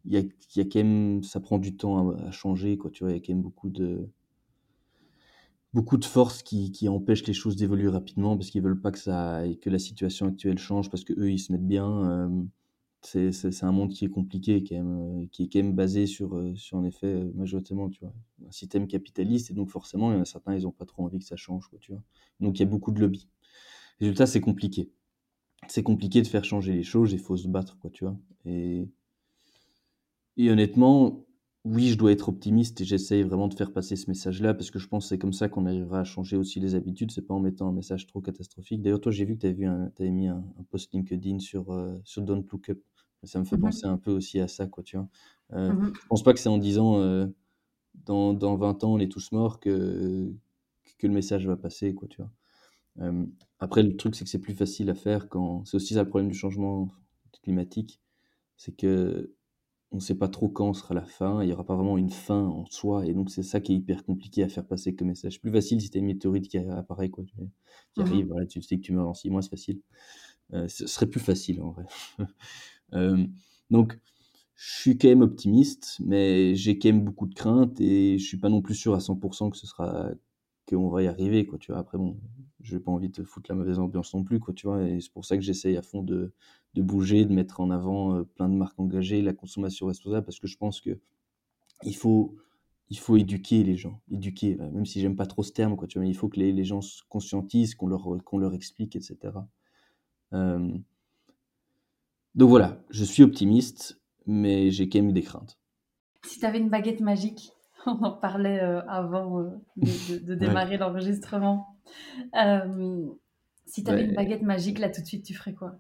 il 0.05 0.15
y 0.15 0.61
a, 0.61 0.65
quand 0.65 0.77
même, 0.77 1.23
ça 1.23 1.41
prend 1.41 1.59
du 1.59 1.77
temps 1.77 2.11
à, 2.11 2.31
changer, 2.31 2.77
quoi, 2.77 2.91
tu 2.91 3.05
vois, 3.05 3.13
il 3.13 3.17
y 3.17 3.19
a 3.19 3.21
quand 3.21 3.33
même 3.33 3.43
beaucoup 3.43 3.71
de, 3.71 4.09
beaucoup 5.73 5.97
de 5.97 6.05
forces 6.05 6.43
qui, 6.43 6.73
qui 6.73 6.89
empêchent 6.89 7.27
les 7.27 7.33
choses 7.33 7.57
d'évoluer 7.57 7.89
rapidement 7.89 8.37
parce 8.37 8.51
qu'ils 8.51 8.63
veulent 8.63 8.81
pas 8.81 8.91
que 8.93 8.99
ça, 8.99 9.43
que 9.61 9.71
la 9.71 9.79
situation 9.79 10.27
actuelle 10.27 10.59
change 10.59 10.91
parce 10.91 11.05
que 11.05 11.13
eux 11.15 11.31
ils 11.31 11.39
se 11.39 11.53
mettent 11.53 11.67
bien. 11.67 12.11
Euh, 12.11 12.43
c'est, 13.05 13.33
c'est, 13.33 13.65
un 13.65 13.73
monde 13.73 13.91
qui 13.91 14.05
est 14.05 14.09
compliqué, 14.09 14.63
quand 14.63 14.77
même, 14.77 15.23
euh, 15.23 15.27
qui 15.33 15.45
est 15.45 15.49
quand 15.53 15.59
même 15.59 15.75
basé 15.75 16.07
sur, 16.07 16.37
euh, 16.37 16.55
sur 16.55 16.77
en 16.79 16.85
effet, 16.85 17.25
majoritairement, 17.35 17.91
tu 17.91 18.01
vois, 18.01 18.15
un 18.47 18.53
système 18.53 18.87
capitaliste 18.87 19.51
et 19.51 19.55
donc 19.55 19.71
forcément, 19.71 20.13
il 20.13 20.15
y 20.15 20.19
en 20.19 20.23
a 20.23 20.25
certains, 20.25 20.55
ils 20.55 20.69
ont 20.69 20.73
pas 20.73 20.87
trop 20.87 21.05
envie 21.05 21.19
que 21.19 21.25
ça 21.25 21.37
change, 21.37 21.67
quoi, 21.69 21.79
tu 21.81 21.93
vois. 21.93 22.03
Donc 22.41 22.59
il 22.59 22.61
y 22.61 22.63
a 22.63 22.67
beaucoup 22.67 22.93
de 22.93 23.01
lobbies. 23.01 23.29
Résultat, 24.01 24.27
c'est 24.27 24.41
compliqué. 24.41 24.91
C'est 25.69 25.83
compliqué 25.83 26.23
de 26.23 26.29
faire 26.29 26.45
changer 26.45 26.75
les 26.75 26.85
choses, 26.85 27.13
il 27.13 27.19
faut 27.19 27.37
se 27.37 27.49
battre, 27.49 27.77
quoi, 27.81 27.91
tu 27.91 28.05
vois. 28.05 28.17
Et 28.47 28.89
et 30.37 30.51
honnêtement, 30.51 31.25
oui, 31.65 31.89
je 31.89 31.99
dois 31.99 32.13
être 32.13 32.29
optimiste 32.29 32.81
et 32.81 32.85
j'essaye 32.85 33.23
vraiment 33.23 33.49
de 33.49 33.55
faire 33.55 33.73
passer 33.73 33.95
ce 33.97 34.09
message-là 34.09 34.55
parce 34.55 34.71
que 34.71 34.79
je 34.79 34.89
pense 34.89 35.05
que 35.05 35.09
c'est 35.11 35.19
comme 35.19 35.33
ça 35.33 35.49
qu'on 35.49 35.67
arrivera 35.67 36.01
à 36.01 36.05
changer 36.05 36.37
aussi 36.37 36.59
les 36.59 36.75
habitudes. 36.75 37.13
C'est 37.13 37.23
pas 37.23 37.35
en 37.35 37.41
mettant 37.41 37.69
un 37.69 37.73
message 37.73 38.07
trop 38.07 38.21
catastrophique. 38.21 38.83
D'ailleurs, 38.83 39.01
toi, 39.01 39.13
j'ai 39.13 39.25
vu 39.25 39.37
que 39.37 39.41
tu 39.41 39.47
avais, 39.47 40.11
mis 40.11 40.27
un, 40.27 40.45
post 40.71 40.93
LinkedIn 40.93 41.39
sur, 41.39 41.73
euh, 41.73 42.01
sur 42.05 42.23
Don't 42.23 42.45
Look 42.51 42.71
Up. 42.71 42.81
Ça 43.25 43.39
me 43.39 43.45
fait 43.45 43.57
mmh 43.57 43.61
penser 43.61 43.87
un 43.87 43.99
peu 43.99 44.11
aussi 44.11 44.41
à 44.41 44.49
ça, 44.49 44.67
quoi, 44.67 44.83
tu 44.83 44.97
vois. 44.97 45.09
Euh, 45.53 45.73
Je 45.95 46.07
pense 46.09 46.25
pas 46.25 46.33
que 46.33 46.41
c'est 46.41 46.49
en 46.49 46.59
disant 46.59 46.99
euh, 46.99 47.27
dans, 48.07 48.35
dans 48.35 48.57
20 48.57 48.83
ans, 48.83 48.95
on 48.95 48.99
est 48.99 49.11
tous 49.11 49.31
morts 49.31 49.61
que, 49.61 50.33
que 50.99 51.07
le 51.07 51.13
message 51.13 51.47
va 51.47 51.57
passer, 51.57 51.95
quoi, 51.95 52.09
tu 52.09 52.17
vois. 52.17 52.31
Euh, 53.01 53.25
après, 53.61 53.83
le 53.83 53.97
truc, 53.97 54.17
c'est 54.17 54.25
que 54.25 54.31
c'est 54.31 54.41
plus 54.41 54.55
facile 54.55 54.91
à 54.91 54.95
faire 54.95 55.29
quand. 55.29 55.65
C'est 55.65 55.77
aussi 55.77 55.95
ça 55.95 56.03
le 56.03 56.09
problème 56.09 56.31
du 56.31 56.37
changement 56.37 56.89
climatique. 57.43 58.01
C'est 58.57 58.77
que 58.77 59.33
on 59.93 59.97
ne 59.97 60.01
sait 60.01 60.15
pas 60.15 60.29
trop 60.29 60.49
quand 60.49 60.73
sera 60.73 60.95
la 60.95 61.05
fin, 61.05 61.43
il 61.43 61.47
n'y 61.47 61.53
aura 61.53 61.65
pas 61.65 61.77
vraiment 61.77 61.99
une 61.99 62.11
fin 62.11 62.47
en 62.47 62.65
soi, 62.67 63.07
et 63.07 63.13
donc 63.13 63.31
c'est 63.31 63.43
ça 63.43 63.61
qui 63.61 63.73
est 63.73 63.77
hyper 63.77 64.05
compliqué 64.05 64.43
à 64.43 64.49
faire 64.49 64.67
passer 64.67 64.95
comme 64.95 65.09
message. 65.09 65.41
Plus 65.41 65.53
facile 65.53 65.81
si 65.81 65.91
tu 65.91 65.99
une 65.99 66.07
météorite 66.07 66.49
qui 66.49 66.59
apparaît, 66.59 67.11
quoi, 67.11 67.25
qui 67.25 68.01
mmh 68.01 68.03
arrive, 68.03 68.27
voilà, 68.29 68.47
tu 68.47 68.63
sais 68.63 68.77
que 68.77 68.83
tu 68.83 68.93
meurs 68.93 69.05
dans 69.05 69.15
six 69.15 69.31
mois, 69.31 69.43
c'est 69.43 69.51
facile. 69.51 69.81
Euh, 70.55 70.67
ce 70.69 70.87
serait 70.87 71.07
plus 71.07 71.21
facile 71.21 71.61
en 71.61 71.73
vrai. 71.73 71.85
euh, 72.95 73.27
donc, 73.71 73.99
je 74.55 74.81
suis 74.81 74.99
quand 74.99 75.09
même 75.09 75.23
optimiste, 75.23 75.99
mais 76.05 76.55
j'ai 76.55 76.79
quand 76.79 76.89
même 76.89 77.05
beaucoup 77.05 77.27
de 77.27 77.35
craintes, 77.35 77.81
et 77.81 78.19
je 78.19 78.25
suis 78.25 78.39
pas 78.39 78.49
non 78.49 78.63
plus 78.63 78.75
sûr 78.75 78.95
à 78.95 78.99
100% 78.99 79.51
que 79.51 79.57
ce 79.59 79.67
sera 79.67 80.11
qu'on 80.77 80.89
va 80.89 81.03
y 81.03 81.07
arriver, 81.07 81.47
quoi, 81.47 81.59
tu 81.59 81.73
vois. 81.73 81.81
Après, 81.81 81.99
bon, 81.99 82.17
j'ai 82.61 82.81
pas 82.81 82.91
envie 82.91 83.09
de 83.09 83.23
foutre 83.23 83.51
la 83.51 83.57
mauvaise 83.57 83.79
ambiance 83.79 84.15
non 84.15 84.25
plus, 84.25 84.41
quoi, 84.41 84.55
tu 84.55 84.67
vois. 84.67 84.83
Et 84.83 85.01
c'est 85.01 85.13
pour 85.13 85.25
ça 85.25 85.37
que 85.37 85.43
j'essaye 85.43 85.77
à 85.77 85.83
fond 85.83 86.03
de, 86.03 86.33
de 86.75 86.83
bouger, 86.83 87.25
de 87.25 87.33
mettre 87.33 87.61
en 87.61 87.71
avant 87.71 88.17
euh, 88.17 88.23
plein 88.25 88.49
de 88.49 88.55
marques 88.55 88.79
engagées, 88.79 89.23
la 89.23 89.33
consommation 89.33 89.87
responsable, 89.87 90.25
parce 90.25 90.41
que 90.41 90.47
je 90.47 90.57
pense 90.57 90.81
que 90.81 90.99
il 91.85 91.97
faut, 91.97 92.37
il 92.91 92.99
faut 92.99 93.17
éduquer 93.17 93.65
les 93.65 93.77
gens, 93.77 94.01
éduquer, 94.11 94.59
euh, 94.61 94.71
même 94.71 94.87
si 94.87 95.01
j'aime 95.01 95.17
pas 95.17 95.27
trop 95.27 95.43
ce 95.43 95.53
terme, 95.53 95.77
quoi, 95.77 95.87
tu 95.89 95.99
vois, 95.99 96.05
mais 96.05 96.11
il 96.11 96.17
faut 96.17 96.29
que 96.29 96.39
les, 96.39 96.53
les 96.53 96.65
gens 96.65 96.81
se 96.81 97.03
conscientisent, 97.09 97.75
qu'on 97.75 97.89
leur, 97.89 98.07
leur 98.33 98.55
explique, 98.55 98.97
etc. 98.97 99.35
Euh, 100.33 100.79
donc 102.35 102.49
voilà, 102.49 102.83
je 102.91 103.05
suis 103.05 103.23
optimiste, 103.23 104.01
mais 104.27 104.71
j'ai 104.71 104.89
quand 104.89 105.01
même 105.03 105.13
des 105.13 105.23
craintes. 105.23 105.59
Si 106.25 106.39
tu 106.39 106.47
avais 106.47 106.59
une 106.59 106.71
baguette 106.71 107.01
magique, 107.01 107.53
on 107.87 108.03
en 108.03 108.13
parlait 108.13 108.61
avant 108.61 109.43
de, 109.77 110.19
de, 110.19 110.35
démarrer 110.35 110.79
l'enregistrement. 110.79 111.79
si 113.67 113.85
tu 113.85 113.91
avais 113.91 114.05
une 114.05 114.15
baguette 114.15 114.43
magique, 114.43 114.79
là 114.79 114.89
tout 114.89 115.01
de 115.01 115.07
suite, 115.07 115.25
tu 115.25 115.35
ferais 115.35 115.55
quoi? 115.55 115.79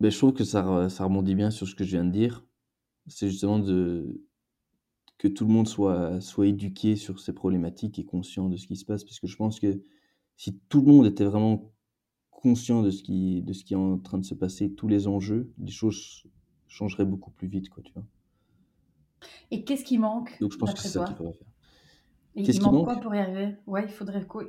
Ben, 0.00 0.10
Je 0.10 0.18
trouve 0.18 0.34
que 0.34 0.44
ça, 0.44 0.88
ça 0.88 1.04
rebondit 1.04 1.34
bien 1.34 1.50
sur 1.50 1.66
ce 1.66 1.74
que 1.74 1.84
je 1.84 1.90
viens 1.90 2.04
de 2.04 2.10
dire. 2.10 2.44
C'est 3.06 3.28
justement 3.28 3.58
de, 3.58 4.20
que 5.18 5.28
tout 5.28 5.46
le 5.46 5.52
monde 5.52 5.68
soit, 5.68 6.20
soit 6.20 6.46
éduqué 6.46 6.96
sur 6.96 7.20
ces 7.20 7.32
problématiques 7.32 7.98
et 7.98 8.04
conscient 8.04 8.48
de 8.48 8.56
ce 8.56 8.66
qui 8.66 8.76
se 8.76 8.84
passe. 8.84 9.04
Parce 9.04 9.20
que 9.20 9.26
je 9.26 9.36
pense 9.36 9.60
que 9.60 9.82
si 10.36 10.58
tout 10.68 10.82
le 10.82 10.92
monde 10.92 11.06
était 11.06 11.24
vraiment 11.24 11.72
conscient 12.30 12.82
de 12.82 12.90
ce 12.90 13.02
qui, 13.02 13.42
de 13.42 13.52
ce 13.52 13.64
qui 13.64 13.74
est 13.74 13.76
en 13.76 13.98
train 13.98 14.18
de 14.18 14.24
se 14.24 14.34
passer, 14.34 14.72
tous 14.74 14.88
les 14.88 15.06
enjeux, 15.06 15.52
les 15.58 15.72
choses 15.72 16.24
changeraient 16.68 17.06
beaucoup 17.06 17.30
plus 17.30 17.48
vite, 17.48 17.70
quoi, 17.70 17.82
tu 17.82 17.92
vois. 17.94 18.04
Et 19.50 19.64
qu'est-ce 19.64 19.84
qui 19.84 19.98
manque 19.98 20.36
Donc 20.40 20.52
je 20.52 20.58
pense 20.58 20.74
que 20.74 20.80
c'est 20.80 20.88
ça 20.88 21.04
qu'il 21.04 21.16
faudrait 21.16 21.32
faire. 21.34 21.46
Qu'est-ce 22.44 22.58
il 22.58 22.62
manque, 22.62 22.84
quoi 22.84 22.96
pour 22.96 23.14
y 23.14 23.18
arriver? 23.18 23.56
Ouais, 23.66 23.84
il 23.84 23.90
faudrait 23.92 24.26
quoi 24.26 24.44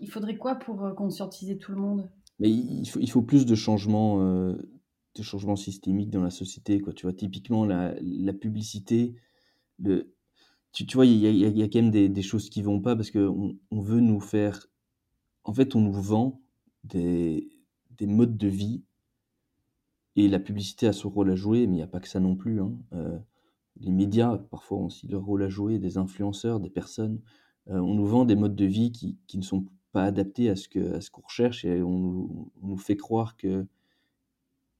Il 0.00 0.10
faudrait 0.10 0.36
quoi 0.36 0.56
pour 0.56 0.84
euh, 0.84 0.92
conscientiser 0.92 1.58
tout 1.58 1.72
le 1.72 1.78
monde? 1.78 2.10
Mais 2.40 2.50
il 2.50 2.86
faut, 2.86 2.98
il 2.98 3.10
faut 3.10 3.22
plus 3.22 3.46
de 3.46 3.54
changements, 3.54 4.20
euh, 4.22 4.54
de 5.14 5.22
changements 5.22 5.56
systémiques 5.56 6.10
dans 6.10 6.22
la 6.22 6.30
société, 6.30 6.80
quoi. 6.80 6.92
Tu 6.92 7.06
vois, 7.06 7.12
typiquement 7.12 7.64
la, 7.64 7.94
la 8.00 8.32
publicité, 8.32 9.14
le, 9.78 10.12
tu, 10.72 10.86
tu 10.86 10.96
vois, 10.96 11.06
il 11.06 11.18
y 11.18 11.26
a, 11.26 11.30
y 11.30 11.62
a, 11.62 11.68
quand 11.68 11.82
même 11.82 11.90
des, 11.90 12.08
des, 12.08 12.22
choses 12.22 12.50
qui 12.50 12.62
vont 12.62 12.80
pas 12.80 12.96
parce 12.96 13.10
que 13.10 13.28
on, 13.28 13.56
on, 13.70 13.80
veut 13.80 14.00
nous 14.00 14.20
faire, 14.20 14.66
en 15.44 15.52
fait, 15.52 15.74
on 15.76 15.80
nous 15.80 15.92
vend 15.92 16.40
des, 16.84 17.48
des 17.90 18.06
modes 18.06 18.36
de 18.36 18.48
vie 18.48 18.82
et 20.16 20.28
la 20.28 20.38
publicité 20.38 20.86
a 20.86 20.92
son 20.92 21.10
rôle 21.10 21.30
à 21.30 21.36
jouer, 21.36 21.66
mais 21.66 21.74
il 21.74 21.76
n'y 21.76 21.82
a 21.82 21.88
pas 21.88 22.00
que 22.00 22.08
ça 22.08 22.20
non 22.20 22.36
plus. 22.36 22.60
Hein. 22.60 22.72
Euh, 22.92 23.18
les 23.76 23.92
médias, 23.92 24.38
parfois, 24.38 24.78
ont 24.78 24.86
aussi 24.86 25.08
leur 25.08 25.24
rôle 25.24 25.42
à 25.42 25.48
jouer, 25.48 25.78
des 25.78 25.98
influenceurs, 25.98 26.60
des 26.60 26.70
personnes. 26.70 27.20
Euh, 27.68 27.78
on 27.78 27.94
nous 27.94 28.06
vend 28.06 28.24
des 28.24 28.36
modes 28.36 28.56
de 28.56 28.64
vie 28.64 28.92
qui, 28.92 29.18
qui 29.26 29.38
ne 29.38 29.42
sont 29.42 29.66
pas 29.92 30.04
adaptés 30.04 30.50
à 30.50 30.56
ce 30.56 30.68
qu'on 30.68 31.00
ce 31.00 31.10
qu'on 31.10 31.22
recherche 31.22 31.64
et 31.64 31.82
on 31.82 32.50
nous, 32.62 32.76
fait 32.76 32.96
croire 32.96 33.36
que, 33.36 33.66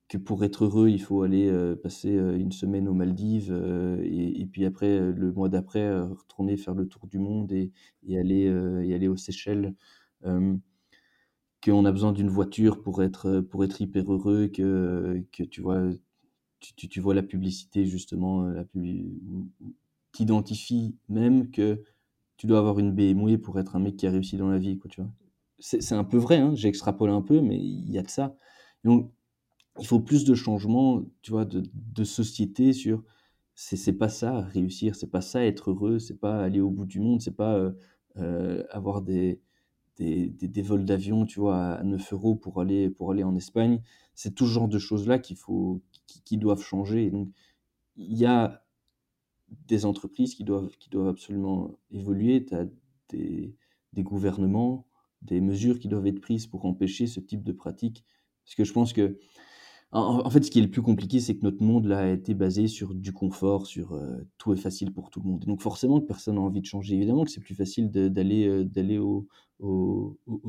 que 0.09 0.19
pour 0.19 0.45
être 0.45 0.65
heureux, 0.65 0.89
il 0.89 1.01
faut 1.01 1.23
aller 1.23 1.49
euh, 1.49 1.77
passer 1.77 2.17
euh, 2.17 2.39
une 2.39 2.53
semaine 2.53 2.89
aux 2.89 2.95
Maldives 2.95 3.53
et, 4.03 4.41
et, 4.41 4.47
puis 4.47 4.65
après, 4.65 4.99
le 5.13 5.33
mois 5.33 5.49
d'après, 5.49 6.01
retourner 6.03 6.57
faire 6.57 6.75
le 6.75 6.87
tour 6.87 7.07
du 7.07 7.19
monde 7.19 7.53
et, 7.53 7.73
et 8.07 8.19
aller, 8.19 8.45
et 8.85 8.95
aller 8.95 9.09
aux 9.09 9.17
Seychelles. 9.17 9.75
qu'on 11.63 11.85
a 11.85 11.93
besoin 11.93 12.13
d'une 12.13 12.29
voiture 12.31 12.83
pour 12.83 13.03
être, 13.03 13.41
pour 13.41 13.65
être 13.65 13.81
hyper 13.81 14.13
heureux, 14.13 14.49
que, 14.49 15.23
que 15.33 15.43
tu 15.43 15.61
vois, 15.61 15.91
tu, 16.61 16.89
tu, 16.89 17.01
vois 17.01 17.15
la 17.15 17.23
publicité 17.23 17.87
justement, 17.87 18.45
euh, 18.45 18.53
la 18.53 18.65
tu 20.13 20.23
identifies 20.23 20.97
même 21.09 21.51
que 21.51 21.83
tu 22.37 22.47
dois 22.47 22.59
avoir 22.59 22.79
une 22.79 22.93
BMW 22.93 23.39
pour 23.39 23.59
être 23.59 23.77
un 23.77 23.81
mec 23.81 23.97
qui 23.97 24.07
a 24.07 24.11
réussi 24.11 24.37
dans 24.37 24.49
la 24.49 24.59
vie, 24.59 24.79
quoi, 24.79 24.91
tu 24.91 25.01
vois. 25.01 25.11
C'est 25.59 25.93
un 25.93 26.05
peu 26.05 26.17
vrai, 26.17 26.39
hein, 26.39 26.55
j'ai 26.55 26.69
extrapolé 26.69 27.13
un 27.13 27.21
peu, 27.21 27.43
mais 27.43 27.59
il 27.59 27.91
y 27.91 27.99
a 27.99 28.03
de 28.03 28.09
ça. 28.09 28.35
Donc, 28.83 29.11
il 29.79 29.87
faut 29.87 30.01
plus 30.01 30.25
de 30.25 30.35
changements, 30.35 31.03
tu 31.23 31.33
vois, 31.33 31.45
de, 31.45 31.63
de 31.75 32.05
société 32.05 32.73
sur 32.73 33.05
c'est 33.55 33.93
pas 33.93 34.09
ça 34.09 34.41
réussir, 34.41 34.97
c'est 34.97 35.11
pas 35.11 35.21
ça 35.21 35.45
être 35.45 35.71
heureux, 35.71 35.99
c'est 35.99 36.19
pas 36.19 36.43
aller 36.43 36.61
au 36.61 36.71
bout 36.71 36.87
du 36.87 36.99
monde, 37.01 37.21
c'est 37.21 37.37
pas 37.37 37.55
euh, 37.57 37.73
euh, 38.17 38.65
avoir 38.71 39.03
des, 39.03 39.41
des, 39.97 40.29
des, 40.29 40.49
des 40.49 40.63
vols 40.63 40.87
d'avion, 40.87 41.27
tu 41.27 41.41
vois, 41.41 41.75
à 41.75 41.83
9 41.83 42.13
euros 42.15 42.35
pour 42.37 42.61
aller, 42.61 42.89
pour 42.89 43.13
aller 43.13 43.23
en 43.23 43.37
Espagne. 43.37 43.83
C'est 44.15 44.35
tout 44.35 44.47
ce 44.47 44.53
genre 44.53 44.69
de 44.69 44.79
choses-là 44.79 45.19
qu'il 45.19 45.37
faut, 45.37 45.83
qui, 46.25 46.39
doivent 46.39 46.63
changer. 46.63 47.07
Et 47.07 47.11
donc, 47.11 47.29
il 47.97 48.17
y 48.17 48.27
a 48.27 48.65
des 49.67 49.85
entreprises 49.85 50.35
qui 50.35 50.45
doivent, 50.45 50.71
qui 50.79 50.91
doivent 50.91 51.09
absolument 51.09 51.79
évoluer. 51.91 52.45
Tu 52.45 52.55
des, 53.09 53.57
des 53.93 54.03
gouvernements, 54.03 54.87
des 55.23 55.41
mesures 55.41 55.79
qui 55.79 55.89
doivent 55.89 56.07
être 56.07 56.21
prises 56.21 56.47
pour 56.47 56.65
empêcher 56.65 57.07
ce 57.07 57.21
type 57.21 57.43
de 57.43 57.53
pratique. 57.53 58.05
Parce 58.45 58.55
que 58.55 58.65
je 58.65 58.73
pense 58.73 58.93
que 58.93 59.19
en, 59.93 60.31
fait, 60.31 60.45
ce 60.45 60.53
qui 60.53 60.61
est 60.61 60.63
le 60.63 60.71
plus 60.71 60.83
compliqué, 60.83 61.19
c'est 61.19 61.37
que 61.37 61.43
notre 61.43 61.63
monde 61.65 61.87
là 61.87 61.99
a 61.99 62.07
été 62.07 62.35
basé 62.35 62.69
sur 62.69 62.95
du 62.95 63.13
confort, 63.13 63.67
sur 63.67 63.93
euh, 63.93 64.19
tout 64.39 64.53
est 64.53 64.57
facile 64.57 64.93
pour 64.93 65.11
tout 65.11 65.21
le 65.21 65.29
monde. 65.29 65.45
Donc 65.47 65.63
forcément 65.63 66.01
personne 66.01 66.37
n'a 66.37 66.43
envie 66.43 66.61
de 66.61 66.67
changer. 66.67 66.95
Évidemment 66.95 67.25
que 67.25 67.31
c'est 67.33 67.41
plus 67.41 67.57
facile 67.57 67.91
d'aller 67.91 68.47
euh, 68.47 68.65
d'aller 68.65 68.99
au, 68.99 69.27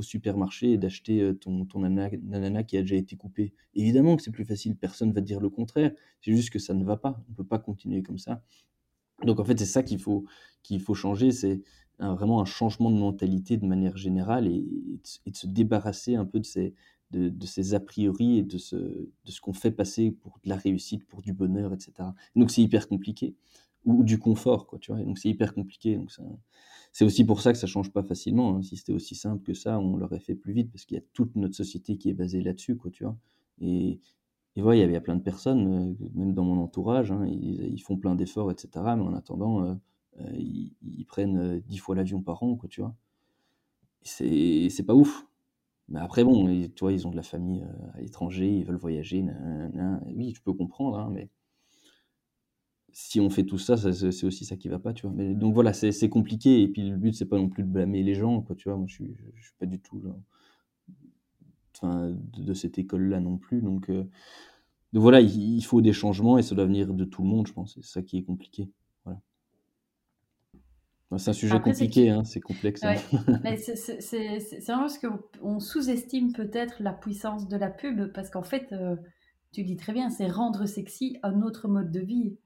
supermarché 0.01 0.73
et 0.73 0.77
d'acheter 0.77 1.21
euh, 1.21 1.33
ton, 1.33 1.65
ton 1.65 1.83
ananas 1.83 2.63
qui 2.63 2.77
a 2.77 2.81
déjà 2.81 2.95
été 2.95 3.15
coupé. 3.15 3.53
Évidemment 3.73 4.15
que 4.15 4.21
c'est 4.21 4.31
plus 4.31 4.45
facile, 4.45 4.75
personne 4.75 5.11
va 5.11 5.21
dire 5.21 5.39
le 5.39 5.49
contraire. 5.49 5.91
C'est 6.21 6.33
juste 6.35 6.51
que 6.51 6.59
ça 6.59 6.75
ne 6.75 6.83
va 6.83 6.97
pas. 6.97 7.19
On 7.31 7.33
peut 7.33 7.43
pas 7.43 7.59
continuer 7.59 8.03
comme 8.03 8.19
ça. 8.19 8.43
Donc 9.23 9.39
en 9.39 9.43
fait, 9.43 9.57
c'est 9.57 9.65
ça 9.65 9.81
qu'il 9.81 9.99
faut 9.99 10.25
qu'il 10.61 10.81
faut 10.81 10.93
changer, 10.93 11.31
c'est 11.31 11.61
vraiment 11.99 12.41
un 12.41 12.45
changement 12.45 12.91
de 12.91 12.97
mentalité 12.97 13.57
de 13.57 13.65
manière 13.65 13.97
générale 13.97 14.47
et 14.47 14.63
de 15.25 15.35
se 15.35 15.47
débarrasser 15.47 16.15
un 16.15 16.25
peu 16.25 16.39
de 16.39 16.45
ces 16.45 16.73
de, 17.11 17.45
ces 17.45 17.73
a 17.73 17.79
priori 17.79 18.39
et 18.39 18.43
de 18.43 18.57
ce, 18.57 18.75
de 18.75 19.31
ce 19.31 19.41
qu'on 19.41 19.53
fait 19.53 19.71
passer 19.71 20.11
pour 20.11 20.39
de 20.43 20.49
la 20.49 20.55
réussite, 20.55 21.05
pour 21.05 21.21
du 21.21 21.33
bonheur, 21.33 21.73
etc. 21.73 21.93
Donc 22.35 22.51
c'est 22.51 22.61
hyper 22.61 22.87
compliqué. 22.87 23.35
Ou, 23.85 24.03
du 24.03 24.19
confort, 24.19 24.67
quoi, 24.67 24.77
tu 24.77 24.91
vois. 24.91 25.01
donc 25.03 25.17
c'est 25.17 25.29
hyper 25.29 25.55
compliqué. 25.55 25.95
Donc 25.95 26.11
c'est 26.91 27.05
aussi 27.05 27.23
pour 27.25 27.41
ça 27.41 27.51
que 27.51 27.57
ça 27.57 27.67
change 27.67 27.91
pas 27.91 28.03
facilement. 28.03 28.57
Hein. 28.57 28.61
Si 28.61 28.77
c'était 28.77 28.93
aussi 28.93 29.15
simple 29.15 29.43
que 29.43 29.53
ça, 29.53 29.79
on 29.79 29.97
l'aurait 29.97 30.19
fait 30.19 30.35
plus 30.35 30.53
vite 30.53 30.71
parce 30.71 30.85
qu'il 30.85 30.97
y 30.97 30.99
a 30.99 31.03
toute 31.13 31.35
notre 31.35 31.55
société 31.55 31.97
qui 31.97 32.09
est 32.09 32.13
basée 32.13 32.41
là-dessus, 32.41 32.75
quoi, 32.75 32.91
tu 32.91 33.03
vois. 33.03 33.17
Et, 33.59 33.99
et 34.55 34.61
voilà, 34.61 34.83
il 34.83 34.91
y 34.91 34.95
a 34.95 35.01
plein 35.01 35.15
de 35.15 35.21
personnes, 35.21 35.95
euh, 36.01 36.09
même 36.13 36.33
dans 36.33 36.43
mon 36.43 36.61
entourage, 36.61 37.11
hein, 37.11 37.25
ils, 37.25 37.73
ils, 37.73 37.81
font 37.81 37.97
plein 37.97 38.15
d'efforts, 38.15 38.51
etc. 38.51 38.69
Mais 38.97 39.03
en 39.03 39.13
attendant, 39.13 39.63
euh, 39.63 39.73
euh, 40.19 40.31
ils, 40.35 40.73
ils, 40.81 41.05
prennent 41.05 41.61
dix 41.61 41.77
fois 41.77 41.95
l'avion 41.95 42.21
par 42.21 42.43
an, 42.43 42.55
quoi, 42.55 42.67
tu 42.67 42.81
vois. 42.81 42.93
C'est 44.03 44.85
pas 44.85 44.95
ouf. 44.95 45.25
Mais 45.91 45.99
après, 45.99 46.23
bon, 46.23 46.47
tu 46.47 46.79
vois, 46.79 46.93
ils 46.93 47.05
ont 47.05 47.11
de 47.11 47.17
la 47.17 47.23
famille 47.23 47.63
euh, 47.63 47.91
à 47.93 48.01
l'étranger, 48.01 48.49
ils 48.49 48.65
veulent 48.65 48.77
voyager. 48.77 49.25
Oui, 50.15 50.33
je 50.35 50.41
peux 50.41 50.53
comprendre, 50.53 50.97
hein, 50.97 51.09
mais 51.13 51.29
si 52.93 53.19
on 53.19 53.29
fait 53.29 53.43
tout 53.43 53.57
ça, 53.57 53.77
c'est 53.77 54.25
aussi 54.25 54.45
ça 54.45 54.57
qui 54.57 54.69
va 54.69 54.79
pas, 54.79 54.93
tu 54.93 55.03
vois. 55.05 55.15
Mais, 55.15 55.33
donc 55.33 55.53
voilà, 55.53 55.73
c'est 55.73 56.09
compliqué. 56.09 56.61
Et 56.61 56.67
puis 56.67 56.89
le 56.89 56.97
but, 56.97 57.13
c'est 57.13 57.25
pas 57.25 57.37
non 57.37 57.49
plus 57.49 57.63
de 57.63 57.67
blâmer 57.67 58.03
les 58.03 58.15
gens, 58.15 58.41
quoi, 58.41 58.55
tu 58.55 58.69
vois. 58.69 58.77
Moi, 58.77 58.87
je 58.87 58.95
suis, 58.95 59.15
suis 59.41 59.53
pas 59.59 59.65
du 59.65 59.79
tout 59.81 60.01
de, 61.83 62.53
cette 62.53 62.77
école-là 62.77 63.19
non 63.19 63.37
plus. 63.37 63.61
Donc, 63.61 63.89
euh, 63.89 64.03
donc 64.93 65.01
voilà, 65.01 65.21
il, 65.21 65.57
il, 65.57 65.63
faut 65.63 65.81
des 65.81 65.93
changements 65.93 66.37
et 66.37 66.43
ça 66.43 66.55
doit 66.55 66.65
venir 66.65 66.93
de 66.93 67.05
tout 67.05 67.21
le 67.21 67.27
monde, 67.29 67.47
je 67.47 67.53
pense. 67.53 67.75
C'est 67.75 67.83
ça 67.83 68.01
qui 68.01 68.17
est 68.17 68.23
compliqué. 68.23 68.69
C'est 71.17 71.29
un 71.29 71.33
sujet 71.33 71.55
Après, 71.55 71.71
compliqué, 71.71 72.09
hein, 72.09 72.23
c'est 72.23 72.39
complexe. 72.39 72.83
Hein. 72.83 72.95
Ouais. 73.43 73.57
c'est 73.57 74.59
vraiment 74.65 74.83
parce 74.83 74.99
qu'on 74.99 75.59
sous-estime 75.59 76.31
peut-être 76.31 76.81
la 76.81 76.93
puissance 76.93 77.47
de 77.47 77.57
la 77.57 77.69
pub, 77.69 78.11
parce 78.13 78.29
qu'en 78.29 78.43
fait, 78.43 78.71
euh, 78.71 78.95
tu 79.51 79.63
dis 79.63 79.75
très 79.75 79.91
bien, 79.91 80.09
c'est 80.09 80.27
rendre 80.27 80.65
sexy 80.65 81.17
un 81.23 81.41
autre 81.41 81.67
mode 81.67 81.91
de 81.91 81.99
vie. 81.99 82.37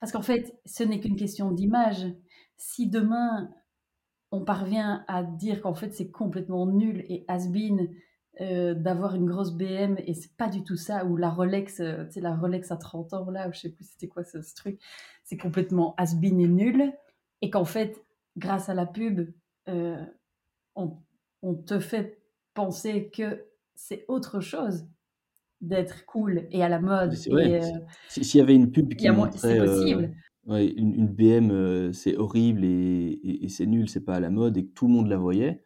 Parce 0.00 0.12
qu'en 0.12 0.22
fait, 0.22 0.56
ce 0.66 0.84
n'est 0.84 1.00
qu'une 1.00 1.16
question 1.16 1.50
d'image. 1.50 2.06
Si 2.56 2.88
demain, 2.88 3.50
on 4.30 4.44
parvient 4.44 5.04
à 5.08 5.24
dire 5.24 5.62
qu'en 5.62 5.74
fait, 5.74 5.92
c'est 5.92 6.10
complètement 6.10 6.66
nul 6.66 7.04
et 7.08 7.24
has-been 7.26 7.88
euh, 8.40 8.74
d'avoir 8.74 9.14
une 9.14 9.26
grosse 9.26 9.52
BM, 9.52 9.96
et 10.06 10.14
c'est 10.14 10.36
pas 10.36 10.48
du 10.48 10.62
tout 10.62 10.76
ça, 10.76 11.06
ou 11.06 11.16
la 11.16 11.30
Rolex, 11.30 11.80
euh, 11.80 12.04
tu 12.04 12.12
sais, 12.12 12.20
la 12.20 12.36
Rolex 12.36 12.70
à 12.70 12.76
30 12.76 13.14
ans, 13.14 13.30
là, 13.30 13.50
je 13.50 13.60
sais 13.60 13.70
plus 13.70 13.84
c'était 13.84 14.08
quoi 14.08 14.24
ce, 14.24 14.42
ce 14.42 14.54
truc, 14.54 14.78
c'est 15.24 15.38
complètement 15.38 15.94
has-been 15.96 16.40
et 16.40 16.46
nul 16.46 16.92
et 17.42 17.50
qu'en 17.50 17.64
fait, 17.64 18.04
grâce 18.36 18.68
à 18.68 18.74
la 18.74 18.86
pub, 18.86 19.30
euh, 19.68 20.04
on, 20.74 20.96
on, 21.42 21.54
te 21.54 21.78
fait 21.78 22.20
penser 22.54 23.10
que 23.12 23.44
c'est 23.74 24.04
autre 24.08 24.40
chose 24.40 24.86
d'être 25.60 26.04
cool 26.06 26.46
et 26.50 26.62
à 26.62 26.68
la 26.68 26.80
mode. 26.80 27.14
Euh, 27.28 27.60
s'il 28.08 28.38
y 28.38 28.42
avait 28.42 28.54
une 28.54 28.70
pub 28.70 28.94
qui 28.94 29.08
montrait 29.08 29.58
euh, 29.58 30.08
ouais, 30.46 30.68
une, 30.68 30.94
une, 30.94 31.08
BM, 31.08 31.92
c'est 31.92 32.16
horrible 32.16 32.64
et, 32.64 33.18
et, 33.22 33.44
et 33.44 33.48
c'est 33.48 33.66
nul, 33.66 33.88
c'est 33.88 34.04
pas 34.04 34.16
à 34.16 34.20
la 34.20 34.30
mode, 34.30 34.56
et 34.56 34.66
que 34.66 34.72
tout 34.72 34.86
le 34.86 34.92
monde 34.92 35.08
la 35.08 35.16
voyait, 35.16 35.62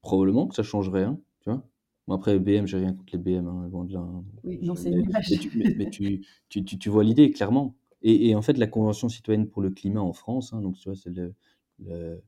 probablement 0.00 0.46
que 0.46 0.54
ça 0.54 0.62
changerait, 0.62 1.04
hein, 1.04 1.18
tu 1.40 1.50
vois. 1.50 1.66
Bon, 2.06 2.14
après, 2.14 2.38
BM, 2.38 2.66
j'ai 2.66 2.78
rien 2.78 2.92
contre 2.92 3.16
les 3.16 3.18
BM, 3.18 3.46
hein, 3.46 3.68
loin 3.70 3.84
de 3.84 3.94
là. 3.94 4.00
Hein. 4.00 4.24
Oui, 4.42 4.58
non, 4.62 4.74
c'est 4.74 4.90
une 4.90 5.04
image. 5.04 5.26
Mais, 5.30 5.38
tu, 5.38 5.52
mais, 5.56 5.74
mais 5.78 5.90
tu, 5.90 6.26
tu, 6.50 6.64
tu, 6.64 6.78
tu 6.78 6.90
vois 6.90 7.02
l'idée, 7.02 7.30
clairement. 7.30 7.74
Et, 8.06 8.34
en 8.34 8.42
fait, 8.42 8.58
la 8.58 8.66
Convention 8.66 9.08
citoyenne 9.08 9.48
pour 9.48 9.62
le 9.62 9.70
climat 9.70 10.02
en 10.02 10.12
France, 10.12 10.52
hein, 10.52 10.60
donc 10.60 10.76
c'est 10.78 11.06
le, 11.06 11.34
le, 11.78 12.22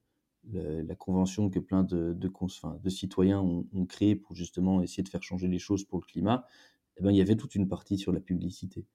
la 0.53 0.95
convention 0.95 1.51
que 1.51 1.59
plein 1.59 1.83
de, 1.83 2.17
citoyens 2.89 3.41
ont, 3.41 3.87
créée 3.87 4.17
pour 4.17 4.35
justement 4.35 4.83
essayer 4.83 5.03
de 5.03 5.09
faire 5.09 5.23
changer 5.23 5.49
les 5.49 5.59
choses 5.59 5.85
pour 5.85 5.99
le 6.01 6.07
climat, 6.07 6.47
eh 6.99 7.03
ben, 7.03 7.11
il 7.11 7.17
y 7.17 7.21
avait 7.21 7.37
toute 7.37 7.55
une 7.55 7.69
partie 7.69 7.99
sur 7.99 8.13
la 8.13 8.21
publicité. 8.21 8.87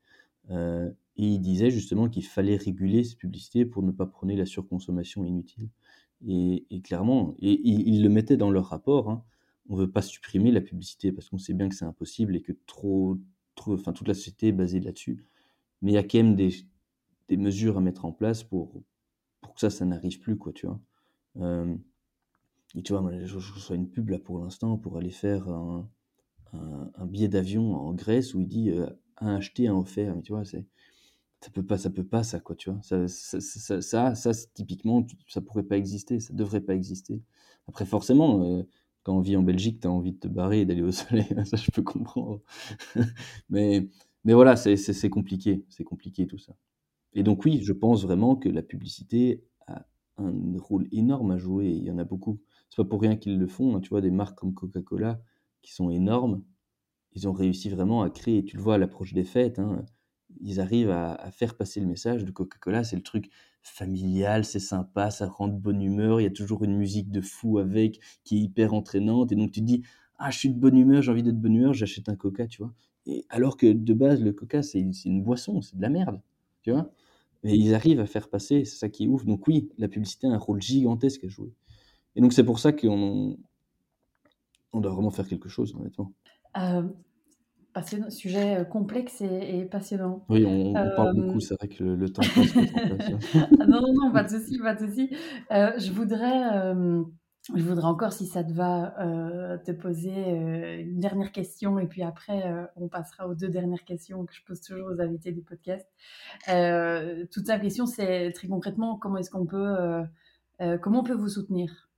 Euh, 0.50 0.90
et 1.18 1.26
il 1.28 1.40
disait 1.40 1.70
justement 1.70 2.10
qu'il 2.10 2.26
fallait 2.26 2.56
réguler 2.56 3.04
ces 3.04 3.16
publicités 3.16 3.66
pour 3.66 3.84
ne 3.84 3.92
pas 3.92 4.06
prôner 4.06 4.36
la 4.36 4.46
surconsommation 4.46 5.24
inutile. 5.24 5.70
Et, 6.28 6.82
clairement, 6.84 7.36
et 7.40 7.60
ils 7.64 8.04
le 8.04 8.10
mettaient 8.10 8.38
dans 8.38 8.52
leur 8.52 8.68
rapport, 8.68 9.10
hein, 9.10 9.24
on 9.70 9.76
ne 9.76 9.82
veut 9.82 9.92
pas 9.92 10.04
supprimer 10.04 10.52
la 10.52 10.62
publicité 10.62 11.12
parce 11.12 11.30
qu'on 11.30 11.40
sait 11.40 11.54
bien 11.54 11.68
que 11.68 11.76
c'est 11.76 11.86
impossible 11.86 12.36
et 12.36 12.42
que 12.42 12.52
trop, 12.68 13.18
enfin, 13.58 13.92
toute 13.92 14.08
la 14.08 14.14
société 14.14 14.50
est 14.50 14.52
basée 14.52 14.80
là-dessus. 14.80 15.26
Mais 15.82 15.92
il 15.92 15.96
y 15.96 15.98
a 15.98 16.04
quand 16.04 16.20
même 16.20 16.36
des, 16.36 16.52
des 17.32 17.38
mesures 17.38 17.78
à 17.78 17.82
mettre 17.82 18.04
en 18.04 18.12
place 18.12 18.44
pour, 18.44 18.84
pour 19.40 19.54
que 19.54 19.62
ça, 19.62 19.70
ça 19.70 19.86
n'arrive 19.86 20.20
plus, 20.20 20.38
quoi, 20.38 20.52
tu 20.52 20.68
vois. 20.68 20.82
Euh, 21.38 21.74
et 22.76 22.84
tu 22.84 22.92
vois, 22.92 23.02
moi, 23.02 23.14
je, 23.24 23.36
reçois 23.36 23.78
une 23.78 23.90
pub 23.90 24.10
là 24.10 24.20
pour 24.20 24.40
l'instant 24.40 24.78
pour 24.78 24.98
aller 24.98 25.12
faire 25.12 25.48
un, 25.48 25.90
un, 26.54 27.06
billet 27.06 27.30
d'avion 27.30 27.74
en 27.74 27.94
Grèce 27.94 28.34
où 28.34 28.42
il 28.42 28.48
dit 28.48 28.70
euh, 28.72 28.86
un 29.18 29.36
acheté, 29.36 29.68
un. 29.68 29.82
Mais 29.98 30.22
tu 30.22 30.34
vois, 30.34 30.44
c'est 30.44 30.66
ça 31.42 31.50
peut 31.52 31.66
pas, 31.66 31.78
ça 31.78 31.90
peut 31.90 32.04
pas, 32.04 32.24
ça, 32.24 32.40
quoi, 32.42 32.56
tu 32.56 32.70
vois. 32.70 32.82
Ça, 32.84 33.08
ça, 33.08 33.40
ça, 33.40 33.82
ça, 33.82 34.16
ça 34.16 34.32
typiquement, 34.54 35.08
ça 35.28 35.42
pourrait 35.42 35.64
pas 35.64 35.78
exister, 35.78 36.20
ça 36.20 36.34
devrait 36.34 36.62
pas 36.62 36.76
exister. 36.76 37.22
Après, 37.68 37.86
forcément, 37.86 38.44
euh, 38.44 38.64
quand 39.04 39.16
on 39.18 39.22
vit 39.22 39.38
en 39.38 39.44
Belgique, 39.44 39.80
tu 39.82 39.88
as 39.88 39.92
envie 39.92 40.12
de 40.12 40.20
te 40.20 40.28
barrer 40.28 40.62
et 40.62 40.66
d'aller 40.66 40.84
au 40.84 40.92
soleil, 40.92 41.28
ça, 41.46 41.58
je 41.58 41.72
peux 41.72 41.82
comprendre. 41.82 42.42
mais, 43.50 43.88
mais 44.26 44.34
voilà, 44.34 44.56
c'est 44.58 45.10
compliqué, 45.10 45.66
c'est 45.70 45.86
compliqué 45.86 46.28
tout 46.28 46.38
ça. 46.38 46.54
Et 47.14 47.24
donc, 47.24 47.46
oui, 47.46 47.62
je 47.62 47.74
pense 47.74 48.04
vraiment 48.04 48.36
que 48.36 48.50
la 48.50 48.62
publicité 48.62 49.44
a 49.68 49.86
un 50.18 50.34
rôle 50.58 50.88
énorme 50.92 51.32
à 51.32 51.38
jouer. 51.38 51.70
Il 51.70 51.84
y 51.84 51.92
en 51.92 51.98
a 51.98 52.04
beaucoup. 52.04 52.40
C'est 52.70 52.78
pas 52.78 52.88
pour 52.88 53.02
rien 53.02 53.16
qu'ils 53.16 53.38
le 53.38 53.48
font. 53.48 53.76
Hein, 53.76 53.82
tu 53.82 53.90
vois, 53.90 54.02
des 54.02 54.12
marques 54.12 54.38
comme 54.38 54.54
Coca-Cola 54.54 55.22
qui 55.62 55.74
sont 55.74 55.90
énormes, 55.90 56.44
ils 57.14 57.28
ont 57.28 57.34
réussi 57.34 57.70
vraiment 57.70 58.02
à 58.02 58.10
créer. 58.10 58.44
Tu 58.44 58.58
le 58.58 58.64
vois 58.64 58.76
à 58.76 58.78
l'approche 58.78 59.14
des 59.14 59.26
fêtes. 59.26 59.60
Hein, 59.60 59.86
ils 60.40 60.60
arrivent 60.60 60.92
à, 60.92 61.30
faire 61.32 61.56
passer 61.56 61.80
le 61.80 61.88
message 61.88 62.24
de 62.24 62.32
Coca-Cola. 62.32 62.84
C'est 62.84 62.96
le 62.96 63.04
truc 63.04 63.30
familial, 63.62 64.46
c'est 64.46 64.60
sympa, 64.60 65.12
ça 65.12 65.28
rend 65.28 65.48
de 65.48 65.58
bonne 65.58 65.82
humeur. 65.82 66.22
Il 66.22 66.24
y 66.24 66.28
a 66.28 66.32
toujours 66.32 66.64
une 66.64 66.78
musique 66.78 67.12
de 67.12 67.22
fou 67.22 67.60
avec 67.60 68.00
qui 68.24 68.38
est 68.38 68.42
hyper 68.42 68.74
entraînante. 68.74 69.32
Et 69.32 69.36
donc 69.36 69.52
tu 69.52 69.60
te 69.60 69.66
dis, 69.66 69.84
ah, 70.18 70.32
je 70.32 70.38
suis 70.40 70.50
de 70.50 70.60
bonne 70.60 70.78
humeur, 70.78 71.02
j'ai 71.02 71.12
envie 71.12 71.24
d'être 71.24 71.36
de 71.36 71.42
bonne 71.42 71.56
humeur, 71.56 71.74
j'achète 71.74 72.10
un 72.10 72.16
Coca, 72.16 72.48
tu 72.48 72.62
vois. 72.62 72.74
Et 73.06 73.26
alors 73.30 73.58
que 73.58 73.72
de 73.72 73.94
base, 73.94 74.22
le 74.22 74.32
Coca, 74.34 74.64
c'est 74.64 74.80
une 74.80 75.24
boisson, 75.24 75.62
c'est 75.62 75.76
de 75.76 75.82
la 75.82 75.90
merde, 75.90 76.22
tu 76.62 76.72
vois. 76.72 76.92
Mais 77.44 77.58
ils 77.58 77.74
arrivent 77.74 78.00
à 78.00 78.06
faire 78.06 78.30
passer, 78.30 78.66
c'est 78.66 78.78
ça 78.78 78.90
qui 78.90 79.06
est 79.06 79.08
ouf. 79.08 79.26
Donc 79.26 79.48
oui, 79.48 79.70
la 79.78 79.88
publicité 79.88 80.28
a 80.28 80.32
un 80.32 80.38
rôle 80.38 80.62
gigantesque 80.62 81.24
à 81.24 81.28
jouer. 81.28 81.54
Et 82.16 82.22
donc 82.22 82.34
c'est 82.34 82.44
pour 82.44 82.60
ça 82.60 82.72
qu'on 82.72 83.38
on 84.74 84.80
doit 84.80 84.92
vraiment 84.92 85.12
faire 85.12 85.28
quelque 85.28 85.50
chose, 85.50 85.76
honnêtement. 85.76 86.14
Euh, 86.58 86.84
passionnant, 87.74 88.10
sujet 88.10 88.58
euh, 88.60 88.64
complexe 88.64 89.22
et, 89.22 89.66
passionnant. 89.66 90.26
Oui, 90.30 90.46
on, 90.46 90.74
parle 90.74 91.16
beaucoup, 91.16 91.40
c'est 91.40 91.56
vrai 91.56 91.68
que 91.68 91.84
le, 91.84 92.10
temps 92.10 92.22
passe. 92.22 92.54
ah 93.36 93.66
non, 93.68 93.82
non, 93.82 93.94
non, 93.94 94.12
pas 94.12 94.24
de 94.24 94.30
souci, 94.30 94.60
pas 94.60 94.76
de 94.76 94.88
souci. 94.88 95.10
Euh, 95.52 95.72
je 95.78 95.92
voudrais, 95.92 96.74
je 97.56 97.64
voudrais 97.64 97.86
encore, 97.86 98.14
si 98.14 98.26
ça 98.26 98.44
te 98.44 98.54
va, 98.54 98.94
te 99.66 99.72
poser 99.72 100.30
une 100.82 101.00
dernière 101.00 101.32
question 101.32 101.80
et 101.80 101.88
puis 101.88 102.04
après, 102.04 102.44
on 102.76 102.88
passera 102.88 103.28
aux 103.28 103.36
deux 103.36 103.50
dernières 103.50 103.84
questions 103.84 104.26
que 104.26 104.34
je 104.34 104.42
pose 104.46 104.62
toujours 104.62 104.90
aux 104.92 105.02
invités 105.02 105.32
du 105.32 105.42
podcast. 105.42 105.88
toute 107.32 107.48
sa 107.48 107.60
question, 107.60 107.86
c'est 107.86 108.32
très 108.34 108.48
concrètement, 108.48 108.98
comment 108.98 109.18
est-ce 109.18 109.32
qu'on 109.32 109.46
peut, 109.46 110.04
comment 110.82 111.02
on 111.02 111.04
peut 111.04 111.14
vous 111.14 111.30
soutenir? 111.30 111.90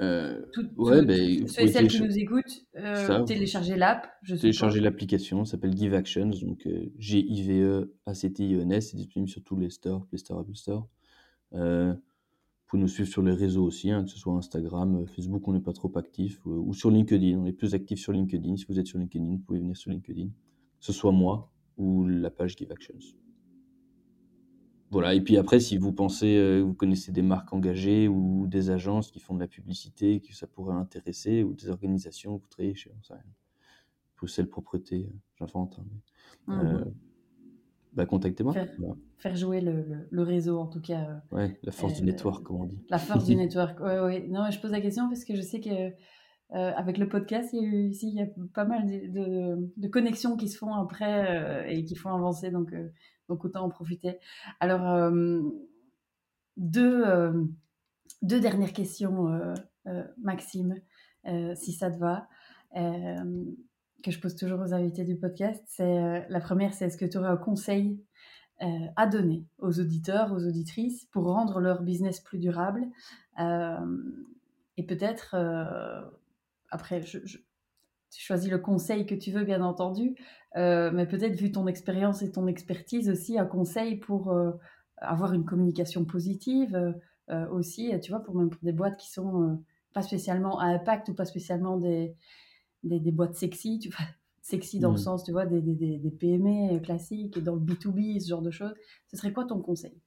Euh, 0.00 0.42
ouais, 0.76 1.04
ben, 1.04 1.48
ceux 1.48 1.62
et 1.62 1.68
celles 1.68 1.88
qui 1.88 2.00
nous 2.00 2.16
écoutent, 2.16 2.64
euh, 2.76 3.24
télécharger 3.24 3.76
l'app. 3.76 4.08
Télécharger 4.24 4.80
l'application, 4.80 5.44
s'appelle 5.44 5.76
Give 5.76 5.94
Actions, 5.94 6.28
donc 6.28 6.66
euh, 6.66 6.92
G-I-V-E-A-C-T-I-N-S, 6.98 8.90
c'est 8.90 8.96
disponible 8.96 9.28
sur 9.28 9.42
tous 9.42 9.56
les 9.56 9.70
stores, 9.70 10.06
Play 10.06 10.18
Store, 10.18 10.38
Apple 10.38 10.54
Store. 10.54 10.88
Euh, 12.68 12.76
vous 12.76 12.76
pouvez 12.76 12.82
nous 12.82 12.88
suivre 12.88 13.08
sur 13.08 13.22
les 13.22 13.32
réseaux 13.32 13.64
aussi, 13.64 13.90
hein, 13.90 14.04
que 14.04 14.10
ce 14.10 14.18
soit 14.18 14.34
Instagram, 14.34 14.96
euh, 14.96 15.06
Facebook, 15.06 15.48
on 15.48 15.52
n'est 15.52 15.60
pas 15.60 15.72
trop 15.72 15.90
actif, 15.96 16.44
ou 16.44 16.74
sur 16.74 16.90
LinkedIn, 16.90 17.38
on 17.38 17.46
est 17.46 17.52
plus 17.52 17.74
actif 17.74 17.98
sur 17.98 18.12
LinkedIn. 18.12 18.56
Si 18.56 18.66
vous 18.68 18.78
êtes 18.78 18.86
sur 18.86 18.98
LinkedIn, 18.98 19.24
vous 19.24 19.38
pouvez 19.38 19.60
venir 19.60 19.76
sur 19.76 19.90
LinkedIn, 19.90 20.28
que 20.28 20.84
ce 20.84 20.92
soit 20.92 21.12
moi 21.12 21.50
ou 21.78 22.06
la 22.06 22.30
page 22.30 22.56
Give 22.56 22.70
Actions. 22.72 23.16
Voilà, 24.90 25.14
et 25.14 25.20
puis 25.20 25.36
après, 25.36 25.60
si 25.60 25.76
vous 25.76 25.92
pensez, 25.92 26.36
euh, 26.36 26.62
vous 26.62 26.74
connaissez 26.74 27.12
des 27.12 27.22
marques 27.22 27.52
engagées 27.52 28.08
ou 28.08 28.46
des 28.46 28.70
agences 28.70 29.10
qui 29.10 29.20
font 29.20 29.34
de 29.34 29.40
la 29.40 29.46
publicité, 29.46 30.20
que 30.20 30.34
ça 30.34 30.46
pourrait 30.46 30.74
intéresser, 30.74 31.42
ou 31.42 31.52
des 31.52 31.68
organisations, 31.68 32.36
vous 32.36 32.46
travaillez 32.48 32.74
chez, 32.74 32.90
ça 33.02 33.18
le 34.42 34.48
propreté, 34.48 35.06
euh, 35.06 35.18
j'invente. 35.38 35.78
Hein, 35.78 35.84
mmh 36.46 36.66
euh, 36.66 36.84
bah, 37.92 38.06
contactez-moi. 38.06 38.54
Faire, 39.18 39.36
jouer 39.36 39.60
le, 39.60 40.06
le, 40.10 40.22
réseau, 40.22 40.58
en 40.58 40.66
tout 40.66 40.80
cas. 40.80 41.22
ouais, 41.32 41.58
la 41.62 41.72
force 41.72 41.94
du 41.94 42.04
network, 42.04 42.44
comme 42.44 42.60
on 42.60 42.64
dit. 42.66 42.80
La 42.88 42.98
force 42.98 43.24
du 43.24 43.36
network, 43.36 43.80
ouais, 43.80 44.00
ouais. 44.00 44.28
Non, 44.28 44.50
je 44.50 44.60
pose 44.60 44.70
la 44.70 44.80
question 44.80 45.08
parce 45.08 45.24
que 45.24 45.34
je 45.34 45.42
sais 45.42 45.60
que 45.60 45.92
avec 46.50 46.96
le 46.96 47.08
podcast, 47.08 47.50
il 47.52 47.62
y 47.62 47.64
a 47.64 47.68
eu 47.68 47.88
ici, 47.88 48.08
il 48.08 48.14
y 48.14 48.22
a 48.22 48.26
pas 48.54 48.64
mal 48.64 48.86
de, 48.86 49.70
de, 49.76 49.88
connexions 49.88 50.36
qui 50.36 50.48
se 50.48 50.56
font 50.56 50.72
après 50.72 51.66
et 51.68 51.84
qui 51.84 51.94
font 51.94 52.10
avancer. 52.10 52.50
Donc, 52.50 52.72
donc 53.28 53.44
autant 53.44 53.64
en 53.64 53.68
profiter. 53.68 54.18
Alors, 54.60 54.86
euh, 54.88 55.40
deux, 56.56 57.06
euh, 57.06 57.44
deux, 58.22 58.40
dernières 58.40 58.72
questions, 58.72 59.28
euh, 59.28 60.04
Maxime, 60.18 60.76
si 61.54 61.72
ça 61.72 61.90
te 61.90 61.98
va, 61.98 62.28
que 64.02 64.10
je 64.10 64.20
pose 64.20 64.36
toujours 64.36 64.60
aux 64.60 64.74
invités 64.74 65.04
du 65.04 65.16
podcast. 65.16 65.62
C'est, 65.66 66.26
la 66.28 66.40
première, 66.40 66.74
c'est 66.74 66.86
est-ce 66.86 66.96
que 66.96 67.04
tu 67.04 67.18
aurais 67.18 67.28
un 67.28 67.36
conseil 67.36 68.00
à 68.96 69.06
donner 69.06 69.46
aux 69.58 69.78
auditeurs, 69.78 70.32
aux 70.32 70.44
auditrices 70.44 71.04
pour 71.12 71.26
rendre 71.26 71.60
leur 71.60 71.82
business 71.82 72.18
plus 72.18 72.38
durable 72.38 72.86
Et 73.38 74.82
peut-être, 74.82 75.36
après, 76.70 77.00
tu 78.10 78.20
choisis 78.20 78.50
le 78.50 78.58
conseil 78.58 79.06
que 79.06 79.14
tu 79.14 79.30
veux, 79.30 79.44
bien 79.44 79.62
entendu, 79.62 80.16
euh, 80.56 80.90
mais 80.92 81.06
peut-être 81.06 81.36
vu 81.36 81.52
ton 81.52 81.66
expérience 81.66 82.22
et 82.22 82.32
ton 82.32 82.46
expertise 82.46 83.10
aussi, 83.10 83.38
un 83.38 83.46
conseil 83.46 83.96
pour 83.96 84.32
euh, 84.32 84.52
avoir 84.96 85.34
une 85.34 85.44
communication 85.44 86.04
positive 86.04 86.94
euh, 87.30 87.48
aussi, 87.50 87.92
tu 88.00 88.10
vois, 88.10 88.20
pour 88.20 88.34
même 88.34 88.50
pour 88.50 88.62
des 88.62 88.72
boîtes 88.72 88.96
qui 88.96 89.10
sont 89.10 89.62
pas 89.92 90.02
spécialement 90.02 90.58
à 90.58 90.66
impact 90.66 91.10
ou 91.10 91.14
pas 91.14 91.26
spécialement 91.26 91.76
des, 91.76 92.14
des, 92.82 93.12
boîtes 93.12 93.34
sexy, 93.34 93.78
tu 93.78 93.88
vois, 93.88 94.06
sexy 94.42 94.78
dans 94.78 94.90
le 94.90 94.94
mmh. 94.94 94.98
sens, 94.98 95.24
tu 95.24 95.32
vois, 95.32 95.46
des, 95.46 95.60
des, 95.60 95.98
des, 95.98 96.10
PME 96.10 96.80
classiques, 96.80 97.38
dans 97.38 97.54
le 97.54 97.60
B2B, 97.60 98.20
ce 98.20 98.28
genre 98.28 98.42
de 98.42 98.50
choses. 98.50 98.74
Ce 99.08 99.16
serait 99.16 99.32
quoi 99.32 99.44
ton 99.44 99.60
conseil? 99.60 100.00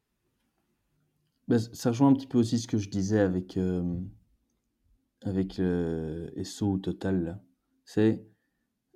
Ben, 1.48 1.60
Ça 1.60 1.90
rejoint 1.90 2.10
un 2.10 2.14
petit 2.14 2.28
peu 2.28 2.38
aussi 2.38 2.60
ce 2.60 2.68
que 2.68 2.78
je 2.78 2.90
disais 2.90 3.20
avec, 3.20 3.60
avec 5.24 5.62
SO 6.44 6.78
Total, 6.78 7.42
c'est 7.84 8.26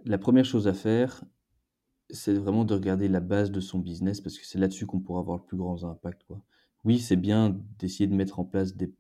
la 0.06 0.18
première 0.18 0.45
chose 0.45 0.68
à 0.68 0.73
faire, 0.73 1.23
c'est 2.10 2.34
vraiment 2.34 2.65
de 2.65 2.73
regarder 2.73 3.07
la 3.07 3.19
base 3.19 3.52
de 3.52 3.60
son 3.60 3.80
business 3.80 4.22
parce 4.22 4.38
que 4.38 4.45
c'est 4.45 4.60
là-dessus 4.60 4.85
qu'on 4.85 4.99
pourra 4.99 5.19
avoir 5.19 5.38
le 5.38 5.43
plus 5.43 5.57
grand 5.57 5.84
impact. 5.84 6.23
Quoi. 6.27 6.43
Oui, 6.84 6.99
c'est 6.99 7.15
bien 7.15 7.60
d'essayer 7.80 8.07
de 8.07 8.14
mettre 8.14 8.39
en 8.39 8.45
place 8.45 8.76
des, 8.76 8.93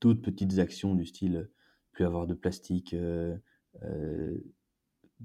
d'autres 0.00 0.22
petites 0.22 0.58
actions 0.58 0.94
du 0.94 1.04
style 1.04 1.36
euh, 1.36 1.52
plus 1.92 2.04
avoir 2.04 2.26
de 2.26 2.34
plastique, 2.34 2.94
euh, 2.94 3.34
euh, 3.34 3.38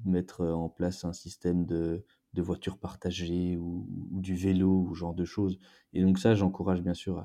mettre 0.05 0.45
en 0.45 0.69
place 0.69 1.05
un 1.05 1.13
système 1.13 1.65
de, 1.65 2.03
de 2.33 2.41
voitures 2.41 2.77
partagées 2.77 3.57
ou, 3.57 3.87
du 4.11 4.35
vélo 4.35 4.85
ou 4.87 4.93
genre 4.93 5.13
de 5.13 5.25
choses. 5.25 5.59
Et 5.93 6.01
donc 6.01 6.19
ça, 6.19 6.35
j'encourage 6.35 6.81
bien 6.81 6.93
sûr 6.93 7.19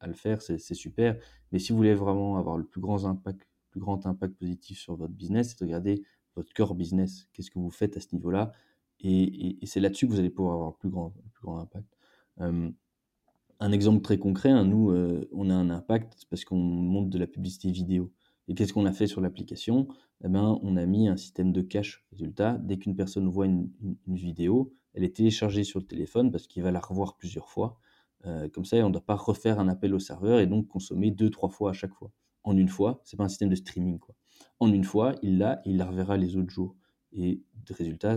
à, 0.00 0.06
le 0.06 0.14
faire, 0.14 0.40
c'est, 0.40 0.58
super. 0.58 1.16
Mais 1.52 1.58
si 1.58 1.72
vous 1.72 1.76
voulez 1.78 1.94
vraiment 1.94 2.38
avoir 2.38 2.56
le 2.56 2.64
plus 2.64 2.80
grand 2.80 3.04
impact, 3.04 3.46
plus 3.70 3.80
grand 3.80 4.06
impact 4.06 4.34
positif 4.34 4.78
sur 4.78 4.96
votre 4.96 5.12
business, 5.12 5.50
c'est 5.50 5.60
de 5.60 5.64
regarder 5.64 6.02
votre 6.36 6.52
core 6.54 6.74
business. 6.74 7.28
Qu'est-ce 7.32 7.50
que 7.50 7.58
vous 7.58 7.70
faites 7.70 7.96
à 7.98 8.00
ce 8.00 8.08
niveau-là? 8.12 8.52
Et, 9.00 9.58
c'est 9.64 9.80
là-dessus 9.80 10.06
que 10.06 10.12
vous 10.12 10.18
allez 10.18 10.30
pouvoir 10.30 10.54
avoir 10.54 10.70
le 10.70 10.76
plus 10.76 10.88
grand, 10.88 11.12
plus 11.32 11.42
grand 11.42 11.60
impact. 11.60 11.96
un 12.38 13.72
exemple 13.72 14.00
très 14.00 14.18
concret, 14.18 14.50
hein, 14.50 14.64
nous, 14.64 14.90
euh, 14.90 15.28
on 15.32 15.50
a 15.50 15.54
un 15.54 15.68
impact 15.68 16.24
parce 16.30 16.46
qu'on 16.46 16.56
monte 16.56 17.10
de 17.10 17.18
la 17.18 17.26
publicité 17.26 17.70
vidéo. 17.70 18.10
Et 18.50 18.54
qu'est-ce 18.54 18.72
qu'on 18.72 18.84
a 18.84 18.92
fait 18.92 19.06
sur 19.06 19.20
l'application? 19.20 19.86
Eh 20.24 20.28
ben, 20.28 20.58
On 20.64 20.76
a 20.76 20.84
mis 20.84 21.06
un 21.06 21.16
système 21.16 21.52
de 21.52 21.62
cache. 21.62 22.04
Résultat, 22.10 22.58
dès 22.58 22.78
qu'une 22.78 22.96
personne 22.96 23.28
voit 23.28 23.46
une, 23.46 23.70
vidéo, 24.08 24.74
elle 24.92 25.04
est 25.04 25.14
téléchargée 25.14 25.62
sur 25.62 25.78
le 25.78 25.86
téléphone 25.86 26.32
parce 26.32 26.48
qu'il 26.48 26.64
va 26.64 26.72
la 26.72 26.80
revoir 26.80 27.16
plusieurs 27.16 27.48
fois. 27.48 27.78
Euh, 28.26 28.48
comme 28.48 28.64
ça, 28.64 28.78
on 28.78 28.88
ne 28.88 28.92
doit 28.92 29.06
pas 29.06 29.14
refaire 29.14 29.60
un 29.60 29.68
appel 29.68 29.94
au 29.94 30.00
serveur 30.00 30.40
et 30.40 30.48
donc 30.48 30.66
consommer 30.66 31.12
deux, 31.12 31.30
trois 31.30 31.48
fois 31.48 31.70
à 31.70 31.72
chaque 31.74 31.94
fois. 31.94 32.10
En 32.42 32.56
une 32.56 32.68
fois, 32.68 33.00
c'est 33.04 33.16
pas 33.16 33.22
un 33.22 33.28
système 33.28 33.50
de 33.50 33.54
streaming. 33.54 34.00
Quoi 34.00 34.16
en 34.58 34.72
une 34.72 34.84
fois, 34.84 35.14
il 35.22 35.38
l'a 35.38 35.62
il 35.64 35.76
la 35.76 35.86
reverra 35.86 36.16
les 36.16 36.36
autres 36.36 36.50
jours. 36.50 36.74
Et 37.12 37.44
résultat, 37.68 38.16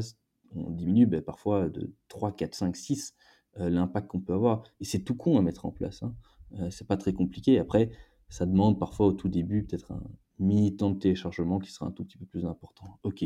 on 0.56 0.72
diminue 0.72 1.06
ben, 1.06 1.22
parfois 1.22 1.70
de 1.70 1.94
3, 2.08 2.36
4, 2.36 2.56
5, 2.56 2.76
6 2.76 3.16
l'impact 3.58 4.08
qu'on 4.08 4.20
peut 4.20 4.34
avoir. 4.34 4.64
Et 4.80 4.86
c'est 4.86 5.04
tout 5.04 5.16
con 5.16 5.38
à 5.38 5.44
mettre 5.44 5.68
en 5.68 5.72
place. 5.72 6.02
Hein. 6.02 6.16
c'est 6.72 6.88
pas 6.88 6.98
très 6.98 7.14
compliqué. 7.14 7.60
Après, 7.60 7.92
ça 8.30 8.48
demande 8.48 8.80
parfois 8.80 9.06
au 9.06 9.14
tout 9.14 9.30
début 9.30 9.64
peut-être 9.64 9.92
un 9.92 10.02
mini 10.44 10.76
temps 10.76 10.92
de 10.92 11.00
téléchargement 11.00 11.60
qui 11.60 11.72
sera 11.72 11.88
un 11.88 11.92
tout 11.92 12.04
petit 12.04 12.18
peu 12.18 12.26
plus 12.26 12.46
important. 12.46 13.00
Ok, 13.04 13.26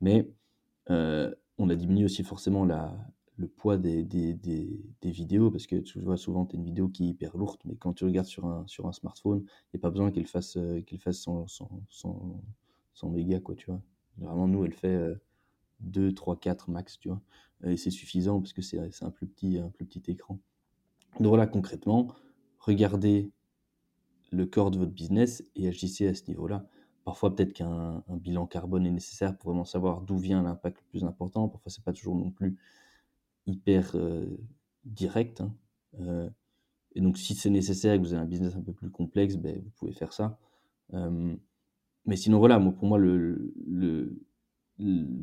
mais 0.00 0.30
on 0.88 1.68
a 1.70 1.74
diminué 1.74 2.04
aussi 2.04 2.24
forcément 2.24 2.64
la, 2.64 2.96
le 3.36 3.48
poids 3.48 3.78
des, 3.78 4.04
des, 4.04 4.34
des, 4.34 5.10
vidéos, 5.10 5.50
parce 5.50 5.66
que 5.66 5.76
tu 5.76 6.00
vois, 6.00 6.16
souvent, 6.16 6.46
tu 6.46 6.56
as 6.56 6.58
une 6.58 6.64
vidéo 6.64 6.88
qui 6.88 7.04
est 7.04 7.08
hyper 7.08 7.36
lourde, 7.36 7.60
mais 7.64 7.76
quand 7.76 7.92
tu 7.92 8.04
regardes 8.04 8.26
sur 8.26 8.46
un, 8.46 8.66
sur 8.66 8.86
un 8.86 8.92
smartphone, 8.92 9.40
il 9.40 9.76
n'y 9.76 9.80
a 9.80 9.82
pas 9.82 9.90
besoin 9.90 10.10
qu'elle 10.10 10.26
fasse, 10.26 10.56
euh, 10.56 10.80
qu'elle 10.82 11.00
fasse 11.00 11.18
100, 11.18 11.46
100, 11.88 13.10
mégas, 13.10 13.40
quoi, 13.40 13.54
tu 13.56 13.66
vois. 13.66 13.80
Vraiment, 14.18 14.46
nous, 14.46 14.64
elle 14.64 14.72
fait 14.72 15.16
2, 15.80 16.12
3, 16.12 16.36
4 16.36 16.70
max, 16.70 16.98
tu 16.98 17.08
vois. 17.08 17.20
Et 17.64 17.76
c'est 17.76 17.90
suffisant 17.90 18.40
parce 18.40 18.52
que 18.52 18.62
c'est 18.62 18.78
un, 19.02 19.10
plus 19.10 19.26
petit, 19.26 19.58
un 19.58 19.70
plus 19.70 19.84
petit 19.84 20.10
écran. 20.10 20.38
Donc 21.18 21.28
voilà, 21.28 21.46
concrètement, 21.46 22.08
regardez 22.58 23.30
le 24.34 24.46
corps 24.46 24.70
de 24.70 24.78
votre 24.78 24.92
business 24.92 25.44
et 25.56 25.68
agissez 25.68 26.06
à 26.08 26.14
ce 26.14 26.26
niveau-là. 26.28 26.66
Parfois, 27.04 27.34
peut-être 27.34 27.52
qu'un 27.52 28.02
bilan 28.08 28.46
carbone 28.46 28.86
est 28.86 28.90
nécessaire 28.90 29.36
pour 29.36 29.50
vraiment 29.50 29.64
savoir 29.64 30.00
d'où 30.00 30.16
vient 30.16 30.42
l'impact 30.42 30.78
le 30.80 30.86
plus 30.88 31.04
important. 31.04 31.48
Parfois, 31.48 31.70
c'est 31.70 31.84
pas 31.84 31.92
toujours 31.92 32.16
non 32.16 32.30
plus 32.30 32.56
hyper 33.46 33.94
direct. 34.84 35.42
Hein. 35.42 36.30
et 36.94 37.00
donc, 37.02 37.18
si 37.18 37.34
c'est 37.34 37.50
nécessaire 37.50 37.92
et 37.92 37.98
que 37.98 38.02
vous 38.02 38.14
avez 38.14 38.22
un 38.22 38.26
business 38.26 38.56
un 38.56 38.62
peu 38.62 38.72
plus 38.72 38.90
complexe, 38.90 39.36
ben, 39.36 39.60
vous 39.62 39.70
pouvez 39.76 39.92
faire 39.92 40.14
ça. 40.14 40.38
mais 40.92 42.16
sinon, 42.16 42.38
voilà, 42.38 42.58
moi, 42.58 42.72
pour 42.72 42.86
moi, 42.86 42.98
le 42.98 43.40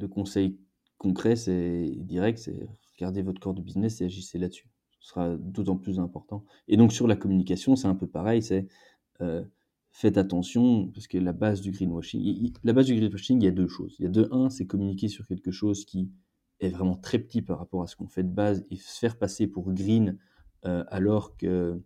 conseil 0.07 0.59
concret, 0.99 1.35
c'est 1.35 1.95
direct, 1.97 2.37
c'est 2.37 2.69
regardez 3.01 3.23
votre 3.23 3.41
corps 3.41 3.55
de 3.55 3.61
business 3.61 4.01
et 4.01 4.05
agissez 4.05 4.37
là-dessus. 4.37 4.69
Ce 4.99 5.09
sera 5.09 5.35
d'autant 5.35 5.77
plus 5.77 5.99
important. 5.99 6.45
Et 6.67 6.77
donc, 6.77 6.93
sur 6.93 7.07
la 7.07 7.15
communication, 7.15 7.75
c'est 7.75 7.87
un 7.87 7.95
peu 7.95 8.05
pareil, 8.05 8.43
c'est 8.43 8.67
faites 9.91 10.17
attention, 10.17 10.87
parce 10.87 11.07
que 11.07 11.17
la 11.17 11.33
base 11.33 11.61
du 11.61 11.71
greenwashing, 11.71 12.53
la 12.63 12.73
base 12.73 12.85
du 12.85 12.95
greenwashing, 12.95 13.41
il 13.41 13.45
y 13.45 13.47
a 13.47 13.51
deux 13.51 13.67
choses. 13.67 13.95
Il 13.99 14.03
y 14.03 14.05
a 14.07 14.09
deux, 14.09 14.27
un, 14.31 14.49
c'est 14.49 14.65
communiquer 14.65 15.07
sur 15.07 15.27
quelque 15.27 15.51
chose 15.51 15.85
qui 15.85 16.09
est 16.59 16.69
vraiment 16.69 16.95
très 16.95 17.19
petit 17.19 17.41
par 17.41 17.59
rapport 17.59 17.83
à 17.83 17.87
ce 17.87 17.95
qu'on 17.95 18.07
fait 18.07 18.23
de 18.23 18.29
base 18.29 18.65
et 18.69 18.77
se 18.77 18.99
faire 18.99 19.17
passer 19.17 19.47
pour 19.47 19.71
green 19.71 20.17
euh, 20.65 20.83
alors 20.87 21.35
que, 21.37 21.81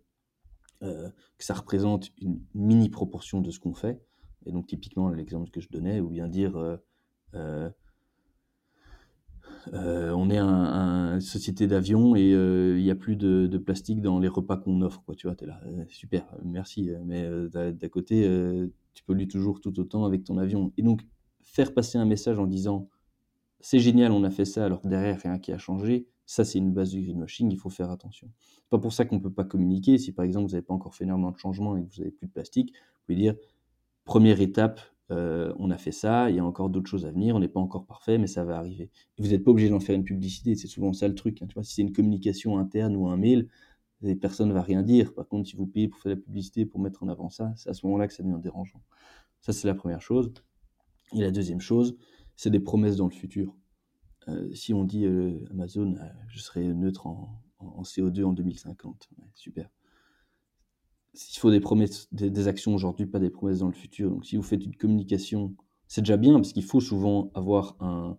euh, 0.82 1.10
que, 1.38 1.44
ça 1.44 1.54
représente 1.54 2.10
une 2.20 2.40
mini 2.54 2.90
proportion 2.90 3.40
de 3.40 3.50
ce 3.50 3.58
qu'on 3.58 3.74
fait. 3.74 4.00
Et 4.44 4.52
donc 4.52 4.66
typiquement 4.66 5.08
l'exemple 5.08 5.50
que 5.50 5.60
je 5.60 5.68
donnais, 5.70 6.00
ou 6.00 6.10
bien 6.10 6.28
dire 6.28 6.78
euh, 9.74 10.10
on 10.12 10.30
est 10.30 10.38
une 10.38 11.20
société 11.20 11.66
d'avion 11.66 12.14
et 12.16 12.30
il 12.30 12.82
n'y 12.82 12.90
a 12.90 12.94
plus 12.94 13.16
de, 13.16 13.58
plastique 13.58 14.00
dans 14.00 14.18
les 14.18 14.28
repas 14.28 14.56
qu'on 14.56 14.82
offre. 14.82 15.02
Quoi, 15.04 15.14
tu 15.14 15.26
vois, 15.26 15.36
es 15.40 15.46
là, 15.46 15.60
super, 15.88 16.24
merci. 16.44 16.90
Mais 17.04 17.28
d'à 17.50 17.88
côté, 17.88 18.28
tu 18.94 19.04
pollues 19.04 19.28
toujours 19.28 19.60
tout 19.60 19.78
autant 19.80 20.04
avec 20.04 20.24
ton 20.24 20.38
avion. 20.38 20.72
Et 20.76 20.82
donc 20.82 21.02
faire 21.42 21.72
passer 21.72 21.98
un 21.98 22.04
message 22.04 22.38
en 22.38 22.46
disant 22.46 22.88
c'est 23.60 23.78
génial, 23.78 24.12
on 24.12 24.22
a 24.24 24.30
fait 24.30 24.44
ça 24.44 24.64
alors 24.64 24.80
que 24.80 24.88
derrière 24.88 25.20
rien 25.20 25.38
qui 25.38 25.52
a 25.52 25.58
changé. 25.58 26.06
Ça, 26.26 26.44
c'est 26.44 26.58
une 26.58 26.72
base 26.72 26.90
du 26.90 27.02
greenwashing, 27.02 27.50
il 27.50 27.56
faut 27.58 27.70
faire 27.70 27.90
attention. 27.90 28.28
C'est 28.38 28.68
pas 28.68 28.78
pour 28.78 28.92
ça 28.92 29.04
qu'on 29.04 29.20
peut 29.20 29.32
pas 29.32 29.44
communiquer. 29.44 29.96
Si 29.98 30.12
par 30.12 30.24
exemple 30.24 30.46
vous 30.46 30.52
n'avez 30.52 30.62
pas 30.62 30.74
encore 30.74 30.94
fait 30.94 31.04
énormément 31.04 31.30
de 31.30 31.38
changement 31.38 31.76
et 31.76 31.84
que 31.84 31.94
vous 31.94 32.00
n'avez 32.00 32.10
plus 32.10 32.26
de 32.26 32.32
plastique, 32.32 32.72
vous 32.74 33.00
pouvez 33.06 33.16
dire 33.16 33.34
première 34.04 34.40
étape, 34.40 34.80
euh, 35.10 35.52
on 35.58 35.70
a 35.70 35.78
fait 35.78 35.92
ça, 35.92 36.30
il 36.30 36.36
y 36.36 36.38
a 36.38 36.44
encore 36.44 36.68
d'autres 36.68 36.90
choses 36.90 37.06
à 37.06 37.12
venir, 37.12 37.36
on 37.36 37.40
n'est 37.40 37.48
pas 37.48 37.60
encore 37.60 37.86
parfait, 37.86 38.18
mais 38.18 38.26
ça 38.26 38.44
va 38.44 38.58
arriver. 38.58 38.90
vous 39.18 39.28
n'êtes 39.28 39.44
pas 39.44 39.52
obligé 39.52 39.68
d'en 39.68 39.80
faire 39.80 39.94
une 39.94 40.04
publicité, 40.04 40.54
c'est 40.56 40.66
souvent 40.66 40.92
ça 40.92 41.08
le 41.08 41.14
truc. 41.14 41.42
Hein. 41.42 41.46
tu 41.46 41.54
vois, 41.54 41.62
si 41.62 41.74
c'est 41.74 41.82
une 41.82 41.92
communication 41.92 42.58
interne 42.58 42.96
ou 42.96 43.08
un 43.08 43.16
mail, 43.16 43.48
personne 44.20 44.48
ne 44.48 44.54
va 44.54 44.62
rien 44.62 44.82
dire. 44.82 45.14
Par 45.14 45.26
contre, 45.28 45.48
si 45.48 45.56
vous 45.56 45.66
payez 45.66 45.88
pour 45.88 46.00
faire 46.00 46.10
la 46.10 46.16
publicité, 46.16 46.66
pour 46.66 46.80
mettre 46.80 47.02
en 47.02 47.08
avant 47.08 47.30
ça, 47.30 47.52
c'est 47.56 47.70
à 47.70 47.74
ce 47.74 47.86
moment-là 47.86 48.06
que 48.06 48.14
ça 48.14 48.22
devient 48.22 48.40
dérangeant. 48.40 48.82
Ça, 49.40 49.52
c'est 49.52 49.66
la 49.66 49.74
première 49.74 50.02
chose. 50.02 50.32
Et 51.12 51.20
la 51.20 51.30
deuxième 51.30 51.60
chose, 51.60 51.96
c'est 52.36 52.50
des 52.50 52.60
promesses 52.60 52.96
dans 52.96 53.06
le 53.06 53.12
futur. 53.12 53.56
Euh, 54.28 54.52
si 54.54 54.74
on 54.74 54.84
dit 54.84 55.06
euh, 55.06 55.44
Amazon, 55.50 55.94
je 56.28 56.38
serai 56.40 56.74
neutre 56.74 57.06
en, 57.06 57.42
CO2 57.82 58.24
en 58.24 58.32
2050, 58.32 59.08
super. 59.34 59.70
S'il 61.16 61.40
faut 61.40 61.50
des 61.50 61.60
promesses, 61.60 62.08
des, 62.12 62.48
actions 62.48 62.74
aujourd'hui, 62.74 63.06
pas 63.06 63.18
des 63.18 63.30
promesses 63.30 63.60
dans 63.60 63.68
le 63.68 63.72
futur. 63.72 64.10
Donc 64.10 64.26
si 64.26 64.36
vous 64.36 64.42
faites 64.42 64.64
une 64.64 64.76
communication, 64.76 65.54
c'est 65.88 66.02
déjà 66.02 66.16
bien 66.16 66.34
parce 66.34 66.52
qu'il 66.52 66.64
faut 66.64 66.80
souvent 66.80 67.30
avoir 67.34 67.76
un, 67.80 68.18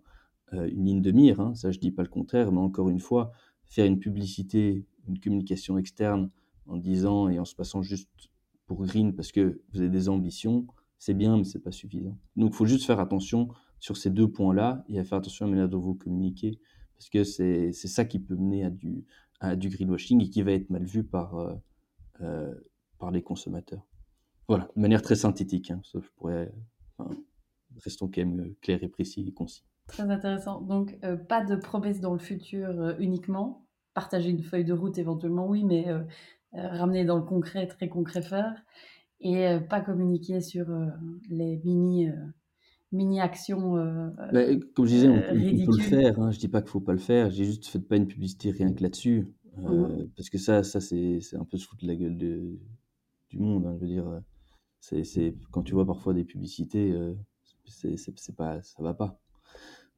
une 0.52 0.86
ligne 0.86 1.02
de 1.02 1.12
mire. 1.12 1.40
Hein, 1.40 1.54
ça, 1.54 1.72
je 1.72 1.80
dis 1.80 1.92
pas 1.92 2.02
le 2.02 2.10
contraire, 2.10 2.52
mais 2.52 2.60
encore 2.60 2.90
une 2.90 3.00
fois, 3.00 3.32
faire 3.66 3.86
une 3.86 4.00
publicité, 4.00 4.86
une 5.08 5.20
communication 5.20 5.78
externe 5.78 6.32
en 6.66 6.78
disant 6.78 7.30
et 7.30 7.40
en 7.40 7.46
se 7.46 7.56
passant 7.56 7.82
juste 7.82 8.10
pour 8.66 8.84
green 8.84 9.14
parce 9.14 9.32
que 9.32 9.62
vous 9.72 9.82
avez 9.82 9.90
des 9.90 10.10
ambitions, 10.10 10.66
c'est 10.98 11.14
bien, 11.14 11.38
mais 11.38 11.44
c'est 11.44 11.60
pas 11.60 11.72
suffisant. 11.72 12.18
Donc, 12.36 12.52
il 12.54 12.56
faut 12.56 12.66
juste 12.66 12.86
faire 12.86 13.00
attention 13.00 13.50
sur 13.80 13.96
ces 13.96 14.10
deux 14.10 14.30
points-là 14.30 14.84
et 14.90 15.00
à 15.00 15.04
faire 15.04 15.20
attention 15.20 15.46
à 15.46 15.50
la 15.50 15.56
manière 15.56 15.70
dont 15.70 15.80
vous 15.80 15.94
communiquez, 15.94 16.60
parce 16.98 17.10
que 17.10 17.24
c'est 17.24 17.72
ça 17.72 18.06
qui 18.06 18.20
peut 18.20 18.36
mener 18.36 18.66
à 18.66 18.72
du, 18.72 19.06
à 19.40 19.56
greenwashing 19.56 20.24
et 20.24 20.30
qui 20.30 20.42
va 20.42 20.54
être 20.54 20.72
mal 20.72 20.84
vu 20.84 21.04
par, 21.04 21.36
euh, 21.36 21.54
euh, 22.22 22.54
par 23.00 23.12
les 23.12 23.22
consommateurs. 23.22 23.86
Voilà, 24.48 24.70
de 24.76 24.82
manière 24.82 25.02
très 25.02 25.16
synthétique, 25.16 25.72
hein, 25.72 25.82
je 25.94 26.00
pourrais, 26.16 26.52
restons 27.84 28.08
quand 28.08 28.26
même 28.26 28.56
clairs 28.62 28.84
et 28.84 28.88
précis 28.88 29.26
et 29.28 29.34
concis. 29.34 29.64
Très 29.88 30.10
intéressant. 30.10 30.62
Donc, 30.62 30.98
euh, 31.04 31.16
pas 31.16 31.44
de 31.44 31.56
promesses 31.56 32.00
dans 32.00 32.14
le 32.14 32.20
futur 32.20 32.96
uniquement. 33.00 33.66
Partager 33.94 34.30
une 34.30 34.44
feuille 34.44 34.66
de 34.66 34.74
route 34.74 34.98
éventuellement, 34.98 35.48
oui, 35.48 35.64
mais 35.64 35.88
ramener 36.54 37.04
dans 37.04 37.18
le 37.18 37.24
concret, 37.24 37.68
très 37.68 37.90
concret 37.90 38.22
faire. 38.22 38.64
Et 39.20 39.58
pas 39.70 39.82
communiquer 39.82 40.42
sur 40.42 40.68
les 41.30 41.60
mini 41.64 42.08
mini 42.92 43.20
actions 43.20 43.78
euh, 43.78 44.10
comme 44.76 44.86
je 44.86 44.92
disais, 44.92 45.08
on, 45.08 45.20
peut, 45.20 45.78
le 45.78 45.84
faire. 45.84 46.20
Hein. 46.20 46.32
Je 46.32 46.40
dis 46.40 46.48
pas 46.48 46.62
qu'il 46.62 46.72
faut 46.72 46.80
pas 46.80 46.94
le 46.94 47.00
faire. 47.00 47.30
J'ai 47.30 47.46
juste 47.46 47.68
fait 47.68 47.80
pas 47.80 47.98
une 47.98 48.08
publicité 48.08 48.52
rien 48.52 48.72
que 48.72 48.82
là-dessus, 48.82 49.28
euh, 49.60 49.88
mmh 49.88 50.10
parce 50.16 50.30
que 50.30 50.38
ça, 50.38 50.64
ça 50.64 50.80
c'est 50.80 51.20
un 51.34 51.46
peu 51.46 51.58
se 51.58 51.68
foutre 51.68 51.84
de 51.84 51.88
la 51.88 51.96
gueule 51.96 52.18
de, 52.18 52.60
du 53.30 53.40
monde. 53.40 53.66
Hein. 53.66 53.76
Je 53.76 53.82
veux 53.82 53.92
dire, 53.92 54.22
c'est 54.80 55.36
quand 55.52 55.64
tu 55.64 55.74
vois 55.74 55.86
parfois 55.86 56.14
des 56.14 56.24
publicités, 56.24 56.92
euh, 56.92 57.14
c'est 57.66 58.36
pas, 58.36 58.62
ça 58.62 58.82
va 58.84 58.94
pas. 58.94 59.20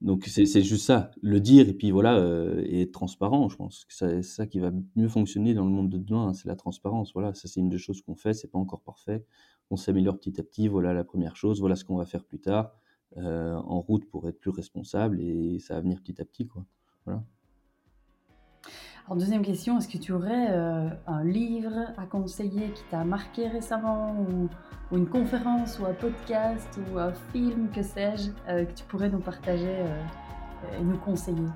Donc 0.02 0.26
c'est 0.28 0.46
juste 0.62 0.86
ça, 0.86 1.12
le 1.22 1.42
dire 1.42 1.68
et 1.68 1.74
puis 1.74 1.92
voilà, 1.92 2.18
euh, 2.18 2.64
et 2.66 2.84
être 2.84 2.94
transparent. 2.94 3.50
Je 3.50 3.58
pense 3.58 3.84
que 3.84 3.94
c'est 3.94 4.22
ça 4.24 4.48
qui 4.48 4.60
va 4.60 4.72
mieux 4.96 5.10
fonctionner 5.10 5.54
dans 5.54 5.66
le 5.66 5.72
monde 5.72 5.90
de 5.90 5.98
demain. 5.98 6.30
Hein, 6.30 6.34
c'est 6.34 6.48
la 6.48 6.56
transparence. 6.56 7.12
Voilà, 7.14 7.34
ça 7.34 7.50
c'est 7.50 7.60
une 7.60 7.68
des 7.70 7.78
choses 7.78 8.02
qu'on 8.02 8.16
fait. 8.16 8.34
C'est 8.34 8.48
pas 8.48 8.60
encore 8.60 8.82
parfait. 8.82 9.26
On 9.72 9.76
s'améliore 9.76 10.18
petit 10.18 10.40
à 10.40 10.44
petit. 10.44 10.70
Voilà 10.70 10.94
la 10.94 11.04
première 11.04 11.36
chose. 11.36 11.60
Voilà 11.60 11.76
ce 11.76 11.84
qu'on 11.84 11.98
va 11.98 12.06
faire 12.06 12.24
plus 12.24 12.40
tard 12.40 12.72
euh, 13.18 13.56
en 13.56 13.82
route 13.82 14.10
pour 14.10 14.30
être 14.30 14.40
plus 14.40 14.52
responsable 14.52 15.20
et 15.20 15.60
ça 15.60 15.74
va 15.74 15.82
venir 15.82 16.00
petit 16.00 16.22
à 16.22 16.26
petit 16.26 16.48
quoi. 16.48 16.66
Voilà. 17.06 17.26
Alors 19.10 19.18
deuxième 19.18 19.42
question, 19.42 19.80
est-ce 19.80 19.88
que 19.88 19.98
tu 19.98 20.12
aurais 20.12 20.52
euh, 20.52 20.88
un 21.08 21.24
livre 21.24 21.74
à 21.98 22.06
conseiller 22.06 22.70
qui 22.76 22.84
t'a 22.92 23.04
marqué 23.04 23.48
récemment 23.48 24.16
ou, 24.20 24.96
une 24.96 25.08
conférence 25.08 25.80
ou 25.80 25.86
un 25.88 25.94
podcast 25.94 26.80
ou 26.94 27.00
un 27.00 27.12
film, 27.34 27.70
que 27.74 27.82
sais-je, 27.82 28.30
euh, 28.48 28.66
que 28.66 28.72
tu 28.72 28.84
pourrais 28.84 29.10
nous 29.10 29.18
partager 29.18 29.84
et 30.80 30.84
nous 30.84 30.98
conseiller? 30.98 31.48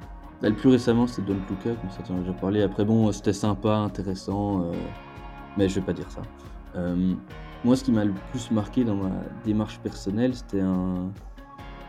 Bah, 0.41 0.49
Le 0.49 0.55
plus 0.55 0.69
récemment 0.69 1.05
c'était 1.05 1.31
Don 1.31 1.37
Luca, 1.47 1.79
comme 1.79 1.91
ça 1.91 2.01
tu 2.01 2.11
en 2.11 2.15
as 2.15 2.19
déjà 2.21 2.33
parlé. 2.33 2.63
Après 2.63 2.85
bon, 2.85 3.11
c'était 3.11 3.33
sympa, 3.33 3.75
intéressant, 3.75 4.71
mais 5.55 5.69
je 5.69 5.75
vais 5.75 5.85
pas 5.85 5.93
dire 5.93 6.09
ça. 6.09 6.23
moi 7.63 7.75
ce 7.75 7.83
qui 7.83 7.91
m'a 7.91 8.03
le 8.03 8.15
plus 8.31 8.49
marqué 8.49 8.83
dans 8.83 8.95
ma 8.95 9.11
démarche 9.45 9.77
personnelle, 9.81 10.33
c'était 10.33 10.61
un, 10.61 11.11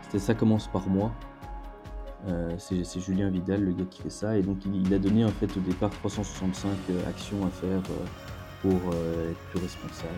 c'était 0.03 0.19
Ça 0.19 0.35
commence 0.35 0.67
par 0.67 0.87
moi. 0.87 1.11
Euh, 2.27 2.55
c'est 2.57 2.99
Julien 2.99 3.29
Vidal, 3.29 3.63
le 3.63 3.71
gars 3.71 3.85
qui 3.89 4.01
fait 4.01 4.09
ça. 4.09 4.37
Et 4.37 4.41
donc, 4.41 4.57
il, 4.65 4.93
a 4.93 4.99
donné 4.99 5.23
en 5.23 5.29
fait 5.29 5.55
au 5.57 5.59
départ 5.59 5.91
365 5.91 6.69
euh, 6.89 7.09
actions 7.09 7.45
à 7.45 7.49
faire 7.49 7.77
euh, 7.77 8.05
pour 8.61 8.93
être 8.93 9.39
plus 9.51 9.59
responsable 9.59 10.09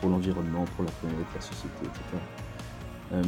pour 0.00 0.10
l'environnement, 0.10 0.64
pour 0.76 0.84
la 0.84 0.92
planète, 0.92 1.26
la 1.34 1.40
société, 1.40 1.82
etc. 1.82 3.22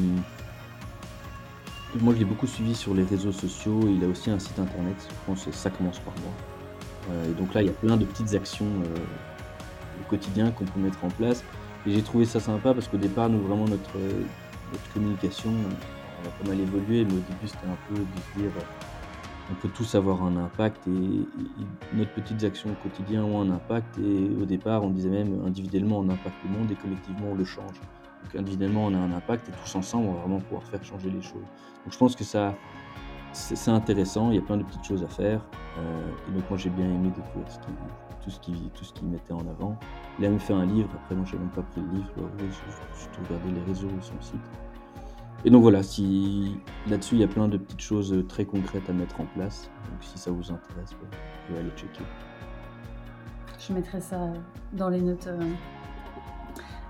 moi, 2.00 2.14
je 2.14 2.20
l'ai 2.20 2.24
beaucoup 2.24 2.46
suivi 2.46 2.76
sur 2.76 2.94
les 2.94 3.02
réseaux 3.02 3.32
sociaux. 3.32 3.80
Il 3.88 4.04
a 4.04 4.06
aussi 4.06 4.30
un 4.30 4.38
site 4.38 4.56
internet. 4.60 4.94
Je 5.08 5.26
pense 5.26 5.44
que 5.44 5.50
ça 5.50 5.70
commence 5.70 5.98
par 5.98 6.14
moi. 6.22 7.24
et 7.28 7.32
donc 7.32 7.52
là, 7.54 7.62
il 7.62 7.66
y 7.66 7.70
a 7.70 7.72
plein 7.72 7.96
de 7.96 8.04
petites 8.04 8.34
actions 8.34 8.70
au 10.00 10.08
quotidien 10.08 10.52
qu'on 10.52 10.66
peut 10.66 10.78
mettre 10.78 11.04
en 11.04 11.08
place. 11.08 11.42
Et 11.84 11.90
j'ai 11.90 12.02
trouvé 12.02 12.24
ça 12.26 12.38
sympa 12.38 12.72
parce 12.72 12.86
qu'au 12.86 12.98
départ, 12.98 13.28
nous, 13.28 13.40
vraiment, 13.40 13.66
notre, 13.66 13.90
communication, 14.94 15.50
pas 16.28 16.48
mal 16.48 16.60
évolué, 16.60 17.04
mais 17.04 17.12
au 17.12 17.24
début 17.28 17.46
c'était 17.46 17.66
un 17.66 17.78
peu 17.88 17.94
de 17.94 18.00
se 18.00 18.38
dire 18.38 18.50
on 19.50 19.54
peut 19.54 19.68
tous 19.68 19.94
avoir 19.94 20.22
un 20.22 20.36
impact 20.36 20.86
et, 20.86 21.26
notre 21.92 22.12
petites 22.12 22.44
actions 22.44 22.70
au 22.70 22.82
quotidien 22.82 23.24
ont 23.24 23.40
un 23.42 23.50
impact 23.50 23.98
et 23.98 24.30
au 24.40 24.44
départ 24.44 24.84
on 24.84 24.90
disait 24.90 25.10
même 25.10 25.42
individuellement 25.44 25.98
on 25.98 26.08
impacte 26.08 26.36
le 26.44 26.50
monde 26.50 26.70
et 26.70 26.76
collectivement 26.76 27.28
on 27.32 27.34
le 27.34 27.44
change. 27.44 27.80
Donc 28.22 28.36
individuellement 28.36 28.86
on 28.86 28.94
a 28.94 28.98
un 28.98 29.12
impact 29.12 29.48
et 29.48 29.52
tous 29.52 29.74
ensemble 29.74 30.08
on 30.08 30.12
va 30.12 30.20
vraiment 30.20 30.40
pouvoir 30.40 30.62
faire 30.64 30.82
changer 30.84 31.10
les 31.10 31.22
choses. 31.22 31.42
Donc 31.84 31.92
je 31.92 31.98
pense 31.98 32.14
que 32.14 32.24
ça, 32.24 32.54
c'est 33.32 33.70
intéressant, 33.70 34.30
il 34.30 34.36
y 34.36 34.38
a 34.38 34.42
plein 34.42 34.56
de 34.56 34.64
petites 34.64 34.84
choses 34.84 35.02
à 35.02 35.08
faire. 35.08 35.40
et 35.78 36.32
donc 36.32 36.48
moi 36.48 36.58
j'ai 36.58 36.70
bien 36.70 36.86
aimé 36.86 37.10
découvrir 37.14 37.46
tout 38.22 38.30
ce 38.30 38.38
qu'il 38.40 38.70
tout 38.70 38.84
ce 38.84 38.92
qui 38.92 39.04
mettait 39.04 39.32
en 39.32 39.46
avant. 39.48 39.76
Il 40.18 40.26
a 40.26 40.28
même 40.28 40.38
fait 40.38 40.52
un 40.52 40.66
livre, 40.66 40.90
après 40.94 41.14
moi 41.14 41.24
j'ai 41.28 41.38
même 41.38 41.48
pas 41.48 41.62
pris 41.62 41.80
le 41.80 41.98
livre, 41.98 42.10
je, 42.38 42.44
je, 42.44 43.28
regardais 43.28 43.52
les 43.52 43.62
réseaux 43.66 43.88
de 43.88 44.00
son 44.00 44.20
site. 44.20 44.40
Et 45.44 45.50
donc 45.50 45.62
voilà, 45.62 45.82
si 45.82 46.58
là-dessus 46.88 47.14
il 47.14 47.20
y 47.20 47.24
a 47.24 47.28
plein 47.28 47.48
de 47.48 47.56
petites 47.56 47.80
choses 47.80 48.24
très 48.28 48.44
concrètes 48.44 48.88
à 48.88 48.92
mettre 48.92 49.20
en 49.20 49.26
place. 49.26 49.70
Donc 49.90 50.02
si 50.02 50.18
ça 50.18 50.30
vous 50.30 50.52
intéresse, 50.52 50.90
vous 51.00 51.06
pouvez 51.46 51.60
aller 51.60 51.70
checker. 51.76 52.04
Je 53.58 53.72
mettrai 53.72 54.00
ça 54.00 54.32
dans 54.72 54.88
les 54.88 55.00
notes 55.00 55.26
euh, 55.26 55.38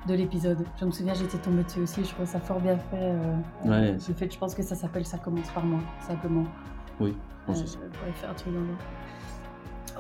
de 0.07 0.15
l'épisode. 0.15 0.65
Je 0.81 0.85
me 0.85 0.91
souviens, 0.91 1.15
j'étais 1.15 1.39
tombée 1.39 1.65
dessus 1.65 1.81
aussi. 1.81 2.05
Je 2.05 2.11
trouve 2.15 2.27
ça 2.27 2.41
fort 2.41 2.61
bien 2.61 2.77
fait. 2.77 3.15
Euh, 3.15 3.37
ouais. 3.65 3.99
fait, 3.99 4.33
je 4.33 4.39
pense 4.39 4.55
que 4.55 4.63
ça 4.63 4.75
s'appelle 4.75 5.05
Ça 5.05 5.19
commence 5.19 5.51
par 5.51 5.65
moi, 5.65 5.81
simplement. 6.07 6.45
Oui, 7.01 7.17
on 7.49 7.53
euh, 7.53 7.55
pourrait 7.93 8.13
faire 8.13 8.31
un 8.31 8.35
truc 8.35 8.55
dans 8.55 8.61
l'autre. 8.61 8.85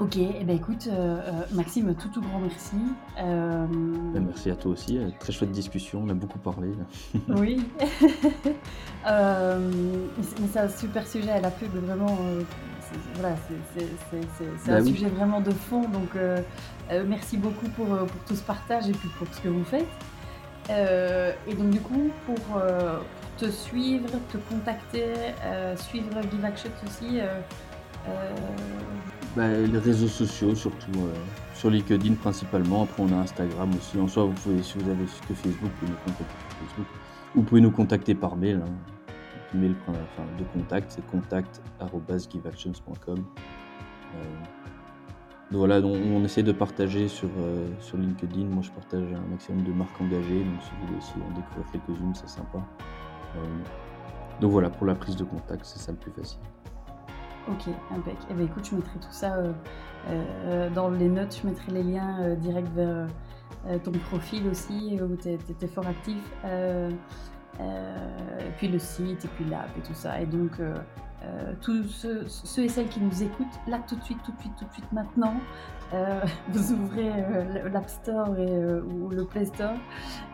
Ok, 0.00 0.16
eh 0.16 0.44
ben 0.44 0.56
écoute, 0.56 0.88
euh, 0.90 1.18
euh, 1.18 1.42
Maxime, 1.52 1.94
tout 1.94 2.08
tout 2.08 2.22
grand 2.22 2.38
merci. 2.38 2.76
Euh, 3.18 3.66
ben, 4.14 4.24
merci 4.24 4.50
à 4.50 4.54
toi 4.54 4.72
aussi, 4.72 4.98
très 5.18 5.30
chouette 5.30 5.52
discussion, 5.52 6.02
on 6.06 6.08
a 6.08 6.14
beaucoup 6.14 6.38
parlé. 6.38 6.70
oui, 7.28 7.62
mais 9.04 10.46
c'est 10.50 10.58
un 10.58 10.68
super 10.70 11.06
sujet, 11.06 11.32
à 11.32 11.40
la 11.40 11.50
pub, 11.50 11.70
vraiment, 11.84 12.16
voilà, 13.16 13.36
c'est 14.64 14.72
un 14.72 14.84
sujet 14.86 15.08
vraiment 15.08 15.42
de 15.42 15.50
fond, 15.50 15.82
donc 15.82 16.16
merci 17.06 17.36
beaucoup 17.36 17.68
pour, 17.68 17.88
pour, 17.88 18.24
tout 18.26 18.36
ce 18.36 18.42
partage 18.42 18.88
et 18.88 18.92
puis 18.92 19.10
pour 19.18 19.26
ce 19.34 19.40
que 19.42 19.48
vous 19.48 19.64
faites. 19.64 19.86
et 20.70 21.54
donc 21.54 21.68
du 21.68 21.80
coup, 21.80 22.10
pour, 22.24 22.62
te 23.36 23.50
suivre, 23.50 24.08
te 24.32 24.38
contacter, 24.38 25.12
suivre 25.76 26.22
Give 26.30 26.44
Action 26.44 26.70
aussi, 26.86 27.20
bah, 29.36 29.48
les 29.48 29.78
réseaux 29.78 30.08
sociaux 30.08 30.56
surtout, 30.56 30.98
euh, 30.98 31.14
sur 31.54 31.70
LinkedIn 31.70 32.14
principalement. 32.14 32.82
Après 32.82 33.00
on 33.02 33.12
a 33.12 33.16
Instagram 33.16 33.70
aussi. 33.76 33.98
En 33.98 34.08
soi, 34.08 34.24
vous 34.24 34.32
pouvez, 34.32 34.62
si 34.62 34.78
vous 34.78 34.90
avez 34.90 35.04
que 35.04 35.34
Facebook, 35.34 35.54
vous 35.62 35.68
pouvez 35.78 35.92
nous 35.92 35.98
contacter 35.98 36.24
par 36.24 36.52
Facebook. 36.58 36.86
Vous 37.34 37.42
pouvez 37.42 37.60
nous 37.60 37.70
contacter 37.70 38.14
par 38.14 38.36
mail. 38.36 38.62
Hein. 38.64 38.70
Mail 39.52 39.74
de 40.38 40.44
contact, 40.52 40.92
c'est 40.92 41.04
contact.giveactions.com. 41.06 43.18
Euh, 43.18 43.22
voilà, 45.52 45.80
on, 45.80 46.24
essaie 46.24 46.44
de 46.44 46.52
partager 46.52 47.08
sur, 47.08 47.28
euh, 47.38 47.68
sur 47.80 47.98
LinkedIn. 47.98 48.44
Moi, 48.44 48.62
je 48.62 48.70
partage 48.70 49.12
un 49.12 49.26
maximum 49.28 49.64
de 49.64 49.72
marques 49.72 50.00
engagées. 50.00 50.44
Donc, 50.44 50.62
si 50.62 50.70
vous 50.70 50.86
voulez 50.86 50.98
aussi 50.98 51.14
en 51.16 51.30
découvrir 51.34 51.66
quelques-unes, 51.72 52.14
c'est 52.14 52.28
sympa. 52.28 52.64
donc 54.40 54.52
voilà, 54.52 54.70
pour 54.70 54.86
la 54.86 54.94
prise 54.94 55.16
de 55.16 55.24
contact, 55.24 55.64
c'est 55.64 55.80
ça 55.80 55.90
le 55.90 55.98
plus 55.98 56.12
facile. 56.12 56.38
Ok, 57.50 57.74
impec. 57.90 58.16
Eh 58.30 58.34
ben, 58.34 58.44
écoute, 58.44 58.68
je 58.70 58.76
mettrai 58.76 58.98
tout 59.00 59.12
ça 59.12 59.34
euh, 59.34 59.52
euh, 60.08 60.70
dans 60.70 60.88
les 60.88 61.08
notes, 61.08 61.38
je 61.42 61.48
mettrai 61.48 61.72
les 61.72 61.82
liens 61.82 62.20
euh, 62.20 62.36
directs 62.36 62.72
vers 62.74 63.06
ton 63.84 63.92
profil 63.92 64.46
aussi, 64.48 64.98
où 65.02 65.16
tu 65.16 65.28
es, 65.28 65.66
fort 65.66 65.86
actif. 65.86 66.16
et 67.58 68.50
puis 68.56 68.68
le 68.68 68.78
site, 68.78 69.24
et 69.24 69.28
puis 69.28 69.44
l'app, 69.44 69.68
et 69.76 69.82
tout 69.82 69.92
ça. 69.92 70.18
Et 70.18 70.24
donc, 70.24 70.52
tous 71.60 71.84
ceux, 71.84 72.24
et 72.62 72.68
celles 72.68 72.88
qui 72.88 73.00
nous 73.00 73.22
écoutent, 73.22 73.60
là 73.66 73.80
tout 73.86 73.96
de 73.96 74.02
suite, 74.02 74.18
tout 74.24 74.32
de 74.32 74.40
suite, 74.40 74.52
tout 74.58 74.64
de 74.64 74.72
suite, 74.72 74.90
maintenant, 74.92 75.34
vous 76.48 76.72
ouvrez 76.72 77.10
l'App 77.70 77.90
Store 77.90 78.34
et, 78.38 78.80
ou 78.80 79.10
le 79.10 79.26
Play 79.26 79.44
Store 79.44 79.76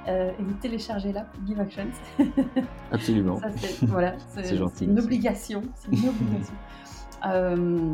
et 0.07 0.37
vous 0.39 0.55
téléchargez 0.61 1.13
l'app 1.13 1.35
Give 1.45 1.59
Actions. 1.59 1.91
Absolument. 2.93 3.41
voilà, 3.89 4.15
c'est 4.29 4.85
une 4.85 5.01
obligation. 5.01 5.63
C'est 5.75 5.91
une 5.91 6.11
obligation. 6.11 6.55
Euh, 7.25 7.93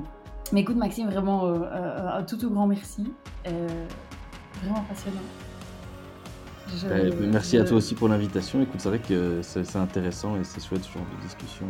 mais 0.52 0.60
écoute, 0.60 0.76
Maxime, 0.76 1.08
vraiment 1.08 1.46
euh, 1.46 1.60
euh, 1.62 2.18
un 2.18 2.22
tout, 2.22 2.36
tout 2.36 2.50
grand 2.50 2.66
merci. 2.66 3.12
vraiment 3.44 4.84
passionnant. 4.88 5.20
Bah, 6.88 7.14
merci 7.30 7.58
à 7.58 7.64
toi 7.64 7.76
aussi 7.76 7.94
pour 7.94 8.08
l'invitation. 8.08 8.62
Écoute, 8.62 8.80
c'est 8.80 8.88
vrai 8.88 8.98
que 8.98 9.40
c'est 9.42 9.76
intéressant 9.76 10.36
et 10.36 10.44
c'est 10.44 10.64
chouette 10.64 10.84
ce 10.84 10.92
genre 10.92 11.06
de 11.16 11.26
discussion. 11.26 11.66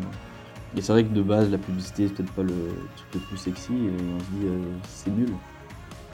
Et 0.76 0.80
c'est 0.80 0.92
vrai 0.92 1.04
que 1.04 1.12
de 1.12 1.22
base, 1.22 1.50
la 1.50 1.58
publicité, 1.58 2.08
c'est 2.08 2.14
peut-être 2.14 2.32
pas 2.32 2.42
le 2.42 2.54
truc 2.96 3.14
le 3.14 3.20
plus 3.20 3.36
sexy 3.36 3.72
et 3.72 3.90
on 3.90 4.20
se 4.20 4.24
dit 4.24 4.46
c'est 4.88 5.10
nul. 5.10 5.32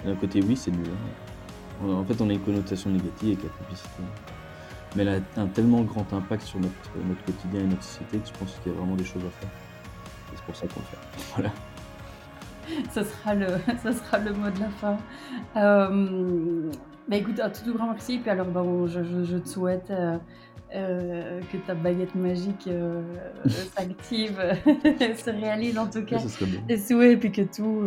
D'un 0.05 0.15
côté, 0.15 0.43
oui, 0.43 0.56
c'est 0.56 0.70
nul. 0.70 0.86
Hein. 0.89 1.93
En 1.93 2.05
fait, 2.05 2.20
on 2.20 2.28
a 2.28 2.32
une 2.32 2.40
connotation 2.40 2.90
négative 2.90 3.39
avec 3.39 3.44
la 3.44 3.51
publicité. 3.51 4.02
Mais 4.97 5.02
elle 5.02 5.09
a 5.36 5.43
un 5.43 5.47
tellement 5.47 5.82
grand 5.82 6.10
impact 6.12 6.44
sur 6.44 6.59
notre, 6.59 6.74
notre 7.06 7.23
quotidien 7.24 7.60
et 7.60 7.66
notre 7.66 7.82
société 7.82 8.19
que 8.19 8.28
je 8.28 8.32
pense 8.32 8.59
qu'il 8.62 8.73
y 8.73 8.74
a 8.74 8.78
vraiment 8.78 8.97
des 8.97 9.05
choses 9.05 9.23
à 9.23 9.31
faire 9.40 9.51
c'est 10.35 10.45
pour 10.45 10.57
ça 10.57 10.67
qu'on 10.67 10.81
le 10.81 10.87
fait. 10.87 11.33
Voilà. 11.35 11.51
ça 12.91 13.05
sera 13.05 13.35
le, 13.35 13.47
ça 13.83 13.93
sera 13.93 14.19
le 14.19 14.33
mot 14.33 14.51
de 14.51 14.61
la 14.61 14.69
fin. 14.71 14.97
Euh, 15.57 16.71
bah 17.09 17.17
écoute, 17.17 17.41
un 17.41 17.49
tout, 17.49 17.73
grand 17.75 17.91
merci. 17.91 18.19
Puis 18.19 18.31
alors, 18.31 18.47
bon, 18.47 18.87
je, 18.87 19.03
je, 19.03 19.37
te 19.39 19.49
souhaite 19.49 19.91
euh, 19.91 20.19
euh, 20.75 21.41
que 21.51 21.57
ta 21.57 21.75
baguette 21.75 22.15
magique 22.15 22.67
euh, 22.69 23.03
s'active, 23.47 24.39
se 25.17 25.31
réalise 25.31 25.79
en 25.79 25.87
tout 25.87 26.05
cas. 26.05 26.19
Et 26.69 26.77
souhaits, 26.77 27.19
puis 27.19 27.33
que 27.33 27.43
tout, 27.43 27.83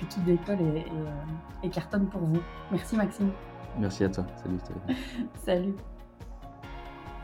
que 0.00 0.12
tout 0.12 0.20
décolle 0.26 0.58
et, 0.60 1.66
et, 1.66 1.70
cartonne 1.70 2.06
pour 2.06 2.22
vous. 2.22 2.40
Merci 2.72 2.96
Maxime. 2.96 3.30
Merci 3.78 4.04
à 4.04 4.08
toi. 4.08 4.26
Salut. 4.42 4.58
Salut. 5.44 5.74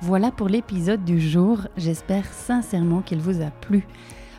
Voilà 0.02 0.30
pour 0.30 0.48
l'épisode 0.48 1.02
du 1.04 1.18
jour. 1.18 1.66
J'espère 1.76 2.26
sincèrement 2.26 3.00
qu'il 3.00 3.18
vous 3.18 3.40
a 3.40 3.50
plu. 3.50 3.86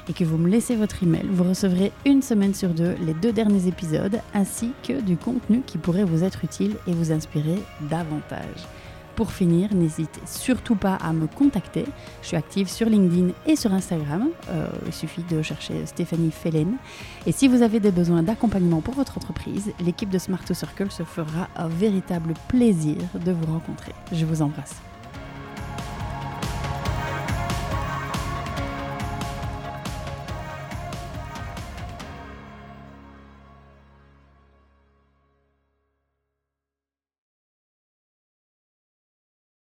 et 0.09 0.13
que 0.13 0.23
vous 0.25 0.37
me 0.37 0.49
laissez 0.49 0.75
votre 0.75 1.03
email, 1.03 1.25
vous 1.29 1.45
recevrez 1.45 1.93
une 2.05 2.21
semaine 2.21 2.53
sur 2.53 2.69
deux 2.69 2.95
les 3.01 3.13
deux 3.13 3.31
derniers 3.31 3.67
épisodes 3.67 4.19
ainsi 4.33 4.73
que 4.85 4.99
du 5.01 5.15
contenu 5.15 5.61
qui 5.65 5.77
pourrait 5.77 6.03
vous 6.03 6.25
être 6.25 6.43
utile 6.43 6.75
et 6.85 6.91
vous 6.91 7.13
inspirer 7.13 7.59
davantage. 7.89 8.67
Pour 9.19 9.33
finir, 9.33 9.73
n'hésitez 9.73 10.21
surtout 10.25 10.77
pas 10.77 10.95
à 10.95 11.11
me 11.11 11.27
contacter. 11.27 11.83
Je 12.21 12.27
suis 12.27 12.37
active 12.37 12.69
sur 12.69 12.87
LinkedIn 12.87 13.33
et 13.45 13.57
sur 13.57 13.73
Instagram. 13.73 14.29
Euh, 14.47 14.69
il 14.85 14.93
suffit 14.93 15.23
de 15.29 15.41
chercher 15.41 15.85
Stéphanie 15.85 16.31
Fellen. 16.31 16.77
Et 17.25 17.33
si 17.33 17.49
vous 17.49 17.61
avez 17.61 17.81
des 17.81 17.91
besoins 17.91 18.23
d'accompagnement 18.23 18.79
pour 18.79 18.93
votre 18.93 19.17
entreprise, 19.17 19.73
l'équipe 19.83 20.09
de 20.09 20.19
Smart 20.19 20.39
Circle 20.49 20.89
se 20.89 21.03
fera 21.03 21.49
un 21.57 21.67
véritable 21.67 22.33
plaisir 22.47 22.95
de 23.13 23.33
vous 23.33 23.51
rencontrer. 23.51 23.91
Je 24.13 24.23
vous 24.23 24.41
embrasse. 24.41 24.77